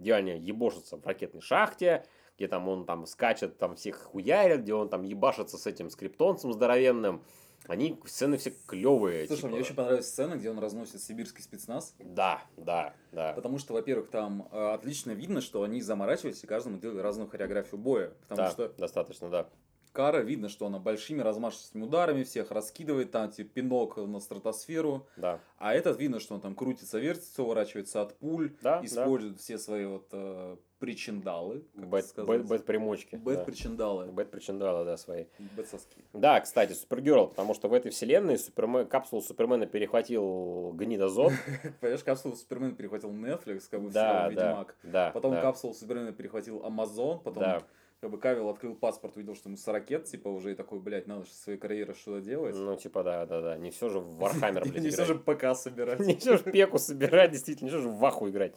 Где 0.00 0.14
они 0.14 0.38
ебошатся 0.38 0.96
в 0.96 1.06
ракетной 1.06 1.40
шахте, 1.40 2.04
где 2.36 2.48
там 2.48 2.68
он 2.68 2.86
там 2.86 3.06
скачет, 3.06 3.58
там 3.58 3.76
всех 3.76 3.96
хуярит, 3.98 4.62
где 4.62 4.74
он 4.74 4.88
там 4.88 5.02
ебашится 5.02 5.58
с 5.58 5.66
этим 5.66 5.90
скриптонцем 5.90 6.52
здоровенным. 6.52 7.22
Они 7.66 8.00
сцены 8.06 8.38
все 8.38 8.52
клевые. 8.66 9.26
Слушай, 9.26 9.50
мне 9.50 9.60
очень 9.60 9.74
понравилась 9.74 10.08
сцена, 10.08 10.36
где 10.36 10.50
он 10.50 10.58
разносит 10.58 11.02
сибирский 11.02 11.42
спецназ. 11.42 11.94
Да, 11.98 12.42
да, 12.56 12.94
да. 13.12 13.34
Потому 13.34 13.58
что, 13.58 13.74
во-первых, 13.74 14.08
там 14.08 14.48
э, 14.50 14.72
отлично 14.72 15.12
видно, 15.12 15.40
что 15.42 15.62
они 15.62 15.82
заморачивались 15.82 16.42
и 16.42 16.46
каждому 16.46 16.78
делали 16.78 17.00
разную 17.00 17.28
хореографию 17.28 17.78
боя. 17.78 18.14
Потому 18.22 18.38
Да, 18.38 18.50
что 18.50 18.68
достаточно, 18.70 19.28
да. 19.28 19.48
Кара 19.92 20.18
видно, 20.20 20.48
что 20.48 20.66
она 20.66 20.78
большими 20.78 21.22
размашистыми 21.22 21.84
ударами 21.84 22.22
всех 22.22 22.50
раскидывает, 22.50 23.10
там 23.10 23.30
типа 23.30 23.50
пинок 23.54 23.96
на 23.96 24.20
стратосферу. 24.20 25.06
Да, 25.16 25.40
А 25.58 25.74
этот 25.74 25.98
видно, 25.98 26.20
что 26.20 26.34
он 26.34 26.40
там 26.40 26.54
крутится, 26.54 26.98
вертится, 26.98 27.42
уворачивается 27.42 28.02
от 28.02 28.16
пуль, 28.18 28.52
да, 28.62 28.80
использует 28.84 29.38
все 29.38 29.58
свои 29.58 29.86
вот 29.86 30.08
э, 30.12 30.56
причиндалы, 30.80 31.62
да. 31.74 31.82
как 31.82 31.90
Бэт, 31.90 32.00
это 32.00 32.08
сказать. 32.08 32.28
бэт, 32.28 32.46
бэт 32.46 32.64
примочки. 32.64 33.16
Бэт 33.16 33.38
да. 33.38 33.44
причиндалы. 33.44 34.06
Бэт 34.06 34.30
причиндала, 34.30 34.84
да, 34.84 34.96
свои. 34.96 35.26
И 35.38 35.42
бэт 35.56 35.68
соски. 35.68 36.02
Да, 36.14 36.40
кстати, 36.40 36.72
Супергерл, 36.72 37.28
потому 37.28 37.54
что 37.54 37.68
в 37.68 37.74
этой 37.74 37.90
вселенной 37.90 38.38
Супермен, 38.38 38.86
капсулу 38.86 39.20
Супермена 39.22 39.66
перехватил 39.66 40.72
гнида 40.72 41.05
Зод. 41.05 41.32
Понимаешь, 41.80 42.02
капсулу 42.02 42.34
Супермена 42.34 42.74
перехватил 42.74 43.10
Netflix, 43.10 43.64
как 43.70 43.82
бы 43.82 43.90
Да, 43.90 44.00
сериал 44.00 44.32
да, 44.32 44.48
Ведьмак. 44.48 44.76
да. 44.82 45.10
Потом 45.12 45.32
да. 45.32 45.42
капсулу 45.42 45.74
Супермена 45.74 46.12
перехватил 46.12 46.60
Amazon, 46.60 47.20
потом 47.22 47.42
Да. 47.42 47.62
Как 48.00 48.10
бы 48.10 48.18
Кавил 48.18 48.48
открыл 48.48 48.74
паспорт, 48.74 49.16
увидел, 49.16 49.34
что 49.34 49.48
ему 49.50 49.58
40 49.58 50.04
типа 50.04 50.28
уже 50.28 50.52
и 50.52 50.54
такой, 50.54 50.80
блядь, 50.80 51.06
надо 51.06 51.26
же 51.26 51.32
своей 51.32 51.58
карьерой 51.58 51.94
что-то 51.94 52.22
делать. 52.22 52.54
Ну, 52.56 52.74
типа, 52.74 53.02
да, 53.02 53.26
да, 53.26 53.40
да. 53.42 53.56
Не 53.58 53.70
все 53.70 53.90
же 53.90 54.00
в 54.00 54.18
Warhammer, 54.22 54.62
блядь, 54.62 54.82
Не 54.82 54.88
все 54.90 55.04
же 55.04 55.14
ПК 55.16 55.54
собирать. 55.54 56.00
Не 56.06 56.14
все 56.16 56.38
же 56.38 56.42
пеку 56.44 56.78
собирать, 56.78 57.32
действительно, 57.32 57.66
не 57.66 57.70
все 57.70 57.82
же 57.82 57.88
в 57.90 57.98
ваху 57.98 58.28
играть. 58.30 58.54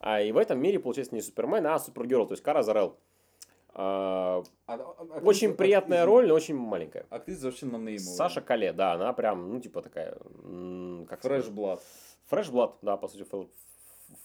А, 0.00 0.20
и 0.20 0.30
в 0.30 0.36
этом 0.36 0.60
мире, 0.60 0.78
получается, 0.78 1.14
не 1.14 1.22
Супермен, 1.22 1.66
а 1.66 1.78
Супергерл, 1.78 2.26
то 2.26 2.32
есть 2.34 2.42
Кара 2.42 2.62
Зарел. 2.62 2.98
А, 3.78 4.42
А- 4.66 4.74
а- 4.74 4.76
а 4.98 5.04
очень 5.22 5.48
актриса- 5.48 5.54
приятная 5.56 5.98
актриса- 6.02 6.06
роль, 6.06 6.28
но 6.28 6.34
очень 6.34 6.56
маленькая. 6.56 7.06
Актриса 7.08 7.46
вообще 7.46 7.64
нонеймовая. 7.66 7.98
Саша 8.16 8.40
Кале, 8.42 8.72
да, 8.74 8.92
она 8.92 9.12
прям, 9.14 9.50
ну, 9.52 9.60
типа 9.60 9.80
такая, 9.80 10.18
как 11.08 11.22
Фрэш 11.22 11.48
Блад. 11.48 11.82
Fresh 12.26 12.50
blood, 12.50 12.76
да, 12.82 12.96
по 12.98 13.08
сути, 13.08 13.26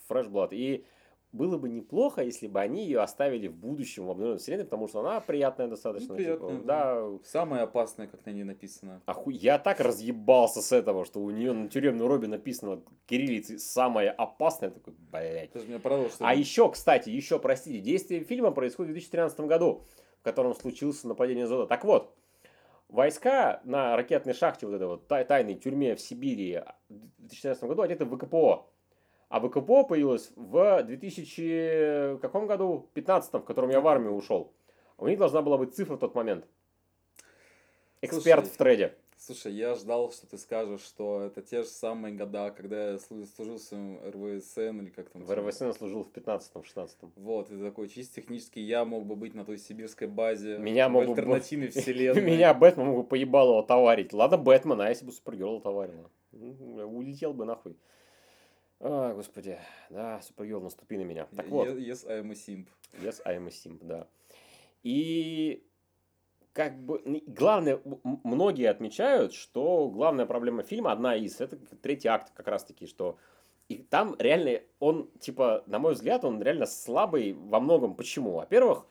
fresh 0.07 0.27
blood. 0.27 0.51
И 0.53 0.85
было 1.31 1.57
бы 1.57 1.69
неплохо, 1.69 2.23
если 2.23 2.47
бы 2.47 2.59
они 2.59 2.83
ее 2.83 2.99
оставили 2.99 3.47
в 3.47 3.55
будущем 3.55 4.05
в 4.05 4.11
обновленной 4.11 4.39
вселенной, 4.39 4.65
потому 4.65 4.87
что 4.87 4.99
она 4.99 5.19
приятная 5.21 5.67
достаточно. 5.67 6.09
Ну, 6.09 6.15
приятная, 6.15 6.55
типа, 6.55 6.65
да. 6.65 6.95
да. 6.95 7.19
Самое 7.23 7.63
опасное, 7.63 8.07
как 8.07 8.25
на 8.25 8.31
ней 8.31 8.43
написано. 8.43 9.01
Оху... 9.05 9.29
Я 9.29 9.57
так 9.57 9.79
разъебался 9.79 10.61
с 10.61 10.71
этого, 10.71 11.05
что 11.05 11.21
у 11.21 11.29
нее 11.29 11.53
на 11.53 11.69
тюремной 11.69 12.07
робе 12.07 12.27
написано 12.27 12.81
кириллицей 13.05 13.59
самое 13.59 14.11
опасное. 14.11 14.69
Я 14.69 14.75
такой, 14.75 14.93
блядь. 15.11 15.55
Меня 15.67 15.79
порадовало, 15.79 16.11
что... 16.11 16.27
А 16.27 16.33
еще, 16.33 16.69
кстати, 16.69 17.09
еще, 17.09 17.39
простите, 17.39 17.79
действие 17.79 18.23
фильма 18.23 18.51
происходит 18.51 18.91
в 18.91 18.93
2013 18.93 19.39
году, 19.41 19.85
в 20.19 20.23
котором 20.23 20.53
случилось 20.53 21.03
нападение 21.03 21.47
Зода. 21.47 21.65
Так 21.65 21.85
вот, 21.85 22.13
войска 22.89 23.61
на 23.63 23.95
ракетной 23.95 24.33
шахте, 24.33 24.67
вот 24.67 24.75
этой 24.75 24.87
вот 24.87 25.07
тай- 25.07 25.25
тайной 25.25 25.55
тюрьме 25.55 25.95
в 25.95 26.01
Сибири 26.01 26.61
в 26.89 27.19
2013 27.19 27.63
году 27.63 27.81
одеты 27.83 28.05
в 28.05 28.17
ВКПО. 28.17 28.67
А 29.31 29.39
ВКПО 29.39 29.83
появилось 29.83 30.29
в 30.35 30.83
2000 30.83 32.17
каком 32.19 32.47
году? 32.47 32.89
15 32.93 33.33
в 33.35 33.39
котором 33.45 33.69
я 33.69 33.79
в 33.79 33.87
армию 33.87 34.11
ушел. 34.11 34.51
У 34.97 35.07
них 35.07 35.17
должна 35.17 35.41
была 35.41 35.57
быть 35.57 35.73
цифра 35.73 35.95
в 35.95 35.99
тот 35.99 36.13
момент. 36.15 36.45
Эксперт 38.01 38.41
Слушай, 38.45 38.53
в 38.53 38.57
трейде. 38.57 38.93
Слушай, 39.17 39.53
я 39.53 39.75
ждал, 39.75 40.11
что 40.11 40.27
ты 40.27 40.37
скажешь, 40.37 40.81
что 40.81 41.21
это 41.21 41.41
те 41.41 41.61
же 41.61 41.69
самые 41.69 42.13
года, 42.13 42.49
когда 42.51 42.89
я 42.89 42.95
слу- 42.95 43.25
служил 43.35 43.55
в 43.57 43.61
своем 43.61 43.99
РВСН 44.03 44.81
или 44.81 44.89
как 44.89 45.09
там. 45.09 45.23
В 45.23 45.31
РВСН 45.33 45.65
я 45.67 45.73
служил 45.73 46.03
в 46.03 46.11
15-16. 46.11 46.89
Вот, 47.15 47.51
и 47.51 47.63
такой, 47.63 47.87
чисто 47.87 48.15
технически 48.19 48.59
я 48.59 48.83
мог 48.83 49.05
бы 49.05 49.15
быть 49.15 49.33
на 49.33 49.45
той 49.45 49.59
сибирской 49.59 50.07
базе 50.09 50.57
Меня 50.57 50.89
в 50.89 50.91
мог 50.91 51.05
бы- 51.05 51.11
альтернативной 51.11 51.67
вселенной. 51.69 52.21
Меня 52.21 52.53
Бэтмен 52.53 52.87
мог 52.87 52.97
бы 52.97 53.03
поебало 53.05 53.59
отоварить. 53.59 54.11
Ладно, 54.11 54.37
Бэтмен, 54.37 54.81
а 54.81 54.89
если 54.89 55.05
бы 55.05 55.13
Супергерл 55.13 55.57
отоварила? 55.57 56.09
М, 56.33 56.95
Улетел 56.97 57.33
бы 57.33 57.45
нахуй. 57.45 57.77
А, 58.83 59.13
господи. 59.13 59.57
Да, 59.89 60.21
Супергерл, 60.21 60.61
наступи 60.61 60.97
на 60.97 61.03
меня. 61.03 61.27
Так 61.35 61.47
вот. 61.47 61.67
Yes, 61.67 62.07
I 62.09 62.21
am 62.21 62.31
a 62.31 62.33
simp. 62.33 62.67
Yes, 63.01 63.21
I 63.25 63.37
am 63.37 63.47
a 63.47 63.51
simp, 63.51 63.79
да. 63.85 64.07
И 64.83 65.63
как 66.53 66.83
бы 66.83 67.01
н- 67.05 67.21
главное, 67.27 67.79
многие 68.23 68.69
отмечают, 68.69 69.33
что 69.33 69.89
главная 69.89 70.25
проблема 70.25 70.63
фильма, 70.63 70.91
одна 70.91 71.15
из, 71.15 71.39
это 71.39 71.57
третий 71.77 72.07
акт 72.07 72.31
как 72.33 72.47
раз 72.47 72.65
таки, 72.65 72.87
что 72.87 73.17
и 73.69 73.77
там 73.77 74.15
реально 74.19 74.61
он, 74.79 75.09
типа, 75.19 75.63
на 75.67 75.79
мой 75.79 75.93
взгляд, 75.93 76.25
он 76.25 76.41
реально 76.41 76.65
слабый 76.65 77.33
во 77.33 77.59
многом. 77.59 77.95
Почему? 77.95 78.31
Во-первых, 78.31 78.85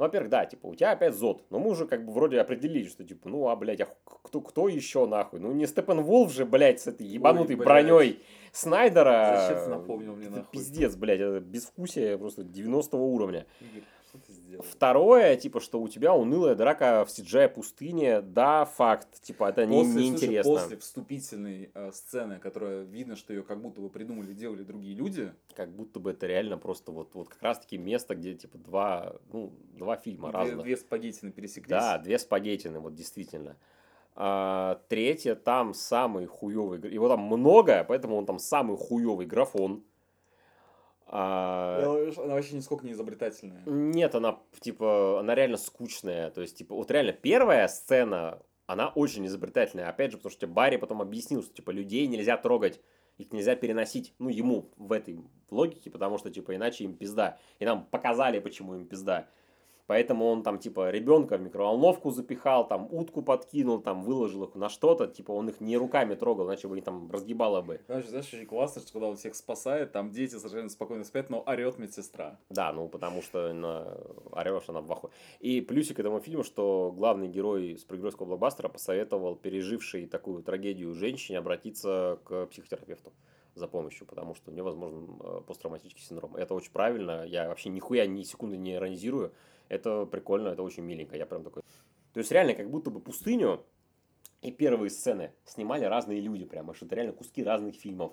ну, 0.00 0.06
во-первых, 0.06 0.30
да, 0.30 0.46
типа, 0.46 0.66
у 0.66 0.74
тебя 0.74 0.92
опять 0.92 1.14
Зод. 1.14 1.44
Но 1.50 1.58
мы 1.58 1.68
уже 1.68 1.86
как 1.86 2.06
бы 2.06 2.12
вроде 2.14 2.40
определили, 2.40 2.88
что 2.88 3.04
типа, 3.04 3.28
ну, 3.28 3.48
а, 3.48 3.56
блядь, 3.56 3.82
а 3.82 3.88
кто, 4.22 4.40
кто 4.40 4.66
еще 4.66 5.06
нахуй? 5.06 5.40
Ну, 5.40 5.52
не 5.52 5.66
Степан 5.66 6.02
Волф 6.02 6.32
же, 6.32 6.46
блядь, 6.46 6.80
с 6.80 6.86
этой 6.86 7.06
ебанутой 7.06 7.56
блядь. 7.56 7.68
броней 7.68 8.22
Снайдера. 8.50 9.46
Зачем 9.46 9.70
напомнил 9.70 10.16
мне, 10.16 10.30
нахуй? 10.30 10.46
Пиздец, 10.52 10.96
блядь, 10.96 11.20
это 11.20 11.40
безвкусие 11.40 12.16
просто 12.16 12.44
90 12.44 12.96
уровня. 12.96 13.46
Игорь? 13.60 13.82
Второе, 14.62 15.36
типа, 15.36 15.60
что 15.60 15.80
у 15.80 15.88
тебя 15.88 16.14
унылая 16.14 16.54
драка 16.54 17.04
в 17.04 17.08
CGI 17.08 17.48
пустыне, 17.48 18.20
да, 18.20 18.64
факт, 18.64 19.20
типа, 19.22 19.48
это 19.50 19.66
не, 19.66 19.78
После, 19.78 19.92
слушай, 19.92 20.04
неинтересно. 20.04 20.52
после 20.52 20.76
вступительной 20.76 21.70
э, 21.74 21.90
сцены, 21.92 22.38
которая 22.38 22.82
видно, 22.82 23.16
что 23.16 23.32
ее 23.32 23.42
как 23.42 23.60
будто 23.60 23.80
бы 23.80 23.88
придумали, 23.88 24.32
делали 24.32 24.62
другие 24.62 24.94
люди, 24.94 25.32
Как 25.54 25.70
будто 25.70 26.00
бы 26.00 26.10
это 26.10 26.26
реально 26.26 26.58
просто 26.58 26.92
вот, 26.92 27.14
вот 27.14 27.28
как 27.28 27.42
раз-таки 27.42 27.78
место, 27.78 28.14
где, 28.14 28.34
типа, 28.34 28.58
два, 28.58 29.16
ну, 29.32 29.52
два 29.72 29.96
фильма 29.96 30.28
две, 30.30 30.38
разных. 30.38 30.62
две 30.64 30.76
спагеттины 30.76 31.32
пересеклись. 31.32 31.70
Да, 31.70 31.98
две 31.98 32.18
спагеттины, 32.18 32.80
вот 32.80 32.94
действительно. 32.94 33.56
А, 34.16 34.80
третье, 34.88 35.34
там 35.34 35.72
самый 35.72 36.26
хуёвый, 36.26 36.78
гра- 36.78 36.90
его 36.90 37.08
там 37.08 37.20
много, 37.20 37.84
поэтому 37.88 38.16
он 38.16 38.26
там 38.26 38.38
самый 38.38 38.76
хуёвый 38.76 39.26
графон. 39.26 39.84
А, 41.12 41.82
Она 42.18 42.34
вообще 42.34 42.54
нисколько 42.54 42.86
не 42.86 42.92
изобретательная. 42.92 43.62
Нет, 43.66 44.14
она, 44.14 44.38
типа, 44.60 45.18
она 45.18 45.34
реально 45.34 45.56
скучная. 45.56 46.30
То 46.30 46.40
есть, 46.40 46.56
типа, 46.56 46.74
вот 46.76 46.88
реально 46.92 47.12
первая 47.12 47.66
сцена, 47.66 48.40
она 48.66 48.90
очень 48.90 49.26
изобретательная. 49.26 49.88
Опять 49.88 50.12
же, 50.12 50.18
потому 50.18 50.30
что 50.30 50.46
Барри 50.46 50.76
потом 50.76 51.02
объяснил, 51.02 51.42
что, 51.42 51.52
типа, 51.52 51.72
людей 51.72 52.06
нельзя 52.06 52.36
трогать, 52.36 52.80
их 53.18 53.32
нельзя 53.32 53.56
переносить, 53.56 54.14
ну, 54.20 54.28
ему 54.28 54.70
в 54.76 54.92
этой 54.92 55.18
логике, 55.50 55.90
потому 55.90 56.16
что, 56.16 56.30
типа, 56.30 56.54
иначе 56.54 56.84
им 56.84 56.94
пизда. 56.94 57.38
И 57.58 57.64
нам 57.64 57.86
показали, 57.86 58.38
почему 58.38 58.76
им 58.76 58.86
пизда. 58.86 59.26
Поэтому 59.90 60.26
он 60.26 60.44
там, 60.44 60.60
типа, 60.60 60.90
ребенка 60.90 61.36
в 61.36 61.40
микроволновку 61.40 62.12
запихал, 62.12 62.68
там, 62.68 62.86
утку 62.92 63.22
подкинул, 63.22 63.80
там, 63.80 64.02
выложил 64.02 64.44
их 64.44 64.54
на 64.54 64.68
что-то, 64.68 65.08
типа, 65.08 65.32
он 65.32 65.48
их 65.48 65.60
не 65.60 65.76
руками 65.76 66.14
трогал, 66.14 66.46
иначе 66.46 66.68
бы 66.68 66.78
их 66.78 66.84
там 66.84 67.10
разгибало 67.10 67.60
бы. 67.60 67.80
Знаешь, 67.88 68.06
знаешь, 68.06 68.32
очень 68.32 68.46
классно, 68.46 68.82
что 68.82 68.92
когда 68.92 69.08
он 69.08 69.16
всех 69.16 69.34
спасает, 69.34 69.90
там 69.90 70.12
дети 70.12 70.36
совершенно 70.36 70.68
спокойно 70.68 71.02
спят, 71.02 71.28
но 71.28 71.42
орет 71.44 71.78
медсестра. 71.78 72.38
Да, 72.50 72.72
ну 72.72 72.88
потому 72.88 73.20
что 73.20 73.52
на... 73.52 73.98
орешь, 74.30 74.68
она 74.68 74.80
в 74.80 74.92
ахуе. 74.92 75.10
И 75.40 75.60
плюсик 75.60 75.98
этому 75.98 76.20
фильму, 76.20 76.44
что 76.44 76.94
главный 76.96 77.26
герой 77.26 77.76
супергеройского 77.76 78.26
блокбастера 78.26 78.68
посоветовал 78.68 79.34
пережившей 79.34 80.06
такую 80.06 80.44
трагедию 80.44 80.94
женщине 80.94 81.38
обратиться 81.38 82.20
к 82.22 82.46
психотерапевту 82.46 83.12
за 83.56 83.66
помощью, 83.66 84.06
потому 84.06 84.36
что 84.36 84.50
у 84.50 84.54
нее, 84.54 84.62
возможно, 84.62 85.16
э, 85.20 85.40
посттравматический 85.48 86.04
синдром. 86.04 86.36
Это 86.36 86.54
очень 86.54 86.70
правильно, 86.70 87.24
я 87.26 87.48
вообще 87.48 87.70
нихуя 87.70 88.06
ни 88.06 88.22
секунды 88.22 88.56
не 88.56 88.74
иронизирую. 88.74 89.32
Это 89.70 90.04
прикольно, 90.04 90.48
это 90.48 90.62
очень 90.62 90.82
миленько, 90.82 91.16
я 91.16 91.24
прям 91.26 91.44
такой... 91.44 91.62
То 92.12 92.18
есть 92.18 92.32
реально 92.32 92.54
как 92.54 92.68
будто 92.68 92.90
бы 92.90 93.00
пустыню 93.00 93.64
и 94.42 94.50
первые 94.50 94.90
сцены 94.90 95.32
снимали 95.44 95.84
разные 95.84 96.20
люди 96.20 96.44
прямо, 96.44 96.74
что 96.74 96.86
это 96.86 96.96
реально 96.96 97.12
куски 97.12 97.44
разных 97.44 97.76
фильмов. 97.76 98.12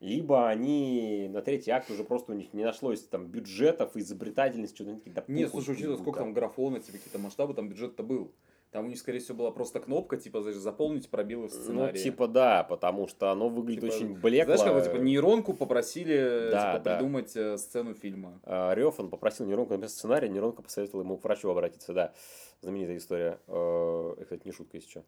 Либо 0.00 0.48
они 0.48 1.28
на 1.30 1.40
третий 1.40 1.70
акт 1.70 1.90
уже 1.90 2.04
просто 2.04 2.32
у 2.32 2.34
них 2.34 2.52
не 2.52 2.62
нашлось 2.62 3.02
там 3.06 3.26
бюджетов, 3.26 3.96
изобретательности, 3.96 4.74
что-то 4.74 5.10
да 5.10 5.24
Нет, 5.28 5.50
слушай, 5.50 5.72
учитывая, 5.72 5.96
сколько 5.96 6.20
там 6.20 6.34
графона, 6.34 6.80
типа 6.80 6.98
какие-то 6.98 7.18
масштабы, 7.18 7.54
там 7.54 7.68
бюджет-то 7.68 8.02
был. 8.02 8.32
Там 8.70 8.84
у 8.84 8.88
них, 8.88 8.98
скорее 8.98 9.18
всего, 9.18 9.36
была 9.38 9.50
просто 9.50 9.80
кнопка, 9.80 10.16
типа, 10.16 10.42
знаешь, 10.42 10.56
заполнить 10.56 11.08
пробелы 11.10 11.48
в 11.48 11.52
Ну, 11.54 11.60
сценарии. 11.60 11.98
типа 11.98 12.28
да, 12.28 12.62
потому 12.62 13.08
что 13.08 13.30
оно 13.30 13.48
выглядит 13.48 13.82
Типа, 13.82 13.94
очень 13.94 14.14
блекло. 14.14 14.56
Знаешь, 14.56 14.84
как 14.84 14.92
типа, 14.92 15.02
нейронку 15.02 15.54
попросили 15.54 16.50
Да, 16.52 16.72
типа, 16.74 16.84
да. 16.84 16.96
придумать 16.96 17.36
э, 17.36 17.58
сцену 17.58 17.94
фильма. 17.94 18.40
А, 18.44 18.72
он 18.98 19.10
попросил 19.10 19.46
Нейронку 19.46 19.72
написать 19.74 19.96
сценарий, 19.98 20.28
Нейронка 20.28 20.62
посоветовала 20.62 21.02
ему 21.02 21.18
к 21.18 21.24
врачу 21.24 21.50
обратиться, 21.50 21.92
да. 21.92 22.12
Знаменитая 22.60 22.98
история. 22.98 23.40
Э, 23.48 24.14
Это 24.20 24.38
не 24.44 24.52
шутка, 24.52 24.76
если 24.76 24.90
что. 24.90 25.04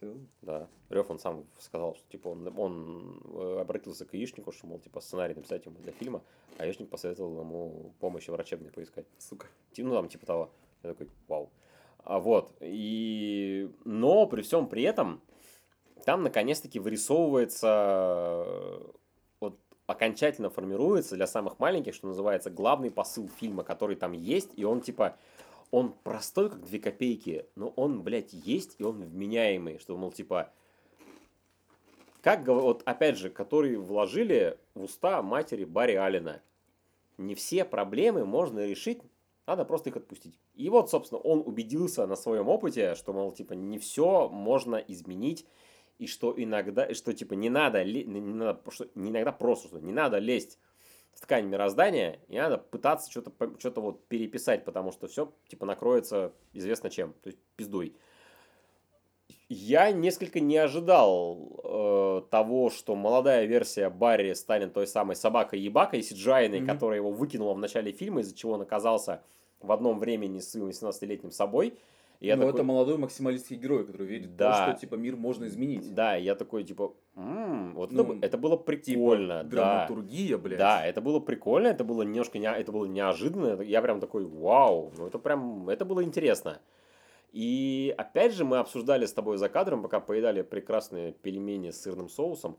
Серьезно? 0.00 0.26
Да. 0.42 0.68
Рев, 0.90 1.10
он 1.10 1.18
сам 1.18 1.44
сказал, 1.58 1.94
что 1.94 2.08
типа 2.10 2.28
он, 2.28 2.46
он 2.58 3.22
э, 3.34 3.60
обратился 3.60 4.04
к 4.04 4.14
яичнику, 4.14 4.52
что, 4.52 4.66
мол, 4.66 4.78
типа 4.78 5.00
сценарий 5.00 5.34
написать 5.34 5.64
ему 5.66 5.76
для 5.78 5.92
фильма, 5.92 6.22
а 6.58 6.64
яичник 6.64 6.88
посоветовал 6.88 7.40
ему 7.40 7.92
помощи 8.00 8.30
врачебной 8.30 8.70
поискать. 8.70 9.06
Сука. 9.18 9.46
Ну, 9.76 9.92
там, 9.94 10.08
типа 10.08 10.24
того. 10.26 10.50
Я 10.82 10.90
такой, 10.90 11.08
вау. 11.28 11.50
А 12.06 12.20
вот. 12.20 12.54
И... 12.60 13.70
Но 13.84 14.26
при 14.26 14.42
всем 14.42 14.68
при 14.68 14.84
этом, 14.84 15.20
там 16.04 16.22
наконец-таки 16.22 16.78
вырисовывается, 16.78 18.46
вот 19.40 19.58
окончательно 19.86 20.48
формируется 20.48 21.16
для 21.16 21.26
самых 21.26 21.58
маленьких, 21.58 21.94
что 21.94 22.06
называется, 22.06 22.48
главный 22.48 22.92
посыл 22.92 23.28
фильма, 23.28 23.64
который 23.64 23.96
там 23.96 24.12
есть, 24.12 24.52
и 24.54 24.64
он 24.64 24.82
типа, 24.82 25.16
он 25.72 25.92
простой, 26.04 26.48
как 26.48 26.62
две 26.64 26.78
копейки, 26.78 27.46
но 27.56 27.72
он, 27.74 28.02
блядь, 28.02 28.32
есть, 28.32 28.76
и 28.78 28.84
он 28.84 29.02
вменяемый, 29.02 29.78
что, 29.78 29.96
мол, 29.96 30.12
типа, 30.12 30.52
как, 32.20 32.46
вот 32.46 32.82
опять 32.84 33.18
же, 33.18 33.30
которые 33.30 33.78
вложили 33.78 34.58
в 34.74 34.84
уста 34.84 35.20
матери 35.22 35.64
Барри 35.64 35.94
Аллена. 35.94 36.40
Не 37.18 37.34
все 37.34 37.64
проблемы 37.64 38.24
можно 38.24 38.64
решить, 38.64 39.00
надо 39.46 39.64
просто 39.64 39.90
их 39.90 39.96
отпустить. 39.96 40.38
И 40.54 40.68
вот, 40.68 40.90
собственно, 40.90 41.20
он 41.20 41.42
убедился 41.46 42.06
на 42.06 42.16
своем 42.16 42.48
опыте, 42.48 42.94
что, 42.94 43.12
мол, 43.12 43.32
типа, 43.32 43.52
не 43.54 43.78
все 43.78 44.28
можно 44.28 44.76
изменить, 44.76 45.46
и 45.98 46.06
что 46.06 46.34
иногда, 46.36 46.84
и 46.84 46.94
что, 46.94 47.12
типа, 47.12 47.34
не 47.34 47.48
надо, 47.48 47.84
не 47.84 48.04
надо 48.20 48.60
что, 48.70 48.88
не 48.94 49.10
иногда 49.10 49.32
просто, 49.32 49.68
что 49.68 49.78
не 49.80 49.92
надо 49.92 50.18
лезть 50.18 50.58
в 51.14 51.20
ткань 51.20 51.46
мироздания, 51.46 52.18
и 52.28 52.36
надо 52.36 52.58
пытаться 52.58 53.10
что-то 53.10 53.32
что 53.58 53.80
вот 53.80 54.06
переписать, 54.08 54.64
потому 54.64 54.92
что 54.92 55.06
все, 55.06 55.32
типа, 55.48 55.64
накроется 55.64 56.32
известно 56.52 56.90
чем, 56.90 57.14
то 57.22 57.28
есть 57.28 57.38
пиздой. 57.56 57.94
Я 59.48 59.92
несколько 59.92 60.40
не 60.40 60.56
ожидал 60.56 61.60
э, 61.62 62.22
того, 62.30 62.68
что 62.68 62.96
молодая 62.96 63.44
версия 63.46 63.88
Барри 63.90 64.32
станет 64.32 64.74
той 64.74 64.88
самой 64.88 65.14
собакой-ебакой 65.14 66.00
CGI, 66.00 66.48
Мгм. 66.48 66.66
которая 66.66 66.98
его 66.98 67.12
выкинула 67.12 67.54
в 67.54 67.58
начале 67.58 67.92
фильма, 67.92 68.20
из-за 68.22 68.34
чего 68.36 68.52
он 68.52 68.62
оказался 68.62 69.22
в 69.60 69.72
одном 69.72 69.98
времени 69.98 70.38
с 70.38 70.50
своим 70.50 70.68
18-летним 70.68 71.30
собой. 71.30 71.74
И 72.20 72.28
я 72.28 72.36
Но 72.36 72.44
такой, 72.44 72.54
это 72.54 72.62
молодой 72.64 72.96
максималистский 72.96 73.56
герой, 73.56 73.84
который 73.86 74.06
верит 74.06 74.26
в 74.28 74.36
Да. 74.36 74.66
то, 74.66 74.70
что 74.72 74.80
типа 74.80 74.94
мир 74.94 75.16
можно 75.16 75.46
изменить. 75.46 75.94
Да, 75.94 76.16
я 76.16 76.34
такой, 76.34 76.64
типа, 76.64 76.94
«М, 77.14 77.74
вот 77.74 77.92
Ну, 77.92 78.14
это, 78.14 78.26
это 78.26 78.38
было 78.38 78.56
Типа, 78.56 78.64
прикольно, 78.64 79.44
да. 79.44 79.50
драматургия, 79.86 80.38
блядь. 80.38 80.58
Да, 80.58 80.84
это 80.86 81.00
было 81.02 81.20
прикольно, 81.20 81.68
это 81.68 81.84
было 81.84 82.02
немножко 82.02 82.38
не, 82.38 82.46
это 82.46 82.72
было 82.72 82.86
неожиданно. 82.86 83.60
Я 83.62 83.82
прям 83.82 84.00
такой, 84.00 84.24
вау, 84.24 84.92
ну 84.96 85.06
это 85.06 85.18
прям, 85.18 85.68
это 85.68 85.84
было 85.84 86.02
интересно. 86.02 86.58
И 87.32 87.94
опять 87.98 88.32
же 88.32 88.46
мы 88.46 88.58
обсуждали 88.58 89.04
с 89.04 89.12
тобой 89.12 89.36
за 89.36 89.50
кадром, 89.50 89.82
пока 89.82 90.00
поедали 90.00 90.40
прекрасные 90.40 91.12
пельмени 91.12 91.70
с 91.70 91.82
сырным 91.82 92.08
соусом. 92.08 92.56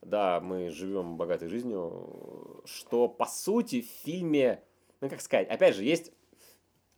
Да, 0.00 0.40
мы 0.40 0.70
живем 0.70 1.16
богатой 1.18 1.48
жизнью, 1.48 2.62
что 2.64 3.06
по 3.08 3.26
сути 3.26 3.82
в 3.82 3.86
фильме, 4.04 4.62
ну 5.02 5.10
как 5.10 5.20
сказать, 5.20 5.48
опять 5.48 5.74
же 5.74 5.84
есть, 5.84 6.12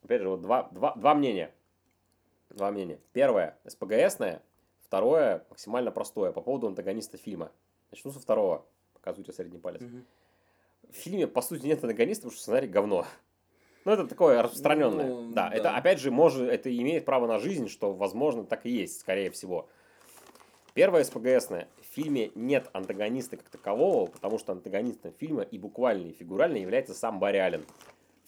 опять 0.03 0.21
же 0.21 0.29
вот 0.29 0.41
два, 0.41 0.69
два, 0.71 0.93
два 0.95 1.13
мнения. 1.13 1.51
Два 2.49 2.71
мнения. 2.71 2.99
Первое, 3.13 3.57
СПГСное. 3.65 4.41
Второе, 4.83 5.45
максимально 5.49 5.91
простое, 5.91 6.31
по 6.31 6.41
поводу 6.41 6.67
антагониста 6.67 7.17
фильма. 7.17 7.51
Начну 7.91 8.11
со 8.11 8.19
второго. 8.19 8.65
Показываю 8.93 9.23
тебе 9.23 9.33
средний 9.33 9.59
палец. 9.59 9.81
Мгм. 9.81 10.05
В 10.89 10.95
фильме, 10.95 11.27
по 11.27 11.41
сути, 11.41 11.65
нет 11.65 11.83
антагониста, 11.83 12.23
потому 12.23 12.33
что 12.33 12.41
сценарий 12.41 12.67
говно. 12.67 13.05
Ну, 13.85 13.91
это 13.93 14.05
такое 14.05 14.41
распространенное. 14.41 15.07
Ну, 15.07 15.31
да, 15.31 15.49
да. 15.49 15.55
это, 15.55 15.75
опять 15.75 15.99
же, 15.99 16.11
может, 16.11 16.47
это 16.47 16.75
имеет 16.75 17.05
право 17.05 17.25
на 17.25 17.39
жизнь, 17.39 17.67
что, 17.67 17.93
возможно, 17.93 18.43
так 18.43 18.65
и 18.65 18.69
есть, 18.69 18.99
скорее 18.99 19.31
всего. 19.31 19.67
Первое 20.73 21.03
СПГСное. 21.03 21.67
В 21.81 21.95
фильме 21.95 22.31
нет 22.35 22.69
антагониста 22.73 23.37
как 23.37 23.49
такового, 23.49 24.05
потому 24.07 24.37
что 24.37 24.51
антагонистом 24.51 25.13
фильма 25.13 25.41
и 25.41 25.57
буквально, 25.57 26.07
и 26.07 26.13
фигурально 26.13 26.57
является 26.57 26.93
сам 26.93 27.19
Барри 27.19 27.37
Аллен. 27.37 27.65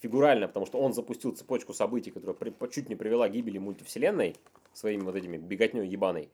Фигурально, 0.04 0.48
потому 0.48 0.66
что 0.66 0.78
он 0.78 0.92
запустил 0.92 1.32
цепочку 1.34 1.72
событий, 1.72 2.10
которая 2.10 2.34
при- 2.36 2.52
чуть 2.68 2.90
не 2.90 2.94
привела 2.94 3.26
к 3.26 3.32
гибели 3.32 3.56
мультивселенной 3.56 4.36
своими 4.74 5.00
вот 5.00 5.16
этими 5.16 5.38
беготней 5.38 5.88
ебаной. 5.88 6.28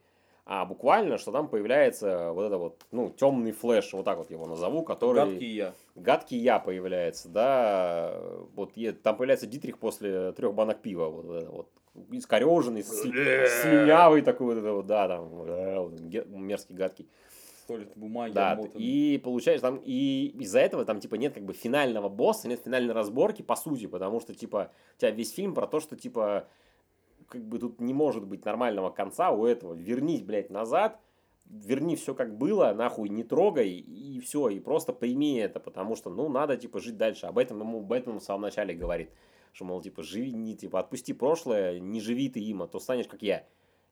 А 0.45 0.65
буквально, 0.65 1.17
что 1.17 1.31
там 1.31 1.47
появляется 1.47 2.33
вот 2.33 2.47
это 2.47 2.57
вот, 2.57 2.81
ну, 2.91 3.09
темный 3.11 3.53
флеш, 3.53 3.93
вот 3.93 4.03
так 4.03 4.17
вот 4.17 4.29
его 4.29 4.45
назову, 4.45 4.83
который... 4.83 5.23
Гадкий 5.23 5.53
я. 5.55 5.73
Гадкий 5.95 6.37
я 6.37 6.59
появляется, 6.59 7.29
да. 7.29 8.19
Вот 8.55 8.73
там 9.03 9.15
появляется 9.15 9.47
Дитрих 9.47 9.77
после 9.77 10.33
трех 10.33 10.53
банок 10.53 10.81
пива. 10.81 11.05
Вот, 11.07 11.47
вот 11.47 11.67
искореженный, 12.11 12.83
слюнявый 12.83 14.21
такой 14.21 14.47
вот 14.47 14.57
это 14.57 14.73
вот, 14.73 14.85
да, 14.85 15.07
там, 15.07 15.29
э, 15.47 15.89
мерзкий, 16.27 16.75
гадкий. 16.75 17.07
Сто 17.63 17.77
лет 17.77 17.91
бумаги 17.95 18.33
Да, 18.33 18.53
обмотаны. 18.53 18.81
и 18.81 19.17
получается 19.17 19.67
там, 19.67 19.79
и 19.83 20.33
из-за 20.39 20.59
этого 20.59 20.83
там, 20.83 20.99
типа, 20.99 21.15
нет 21.15 21.33
как 21.33 21.43
бы 21.43 21.53
финального 21.53 22.09
босса, 22.09 22.47
нет 22.47 22.61
финальной 22.63 22.93
разборки, 22.93 23.41
по 23.43 23.55
сути, 23.55 23.85
потому 23.85 24.19
что, 24.19 24.33
типа, 24.33 24.71
у 24.97 24.99
тебя 24.99 25.11
весь 25.11 25.31
фильм 25.31 25.53
про 25.53 25.67
то, 25.67 25.79
что, 25.79 25.95
типа, 25.95 26.47
как 27.27 27.43
бы 27.45 27.59
тут 27.59 27.79
не 27.79 27.93
может 27.93 28.25
быть 28.25 28.43
нормального 28.45 28.89
конца 28.89 29.31
у 29.31 29.45
этого. 29.45 29.73
Вернись, 29.73 30.21
блядь, 30.21 30.49
назад, 30.49 30.99
верни 31.45 31.95
все 31.95 32.15
как 32.15 32.37
было, 32.37 32.73
нахуй 32.73 33.09
не 33.09 33.23
трогай, 33.23 33.69
и 33.69 34.19
все, 34.21 34.49
и 34.49 34.59
просто 34.59 34.91
прими 34.91 35.35
это, 35.35 35.59
потому 35.59 35.95
что, 35.95 36.09
ну, 36.09 36.29
надо, 36.29 36.57
типа, 36.57 36.79
жить 36.79 36.97
дальше. 36.97 37.27
Об 37.27 37.37
этом 37.37 37.59
ему 37.59 37.81
Бэтмен 37.81 38.19
в 38.19 38.23
самом 38.23 38.41
начале 38.41 38.73
говорит, 38.73 39.11
что, 39.53 39.65
мол, 39.65 39.81
типа, 39.81 40.01
живи, 40.01 40.31
не, 40.31 40.55
типа, 40.55 40.79
отпусти 40.79 41.13
прошлое, 41.13 41.79
не 41.79 42.01
живи 42.01 42.29
ты 42.29 42.39
им, 42.39 42.63
а 42.63 42.67
то 42.67 42.79
станешь 42.79 43.07
как 43.07 43.21
я. 43.21 43.45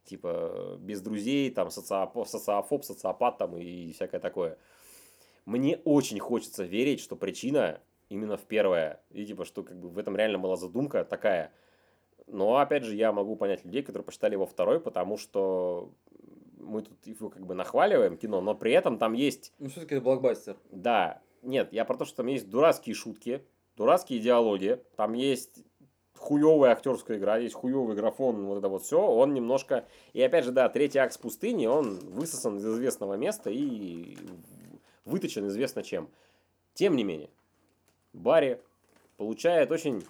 Типа, 0.05 0.77
без 0.80 1.01
друзей, 1.01 1.51
там, 1.51 1.69
социофоб, 1.69 2.27
социофоб, 2.27 2.84
социопат 2.84 3.38
там 3.38 3.57
и 3.57 3.91
всякое 3.93 4.19
такое. 4.19 4.57
Мне 5.45 5.77
очень 5.84 6.19
хочется 6.19 6.63
верить, 6.63 6.99
что 6.99 7.15
причина 7.15 7.81
именно 8.09 8.38
в 8.38 8.43
первое. 8.43 9.01
И 9.11 9.26
типа, 9.26 9.45
что 9.45 9.63
как 9.63 9.80
бы 9.80 9.89
в 9.89 9.97
этом 9.97 10.15
реально 10.15 10.39
была 10.39 10.55
задумка 10.55 11.05
такая. 11.05 11.51
Но, 12.27 12.57
опять 12.57 12.84
же, 12.84 12.95
я 12.95 13.11
могу 13.11 13.35
понять 13.35 13.65
людей, 13.65 13.81
которые 13.81 14.05
посчитали 14.05 14.34
его 14.34 14.45
второй, 14.45 14.80
потому 14.80 15.17
что 15.17 15.91
мы 16.57 16.81
тут 16.81 17.05
его 17.05 17.30
как 17.30 17.45
бы 17.45 17.55
нахваливаем 17.55 18.17
кино, 18.17 18.41
но 18.41 18.53
при 18.53 18.71
этом 18.73 18.97
там 18.97 19.13
есть... 19.13 19.53
Ну, 19.59 19.69
все-таки 19.69 19.95
это 19.95 20.03
блокбастер. 20.03 20.57
Да. 20.71 21.21
Нет, 21.41 21.71
я 21.71 21.85
про 21.85 21.97
то, 21.97 22.05
что 22.05 22.17
там 22.17 22.27
есть 22.27 22.49
дурацкие 22.49 22.93
шутки, 22.93 23.43
дурацкие 23.77 24.19
диалоги, 24.19 24.84
там 24.95 25.13
есть 25.13 25.63
хуевая 26.20 26.72
актерская 26.72 27.18
игра, 27.18 27.38
есть 27.38 27.56
хуевый 27.56 27.96
графон, 27.96 28.46
вот 28.46 28.58
это 28.58 28.68
вот 28.68 28.84
все, 28.84 29.00
он 29.00 29.34
немножко... 29.34 29.86
И 30.14 30.22
опять 30.22 30.46
же, 30.46 30.52
да, 30.52 30.68
третий 30.70 31.00
акт 31.00 31.14
с 31.14 31.18
пустыни, 31.18 31.66
он 31.66 32.00
высосан 32.00 32.58
из 32.58 32.66
известного 32.66 33.14
места 33.16 33.50
и 33.50 34.18
выточен 35.06 35.48
известно 35.48 35.82
чем. 35.82 36.10
Тем 36.74 36.96
не 36.96 37.04
менее, 37.04 37.30
Барри 38.14 38.62
получает 39.18 39.72
очень 39.72 40.04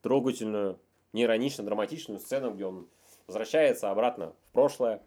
трогательную, 0.00 0.78
неиронично 1.12 1.64
драматичную 1.64 2.20
сцену, 2.20 2.52
где 2.52 2.64
он 2.64 2.88
возвращается 3.26 3.90
обратно 3.90 4.34
в 4.48 4.52
прошлое, 4.52 5.02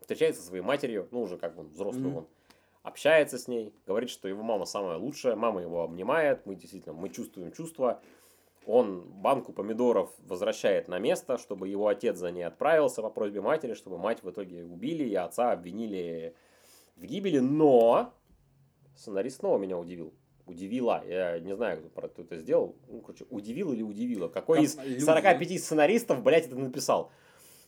встречается 0.00 0.42
со 0.42 0.48
своей 0.48 0.62
матерью, 0.62 1.08
ну 1.10 1.22
уже 1.22 1.38
как 1.38 1.54
бы 1.54 1.62
взрослый 1.64 2.10
mm-hmm. 2.10 2.18
он, 2.18 2.26
общается 2.82 3.38
с 3.38 3.48
ней, 3.48 3.72
говорит, 3.86 4.10
что 4.10 4.28
его 4.28 4.42
мама 4.42 4.66
самая 4.66 4.98
лучшая, 4.98 5.34
мама 5.34 5.62
его 5.62 5.82
обнимает, 5.82 6.44
мы 6.46 6.54
действительно, 6.54 6.94
мы 6.94 7.08
чувствуем 7.08 7.52
чувства, 7.52 8.00
он 8.66 9.02
банку 9.02 9.52
помидоров 9.52 10.10
возвращает 10.18 10.88
на 10.88 10.98
место, 10.98 11.38
чтобы 11.38 11.68
его 11.68 11.88
отец 11.88 12.16
за 12.16 12.30
ней 12.30 12.42
отправился 12.42 13.02
по 13.02 13.10
просьбе 13.10 13.40
матери, 13.40 13.74
чтобы 13.74 13.98
мать 13.98 14.22
в 14.22 14.30
итоге 14.30 14.64
убили 14.64 15.04
и 15.04 15.14
отца 15.14 15.52
обвинили 15.52 16.34
в 16.96 17.04
гибели, 17.04 17.38
но 17.38 18.12
сценарист 18.96 19.40
снова 19.40 19.58
меня 19.58 19.78
удивил. 19.78 20.14
Удивила. 20.46 21.02
Я 21.06 21.38
не 21.40 21.56
знаю, 21.56 21.90
кто, 21.90 22.08
кто 22.08 22.22
это 22.22 22.36
сделал. 22.38 22.76
Ну, 22.88 23.00
короче, 23.00 23.24
удивил 23.30 23.72
или 23.72 23.82
удивила. 23.82 24.28
Какой 24.28 24.66
Там 24.66 24.84
из 24.84 25.04
45 25.04 25.40
люди... 25.40 25.58
сценаристов, 25.58 26.22
блядь, 26.22 26.46
это 26.46 26.56
написал? 26.56 27.10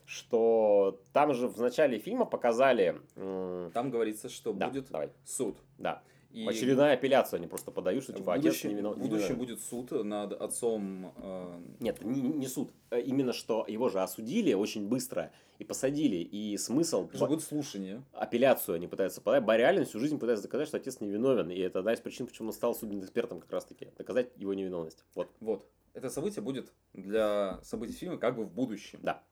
Что 0.04 1.00
там 1.12 1.32
же 1.32 1.48
в 1.48 1.58
начале 1.60 1.98
фильма 1.98 2.26
показали... 2.26 3.00
Там 3.14 3.90
говорится, 3.90 4.28
что 4.28 4.52
да, 4.52 4.68
будет 4.68 4.90
давай. 4.90 5.10
суд. 5.24 5.56
Да. 5.78 6.02
И 6.36 6.46
Очередная 6.46 6.92
апелляция 6.92 7.38
они 7.38 7.46
просто 7.46 7.70
подают, 7.70 8.04
что 8.04 8.12
типа 8.12 8.34
отец 8.34 8.62
не 8.64 8.74
виноват. 8.74 8.98
В 8.98 9.00
будущем 9.00 9.38
будет 9.38 9.58
суд 9.58 9.90
над 9.90 10.34
отцом. 10.34 11.14
Э... 11.16 11.58
Нет, 11.80 12.04
не, 12.04 12.20
не 12.20 12.46
суд. 12.46 12.72
Э, 12.90 13.00
именно 13.00 13.32
что 13.32 13.64
его 13.66 13.88
же 13.88 14.02
осудили 14.02 14.52
очень 14.52 14.86
быстро 14.86 15.32
и 15.58 15.64
посадили. 15.64 16.16
И 16.16 16.58
смысл... 16.58 17.08
Что 17.14 17.26
будет 17.26 17.42
слушание. 17.42 18.04
Апелляцию 18.12 18.74
они 18.74 18.86
пытаются 18.86 19.22
подать. 19.22 19.44
Барри 19.44 19.84
всю 19.84 19.98
жизнь 19.98 20.18
пытается 20.18 20.42
доказать, 20.42 20.68
что 20.68 20.76
отец 20.76 21.00
невиновен. 21.00 21.48
И 21.48 21.58
это 21.58 21.78
одна 21.78 21.94
из 21.94 22.00
причин, 22.00 22.26
почему 22.26 22.48
он 22.48 22.52
стал 22.52 22.74
судебным 22.74 23.02
экспертом 23.02 23.40
как 23.40 23.50
раз 23.50 23.64
таки. 23.64 23.88
Доказать 23.96 24.28
его 24.36 24.52
невиновность. 24.52 25.06
Вот. 25.14 25.30
Вот. 25.40 25.66
Это 25.94 26.10
событие 26.10 26.42
будет 26.42 26.70
для 26.92 27.60
событий 27.62 27.94
фильма 27.94 28.18
как 28.18 28.36
бы 28.36 28.44
в 28.44 28.52
будущем. 28.52 28.98
Да 29.02 29.22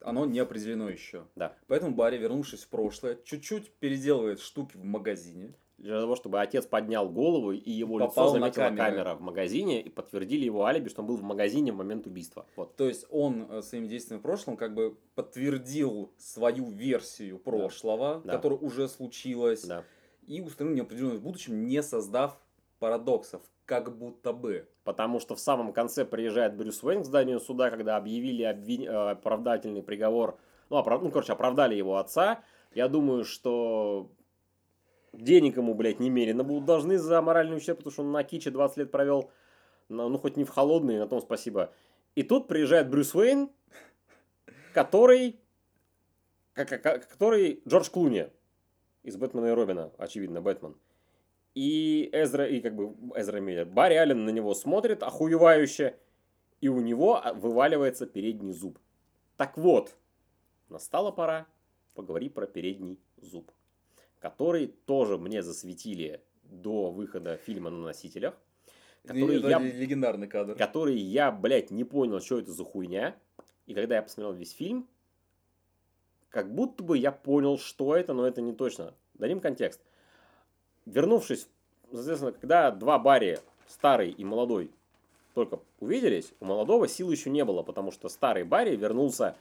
оно 0.00 0.24
не 0.24 0.38
определено 0.38 0.88
еще. 0.88 1.26
Да. 1.34 1.56
Поэтому 1.66 1.94
Барри, 1.94 2.16
вернувшись 2.16 2.62
в 2.62 2.68
прошлое, 2.68 3.18
чуть-чуть 3.24 3.72
переделывает 3.72 4.40
штуки 4.40 4.76
в 4.76 4.84
магазине 4.84 5.52
для 5.78 6.00
того, 6.00 6.16
чтобы 6.16 6.40
отец 6.40 6.66
поднял 6.66 7.08
голову 7.08 7.52
и 7.52 7.70
его 7.70 7.98
Попал 7.98 8.28
лицо 8.28 8.38
заметила 8.38 8.70
на 8.70 8.76
камера 8.76 9.14
в 9.14 9.20
магазине 9.20 9.80
и 9.82 9.90
подтвердили 9.90 10.44
его 10.44 10.64
алиби, 10.64 10.88
что 10.88 11.02
он 11.02 11.08
был 11.08 11.16
в 11.16 11.22
магазине 11.22 11.72
в 11.72 11.76
момент 11.76 12.06
убийства. 12.06 12.46
Вот. 12.56 12.76
То 12.76 12.88
есть 12.88 13.06
он 13.10 13.46
э, 13.50 13.62
своим 13.62 13.86
действием 13.86 14.20
в 14.20 14.22
прошлом 14.22 14.56
как 14.56 14.74
бы 14.74 14.96
подтвердил 15.14 16.12
свою 16.16 16.70
версию 16.70 17.38
прошлого, 17.38 18.22
да. 18.24 18.32
которая 18.32 18.58
да. 18.58 18.66
уже 18.66 18.88
случилась, 18.88 19.64
да. 19.64 19.84
и 20.26 20.40
установил 20.40 20.78
неопределенность 20.78 21.20
в 21.20 21.24
будущем, 21.24 21.66
не 21.66 21.82
создав 21.82 22.38
парадоксов, 22.78 23.42
как 23.66 23.96
будто 23.96 24.32
бы. 24.32 24.66
Потому 24.84 25.20
что 25.20 25.34
в 25.34 25.40
самом 25.40 25.72
конце 25.72 26.06
приезжает 26.06 26.56
Брюс 26.56 26.82
Уэйн 26.82 27.02
к 27.02 27.04
зданию 27.04 27.38
суда, 27.38 27.70
когда 27.70 27.96
объявили 27.96 28.44
обвин... 28.44 28.88
Э, 28.88 29.10
оправдательный 29.10 29.82
приговор, 29.82 30.38
ну, 30.70 30.78
оправ... 30.78 31.02
ну, 31.02 31.10
короче, 31.10 31.34
оправдали 31.34 31.74
его 31.74 31.98
отца. 31.98 32.42
Я 32.74 32.88
думаю, 32.88 33.24
что 33.24 34.10
денег 35.22 35.56
ему, 35.56 35.74
блядь, 35.74 36.00
немерено 36.00 36.44
будут 36.44 36.64
должны 36.64 36.98
за 36.98 37.20
моральный 37.22 37.56
ущерб, 37.56 37.78
потому 37.78 37.92
что 37.92 38.02
он 38.02 38.12
на 38.12 38.24
Киче 38.24 38.50
20 38.50 38.76
лет 38.78 38.90
провел, 38.90 39.30
ну, 39.88 40.18
хоть 40.18 40.36
не 40.36 40.44
в 40.44 40.50
холодные, 40.50 40.98
на 40.98 41.06
том 41.06 41.20
спасибо. 41.20 41.72
И 42.14 42.22
тут 42.22 42.48
приезжает 42.48 42.88
Брюс 42.88 43.14
Уэйн, 43.14 43.50
который, 44.72 45.38
который 46.54 47.62
Джордж 47.66 47.90
Клуни 47.90 48.28
из 49.02 49.16
Бэтмена 49.16 49.46
и 49.46 49.50
Робина, 49.50 49.92
очевидно, 49.98 50.40
Бэтмен. 50.40 50.76
И 51.54 52.10
Эзра, 52.12 52.46
и 52.46 52.60
как 52.60 52.74
бы 52.74 52.94
Эзра 53.14 53.40
Миллер, 53.40 53.64
Барри 53.64 53.94
Аллен 53.94 54.24
на 54.24 54.30
него 54.30 54.54
смотрит 54.54 55.02
охуевающе, 55.02 55.96
и 56.60 56.68
у 56.68 56.80
него 56.80 57.22
вываливается 57.34 58.06
передний 58.06 58.52
зуб. 58.52 58.78
Так 59.36 59.56
вот, 59.56 59.96
настала 60.68 61.10
пора 61.10 61.46
поговорить 61.94 62.34
про 62.34 62.46
передний 62.46 63.00
зуб 63.16 63.50
который 64.20 64.68
тоже 64.86 65.18
мне 65.18 65.42
засветили 65.42 66.20
до 66.42 66.90
выхода 66.90 67.36
фильма 67.36 67.70
на 67.70 67.78
носителях. 67.78 68.34
Который 69.04 69.38
это 69.38 69.48
я, 69.48 69.58
легендарный 69.58 70.26
кадр. 70.26 70.54
Который 70.54 70.96
я, 70.96 71.30
блядь, 71.30 71.70
не 71.70 71.84
понял, 71.84 72.20
что 72.20 72.38
это 72.38 72.52
за 72.52 72.64
хуйня. 72.64 73.14
И 73.66 73.74
когда 73.74 73.96
я 73.96 74.02
посмотрел 74.02 74.32
весь 74.32 74.52
фильм, 74.52 74.88
как 76.30 76.52
будто 76.52 76.82
бы 76.82 76.98
я 76.98 77.12
понял, 77.12 77.58
что 77.58 77.96
это, 77.96 78.12
но 78.12 78.26
это 78.26 78.42
не 78.42 78.52
точно. 78.52 78.94
Дадим 79.14 79.40
контекст. 79.40 79.80
Вернувшись, 80.84 81.48
соответственно, 81.92 82.32
когда 82.32 82.70
два 82.70 82.98
Барри, 82.98 83.40
старый 83.68 84.10
и 84.10 84.24
молодой, 84.24 84.70
только 85.34 85.60
увиделись, 85.80 86.32
у 86.40 86.44
молодого 86.44 86.88
сил 86.88 87.10
еще 87.10 87.30
не 87.30 87.44
было, 87.44 87.62
потому 87.62 87.90
что 87.90 88.08
старый 88.08 88.44
Барри 88.44 88.76
вернулся 88.76 89.36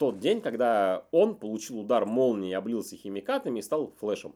тот 0.00 0.18
день, 0.18 0.40
когда 0.40 1.04
он 1.10 1.34
получил 1.36 1.78
удар 1.78 2.06
молнии, 2.06 2.54
облился 2.54 2.96
химикатами 2.96 3.58
и 3.58 3.62
стал 3.62 3.92
флешем. 4.00 4.34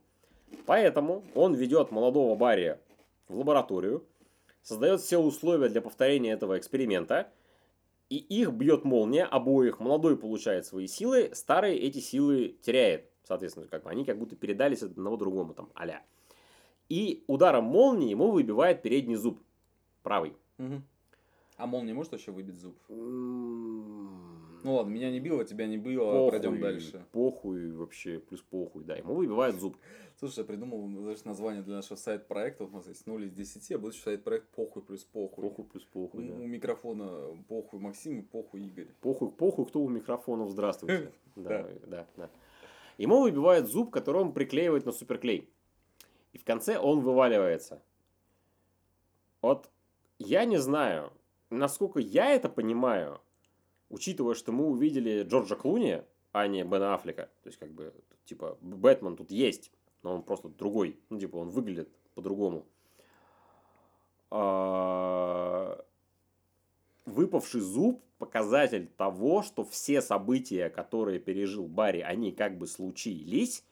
Поэтому 0.66 1.24
он 1.34 1.54
ведет 1.54 1.90
молодого 1.90 2.36
Барри 2.36 2.78
в 3.28 3.38
лабораторию, 3.38 4.04
создает 4.60 5.00
все 5.00 5.16
условия 5.16 5.70
для 5.70 5.80
повторения 5.80 6.32
этого 6.32 6.58
эксперимента, 6.58 7.32
и 8.10 8.18
их 8.18 8.52
бьет 8.52 8.84
молния, 8.84 9.24
обоих. 9.24 9.80
Молодой 9.80 10.18
получает 10.18 10.66
свои 10.66 10.86
силы, 10.86 11.30
старый 11.32 11.78
эти 11.78 11.98
силы 11.98 12.58
теряет. 12.60 13.10
Соответственно, 13.22 13.66
как 13.66 13.84
бы 13.84 13.90
они 13.90 14.04
как 14.04 14.18
будто 14.18 14.36
передались 14.36 14.82
одного 14.82 15.16
другому, 15.16 15.54
там, 15.54 15.70
аля. 15.74 16.02
И 16.90 17.24
ударом 17.26 17.64
молнии 17.64 18.10
ему 18.10 18.30
выбивает 18.32 18.82
передний 18.82 19.16
зуб. 19.16 19.40
Правый. 20.02 20.34
Угу. 20.58 20.82
А 21.56 21.66
молния 21.66 21.94
может 21.94 22.12
вообще 22.12 22.32
выбить 22.32 22.56
зуб? 22.56 22.76
Ну 24.64 24.76
ладно, 24.76 24.90
меня 24.90 25.10
не 25.10 25.20
било, 25.20 25.44
тебя 25.44 25.66
не 25.66 25.76
било, 25.76 26.10
похуй, 26.10 26.30
пройдем 26.30 26.60
дальше. 26.60 27.04
Похуй 27.12 27.70
вообще, 27.70 28.18
плюс 28.18 28.40
похуй, 28.40 28.82
да. 28.82 28.96
Ему 28.96 29.14
выбивает 29.14 29.56
зуб. 29.56 29.76
Слушай, 30.18 30.38
я 30.38 30.44
придумал 30.44 30.88
значит, 30.88 31.26
название 31.26 31.62
для 31.62 31.74
нашего 31.76 31.96
сайт-проекта. 31.96 32.64
Вот 32.64 32.72
у 32.72 32.76
нас 32.76 32.88
есть 32.88 33.06
0 33.06 33.24
из 33.24 33.32
10, 33.32 33.72
а 33.72 33.78
будет 33.78 33.94
сайт-проект 33.94 34.48
похуй 34.48 34.82
плюс 34.82 35.04
похуй. 35.04 35.42
Похуй 35.44 35.66
плюс 35.66 35.84
похуй, 35.84 36.24
У, 36.24 36.28
да. 36.28 36.34
у 36.34 36.46
микрофона 36.46 37.36
похуй 37.46 37.78
Максим 37.78 38.20
и 38.20 38.22
похуй 38.22 38.62
Игорь. 38.62 38.88
Похуй, 39.02 39.30
похуй, 39.30 39.66
кто 39.66 39.80
у 39.82 39.88
микрофонов, 39.88 40.50
здравствуйте. 40.50 41.12
Да, 41.36 41.68
да, 41.86 42.06
да. 42.16 42.30
Ему 42.96 43.20
выбивает 43.20 43.66
зуб, 43.66 43.90
который 43.90 44.22
он 44.22 44.32
приклеивает 44.32 44.86
на 44.86 44.92
суперклей. 44.92 45.50
И 46.32 46.38
в 46.38 46.44
конце 46.44 46.78
он 46.78 47.00
вываливается. 47.00 47.82
Вот 49.42 49.68
я 50.18 50.44
не 50.44 50.58
знаю, 50.58 51.12
насколько 51.50 51.98
я 51.98 52.30
это 52.30 52.48
понимаю, 52.48 53.20
учитывая, 53.94 54.34
что 54.34 54.50
мы 54.50 54.66
увидели 54.66 55.22
Джорджа 55.22 55.54
Клуни, 55.54 56.02
а 56.32 56.48
не 56.48 56.64
Бена 56.64 56.94
Аффлека, 56.94 57.30
то 57.42 57.48
есть, 57.48 57.58
как 57.58 57.70
бы, 57.70 57.94
типа, 58.24 58.58
Бэтмен 58.60 59.16
тут 59.16 59.30
есть, 59.30 59.70
но 60.02 60.14
он 60.16 60.22
просто 60.22 60.48
другой, 60.48 60.98
ну, 61.10 61.20
типа, 61.20 61.36
он 61.36 61.48
выглядит 61.48 61.88
по-другому. 62.14 62.66
А, 64.30 65.80
выпавший 67.06 67.60
зуб– 67.60 68.02
показатель 68.18 68.86
того, 68.96 69.42
что 69.42 69.64
все 69.64 70.00
события, 70.00 70.70
которые 70.70 71.18
пережил 71.18 71.66
Барри, 71.66 72.00
они 72.00 72.32
как 72.32 72.58
бы 72.58 72.66
случились, 72.66 73.64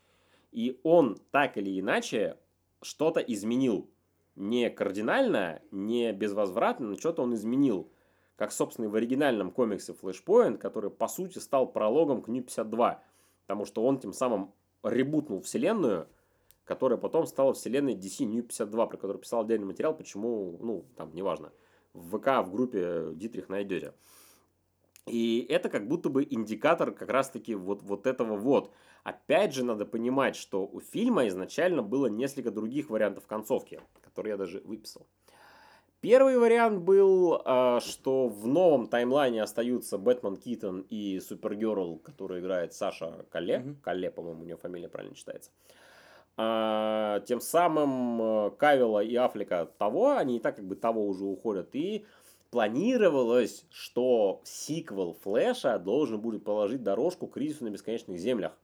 и 0.50 0.78
он 0.82 1.18
так 1.30 1.56
или 1.56 1.80
иначе 1.80 2.36
что-то 2.82 3.20
изменил. 3.20 3.88
Не 4.36 4.68
кардинально, 4.70 5.62
не 5.70 6.12
безвозвратно, 6.12 6.88
но 6.88 6.96
что-то 6.96 7.22
он 7.22 7.34
изменил– 7.34 7.90
как, 8.42 8.50
собственно, 8.50 8.86
и 8.86 8.88
в 8.88 8.96
оригинальном 8.96 9.52
комиксе 9.52 9.92
Flashpoint, 9.92 10.58
который, 10.58 10.90
по 10.90 11.06
сути, 11.06 11.38
стал 11.38 11.64
прологом 11.70 12.22
к 12.22 12.26
New 12.26 12.42
52, 12.42 13.00
потому 13.42 13.64
что 13.64 13.84
он 13.84 14.00
тем 14.00 14.12
самым 14.12 14.52
ребутнул 14.82 15.42
вселенную, 15.42 16.08
которая 16.64 16.98
потом 16.98 17.28
стала 17.28 17.54
вселенной 17.54 17.94
DC 17.94 18.24
New 18.24 18.42
52, 18.42 18.86
про 18.86 18.96
которую 18.96 19.22
писал 19.22 19.42
отдельный 19.42 19.66
материал, 19.66 19.96
почему, 19.96 20.58
ну, 20.60 20.84
там, 20.96 21.14
неважно. 21.14 21.52
В 21.94 22.18
ВК, 22.18 22.44
в 22.44 22.50
группе 22.50 23.10
Дитрих 23.14 23.48
найдете. 23.48 23.94
И 25.06 25.46
это 25.48 25.68
как 25.68 25.86
будто 25.86 26.08
бы 26.08 26.26
индикатор 26.28 26.90
как 26.90 27.10
раз-таки 27.10 27.54
вот, 27.54 27.84
вот 27.84 28.08
этого 28.08 28.36
вот. 28.36 28.72
Опять 29.04 29.54
же, 29.54 29.64
надо 29.64 29.86
понимать, 29.86 30.34
что 30.34 30.66
у 30.66 30.80
фильма 30.80 31.28
изначально 31.28 31.84
было 31.84 32.08
несколько 32.08 32.50
других 32.50 32.90
вариантов 32.90 33.24
концовки, 33.24 33.80
который 34.00 34.30
я 34.30 34.36
даже 34.36 34.60
выписал. 34.64 35.06
Первый 36.02 36.36
вариант 36.36 36.82
был, 36.82 37.40
а, 37.44 37.78
что 37.78 38.26
в 38.26 38.44
новом 38.48 38.88
таймлайне 38.88 39.40
остаются 39.40 39.98
Бэтмен 39.98 40.36
Китон 40.36 40.84
и 40.90 41.20
Супергерл, 41.20 41.98
который 41.98 42.40
играет 42.40 42.74
Саша 42.74 43.24
Калле. 43.30 43.60
Мгм. 43.60 43.76
Калле, 43.76 44.10
по-моему, 44.10 44.42
у 44.42 44.44
нее 44.44 44.56
фамилия 44.56 44.88
правильно 44.88 45.14
читается. 45.14 45.52
А, 46.36 47.20
тем 47.20 47.40
самым 47.40 48.20
э, 48.20 48.50
Кавила 48.58 48.98
и 48.98 49.14
Афлика 49.14 49.70
того, 49.78 50.16
они 50.16 50.38
и 50.38 50.40
так 50.40 50.56
как 50.56 50.64
бы 50.64 50.74
того 50.74 51.06
уже 51.06 51.24
уходят. 51.24 51.68
И 51.76 52.04
планировалось, 52.50 53.64
что 53.70 54.40
сиквел 54.42 55.16
Флэша 55.22 55.78
должен 55.78 56.20
будет 56.20 56.42
положить 56.42 56.82
дорожку 56.82 57.28
к 57.28 57.34
кризису 57.34 57.62
на 57.62 57.70
бесконечных 57.70 58.18
землях. 58.18 58.58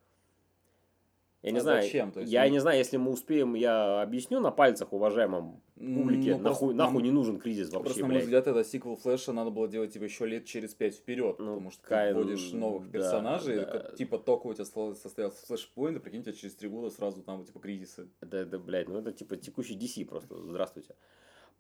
Я 1.43 1.53
не 1.53 1.59
А 1.59 1.63
знаю, 1.63 1.83
зачем? 1.83 2.11
То 2.11 2.21
есть, 2.21 2.33
я 2.33 2.45
ну- 2.45 2.51
не 2.51 2.59
знаю, 2.59 2.79
если 2.79 2.97
мы 2.97 3.13
успеем, 3.13 3.55
я 3.55 4.03
объясню 4.03 4.41
на 4.41 4.51
пальцах 4.51 4.93
уважаемым 4.93 5.61
публике, 5.77 6.33
Ну, 6.33 6.39
нахуй, 6.43 6.43
просто- 6.43 6.75
нахуй 6.75 7.03
не 7.05 7.13
нужен 7.13 7.39
кризис 7.39 7.71
Просто, 7.71 7.89
вообще, 7.91 8.03
на 8.03 8.09
мой 8.09 8.23
взгляд, 8.23 8.49
это 8.49 8.65
сиквел 8.65 8.97
Флэша 8.97 9.33
надо 9.33 9.51
было 9.51 9.69
делать 9.69 9.93
типа 9.93 10.03
еще 10.05 10.27
лет 10.27 10.47
через 10.47 10.75
пять 10.75 10.97
вперед, 10.97 11.39
Ну, 11.39 11.53
потому 11.55 11.71
что 11.71 11.87
кайн- 11.87 12.15
ты 12.15 12.21
вводишь 12.21 12.51
новых 12.53 12.87
да, 12.87 12.99
персонажей, 12.99 13.57
да. 13.57 13.65
как, 13.67 13.95
типа 13.95 14.19
только 14.19 14.49
у 14.49 14.55
тебя 14.55 14.65
состоялся 14.65 15.47
флешпоинт, 15.47 15.99
и 15.99 16.01
прикинь, 16.01 16.21
у 16.21 16.23
тебя 16.25 16.33
через 16.33 16.57
три 16.57 16.69
года 16.69 16.91
сразу 16.91 17.23
там 17.23 17.45
типа 17.45 17.61
кризисы. 17.61 18.09
Это, 18.21 18.39
это, 18.39 18.59
блядь, 18.59 18.89
ну 18.89 18.99
это 18.99 19.13
типа 19.13 19.37
текущий 19.37 19.77
DC 19.77 20.07
просто, 20.07 20.37
здравствуйте. 20.43 20.97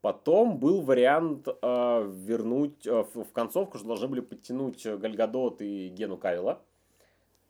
Потом 0.00 0.58
был 0.58 0.80
вариант 0.82 1.46
э, 1.48 2.12
вернуть, 2.14 2.86
э, 2.86 3.04
в, 3.14 3.24
в 3.24 3.32
концовку 3.32 3.78
же 3.78 3.84
должны 3.84 4.06
были 4.08 4.20
подтянуть 4.20 4.84
Гальгадот 4.86 5.60
и 5.60 5.88
Гену 5.88 6.16
Кавила. 6.16 6.62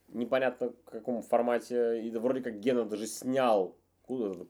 Непонятно 0.09 0.71
в 0.71 0.91
каком 0.91 1.23
формате. 1.23 2.03
И 2.03 2.11
вроде 2.17 2.41
как 2.41 2.61
Гена 2.61 2.85
даже 2.85 3.07
снял 3.07 3.77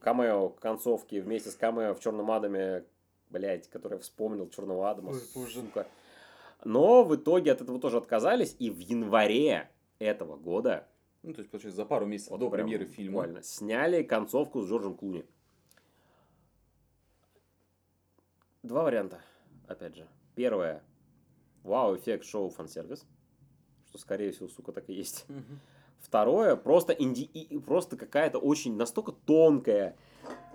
камео 0.01 0.51
концовки 0.51 1.17
вместе 1.17 1.51
с 1.51 1.57
камео 1.57 1.95
в 1.95 2.01
Черном 2.01 2.31
Адаме, 2.31 2.85
блядь, 3.29 3.69
который 3.69 3.99
вспомнил 3.99 4.49
Черного 4.49 4.91
Адама, 4.91 5.11
Ой, 5.11 5.47
сука. 5.49 5.87
Но 6.65 7.05
в 7.05 7.15
итоге 7.17 7.53
от 7.53 7.61
этого 7.61 7.81
тоже 7.81 7.99
отказались, 7.99 8.57
и 8.59 8.71
в 8.71 8.79
январе 8.79 9.69
этого 9.99 10.37
года 10.37 10.89
Ну, 11.23 11.33
то 11.33 11.41
есть, 11.41 11.51
получается, 11.51 11.77
за 11.77 11.85
пару 11.85 12.07
месяцев 12.07 12.33
вот 12.33 12.41
до 12.41 12.51
премьеры 12.51 12.87
фильма. 12.87 13.13
буквально 13.23 13.43
Сняли 13.43 14.03
концовку 14.03 14.63
с 14.63 14.69
Джорджем 14.69 14.97
Клуни. 14.97 15.25
Два 18.63 18.83
варианта, 18.83 19.21
опять 19.67 19.97
же. 19.97 20.07
Первое. 20.35 20.83
Вау, 21.63 21.97
эффект 21.97 22.25
шоу 22.25 22.51
фан-сервис. 22.51 23.07
Что, 23.89 23.99
скорее 23.99 24.33
всего, 24.33 24.49
сука, 24.49 24.73
так 24.73 24.89
и 24.89 24.93
есть. 24.93 25.25
Второе, 26.01 26.57
просто, 26.57 26.93
инди... 26.93 27.29
просто 27.67 27.97
какая-то 27.97 28.39
очень 28.39 28.77
настолько 28.77 29.13
тонкая, 29.13 29.97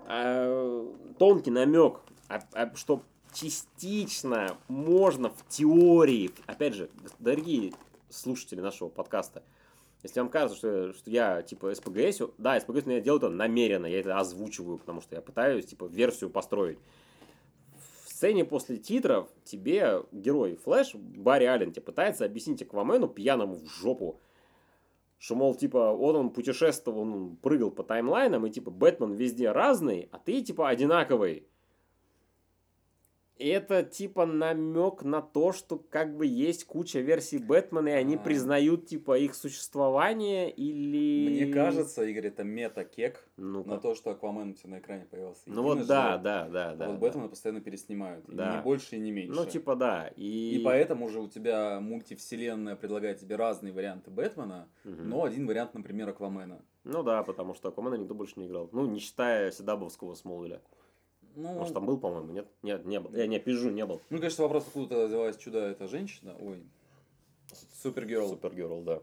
э, 0.08 0.94
тонкий 1.20 1.52
намек, 1.52 2.00
а- 2.30 2.44
а, 2.54 2.76
что 2.76 3.04
частично 3.34 4.58
можно 4.68 5.30
в 5.30 5.46
теории, 5.50 6.32
опять 6.46 6.76
же, 6.76 6.90
дорогие 7.20 7.74
слушатели 8.10 8.62
нашего 8.62 8.90
подкаста, 8.90 9.44
если 10.04 10.20
вам 10.20 10.30
кажется, 10.30 10.58
что, 10.58 10.94
что 10.94 11.10
я 11.10 11.42
типа 11.42 11.74
СПГС, 11.74 12.22
да, 12.38 12.60
СПГС, 12.60 12.86
но 12.86 12.94
я 12.94 13.02
делаю 13.02 13.20
это 13.20 13.30
намеренно, 13.30 13.86
я 13.86 14.00
это 14.02 14.20
озвучиваю, 14.20 14.78
потому 14.78 15.02
что 15.02 15.16
я 15.16 15.22
пытаюсь 15.22 15.66
типа 15.66 15.86
версию 15.86 16.30
построить. 16.30 16.78
Сцене 18.24 18.46
после 18.46 18.78
титров 18.78 19.28
тебе 19.44 20.02
герой 20.14 20.56
Флэш, 20.56 20.96
Барри 20.96 21.44
Аллен, 21.44 21.74
тебе 21.74 21.82
пытается 21.82 22.24
объяснить 22.24 22.62
Аквамену 22.62 23.10
пьяному 23.10 23.56
в 23.56 23.68
жопу, 23.68 24.22
что, 25.20 25.36
мол, 25.36 25.54
типа, 25.56 25.92
вот 25.92 26.16
он 26.16 26.30
путешествовал, 26.30 27.02
он 27.02 27.36
прыгал 27.36 27.70
по 27.70 27.84
таймлайнам, 27.84 28.46
и, 28.46 28.50
типа, 28.50 28.72
Бэтмен 28.72 29.12
везде 29.12 29.52
разный, 29.52 30.08
а 30.14 30.20
ты, 30.20 30.42
типа, 30.42 30.70
одинаковый. 30.70 31.50
И 33.40 33.48
это, 33.48 33.82
типа, 33.84 34.28
намек 34.28 35.02
на 35.04 35.22
то, 35.22 35.54
что, 35.54 35.78
как 35.78 36.16
бы, 36.16 36.26
есть 36.26 36.66
куча 36.66 37.00
версий 37.00 37.40
Бэтмена, 37.40 37.90
и 37.90 37.92
они 37.92 38.16
А. 38.16 38.20
признают, 38.20 38.86
типа, 38.86 39.18
их 39.18 39.34
существование, 39.34 40.52
или... 40.52 41.44
Мне 41.44 41.54
кажется, 41.54 42.04
Игорь, 42.04 42.28
это 42.28 42.44
мета-кек 42.44 43.28
ну 43.38 43.64
на 43.64 43.80
то, 43.80 43.96
что 43.96 44.12
Аквамен 44.12 44.52
у 44.52 44.54
тебя 44.54 44.70
на 44.70 44.80
экране 44.80 45.06
появился. 45.10 45.42
Ну 45.48 45.64
вот 45.64 45.88
да, 45.88 46.18
да, 46.18 46.48
да, 46.48 46.72
а 46.72 46.76
да. 46.76 46.88
вот 46.88 47.00
да. 47.00 47.00
Бэтмена 47.00 47.28
постоянно 47.28 47.62
переснимают. 47.62 48.30
и 48.30 48.36
Да. 48.36 48.58
Не 48.58 48.62
больше 48.62 48.98
и 48.98 49.00
не 49.00 49.12
меньше. 49.12 49.34
Ну, 49.40 49.46
типа, 49.48 49.76
да. 49.76 50.12
И, 50.16 50.60
И 50.60 50.64
поэтому 50.64 51.10
же 51.10 51.20
у 51.20 51.28
тебя 51.28 51.80
мультивселенная 51.80 52.76
предлагает 52.76 53.20
тебе 53.20 53.36
разные 53.36 53.74
варианты 53.74 54.12
Бэтмена, 54.12 54.70
Мгм. 54.84 55.10
но 55.10 55.24
один 55.24 55.48
вариант, 55.48 55.74
например, 55.74 56.10
Аквамена. 56.10 56.62
Ну 56.84 57.02
да, 57.02 57.24
потому 57.24 57.56
что 57.56 57.70
Аквамена 57.70 57.96
никто 57.96 58.14
больше 58.14 58.40
не 58.40 58.46
играл. 58.46 58.70
Ну, 58.72 58.86
не 58.86 59.00
считая 59.00 59.52
Седабовского 59.52 60.14
Смолвиля. 60.14 60.62
Ну, 61.36 61.54
Может, 61.54 61.74
там 61.74 61.86
был, 61.86 61.98
по-моему, 62.00 62.32
нет? 62.32 62.48
Нет, 62.62 62.86
не 62.86 63.00
был. 63.00 63.12
Я 63.16 63.26
не 63.28 63.40
пизжу, 63.40 63.70
не 63.72 63.86
был. 63.86 64.02
ну, 64.10 64.18
конечно, 64.18 64.44
вопрос, 64.44 64.66
откуда 64.68 65.08
взялась 65.08 65.38
чудо 65.38 65.60
эта 65.60 65.88
женщина. 65.88 66.36
Ой, 66.40 66.64
Супергерл. 67.82 68.30
Супергерл, 68.30 68.82
да. 68.82 69.00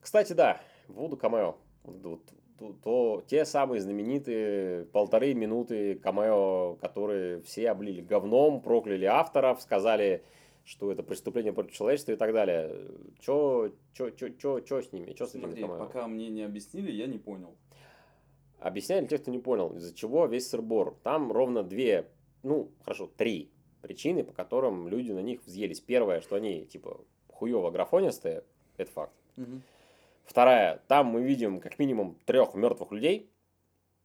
Кстати, 0.00 0.32
да, 0.34 0.60
поводу 0.86 1.16
камео. 1.16 1.56
Вот, 1.84 2.02
вот, 2.04 2.20
то, 2.58 2.72
то- 2.82 3.24
те 3.26 3.44
самые 3.44 3.80
знаменитые 3.80 4.84
полторы 4.86 5.34
минуты 5.34 5.96
камео, 5.96 6.76
которые 6.80 7.40
все 7.42 7.70
облили 7.70 8.00
говном, 8.02 8.60
прокляли 8.60 9.04
авторов, 9.04 9.60
сказали, 9.62 10.22
что 10.64 10.90
это 10.92 11.02
преступление 11.02 11.52
против 11.52 11.72
человечества 11.72 12.12
и 12.12 12.16
так 12.16 12.32
далее. 12.32 12.88
Чё, 13.20 13.72
чё, 13.94 14.10
чё, 14.10 14.28
чё, 14.30 14.60
чё 14.60 14.82
с 14.82 14.92
ними? 14.92 15.12
Чё 15.12 15.26
с 15.26 15.30
этими 15.30 15.46
Смотри, 15.46 15.62
камео? 15.62 15.78
пока 15.78 16.06
мне 16.08 16.28
не 16.28 16.42
объяснили, 16.42 16.90
я 16.92 17.06
не 17.06 17.18
понял. 17.18 17.54
Объясняли 18.66 19.06
те, 19.06 19.18
кто 19.18 19.30
не 19.30 19.38
понял, 19.38 19.76
из-за 19.76 19.94
чего 19.94 20.26
весь 20.26 20.48
сырбор. 20.48 20.96
Там 21.04 21.30
ровно 21.30 21.62
две, 21.62 22.08
ну, 22.42 22.72
хорошо, 22.82 23.08
три 23.16 23.52
причины, 23.80 24.24
по 24.24 24.32
которым 24.32 24.88
люди 24.88 25.12
на 25.12 25.20
них 25.20 25.40
взъелись. 25.46 25.80
Первое, 25.80 26.20
что 26.20 26.34
они, 26.34 26.64
типа, 26.64 27.00
хуево 27.28 27.70
графонистые, 27.70 28.42
это 28.76 28.90
факт. 28.90 29.12
Вторая, 30.24 30.82
там 30.88 31.06
мы 31.06 31.22
видим 31.22 31.60
как 31.60 31.78
минимум 31.78 32.18
трех 32.24 32.54
мертвых 32.54 32.90
людей. 32.90 33.30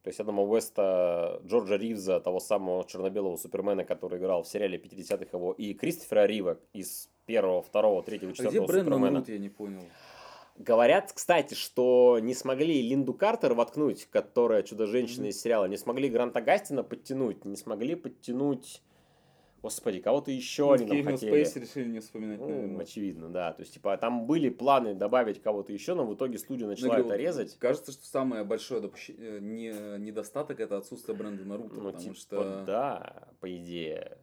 То 0.04 0.10
есть 0.10 0.20
Адама 0.20 0.44
Уэста, 0.44 1.42
Джорджа 1.44 1.78
Ривза, 1.78 2.20
того 2.20 2.40
самого 2.40 2.86
черно-белого 2.86 3.38
Супермена, 3.38 3.84
который 3.84 4.20
играл 4.20 4.44
в 4.44 4.48
сериале 4.48 4.78
50-х 4.78 5.36
его, 5.36 5.54
и 5.54 5.74
Кристофера 5.74 6.26
Рива 6.26 6.60
из 6.74 7.10
первого, 7.26 7.64
второго, 7.64 8.04
третьего, 8.04 8.30
А 8.30 8.34
где 8.34 8.44
четвертого 8.44 8.68
Брэндон 8.68 8.94
Супермена. 8.94 9.20
Рут, 9.20 9.30
я 9.30 9.40
не 9.40 9.50
понял. 9.50 9.82
Говорят, 10.58 11.12
кстати, 11.14 11.54
что 11.56 12.20
не 12.22 12.34
смогли 12.36 12.82
Линду 12.82 13.14
Картер 13.14 13.54
воткнуть, 13.54 14.06
которая 14.06 14.62
чудо-женщина 14.64 15.26
из 15.28 15.42
сериала, 15.42 15.66
не 15.66 15.78
смогли 15.78 16.10
Гранта 16.10 16.42
Гастина 16.42 16.84
подтянуть, 16.84 17.46
не 17.46 17.56
смогли 17.56 17.96
подтянуть, 17.96 18.82
господи, 19.64 20.02
кого-то 20.02 20.30
еще 20.30 20.66
Ну, 20.66 20.72
они 20.74 20.88
там 21.04 21.14
хотели. 21.14 21.44
Спейси 21.44 21.60
решили 21.60 21.90
не 21.90 22.00
вспоминать, 22.00 22.40
Ну, 22.40 22.48
наверное. 22.50 22.82
очевидно, 22.82 23.30
да. 23.30 23.54
То 23.54 23.62
есть, 23.62 23.74
типа, 23.74 23.98
там 23.98 24.28
были 24.28 24.50
планы 24.50 24.94
добавить 24.94 25.42
кого-то 25.42 25.72
еще, 25.74 25.96
но 25.96 26.06
в 26.06 26.14
итоге 26.14 26.38
студия 26.38 26.66
Ну, 26.66 26.72
начала 26.72 26.90
говорю, 26.90 27.06
это 27.08 27.16
резать. 27.16 27.58
Кажется, 27.58 27.92
что 27.92 28.06
самое 28.06 28.44
большое 28.44 28.82
допущ- 28.82 29.16
э, 29.18 29.40
не- 29.40 29.98
недостаток 30.00 30.60
это 30.60 30.78
отсутствие 30.78 31.18
Брэндона 31.18 31.58
Рута, 31.58 31.76
Ну, 31.76 31.84
потому 31.92 32.04
типа, 32.04 32.16
что 32.16 32.64
да, 32.68 33.28
по 33.40 33.56
идее. 33.56 34.18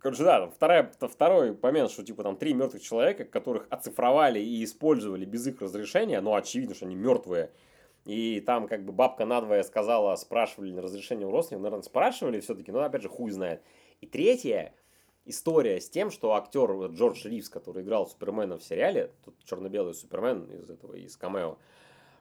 Короче, 0.00 0.24
да, 0.24 0.40
там 0.40 0.50
вторая, 0.50 0.92
второй 1.00 1.56
момент, 1.60 1.90
что 1.90 2.04
типа 2.04 2.22
там 2.22 2.36
три 2.36 2.54
мертвых 2.54 2.82
человека, 2.82 3.24
которых 3.24 3.66
оцифровали 3.70 4.40
и 4.40 4.64
использовали 4.64 5.24
без 5.24 5.46
их 5.46 5.60
разрешения, 5.60 6.20
но 6.20 6.34
очевидно, 6.34 6.74
что 6.74 6.86
они 6.86 6.94
мертвые. 6.94 7.50
И 8.04 8.40
там 8.40 8.68
как 8.68 8.84
бы 8.84 8.92
бабка 8.92 9.24
надвое 9.24 9.62
сказала, 9.64 10.14
спрашивали 10.16 10.70
на 10.70 10.82
разрешение 10.82 11.26
у 11.26 11.32
родственников, 11.32 11.64
наверное, 11.64 11.82
спрашивали 11.82 12.40
все-таки, 12.40 12.70
но 12.70 12.80
опять 12.80 13.02
же 13.02 13.08
хуй 13.08 13.30
знает. 13.32 13.62
И 14.00 14.06
третья 14.06 14.74
история 15.24 15.80
с 15.80 15.90
тем, 15.90 16.10
что 16.10 16.34
актер 16.34 16.70
Джордж 16.92 17.26
Ривз, 17.26 17.48
который 17.48 17.82
играл 17.82 18.06
Супермена 18.06 18.58
в 18.58 18.62
сериале, 18.62 19.12
тут 19.24 19.34
черно-белый 19.44 19.94
Супермен 19.94 20.44
из 20.44 20.70
этого, 20.70 20.94
из 20.94 21.16
камео, 21.16 21.58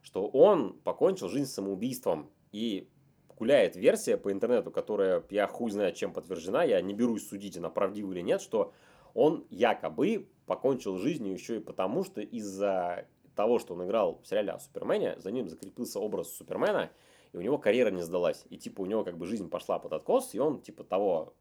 что 0.01 0.27
он 0.27 0.73
покончил 0.83 1.29
жизнь 1.29 1.51
самоубийством. 1.51 2.31
И 2.51 2.89
гуляет 3.37 3.75
версия 3.75 4.17
по 4.17 4.31
интернету, 4.31 4.71
которая, 4.71 5.23
я 5.29 5.47
хуй 5.47 5.71
знает, 5.71 5.95
чем 5.95 6.13
подтверждена, 6.13 6.63
я 6.63 6.81
не 6.81 6.93
берусь 6.93 7.27
судить, 7.27 7.57
она 7.57 7.69
правдива 7.69 8.11
или 8.11 8.21
нет, 8.21 8.41
что 8.41 8.73
он 9.13 9.45
якобы 9.49 10.27
покончил 10.45 10.97
жизнью 10.97 11.33
еще 11.33 11.57
и 11.57 11.61
потому, 11.61 12.03
что 12.03 12.21
из-за 12.21 13.07
того, 13.35 13.59
что 13.59 13.73
он 13.73 13.85
играл 13.85 14.21
в 14.21 14.27
сериале 14.27 14.51
о 14.51 14.59
Супермене, 14.59 15.15
за 15.17 15.31
ним 15.31 15.49
закрепился 15.49 15.99
образ 15.99 16.33
Супермена, 16.35 16.91
и 17.33 17.37
у 17.37 17.41
него 17.41 17.57
карьера 17.57 17.91
не 17.91 18.01
сдалась. 18.01 18.45
И 18.49 18.57
типа 18.57 18.81
у 18.81 18.85
него 18.85 19.03
как 19.03 19.17
бы 19.17 19.25
жизнь 19.25 19.49
пошла 19.49 19.79
под 19.79 19.93
откос, 19.93 20.33
и 20.33 20.39
он 20.39 20.61
типа 20.61 20.83
того, 20.83 21.33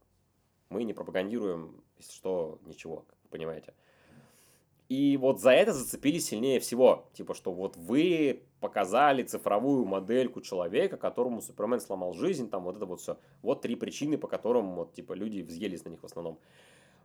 мы 0.68 0.84
не 0.84 0.92
пропагандируем, 0.92 1.82
если 1.96 2.12
что, 2.12 2.58
ничего, 2.64 3.04
понимаете. 3.30 3.74
И 4.94 5.16
вот 5.16 5.40
за 5.40 5.50
это 5.50 5.72
зацепились 5.72 6.26
сильнее 6.26 6.60
всего. 6.60 7.08
Типа, 7.14 7.34
что 7.34 7.50
вот 7.50 7.76
вы 7.76 8.44
показали 8.60 9.24
цифровую 9.24 9.84
модельку 9.86 10.40
человека, 10.40 10.96
которому 10.96 11.42
Супермен 11.42 11.80
сломал 11.80 12.14
жизнь, 12.14 12.48
там 12.48 12.62
вот 12.62 12.76
это 12.76 12.86
вот 12.86 13.00
все. 13.00 13.18
Вот 13.42 13.60
три 13.60 13.74
причины, 13.74 14.18
по 14.18 14.28
которым 14.28 14.76
вот, 14.76 14.92
типа, 14.92 15.14
люди 15.14 15.40
взъелись 15.40 15.84
на 15.84 15.88
них 15.88 16.00
в 16.00 16.04
основном. 16.04 16.38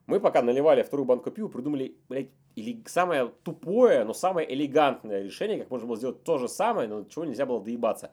Мы 0.05 0.19
пока 0.19 0.43
наливали 0.43 0.83
вторую 0.83 1.07
банку 1.07 1.31
пива, 1.31 1.47
придумали, 1.47 1.95
блядь, 2.09 2.29
или 2.55 2.79
самое 2.85 3.31
тупое, 3.43 4.03
но 4.03 4.13
самое 4.13 4.53
элегантное 4.53 5.23
решение, 5.23 5.57
как 5.57 5.71
можно 5.71 5.87
было 5.87 5.97
сделать 5.97 6.23
то 6.23 6.37
же 6.37 6.47
самое, 6.47 6.87
но 6.87 7.05
чего 7.05 7.25
нельзя 7.25 7.47
было 7.47 7.59
доебаться. 7.59 8.11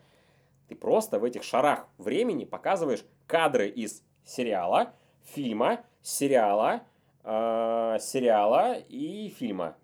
Ты 0.68 0.74
просто 0.74 1.18
в 1.18 1.24
этих 1.24 1.42
шарах 1.42 1.86
времени 1.98 2.46
показываешь 2.46 3.04
кадры 3.26 3.68
из 3.68 4.02
сериала, 4.24 4.94
фильма, 5.22 5.84
сериала, 6.00 6.80
э, 7.26 7.98
сериала 8.00 8.78
и 8.88 9.28
фильма. 9.28 9.76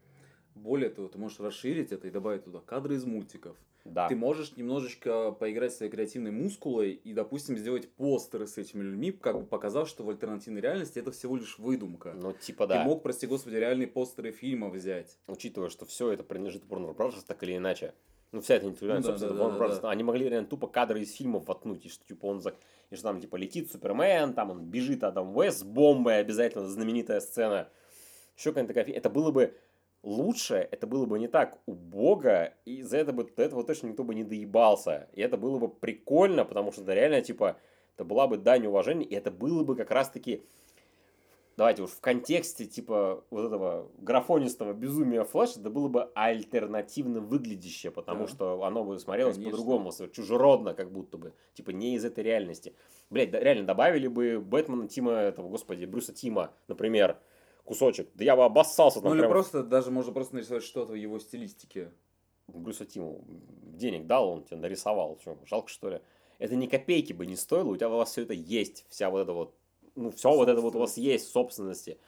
Более 0.55 0.91
того, 0.91 1.09
ты 1.09 1.19
можешь 1.19 1.41
расширить 1.41 1.93
это 1.93 2.07
и 2.07 2.11
добавить 2.11 2.45
туда 2.45 2.61
кадры 2.61 2.95
из 2.95 3.05
мультиков. 3.05 3.57
Да. 3.85 4.09
Ты 4.09 4.15
можешь 4.15 4.57
немножечко 4.57 5.33
поиграть 5.33 5.73
своей 5.73 5.91
креативной 5.91 6.31
мускулой 6.31 6.93
и, 6.93 7.13
допустим, 7.13 7.59
сделать 7.59 7.91
постеры 7.91 8.47
с 8.47 8.57
этими 8.57 8.83
людьми, 8.83 9.11
как 9.11 9.41
бы 9.41 9.45
показав, 9.45 9.89
что 9.89 10.05
в 10.05 10.11
альтернативной 10.11 10.61
реальности 10.61 11.01
это 11.01 11.11
всего 11.11 11.37
лишь 11.37 11.59
выдумка. 11.59 12.13
Ну, 12.13 12.33
типа, 12.33 12.69
да. 12.69 12.79
Ты 12.79 12.85
мог, 12.89 13.03
прости 13.03 13.27
господи, 13.27 13.57
реальные 13.57 13.89
постеры 13.89 14.31
фильма 14.31 14.69
взять. 14.69 15.19
Учитывая, 15.27 15.69
что 15.69 15.85
все 15.85 16.13
это 16.13 16.23
принадлежит 16.23 16.65
Warner 16.67 16.95
Bros. 16.95 17.25
так 17.27 17.43
или 17.43 17.57
иначе. 17.57 17.93
Ну, 18.33 18.41
вся 18.41 18.55
эта 18.55 18.67
интеллектуальная 18.67 19.03
Ну 19.03 19.03
да, 19.03 19.19
собственность 19.19 19.39
да, 19.39 19.45
Warner 19.45 19.59
да, 19.59 19.75
Bros. 19.75 19.81
да. 19.83 19.91
Они 19.91 20.03
могли 20.03 20.29
реально 20.29 20.49
тупо 20.49 20.67
кадры 20.67 21.01
из 21.01 21.13
фильмов 21.13 21.47
воткнуть, 21.47 21.85
и 21.85 21.89
что, 21.89 22.05
типа, 22.05 22.27
он 22.27 22.41
за... 22.41 22.55
И 22.91 22.97
что 22.97 23.05
там, 23.05 23.21
типа, 23.21 23.37
летит 23.37 23.71
Супермен, 23.71 24.33
там 24.33 24.51
он 24.51 24.65
бежит, 24.65 25.05
а 25.05 25.13
там 25.13 25.37
Уэс 25.37 25.59
с 25.59 25.63
бомбой, 25.63 26.19
обязательно 26.19 26.67
знаменитая 26.67 27.21
сцена. 27.21 27.69
Еще 28.37 28.51
какая-то 28.51 28.75
такая 28.75 28.95
Это 28.95 29.11
было 29.11 29.31
бы 29.31 29.55
лучше, 30.03 30.67
это 30.71 30.87
было 30.87 31.07
бы 31.07 31.19
не 31.19 31.29
так 31.29 31.59
убого, 31.67 32.53
и 32.65 32.83
за 32.83 32.97
это 32.97 33.13
бы 33.13 33.25
до 33.25 33.43
этого 33.43 33.65
точно 33.65 33.89
никто 33.89 34.03
бы 34.03 34.15
не 34.15 34.25
доебался. 34.25 35.09
И 35.13 35.21
это 35.21 35.37
было 35.37 35.59
бы 35.59 35.69
прикольно, 35.69 36.45
потому 36.45 36.73
что 36.73 36.83
это 36.83 36.95
реально, 36.95 37.21
типа, 37.21 37.57
это 37.95 38.05
была 38.05 38.27
бы 38.27 38.39
дань 38.39 38.67
уважения, 38.67 39.05
и 39.05 39.15
это 39.15 39.31
было 39.31 39.63
бы 39.63 39.77
как 39.77 39.91
раз-таки, 39.91 40.43
давайте 41.57 41.83
уж 41.83 41.91
в 41.91 42.01
контексте, 42.01 42.67
типа, 42.67 43.25
вот 43.31 43.47
этого 43.47 43.91
графонистого 43.99 44.73
безумия 44.73 45.25
Флэш, 45.25 45.57
это 45.57 45.71
было 45.71 45.89
бы 45.89 46.11
альтернативно 46.15 47.21
выглядящее, 47.21 47.93
потому 47.93 48.27
Да. 48.27 48.29
что 48.29 48.63
оно 48.65 48.85
бы 48.85 48.99
смотрелось 48.99 49.37
Конечно. 49.37 49.57
по-другому, 49.57 49.93
чужеродно 50.13 50.75
как 50.75 50.91
будто 50.93 51.19
бы, 51.19 51.33
типа, 51.55 51.71
не 51.71 51.95
из 51.95 52.05
этой 52.05 52.25
реальности. 52.25 52.75
Блять, 53.11 53.31
да, 53.31 53.41
реально, 53.41 53.67
добавили 53.67 54.09
бы 54.09 54.41
Бэтмена 54.41 54.89
Тима, 54.89 55.13
этого, 55.13 55.49
господи, 55.49 55.85
Брюса 55.85 56.13
Тима, 56.13 56.53
например, 56.69 57.19
кусочек, 57.65 58.09
да 58.15 58.25
я 58.25 58.37
бы 58.37 58.45
обоссался 58.45 59.01
там 59.01 59.11
Ну 59.11 59.15
или 59.15 59.21
прям 59.21 59.33
просто, 59.33 59.63
даже 59.63 59.91
можно 59.91 60.13
просто 60.13 60.35
нарисовать 60.35 60.65
что-то 60.65 60.93
в 60.93 60.97
его 60.97 61.19
стилистике. 61.19 61.93
Брюса 62.49 62.85
Тиму 62.85 63.25
денег 63.29 64.07
дал, 64.07 64.29
он 64.29 64.45
тебе 64.45 64.57
нарисовал. 64.59 65.19
Чё, 65.25 65.39
жалко, 65.47 65.69
что 65.69 65.91
ли? 65.91 66.01
Это 66.39 66.57
ни 66.57 66.67
копейки 66.67 67.13
бы 67.13 67.25
не 67.25 67.37
стоило, 67.37 67.69
у 67.71 67.77
тебя 67.77 67.89
у 67.89 67.97
вас 67.97 68.11
все 68.11 68.23
это 68.23 68.35
есть, 68.35 68.85
вся 68.89 69.11
вот 69.11 69.21
эта 69.21 69.33
вот, 69.33 69.55
ну, 69.95 70.11
все 70.11 70.35
вот 70.35 70.49
это 70.49 70.61
вот 70.61 70.75
у 70.75 70.79
вас 70.79 70.97
есть 70.97 71.29
в 71.29 71.33
собственности. 71.33 71.99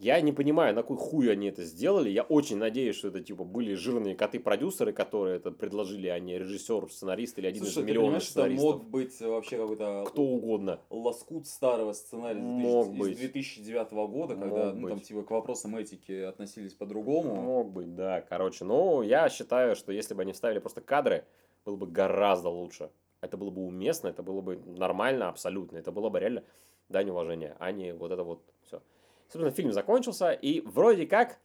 Я 0.00 0.20
не 0.20 0.32
понимаю, 0.32 0.74
на 0.74 0.82
какой 0.82 0.96
хуй 0.96 1.30
они 1.30 1.46
это 1.48 1.62
сделали. 1.62 2.10
Я 2.10 2.24
очень 2.24 2.56
надеюсь, 2.56 2.96
что 2.96 3.08
это 3.08 3.20
типа 3.20 3.44
были 3.44 3.74
жирные 3.74 4.16
коты-продюсеры, 4.16 4.92
которые 4.92 5.36
это 5.36 5.52
предложили, 5.52 6.08
а 6.08 6.18
не 6.18 6.36
режиссер, 6.36 6.90
сценарист 6.90 7.38
или 7.38 7.46
один 7.46 7.62
Слушай, 7.62 7.78
из 7.78 7.84
ты 7.86 7.90
миллионов 7.92 8.16
это 8.16 8.26
сценаристов. 8.26 8.64
мог 8.64 8.84
быть 8.88 9.20
вообще 9.20 9.56
какой-то 9.56 10.04
Кто 10.08 10.22
угодно. 10.22 10.80
лоскут 10.90 11.46
старого 11.46 11.92
сценария 11.92 12.40
Мог 12.40 12.88
2000 12.88 13.00
быть. 13.00 13.12
из 13.12 13.18
2009 13.20 13.92
года, 13.92 14.34
когда 14.34 14.64
Мог 14.64 14.74
ну, 14.74 14.88
там 14.88 14.98
быть. 14.98 15.06
типа 15.08 15.22
к 15.22 15.30
вопросам 15.30 15.76
этики 15.76 16.22
относились 16.22 16.74
по-другому. 16.74 17.36
Мог 17.36 17.70
быть, 17.70 17.94
да. 17.94 18.20
Короче, 18.20 18.64
ну, 18.64 19.02
я 19.02 19.28
считаю, 19.28 19.76
что 19.76 19.92
если 19.92 20.14
бы 20.14 20.22
они 20.22 20.32
вставили 20.32 20.58
просто 20.58 20.80
кадры, 20.80 21.24
было 21.64 21.76
бы 21.76 21.86
гораздо 21.86 22.48
лучше. 22.48 22.90
Это 23.20 23.36
было 23.36 23.50
бы 23.50 23.62
уместно, 23.64 24.08
это 24.08 24.22
было 24.24 24.40
бы 24.40 24.56
нормально 24.66 25.28
абсолютно. 25.28 25.78
Это 25.78 25.92
было 25.92 26.10
бы 26.10 26.18
реально 26.18 26.42
дань 26.88 27.10
уважения, 27.10 27.56
а 27.58 27.72
не 27.72 27.92
вот 27.92 28.12
это 28.12 28.24
вот 28.24 28.42
все. 28.62 28.82
Собственно, 29.28 29.50
фильм 29.50 29.72
закончился, 29.72 30.32
и 30.32 30.60
вроде 30.60 31.06
как 31.06 31.40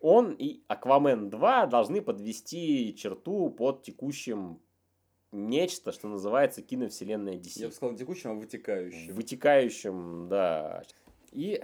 он 0.00 0.32
и 0.32 0.62
Аквамен 0.68 1.30
2 1.30 1.66
должны 1.66 2.02
подвести 2.02 2.94
черту 2.96 3.50
под 3.50 3.82
текущим 3.82 4.60
нечто, 5.32 5.92
что 5.92 6.08
называется 6.08 6.62
киновселенная 6.62 7.34
DC. 7.34 7.60
Я 7.60 7.66
бы 7.68 7.72
сказал 7.72 7.92
не 7.92 7.98
текущим, 7.98 8.30
а 8.30 8.34
вытекающим. 8.34 9.14
Вытекающим, 9.14 10.28
да. 10.28 10.82
И 11.32 11.62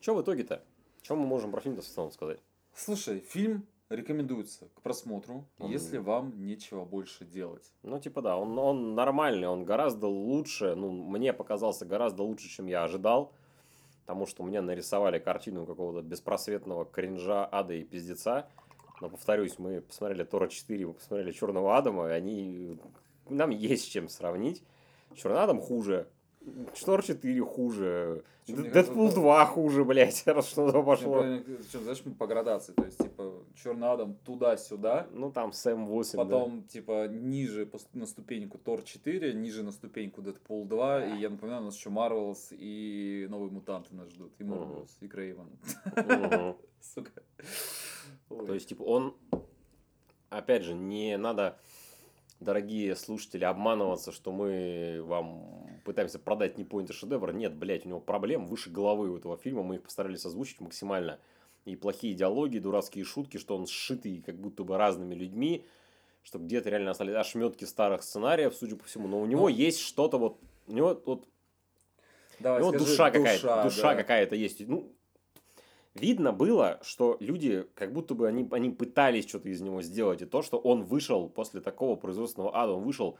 что 0.00 0.14
в 0.14 0.22
итоге-то? 0.22 0.64
Что 1.02 1.16
мы 1.16 1.26
можем 1.26 1.50
про 1.50 1.60
фильм-то 1.60 1.82
в 1.82 2.12
сказать? 2.12 2.40
Слушай, 2.74 3.20
фильм 3.20 3.66
рекомендуется 3.88 4.68
к 4.74 4.82
просмотру, 4.82 5.46
Мгм. 5.58 5.70
если 5.70 5.98
вам 5.98 6.44
нечего 6.44 6.84
больше 6.84 7.24
делать. 7.24 7.72
Ну, 7.82 7.98
типа, 8.00 8.22
да, 8.22 8.36
он, 8.36 8.58
он 8.58 8.94
нормальный, 8.94 9.48
он 9.48 9.64
гораздо 9.64 10.06
лучше, 10.06 10.74
ну, 10.74 10.90
мне 10.90 11.32
показался 11.32 11.86
гораздо 11.86 12.22
лучше, 12.22 12.48
чем 12.48 12.66
я 12.66 12.84
ожидал, 12.84 13.32
потому 14.00 14.26
что 14.26 14.42
мне 14.42 14.60
нарисовали 14.60 15.18
картину 15.18 15.66
какого-то 15.66 16.02
беспросветного 16.02 16.84
кринжа, 16.84 17.46
ада 17.50 17.74
и 17.74 17.84
пиздеца. 17.84 18.48
Но, 19.00 19.10
повторюсь, 19.10 19.58
мы 19.58 19.82
посмотрели 19.82 20.24
Тора 20.24 20.48
4, 20.48 20.86
мы 20.86 20.94
посмотрели 20.94 21.32
Черного 21.32 21.76
Адама, 21.76 22.08
и 22.08 22.12
они... 22.12 22.78
Нам 23.28 23.50
есть 23.50 23.84
с 23.84 23.88
чем 23.88 24.08
сравнить. 24.08 24.62
Черный 25.14 25.42
Адам 25.42 25.60
хуже, 25.60 26.08
Тор 26.84 27.02
4 27.02 27.40
хуже, 27.42 28.24
Дэдпул 28.46 29.08
кажется, 29.08 29.20
2 29.20 29.46
хуже, 29.46 29.84
блядь, 29.84 30.22
раз 30.26 30.48
что-то 30.48 30.82
пошло. 30.82 31.22
Причем, 31.22 31.82
знаешь, 31.82 32.02
мы 32.04 32.14
по 32.14 32.26
градации, 32.26 32.72
то 32.72 32.84
есть, 32.84 32.98
типа, 32.98 33.32
Черный 33.62 33.88
Адам 33.90 34.14
туда-сюда, 34.24 35.08
Ну, 35.12 35.32
там 35.32 35.52
Сэм 35.52 35.86
8, 35.86 36.18
да. 36.18 36.24
потом, 36.24 36.62
типа, 36.64 37.08
ниже 37.08 37.68
на 37.94 38.06
ступеньку 38.06 38.58
Тор 38.58 38.82
4, 38.82 39.32
ниже 39.32 39.62
на 39.62 39.72
ступеньку 39.72 40.22
Дэдпул 40.22 40.66
2, 40.66 41.06
и 41.06 41.20
я 41.20 41.30
напоминаю, 41.30 41.62
у 41.62 41.64
нас 41.66 41.76
еще 41.76 41.90
Марвелс 41.90 42.48
и 42.52 43.26
Новые 43.30 43.50
Мутанты 43.50 43.94
нас 43.94 44.10
ждут, 44.10 44.32
и. 44.38 44.44
Морбиус, 44.44 44.96
и 45.00 45.08
Крейвен. 45.08 45.48
Сука. 46.80 47.10
То 48.28 48.54
есть, 48.54 48.68
типа, 48.68 48.82
он, 48.82 49.16
опять 50.28 50.62
же, 50.62 50.74
не 50.74 51.16
надо, 51.16 51.58
дорогие 52.40 52.94
слушатели, 52.94 53.44
обманываться, 53.44 54.12
что 54.12 54.32
мы 54.32 55.02
вам 55.02 55.80
пытаемся 55.84 56.18
продать 56.18 56.58
непонятый 56.58 56.94
шедевр. 56.94 57.32
Нет, 57.32 57.54
блядь, 57.54 57.86
у 57.86 57.88
него 57.88 58.00
проблем 58.00 58.46
выше 58.46 58.70
головы 58.70 59.10
у 59.10 59.16
этого 59.16 59.36
фильма. 59.36 59.62
Мы 59.62 59.76
их 59.76 59.82
постарались 59.82 60.26
озвучить 60.26 60.60
максимально. 60.60 61.18
И 61.66 61.76
плохие 61.76 62.14
диалоги, 62.14 62.58
дурацкие 62.58 63.04
шутки, 63.04 63.36
что 63.36 63.56
он 63.56 63.66
сшитый 63.66 64.22
как 64.24 64.36
будто 64.36 64.64
бы 64.64 64.78
разными 64.78 65.14
людьми, 65.14 65.64
что 66.22 66.38
где-то 66.38 66.70
реально 66.70 66.92
остались 66.92 67.14
ошметки 67.14 67.64
старых 67.64 68.02
сценариев, 68.02 68.54
судя 68.54 68.76
по 68.76 68.84
всему. 68.84 69.08
Но 69.08 69.20
у 69.20 69.26
него 69.26 69.48
Ну. 69.50 69.54
есть 69.54 69.80
что-то 69.80 70.16
вот... 70.18 70.38
У 70.68 70.72
него 70.72 71.00
вот 71.04 71.26
Давай, 72.38 72.60
у 72.60 72.66
него 72.66 72.70
скажи, 72.70 72.84
душа 72.84 73.10
какая-то, 73.10 73.62
душа 73.64 73.82
да. 73.82 73.94
какая-то 73.94 74.36
есть. 74.36 74.66
Ну, 74.66 74.92
видно 75.94 76.32
было, 76.32 76.78
что 76.82 77.16
люди, 77.20 77.66
как 77.74 77.92
будто 77.92 78.14
бы 78.14 78.28
они, 78.28 78.48
они 78.50 78.70
пытались 78.70 79.28
что-то 79.28 79.48
из 79.48 79.60
него 79.60 79.82
сделать. 79.82 80.22
И 80.22 80.26
то, 80.26 80.42
что 80.42 80.58
он 80.58 80.84
вышел 80.84 81.28
после 81.28 81.60
такого 81.60 81.96
производственного 81.96 82.56
ада, 82.56 82.72
он 82.72 82.84
вышел 82.84 83.18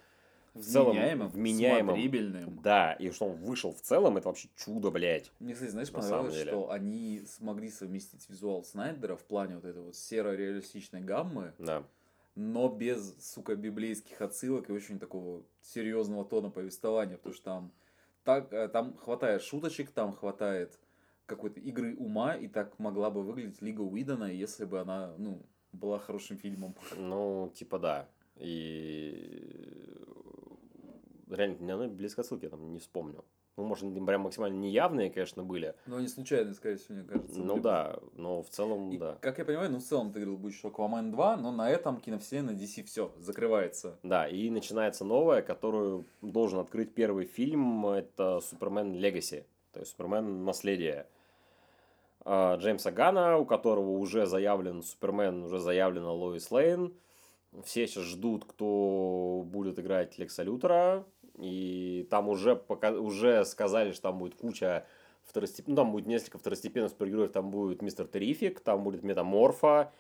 в 0.57 0.63
целом 0.65 0.93
Вменяемым, 0.93 1.29
вменяемым. 1.29 1.87
смотрибельным. 1.95 2.61
Да, 2.63 2.93
и 2.95 3.11
что 3.11 3.27
он 3.27 3.37
вышел 3.37 3.73
в 3.73 3.81
целом, 3.81 4.17
это 4.17 4.29
вообще 4.29 4.49
чудо, 4.57 4.91
блядь. 4.91 5.31
Мне, 5.39 5.55
кстати, 5.55 5.71
знаешь, 5.71 5.91
понравилось, 5.91 6.41
что 6.41 6.71
они 6.71 7.23
смогли 7.27 7.71
совместить 7.71 8.29
визуал 8.29 8.65
Снайдера 8.65 9.17
в 9.17 9.25
плане 9.25 9.57
вот 9.57 9.65
этой 9.65 9.83
вот 9.83 9.95
серо-реалистичной 9.97 11.01
гаммы, 11.03 11.53
Да. 11.59 11.83
но 12.35 12.69
без, 12.69 13.15
сука, 13.21 13.57
библейских 13.57 14.21
отсылок 14.21 14.69
и 14.69 14.73
очень 14.73 14.99
такого 14.99 15.43
серьезного 15.63 16.25
тона 16.25 16.51
повествования, 16.51 17.17
потому 17.17 17.35
что 17.35 17.45
там, 17.45 17.73
так, 18.25 18.53
э, 18.53 18.69
там 18.69 18.97
хватает 18.97 19.43
шуточек, 19.43 19.91
там 19.91 20.13
хватает 20.13 20.79
какой-то 21.27 21.61
игры 21.61 21.97
ума, 21.97 22.35
и 22.37 22.47
так 22.49 22.79
могла 22.79 23.11
бы 23.11 23.23
выглядеть 23.23 23.61
Лига 23.63 23.81
Уидона, 23.81 24.31
если 24.33 24.65
бы 24.65 24.81
она, 24.81 25.15
ну, 25.19 25.43
была 25.73 25.99
хорошим 25.99 26.37
фильмом. 26.39 26.75
Ну, 26.97 27.53
типа 27.55 27.79
да. 27.79 28.09
И 28.37 29.93
реально, 31.29 31.57
ни 31.61 31.71
одной 31.71 31.89
близкой 31.89 32.21
отсылки 32.21 32.45
я 32.45 32.51
там 32.51 32.73
не 32.73 32.79
вспомню. 32.79 33.25
Ну, 33.57 33.65
может, 33.65 33.91
прям 34.05 34.21
максимально 34.21 34.57
неявные, 34.57 35.11
конечно, 35.11 35.43
были. 35.43 35.75
Но 35.87 35.97
они 35.97 36.09
случайные, 36.09 36.53
скорее 36.53 36.77
всего, 36.77 36.97
мне 36.97 37.05
кажется. 37.05 37.39
Ну 37.41 37.55
были. 37.55 37.63
да, 37.63 37.99
но 38.13 38.43
в 38.43 38.51
целом, 38.51 38.91
И, 38.91 38.99
да. 38.99 39.17
как 39.23 39.39
я 39.39 39.47
понимаю, 39.47 39.71
ну, 39.71 39.79
в 39.79 39.83
целом 39.83 40.09
ты 40.13 40.21
говорил, 40.21 40.37
будет 40.37 40.53
еще 40.53 40.69
Аквамен 40.69 41.11
2, 41.11 41.37
но 41.39 41.53
на 41.53 41.71
этом 41.71 41.99
киновселенная 41.99 42.55
DC 42.55 42.85
все, 42.85 43.13
закрывается. 43.19 43.99
Да, 44.03 44.29
и 44.29 44.51
начинается 44.51 45.07
новая, 45.07 45.41
которую 45.41 46.05
должен 46.21 46.59
открыть 46.59 46.93
первый 46.95 47.25
фильм. 47.25 47.87
Это 47.87 48.41
Супермен 48.41 48.93
Легаси. 48.93 49.47
То 49.73 49.81
есть 49.81 49.93
Супермен 49.93 50.45
Наследие. 50.45 51.07
А, 52.27 52.57
Джеймса 52.57 52.91
Гана, 52.91 53.39
у 53.39 53.47
которого 53.47 53.93
уже 53.93 54.27
заявлен 54.27 54.83
Супермен, 54.83 55.45
уже 55.45 55.61
заявлена 55.61 56.13
Лоис 56.13 56.51
Лейн. 56.51 56.93
Все 57.65 57.87
сейчас 57.87 58.05
ждут, 58.05 58.45
кто 58.45 59.43
будет 59.47 59.79
играть 59.79 60.19
Лекса 60.19 60.43
Лютера. 60.43 61.07
И 61.39 62.07
там 62.11 62.29
уже, 62.29 62.57
пока, 62.57 62.93
уже 62.93 63.45
сказали, 63.45 63.93
что 63.93 64.03
там 64.03 64.19
будет 64.19 64.35
куча 64.35 64.87
второстепенных, 65.25 65.69
ну, 65.69 65.83
там 65.83 65.93
будет 65.93 66.07
несколько 66.07 66.39
второстепенных 66.39 66.91
супергероев. 66.91 67.33
Там 67.33 67.51
будет 67.51 67.83
Мистер 67.83 68.07
Террифик, 68.07 68.61
там 68.61 68.85
будет 68.85 69.03
Метаморфа, 69.03 69.93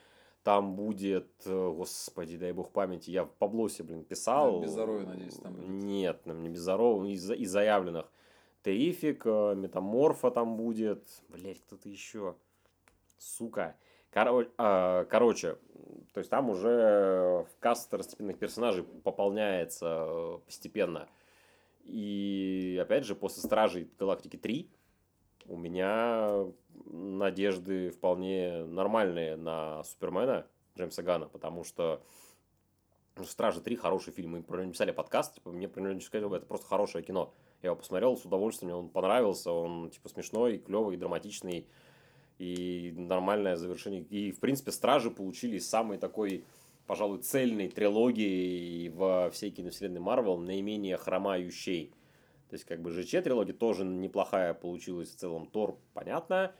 там 0.42 0.76
будет, 0.76 1.30
э, 1.44 1.72
господи, 1.76 2.36
дай 2.36 2.52
бог 2.52 2.70
памяти, 2.70 3.10
я 3.10 3.24
в 3.24 3.30
Паблосе, 3.32 3.82
блин, 3.82 4.04
писал. 4.04 4.60
Да, 4.60 4.66
Беззаровый, 4.66 5.06
надеюсь, 5.06 5.34
там 5.34 5.54
будет. 5.54 5.68
Нет, 5.68 6.24
нам 6.24 6.42
не 6.42 6.48
Беззаровый, 6.48 7.12
из, 7.12 7.30
из 7.30 7.50
заявленных. 7.50 8.06
Террифик, 8.62 9.22
э, 9.26 9.54
Метаморфа 9.56 10.30
там 10.30 10.56
будет. 10.56 11.02
Блять, 11.28 11.60
кто-то 11.62 11.88
еще. 11.88 12.36
Сука. 13.18 13.76
Коро- 14.12 14.50
а, 14.56 15.04
короче, 15.06 15.58
то 16.14 16.18
есть 16.18 16.30
там 16.30 16.48
уже 16.48 17.44
в 17.44 17.58
каст 17.60 17.88
второстепенных 17.88 18.38
персонажей 18.38 18.84
пополняется 18.84 20.06
э, 20.08 20.38
постепенно. 20.46 21.08
И 21.86 22.78
опять 22.82 23.04
же, 23.04 23.14
после 23.14 23.42
Стражей 23.42 23.88
Галактики 23.98 24.36
3 24.36 24.70
у 25.46 25.56
меня 25.56 26.44
надежды 26.86 27.90
вполне 27.90 28.64
нормальные 28.64 29.36
на 29.36 29.84
Супермена 29.84 30.46
Джеймса 30.76 31.02
Гана, 31.02 31.28
потому 31.28 31.64
что 31.64 32.02
Стражи 33.24 33.60
3 33.60 33.76
хороший 33.76 34.12
фильм. 34.12 34.32
Мы 34.32 34.42
про 34.42 34.60
него 34.60 34.72
писали 34.72 34.90
подкаст, 34.90 35.36
типа, 35.36 35.50
мне 35.50 35.68
про 35.68 35.80
него 35.80 36.00
сказали, 36.00 36.36
это 36.36 36.46
просто 36.46 36.66
хорошее 36.66 37.04
кино. 37.04 37.32
Я 37.62 37.68
его 37.68 37.76
посмотрел 37.76 38.16
с 38.16 38.24
удовольствием, 38.24 38.72
мне 38.72 38.78
он 38.78 38.88
понравился, 38.88 39.52
он 39.52 39.90
типа 39.90 40.08
смешной, 40.08 40.58
клевый, 40.58 40.96
драматичный 40.96 41.66
и 42.38 42.92
нормальное 42.96 43.56
завершение. 43.56 44.02
И, 44.02 44.32
в 44.32 44.40
принципе, 44.40 44.72
Стражи 44.72 45.10
получили 45.10 45.58
самый 45.58 45.98
такой, 45.98 46.44
пожалуй, 46.86 47.18
цельной 47.18 47.68
трилогии 47.68 48.88
во 48.88 49.30
всей 49.30 49.50
киновселенной 49.50 50.00
Марвел, 50.00 50.38
наименее 50.38 50.96
хромающей. 50.96 51.92
То 52.48 52.54
есть, 52.54 52.64
как 52.64 52.80
бы, 52.80 52.90
ЖЧ 52.90 53.22
трилогия 53.24 53.54
тоже 53.54 53.84
неплохая 53.84 54.54
получилась 54.54 55.10
в 55.10 55.16
целом. 55.16 55.46
Тор, 55.46 55.76
понятно. 55.94 56.52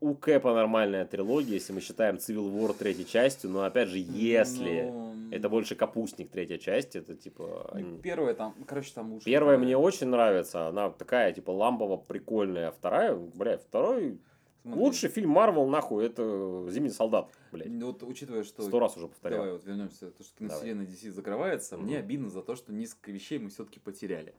У 0.00 0.14
Кэпа 0.14 0.52
нормальная 0.54 1.04
трилогия, 1.04 1.54
если 1.54 1.72
мы 1.72 1.80
считаем 1.80 2.16
Civil 2.16 2.52
War 2.52 2.74
третьей 2.76 3.06
частью, 3.06 3.50
но 3.50 3.62
опять 3.62 3.88
же, 3.88 3.98
если 3.98 4.90
Ну, 4.90 5.14
это 5.30 5.48
больше 5.48 5.76
капустник 5.76 6.30
третья 6.30 6.58
часть, 6.58 6.96
это 6.96 7.14
типа... 7.14 7.70
они- 7.72 7.98
Первая 7.98 8.34
там, 8.34 8.54
короче, 8.66 8.92
там 8.92 9.12
лучше. 9.12 9.24
Первая 9.24 9.56
мне 9.56 9.76
очень 9.76 10.08
нравится, 10.08 10.66
она 10.66 10.90
такая, 10.90 11.32
типа, 11.32 11.50
лампово 11.52 11.96
прикольная. 11.96 12.72
Вторая, 12.72 13.14
блядь, 13.14 13.62
второй 13.62 14.18
Смотри, 14.62 14.82
лучший 14.82 15.08
фильм 15.10 15.30
Марвел, 15.30 15.66
нахуй, 15.68 16.04
это 16.06 16.66
Зимний 16.70 16.90
солдат, 16.90 17.28
блядь. 17.54 17.70
ну 17.70 17.86
Вот 17.86 18.02
учитывая, 18.02 18.44
что... 18.44 18.62
Сто 18.62 18.78
раз 18.78 18.96
уже 18.96 19.08
повторял. 19.08 19.38
Давай 19.38 19.52
вот 19.52 19.64
вернемся. 19.64 20.10
То, 20.10 20.22
что 20.22 20.36
киновселенная 20.38 20.86
DC 20.86 21.10
закрывается, 21.10 21.76
мне 21.76 21.98
обидно 21.98 22.28
за 22.28 22.42
то, 22.42 22.54
что 22.56 22.72
несколько 22.72 23.12
вещей 23.12 23.38
мы 23.38 23.50
все-таки 23.50 23.80
потеряли. 23.80 24.34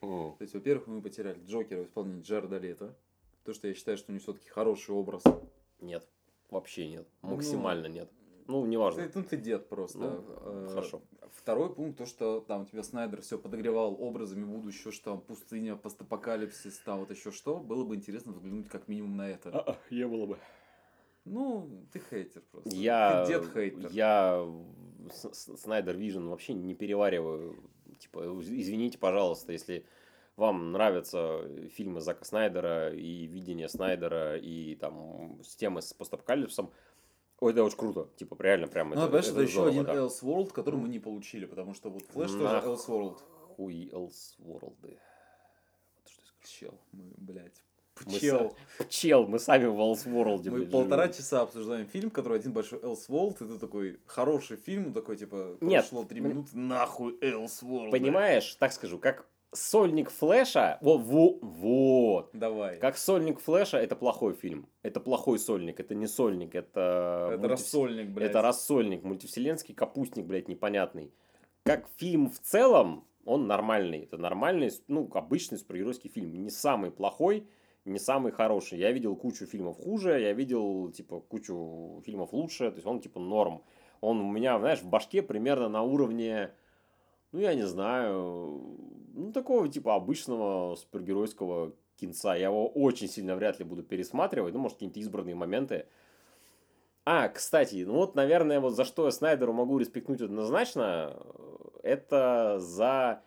То 0.00 0.36
есть, 0.40 0.54
во-первых, 0.54 0.86
мы 0.86 1.02
потеряли 1.02 1.40
Джокера 1.44 1.82
в 1.82 1.86
исполнении 1.86 2.22
Джареда 2.22 2.58
Лето. 2.58 2.94
То, 3.44 3.52
что 3.52 3.66
я 3.66 3.74
считаю, 3.74 3.96
что 3.96 4.12
у 4.12 4.14
него 4.14 4.22
все-таки 4.22 4.48
хороший 4.48 4.94
образ. 4.94 5.22
Нет, 5.80 6.06
вообще 6.50 6.88
нет, 6.88 7.08
Ну, 7.22 7.30
максимально 7.30 7.86
нет. 7.86 8.10
Ну, 8.46 8.64
неважно. 8.64 9.06
Ты, 9.06 9.18
ну, 9.18 9.24
ты 9.24 9.36
дед 9.36 9.68
просто. 9.68 9.98
Ну, 9.98 10.24
Э, 10.40 10.68
хорошо. 10.70 11.02
Второй 11.32 11.74
пункт, 11.74 11.98
то, 11.98 12.06
что 12.06 12.40
там 12.40 12.62
у 12.62 12.64
тебя 12.64 12.82
Снайдер 12.82 13.20
все 13.20 13.38
подогревал 13.38 13.94
образами 14.00 14.44
будущего, 14.44 14.90
что 14.90 15.12
там 15.12 15.20
пустыня, 15.20 15.76
постапокалипсис, 15.76 16.78
там 16.78 17.00
вот 17.00 17.10
еще 17.10 17.30
что. 17.30 17.58
Было 17.58 17.84
бы 17.84 17.94
интересно 17.94 18.32
взглянуть 18.32 18.68
как 18.68 18.88
минимум 18.88 19.16
на 19.16 19.28
это. 19.28 19.50
А, 19.50 19.78
не 19.90 20.06
было 20.06 20.24
бы. 20.26 20.38
Ну, 21.30 21.86
ты 21.92 22.00
хейтер 22.00 22.42
просто. 22.50 22.70
Я, 22.70 23.24
Ты 23.24 23.32
дед 23.32 23.52
хейтер. 23.52 23.90
я 23.90 24.46
Snyder 25.12 25.96
Vision 25.96 26.28
вообще 26.28 26.54
не 26.54 26.74
перевариваю. 26.74 27.56
Типа, 27.98 28.20
извините, 28.42 28.98
пожалуйста, 28.98 29.52
если 29.52 29.84
вам 30.36 30.72
нравятся 30.72 31.42
фильмы 31.70 32.00
Зака 32.00 32.24
Снайдера 32.24 32.94
и 32.94 33.26
видение 33.26 33.68
Снайдера 33.68 34.36
и 34.36 34.76
там 34.76 35.40
с 35.42 35.56
темы 35.56 35.82
с 35.82 35.92
постапокалипсисом, 35.92 36.70
ой, 37.40 37.52
это 37.52 37.64
очень 37.64 37.78
круто. 37.78 38.08
Типа, 38.16 38.36
реально, 38.40 38.68
прям 38.68 38.90
Ну, 38.90 38.94
это, 38.94 39.06
понимаешь, 39.06 39.28
это, 39.28 39.40
еще 39.40 39.52
здорово, 39.52 39.70
один 39.70 39.84
да. 39.84 39.94
Elseworld, 39.94 40.52
который 40.52 40.78
мы 40.78 40.88
не 40.88 40.98
получили, 40.98 41.46
потому 41.46 41.74
что 41.74 41.90
вот 41.90 42.06
тоже 42.08 42.38
Нах- 42.38 42.64
Elseworld. 42.64 43.18
Хуй 43.56 43.88
Elseworld. 43.92 44.76
Вот 44.80 46.08
что 46.08 46.22
я 46.22 46.26
скажу. 46.26 46.42
Чел, 46.44 46.80
мы, 46.92 47.12
блядь. 47.16 47.64
Мы 48.06 48.18
Чел. 48.18 48.56
Чел, 48.88 49.26
мы 49.26 49.38
сами 49.38 49.66
в 49.66 49.78
Elseworld. 49.78 50.50
Мы 50.50 50.66
полтора 50.66 51.04
живем. 51.04 51.16
часа 51.16 51.42
обсуждаем 51.42 51.86
фильм, 51.86 52.10
который 52.10 52.38
один 52.38 52.52
большой 52.52 52.78
и 52.78 53.34
ты 53.44 53.58
такой, 53.58 53.98
хороший 54.06 54.56
фильм, 54.56 54.92
такой, 54.92 55.16
типа, 55.16 55.56
прошло 55.60 56.04
три 56.04 56.20
минуты, 56.20 56.56
нахуй 56.56 57.18
Elseworld. 57.20 57.90
Понимаешь, 57.90 58.54
так 58.54 58.72
скажу, 58.72 58.98
как 58.98 59.26
сольник 59.52 60.10
Флэша, 60.10 60.78
во, 60.80 60.98
во, 60.98 61.38
вот, 61.40 62.30
Давай. 62.32 62.78
Как 62.78 62.96
сольник 62.98 63.40
Флэша, 63.40 63.78
это 63.78 63.96
плохой 63.96 64.34
фильм. 64.34 64.68
Это 64.82 65.00
плохой 65.00 65.38
сольник, 65.38 65.80
это 65.80 65.94
не 65.94 66.06
сольник, 66.06 66.54
это... 66.54 67.30
Это 67.32 67.42
мультивс- 67.42 67.48
рассольник, 67.48 68.08
блядь. 68.10 68.30
Это 68.30 68.42
рассольник, 68.42 69.02
мультивселенский 69.04 69.74
капустник, 69.74 70.26
блядь, 70.26 70.48
непонятный. 70.48 71.12
Как 71.64 71.86
фильм 71.96 72.30
в 72.30 72.38
целом, 72.40 73.04
он 73.24 73.46
нормальный. 73.46 74.00
Это 74.00 74.16
нормальный, 74.16 74.70
ну, 74.86 75.08
обычный 75.12 75.58
супергеройский 75.58 76.10
фильм. 76.10 76.32
Не 76.42 76.50
самый 76.50 76.90
плохой, 76.90 77.46
не 77.88 77.98
самый 77.98 78.32
хороший. 78.32 78.78
Я 78.78 78.92
видел 78.92 79.16
кучу 79.16 79.46
фильмов 79.46 79.76
хуже, 79.76 80.20
я 80.20 80.32
видел, 80.32 80.90
типа, 80.90 81.20
кучу 81.20 82.02
фильмов 82.04 82.32
лучше. 82.32 82.70
То 82.70 82.76
есть 82.76 82.86
он, 82.86 83.00
типа, 83.00 83.20
норм. 83.20 83.62
Он 84.00 84.20
у 84.20 84.30
меня, 84.30 84.58
знаешь, 84.58 84.80
в 84.80 84.88
башке 84.88 85.22
примерно 85.22 85.68
на 85.68 85.82
уровне, 85.82 86.52
ну, 87.32 87.40
я 87.40 87.54
не 87.54 87.66
знаю, 87.66 88.76
ну, 89.14 89.32
такого, 89.32 89.68
типа, 89.68 89.94
обычного 89.94 90.76
супергеройского 90.76 91.72
кинца. 91.96 92.34
Я 92.34 92.46
его 92.46 92.68
очень 92.68 93.08
сильно 93.08 93.34
вряд 93.34 93.58
ли 93.58 93.64
буду 93.64 93.82
пересматривать. 93.82 94.54
Ну, 94.54 94.60
может, 94.60 94.76
какие-то 94.76 95.00
избранные 95.00 95.34
моменты. 95.34 95.86
А, 97.04 97.28
кстати, 97.28 97.84
ну 97.86 97.94
вот, 97.94 98.14
наверное, 98.14 98.60
вот 98.60 98.74
за 98.74 98.84
что 98.84 99.06
я 99.06 99.10
Снайдеру 99.10 99.54
могу 99.54 99.78
респектнуть 99.78 100.20
однозначно, 100.20 101.16
это 101.82 102.58
за 102.60 103.22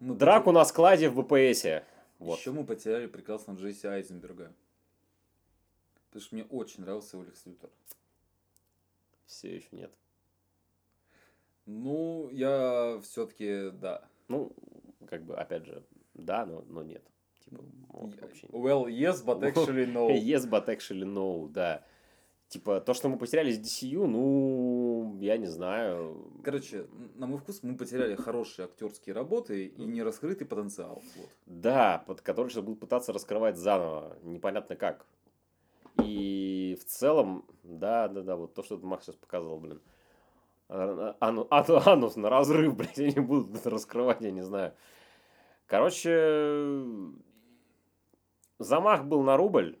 Мы 0.00 0.14
драку 0.14 0.50
на 0.50 0.64
складе 0.64 1.10
в 1.10 1.16
БПСе. 1.20 1.84
Вот. 2.22 2.38
Еще 2.38 2.52
мы 2.52 2.64
потеряли 2.64 3.06
прекрасного 3.06 3.58
Джесси 3.58 3.88
Айзенберга. 3.88 4.54
Потому 6.08 6.24
что 6.24 6.34
мне 6.36 6.44
очень 6.44 6.82
нравился 6.82 7.16
его 7.16 7.26
Лекс 7.26 7.44
Лютер. 7.46 7.70
Все 9.26 9.56
еще 9.56 9.68
нет. 9.72 9.92
Ну, 11.66 12.28
я 12.30 13.00
все-таки, 13.02 13.70
да. 13.70 14.08
Ну, 14.28 14.52
как 15.08 15.24
бы, 15.24 15.34
опять 15.34 15.66
же, 15.66 15.82
да, 16.14 16.46
но, 16.46 16.62
но 16.68 16.84
нет. 16.84 17.02
Типа, 17.44 17.64
вот, 17.88 18.20
вообще. 18.20 18.46
Well, 18.48 18.86
yes, 18.86 19.24
but 19.24 19.42
actually 19.42 19.86
no. 19.86 20.08
Yes, 20.22 20.48
but 20.48 20.68
actually 20.68 21.04
no, 21.04 21.48
да. 21.48 21.84
Типа, 22.52 22.82
то, 22.82 22.92
что 22.92 23.08
мы 23.08 23.16
потеряли 23.16 23.50
с 23.50 23.58
DCU, 23.58 24.06
ну, 24.06 25.16
я 25.20 25.38
не 25.38 25.46
знаю. 25.46 26.30
Короче, 26.44 26.86
на 27.14 27.26
мой 27.26 27.38
вкус 27.38 27.62
мы 27.62 27.78
потеряли 27.78 28.14
хорошие 28.14 28.66
актерские 28.66 29.14
работы 29.14 29.64
и 29.68 29.84
нераскрытый 29.86 30.46
потенциал. 30.46 31.02
Вот. 31.16 31.30
Да, 31.46 32.04
под 32.06 32.20
который 32.20 32.50
сейчас 32.50 32.62
будут 32.62 32.78
пытаться 32.80 33.14
раскрывать 33.14 33.56
заново. 33.56 34.18
Непонятно 34.22 34.76
как. 34.76 35.06
И 36.04 36.76
в 36.78 36.84
целом, 36.84 37.46
да, 37.62 38.08
да, 38.08 38.20
да, 38.20 38.36
вот 38.36 38.52
то, 38.52 38.62
что 38.62 38.76
Макс 38.76 39.06
сейчас 39.06 39.16
показывал, 39.16 39.58
блин. 39.58 39.80
А- 40.68 41.16
ану- 41.20 41.46
ану- 41.48 41.80
Анус 41.86 42.16
на 42.16 42.28
разрыв, 42.28 42.76
блядь, 42.76 42.98
они 42.98 43.18
будут 43.18 43.66
раскрывать, 43.66 44.20
я 44.20 44.30
не 44.30 44.42
знаю. 44.42 44.74
Короче, 45.66 46.74
замах 48.58 49.06
был 49.06 49.22
на 49.22 49.38
рубль, 49.38 49.78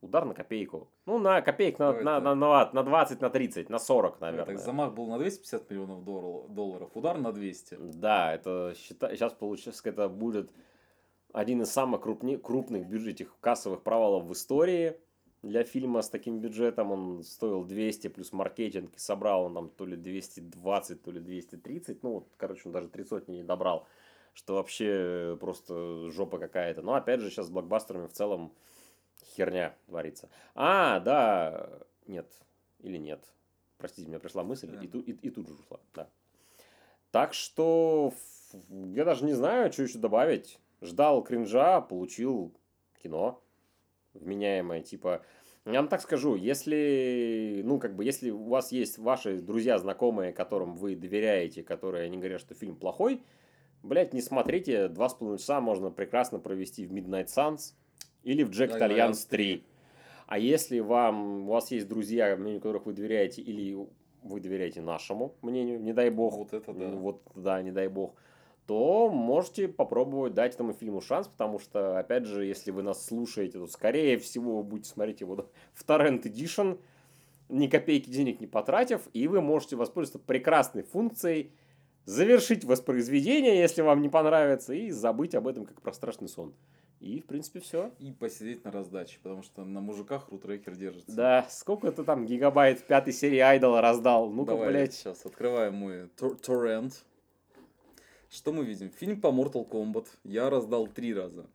удар 0.00 0.24
на 0.24 0.34
копейку. 0.34 0.88
Ну, 1.06 1.18
на 1.18 1.40
копеек, 1.42 1.78
на, 1.78 1.92
Ну, 1.92 2.02
на, 2.02 2.16
это- 2.18 2.20
на, 2.20 2.34
на, 2.34 2.70
на 2.72 2.82
20, 2.82 3.20
на 3.20 3.30
30, 3.30 3.68
на 3.68 3.78
40, 3.78 4.20
наверное. 4.20 4.46
Так, 4.56 4.58
замах 4.58 4.94
был 4.94 5.06
на 5.06 5.18
250 5.18 5.70
миллионов 5.70 6.04
долларов, 6.04 6.90
удар 6.94 7.18
на 7.18 7.32
200. 7.32 7.76
Да, 7.94 8.32
это 8.34 8.74
считай, 8.76 9.16
сейчас 9.16 9.32
получается, 9.32 9.88
это 9.88 10.08
будет 10.08 10.50
один 11.32 11.62
из 11.62 11.70
самых 11.70 12.02
крупни, 12.02 12.36
крупных 12.36 12.86
бюджет, 12.86 13.14
этих 13.14 13.34
кассовых 13.40 13.82
провалов 13.82 14.24
в 14.24 14.32
истории 14.32 14.96
для 15.42 15.62
фильма 15.64 16.02
с 16.02 16.08
таким 16.10 16.40
бюджетом. 16.40 16.90
Он 16.92 17.22
стоил 17.22 17.64
200 17.64 18.08
плюс 18.08 18.32
маркетинг 18.32 18.94
и 18.96 18.98
собрал 18.98 19.44
он 19.44 19.54
там 19.54 19.68
то 19.70 19.84
ли 19.84 19.96
220, 19.96 21.02
то 21.02 21.10
ли 21.10 21.20
230. 21.20 22.02
Ну, 22.02 22.10
вот, 22.14 22.28
короче, 22.36 22.62
он 22.66 22.72
даже 22.72 22.88
300 22.88 23.24
не 23.28 23.42
добрал. 23.42 23.86
Что 24.34 24.54
вообще 24.54 25.36
просто 25.40 26.10
жопа 26.10 26.38
какая-то. 26.38 26.82
Но 26.82 26.94
опять 26.94 27.20
же, 27.20 27.28
сейчас 27.30 27.46
с 27.46 27.50
блокбастерами 27.50 28.06
в 28.06 28.12
целом 28.12 28.52
херня 29.24 29.74
творится. 29.86 30.28
А, 30.54 31.00
да, 31.00 31.70
нет, 32.06 32.26
или 32.80 32.98
нет. 32.98 33.24
Простите, 33.78 34.08
меня 34.08 34.18
пришла 34.18 34.42
мысль, 34.42 34.68
Да. 34.68 34.80
и, 34.82 34.88
ту- 34.88 35.00
и, 35.00 35.12
и 35.12 35.30
тут 35.30 35.48
же 35.48 35.54
ушла. 35.54 35.78
Да. 35.94 36.08
Так 37.10 37.32
что 37.34 38.12
я 38.70 39.04
даже 39.04 39.24
не 39.24 39.34
знаю, 39.34 39.72
что 39.72 39.82
еще 39.82 39.98
добавить. 39.98 40.58
Ждал 40.80 41.22
кринжа, 41.22 41.80
получил 41.80 42.52
кино 43.02 43.42
вменяемое, 44.14 44.82
типа... 44.82 45.24
Я 45.64 45.80
вам 45.80 45.88
так 45.88 46.00
скажу, 46.00 46.34
если, 46.34 47.60
ну, 47.62 47.78
как 47.78 47.94
бы, 47.94 48.02
если 48.02 48.30
у 48.30 48.44
вас 48.44 48.72
есть 48.72 48.96
ваши 48.96 49.38
друзья, 49.40 49.78
знакомые, 49.78 50.32
которым 50.32 50.76
вы 50.76 50.96
доверяете, 50.96 51.62
которые 51.62 52.04
они 52.06 52.16
говорят, 52.16 52.40
что 52.40 52.54
фильм 52.54 52.74
плохой, 52.74 53.22
блять, 53.82 54.14
не 54.14 54.22
смотрите, 54.22 54.88
два 54.88 55.10
с 55.10 55.14
половиной 55.14 55.38
часа 55.40 55.60
можно 55.60 55.90
прекрасно 55.90 56.38
провести 56.38 56.86
в 56.86 56.92
Midnight 56.94 57.26
Suns 57.26 57.74
или 58.22 58.42
в 58.42 58.50
Jagged 58.50 58.70
Alliance 58.70 59.24
Alliance 59.24 59.24
3. 59.26 59.64
А 60.26 60.38
если 60.38 60.80
вам, 60.80 61.48
у 61.48 61.52
вас 61.52 61.70
есть 61.70 61.88
друзья, 61.88 62.36
мнению 62.36 62.60
которых 62.60 62.86
вы 62.86 62.92
доверяете, 62.92 63.40
или 63.40 63.76
вы 64.22 64.40
доверяете 64.40 64.82
нашему 64.82 65.34
мнению, 65.42 65.80
не 65.80 65.92
дай 65.92 66.10
бог, 66.10 66.36
Вот 66.36 66.52
это 66.52 66.72
да. 66.72 66.88
Вот, 66.90 67.22
да, 67.34 67.62
не 67.62 67.72
дай 67.72 67.88
бог. 67.88 68.14
То 68.66 69.08
можете 69.08 69.66
попробовать 69.66 70.34
дать 70.34 70.54
этому 70.54 70.74
фильму 70.74 71.00
шанс, 71.00 71.26
потому 71.28 71.58
что, 71.58 71.98
опять 71.98 72.26
же, 72.26 72.44
если 72.44 72.70
вы 72.70 72.82
нас 72.82 73.06
слушаете, 73.06 73.58
то, 73.58 73.66
скорее 73.66 74.18
всего, 74.18 74.58
вы 74.58 74.62
будете 74.62 74.90
смотреть 74.90 75.22
его 75.22 75.48
в 75.72 75.84
Torrent 75.86 76.24
Edition. 76.24 76.78
ни 77.48 77.66
копейки 77.66 78.10
денег 78.10 78.40
не 78.40 78.46
потратив, 78.46 79.08
и 79.14 79.26
вы 79.26 79.40
можете 79.40 79.76
воспользоваться 79.76 80.18
прекрасной 80.18 80.82
функцией 80.82 81.50
завершить 82.04 82.64
воспроизведение, 82.64 83.58
если 83.58 83.80
вам 83.80 84.02
не 84.02 84.10
понравится, 84.10 84.74
и 84.74 84.90
забыть 84.90 85.34
об 85.34 85.48
этом 85.48 85.64
как 85.64 85.80
про 85.80 85.92
страшный 85.94 86.28
сон. 86.28 86.52
И, 87.00 87.20
в 87.20 87.26
принципе, 87.26 87.60
все. 87.60 87.92
И 88.00 88.10
посидеть 88.10 88.64
на 88.64 88.72
раздаче, 88.72 89.20
потому 89.22 89.42
что 89.42 89.64
на 89.64 89.80
мужиках 89.80 90.28
рутрекер 90.30 90.74
держится. 90.74 91.14
Да, 91.14 91.46
сколько 91.48 91.92
ты 91.92 92.02
там 92.02 92.26
гигабайт 92.26 92.84
пятой 92.86 93.12
серии 93.12 93.38
Айдола 93.38 93.80
раздал? 93.80 94.28
Ну-ка, 94.30 94.52
Давай, 94.52 94.68
блядь. 94.68 94.94
сейчас 94.94 95.24
открываем 95.24 96.10
тор- 96.16 96.36
торрент. 96.36 97.04
Что 98.28 98.52
мы 98.52 98.64
видим? 98.64 98.90
Фильм 98.90 99.20
по 99.20 99.28
Mortal 99.28 99.66
Kombat 99.68 100.06
я 100.24 100.50
раздал 100.50 100.86
три 100.88 101.14
раза. 101.14 101.46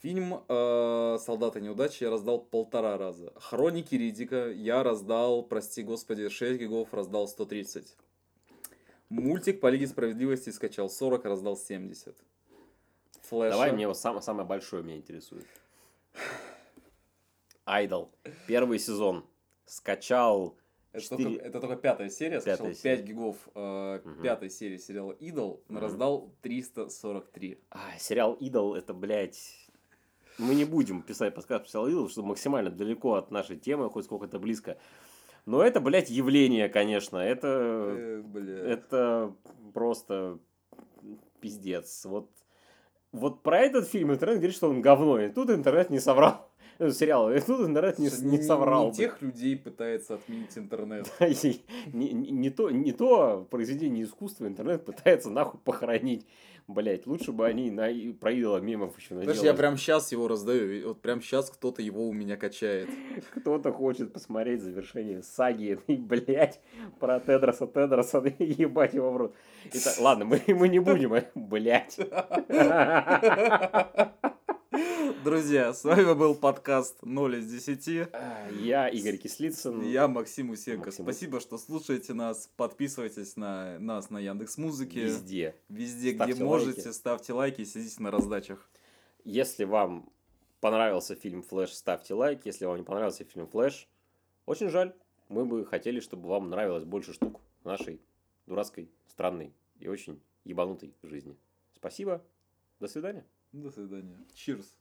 Фильм 0.00 0.44
э, 0.48 1.18
«Солдаты 1.20 1.60
неудачи» 1.60 2.04
я 2.04 2.10
раздал 2.10 2.40
полтора 2.40 2.96
раза. 2.98 3.32
«Хроники 3.36 3.96
Ридика» 3.96 4.48
я 4.50 4.82
раздал, 4.84 5.42
прости 5.42 5.82
господи, 5.82 6.28
6 6.28 6.60
гигов, 6.60 6.92
раздал 6.94 7.26
130. 7.26 7.96
Мультик 9.08 9.60
по 9.60 9.68
Лиге 9.68 9.86
Справедливости 9.88 10.50
скачал 10.50 10.88
40, 10.88 11.24
раздал 11.24 11.56
70. 11.56 12.16
Флэша. 13.28 13.52
Давай 13.52 13.72
мне 13.72 13.86
вот 13.88 13.96
сам- 13.96 14.20
самое 14.22 14.46
большое 14.46 14.82
меня 14.82 14.96
интересует. 14.96 15.46
Айдол. 17.66 18.10
Первый 18.46 18.78
сезон. 18.78 19.24
Скачал 19.66 20.56
Это, 20.92 21.02
четыре- 21.04 21.24
только, 21.30 21.44
это 21.44 21.60
только 21.60 21.76
пятая 21.76 22.08
серия, 22.08 22.38
Пятая 22.40 22.56
скачал 22.56 22.74
серия. 22.74 22.96
5 22.96 23.06
гигов 23.06 23.36
э, 23.54 24.00
Мгм. 24.04 24.22
пятой 24.22 24.48
серии 24.50 24.78
сериала 24.78 25.12
«Идол», 25.12 25.62
Мгм. 25.68 25.78
раздал 25.78 26.30
343. 26.40 27.58
А, 27.70 27.78
сериал 27.98 28.34
Идол 28.34 28.74
это, 28.74 28.94
блядь. 28.94 29.54
Мы 30.38 30.54
не 30.54 30.64
будем 30.64 31.02
писать 31.02 31.34
подкаст 31.34 31.64
про 31.64 31.70
сериал 31.70 31.88
Идол, 31.88 32.08
что 32.08 32.22
максимально 32.22 32.70
далеко 32.70 33.14
от 33.14 33.30
нашей 33.30 33.58
темы, 33.58 33.90
хоть 33.90 34.06
сколько-то 34.06 34.38
близко. 34.38 34.78
Но 35.44 35.62
это, 35.62 35.80
блядь, 35.80 36.08
явление, 36.10 36.68
конечно. 36.70 37.18
Это, 37.18 37.46
Э, 37.46 38.22
это 38.66 39.34
просто 39.74 40.38
пиздец. 41.40 42.04
Вот, 42.06 42.30
вот 43.12 43.42
про 43.42 43.58
этот 43.60 43.88
фильм 43.88 44.12
интернет 44.12 44.38
говорит, 44.38 44.56
что 44.56 44.68
он 44.68 44.80
говно. 44.80 45.20
И 45.20 45.28
тут 45.28 45.50
интернет 45.50 45.90
не 45.90 45.98
соврал. 46.00 46.48
Ну, 46.78 46.90
сериал. 46.92 47.32
И 47.32 47.40
тут 47.40 47.66
интернет 47.66 47.98
не, 47.98 48.08
Слушай, 48.08 48.26
не 48.30 48.42
соврал. 48.42 48.84
Не 48.84 48.88
блядь. 48.90 48.96
тех 48.98 49.22
людей 49.22 49.56
пытается 49.56 50.14
отменить 50.14 50.56
интернет. 50.56 51.10
Не, 51.20 52.12
не- 52.12 52.30
не 52.30 52.50
то, 52.50 52.70
не 52.70 52.92
то 52.92 53.46
произведение 53.50 54.04
искусства 54.04 54.46
интернет 54.46 54.84
пытается 54.84 55.30
нахуй 55.30 55.58
похоронить. 55.64 56.26
Блять, 56.68 57.06
лучше 57.06 57.32
бы 57.32 57.46
они 57.46 57.70
на, 57.70 57.88
про 58.20 58.30
идола 58.30 58.58
мемов 58.58 58.98
еще 58.98 59.14
Знаешь, 59.14 59.26
наделали. 59.26 59.46
я 59.46 59.54
прям 59.54 59.78
сейчас 59.78 60.12
его 60.12 60.28
раздаю. 60.28 60.88
Вот 60.88 61.00
прям 61.00 61.22
сейчас 61.22 61.48
кто-то 61.48 61.80
его 61.80 62.06
у 62.06 62.12
меня 62.12 62.36
качает. 62.36 62.90
Кто-то 63.34 63.72
хочет 63.72 64.12
посмотреть 64.12 64.60
завершение 64.60 65.22
саги, 65.22 65.78
и, 65.86 65.96
блядь, 65.96 66.60
про 67.00 67.20
Тедроса 67.20 67.66
Тедроса, 67.66 68.18
и 68.18 68.44
ебать 68.62 68.92
его 68.92 69.10
в 69.10 69.16
рот. 69.16 69.34
Итак, 69.72 69.94
ладно, 69.98 70.26
мы, 70.26 70.42
мы 70.48 70.68
не 70.68 70.78
будем, 70.78 71.14
блядь. 71.34 71.98
Друзья, 75.24 75.72
с 75.72 75.82
вами 75.84 76.12
был 76.12 76.34
подкаст 76.34 77.02
0 77.02 77.36
из 77.36 77.50
10. 77.50 78.10
Я 78.60 78.88
Игорь 78.88 79.16
Кислицын. 79.16 79.80
Я 79.82 80.08
Максим 80.08 80.50
Усенко. 80.50 80.86
Максим 80.86 81.04
Спасибо, 81.04 81.40
что 81.40 81.56
слушаете 81.56 82.12
нас. 82.12 82.50
Подписывайтесь 82.56 83.36
на 83.36 83.78
нас 83.78 84.10
на 84.10 84.18
Яндекс 84.18 84.58
Музыке. 84.58 85.04
Везде. 85.04 85.54
Везде, 85.70 86.14
Ставьте 86.14 86.34
где 86.34 86.44
можете. 86.44 86.82
лайки. 86.82 86.92
Ставьте 86.92 87.32
лайки 87.32 87.64
сидите 87.64 88.02
на 88.02 88.10
раздачах. 88.10 88.68
Если 89.24 89.64
вам 89.64 90.10
понравился 90.60 91.14
фильм 91.14 91.42
«Флэш», 91.42 91.72
ставьте 91.72 92.12
лайк. 92.12 92.44
Если 92.44 92.66
вам 92.66 92.76
не 92.76 92.84
понравился 92.84 93.24
фильм 93.24 93.46
«Флэш», 93.46 93.88
очень 94.44 94.68
жаль. 94.68 94.94
Мы 95.30 95.46
бы 95.46 95.64
хотели, 95.64 96.00
чтобы 96.00 96.28
вам 96.28 96.50
нравилось 96.50 96.84
больше 96.84 97.14
штук 97.14 97.40
нашей 97.64 98.02
дурацкой, 98.46 98.90
странной 99.06 99.54
и 99.78 99.88
очень 99.88 100.20
ебанутой 100.44 100.94
жизни. 101.02 101.36
Спасибо. 101.74 102.22
До 102.80 102.86
свидания. 102.86 103.24
До 103.52 103.70
свидания. 103.70 104.26
Cheers. 104.34 104.74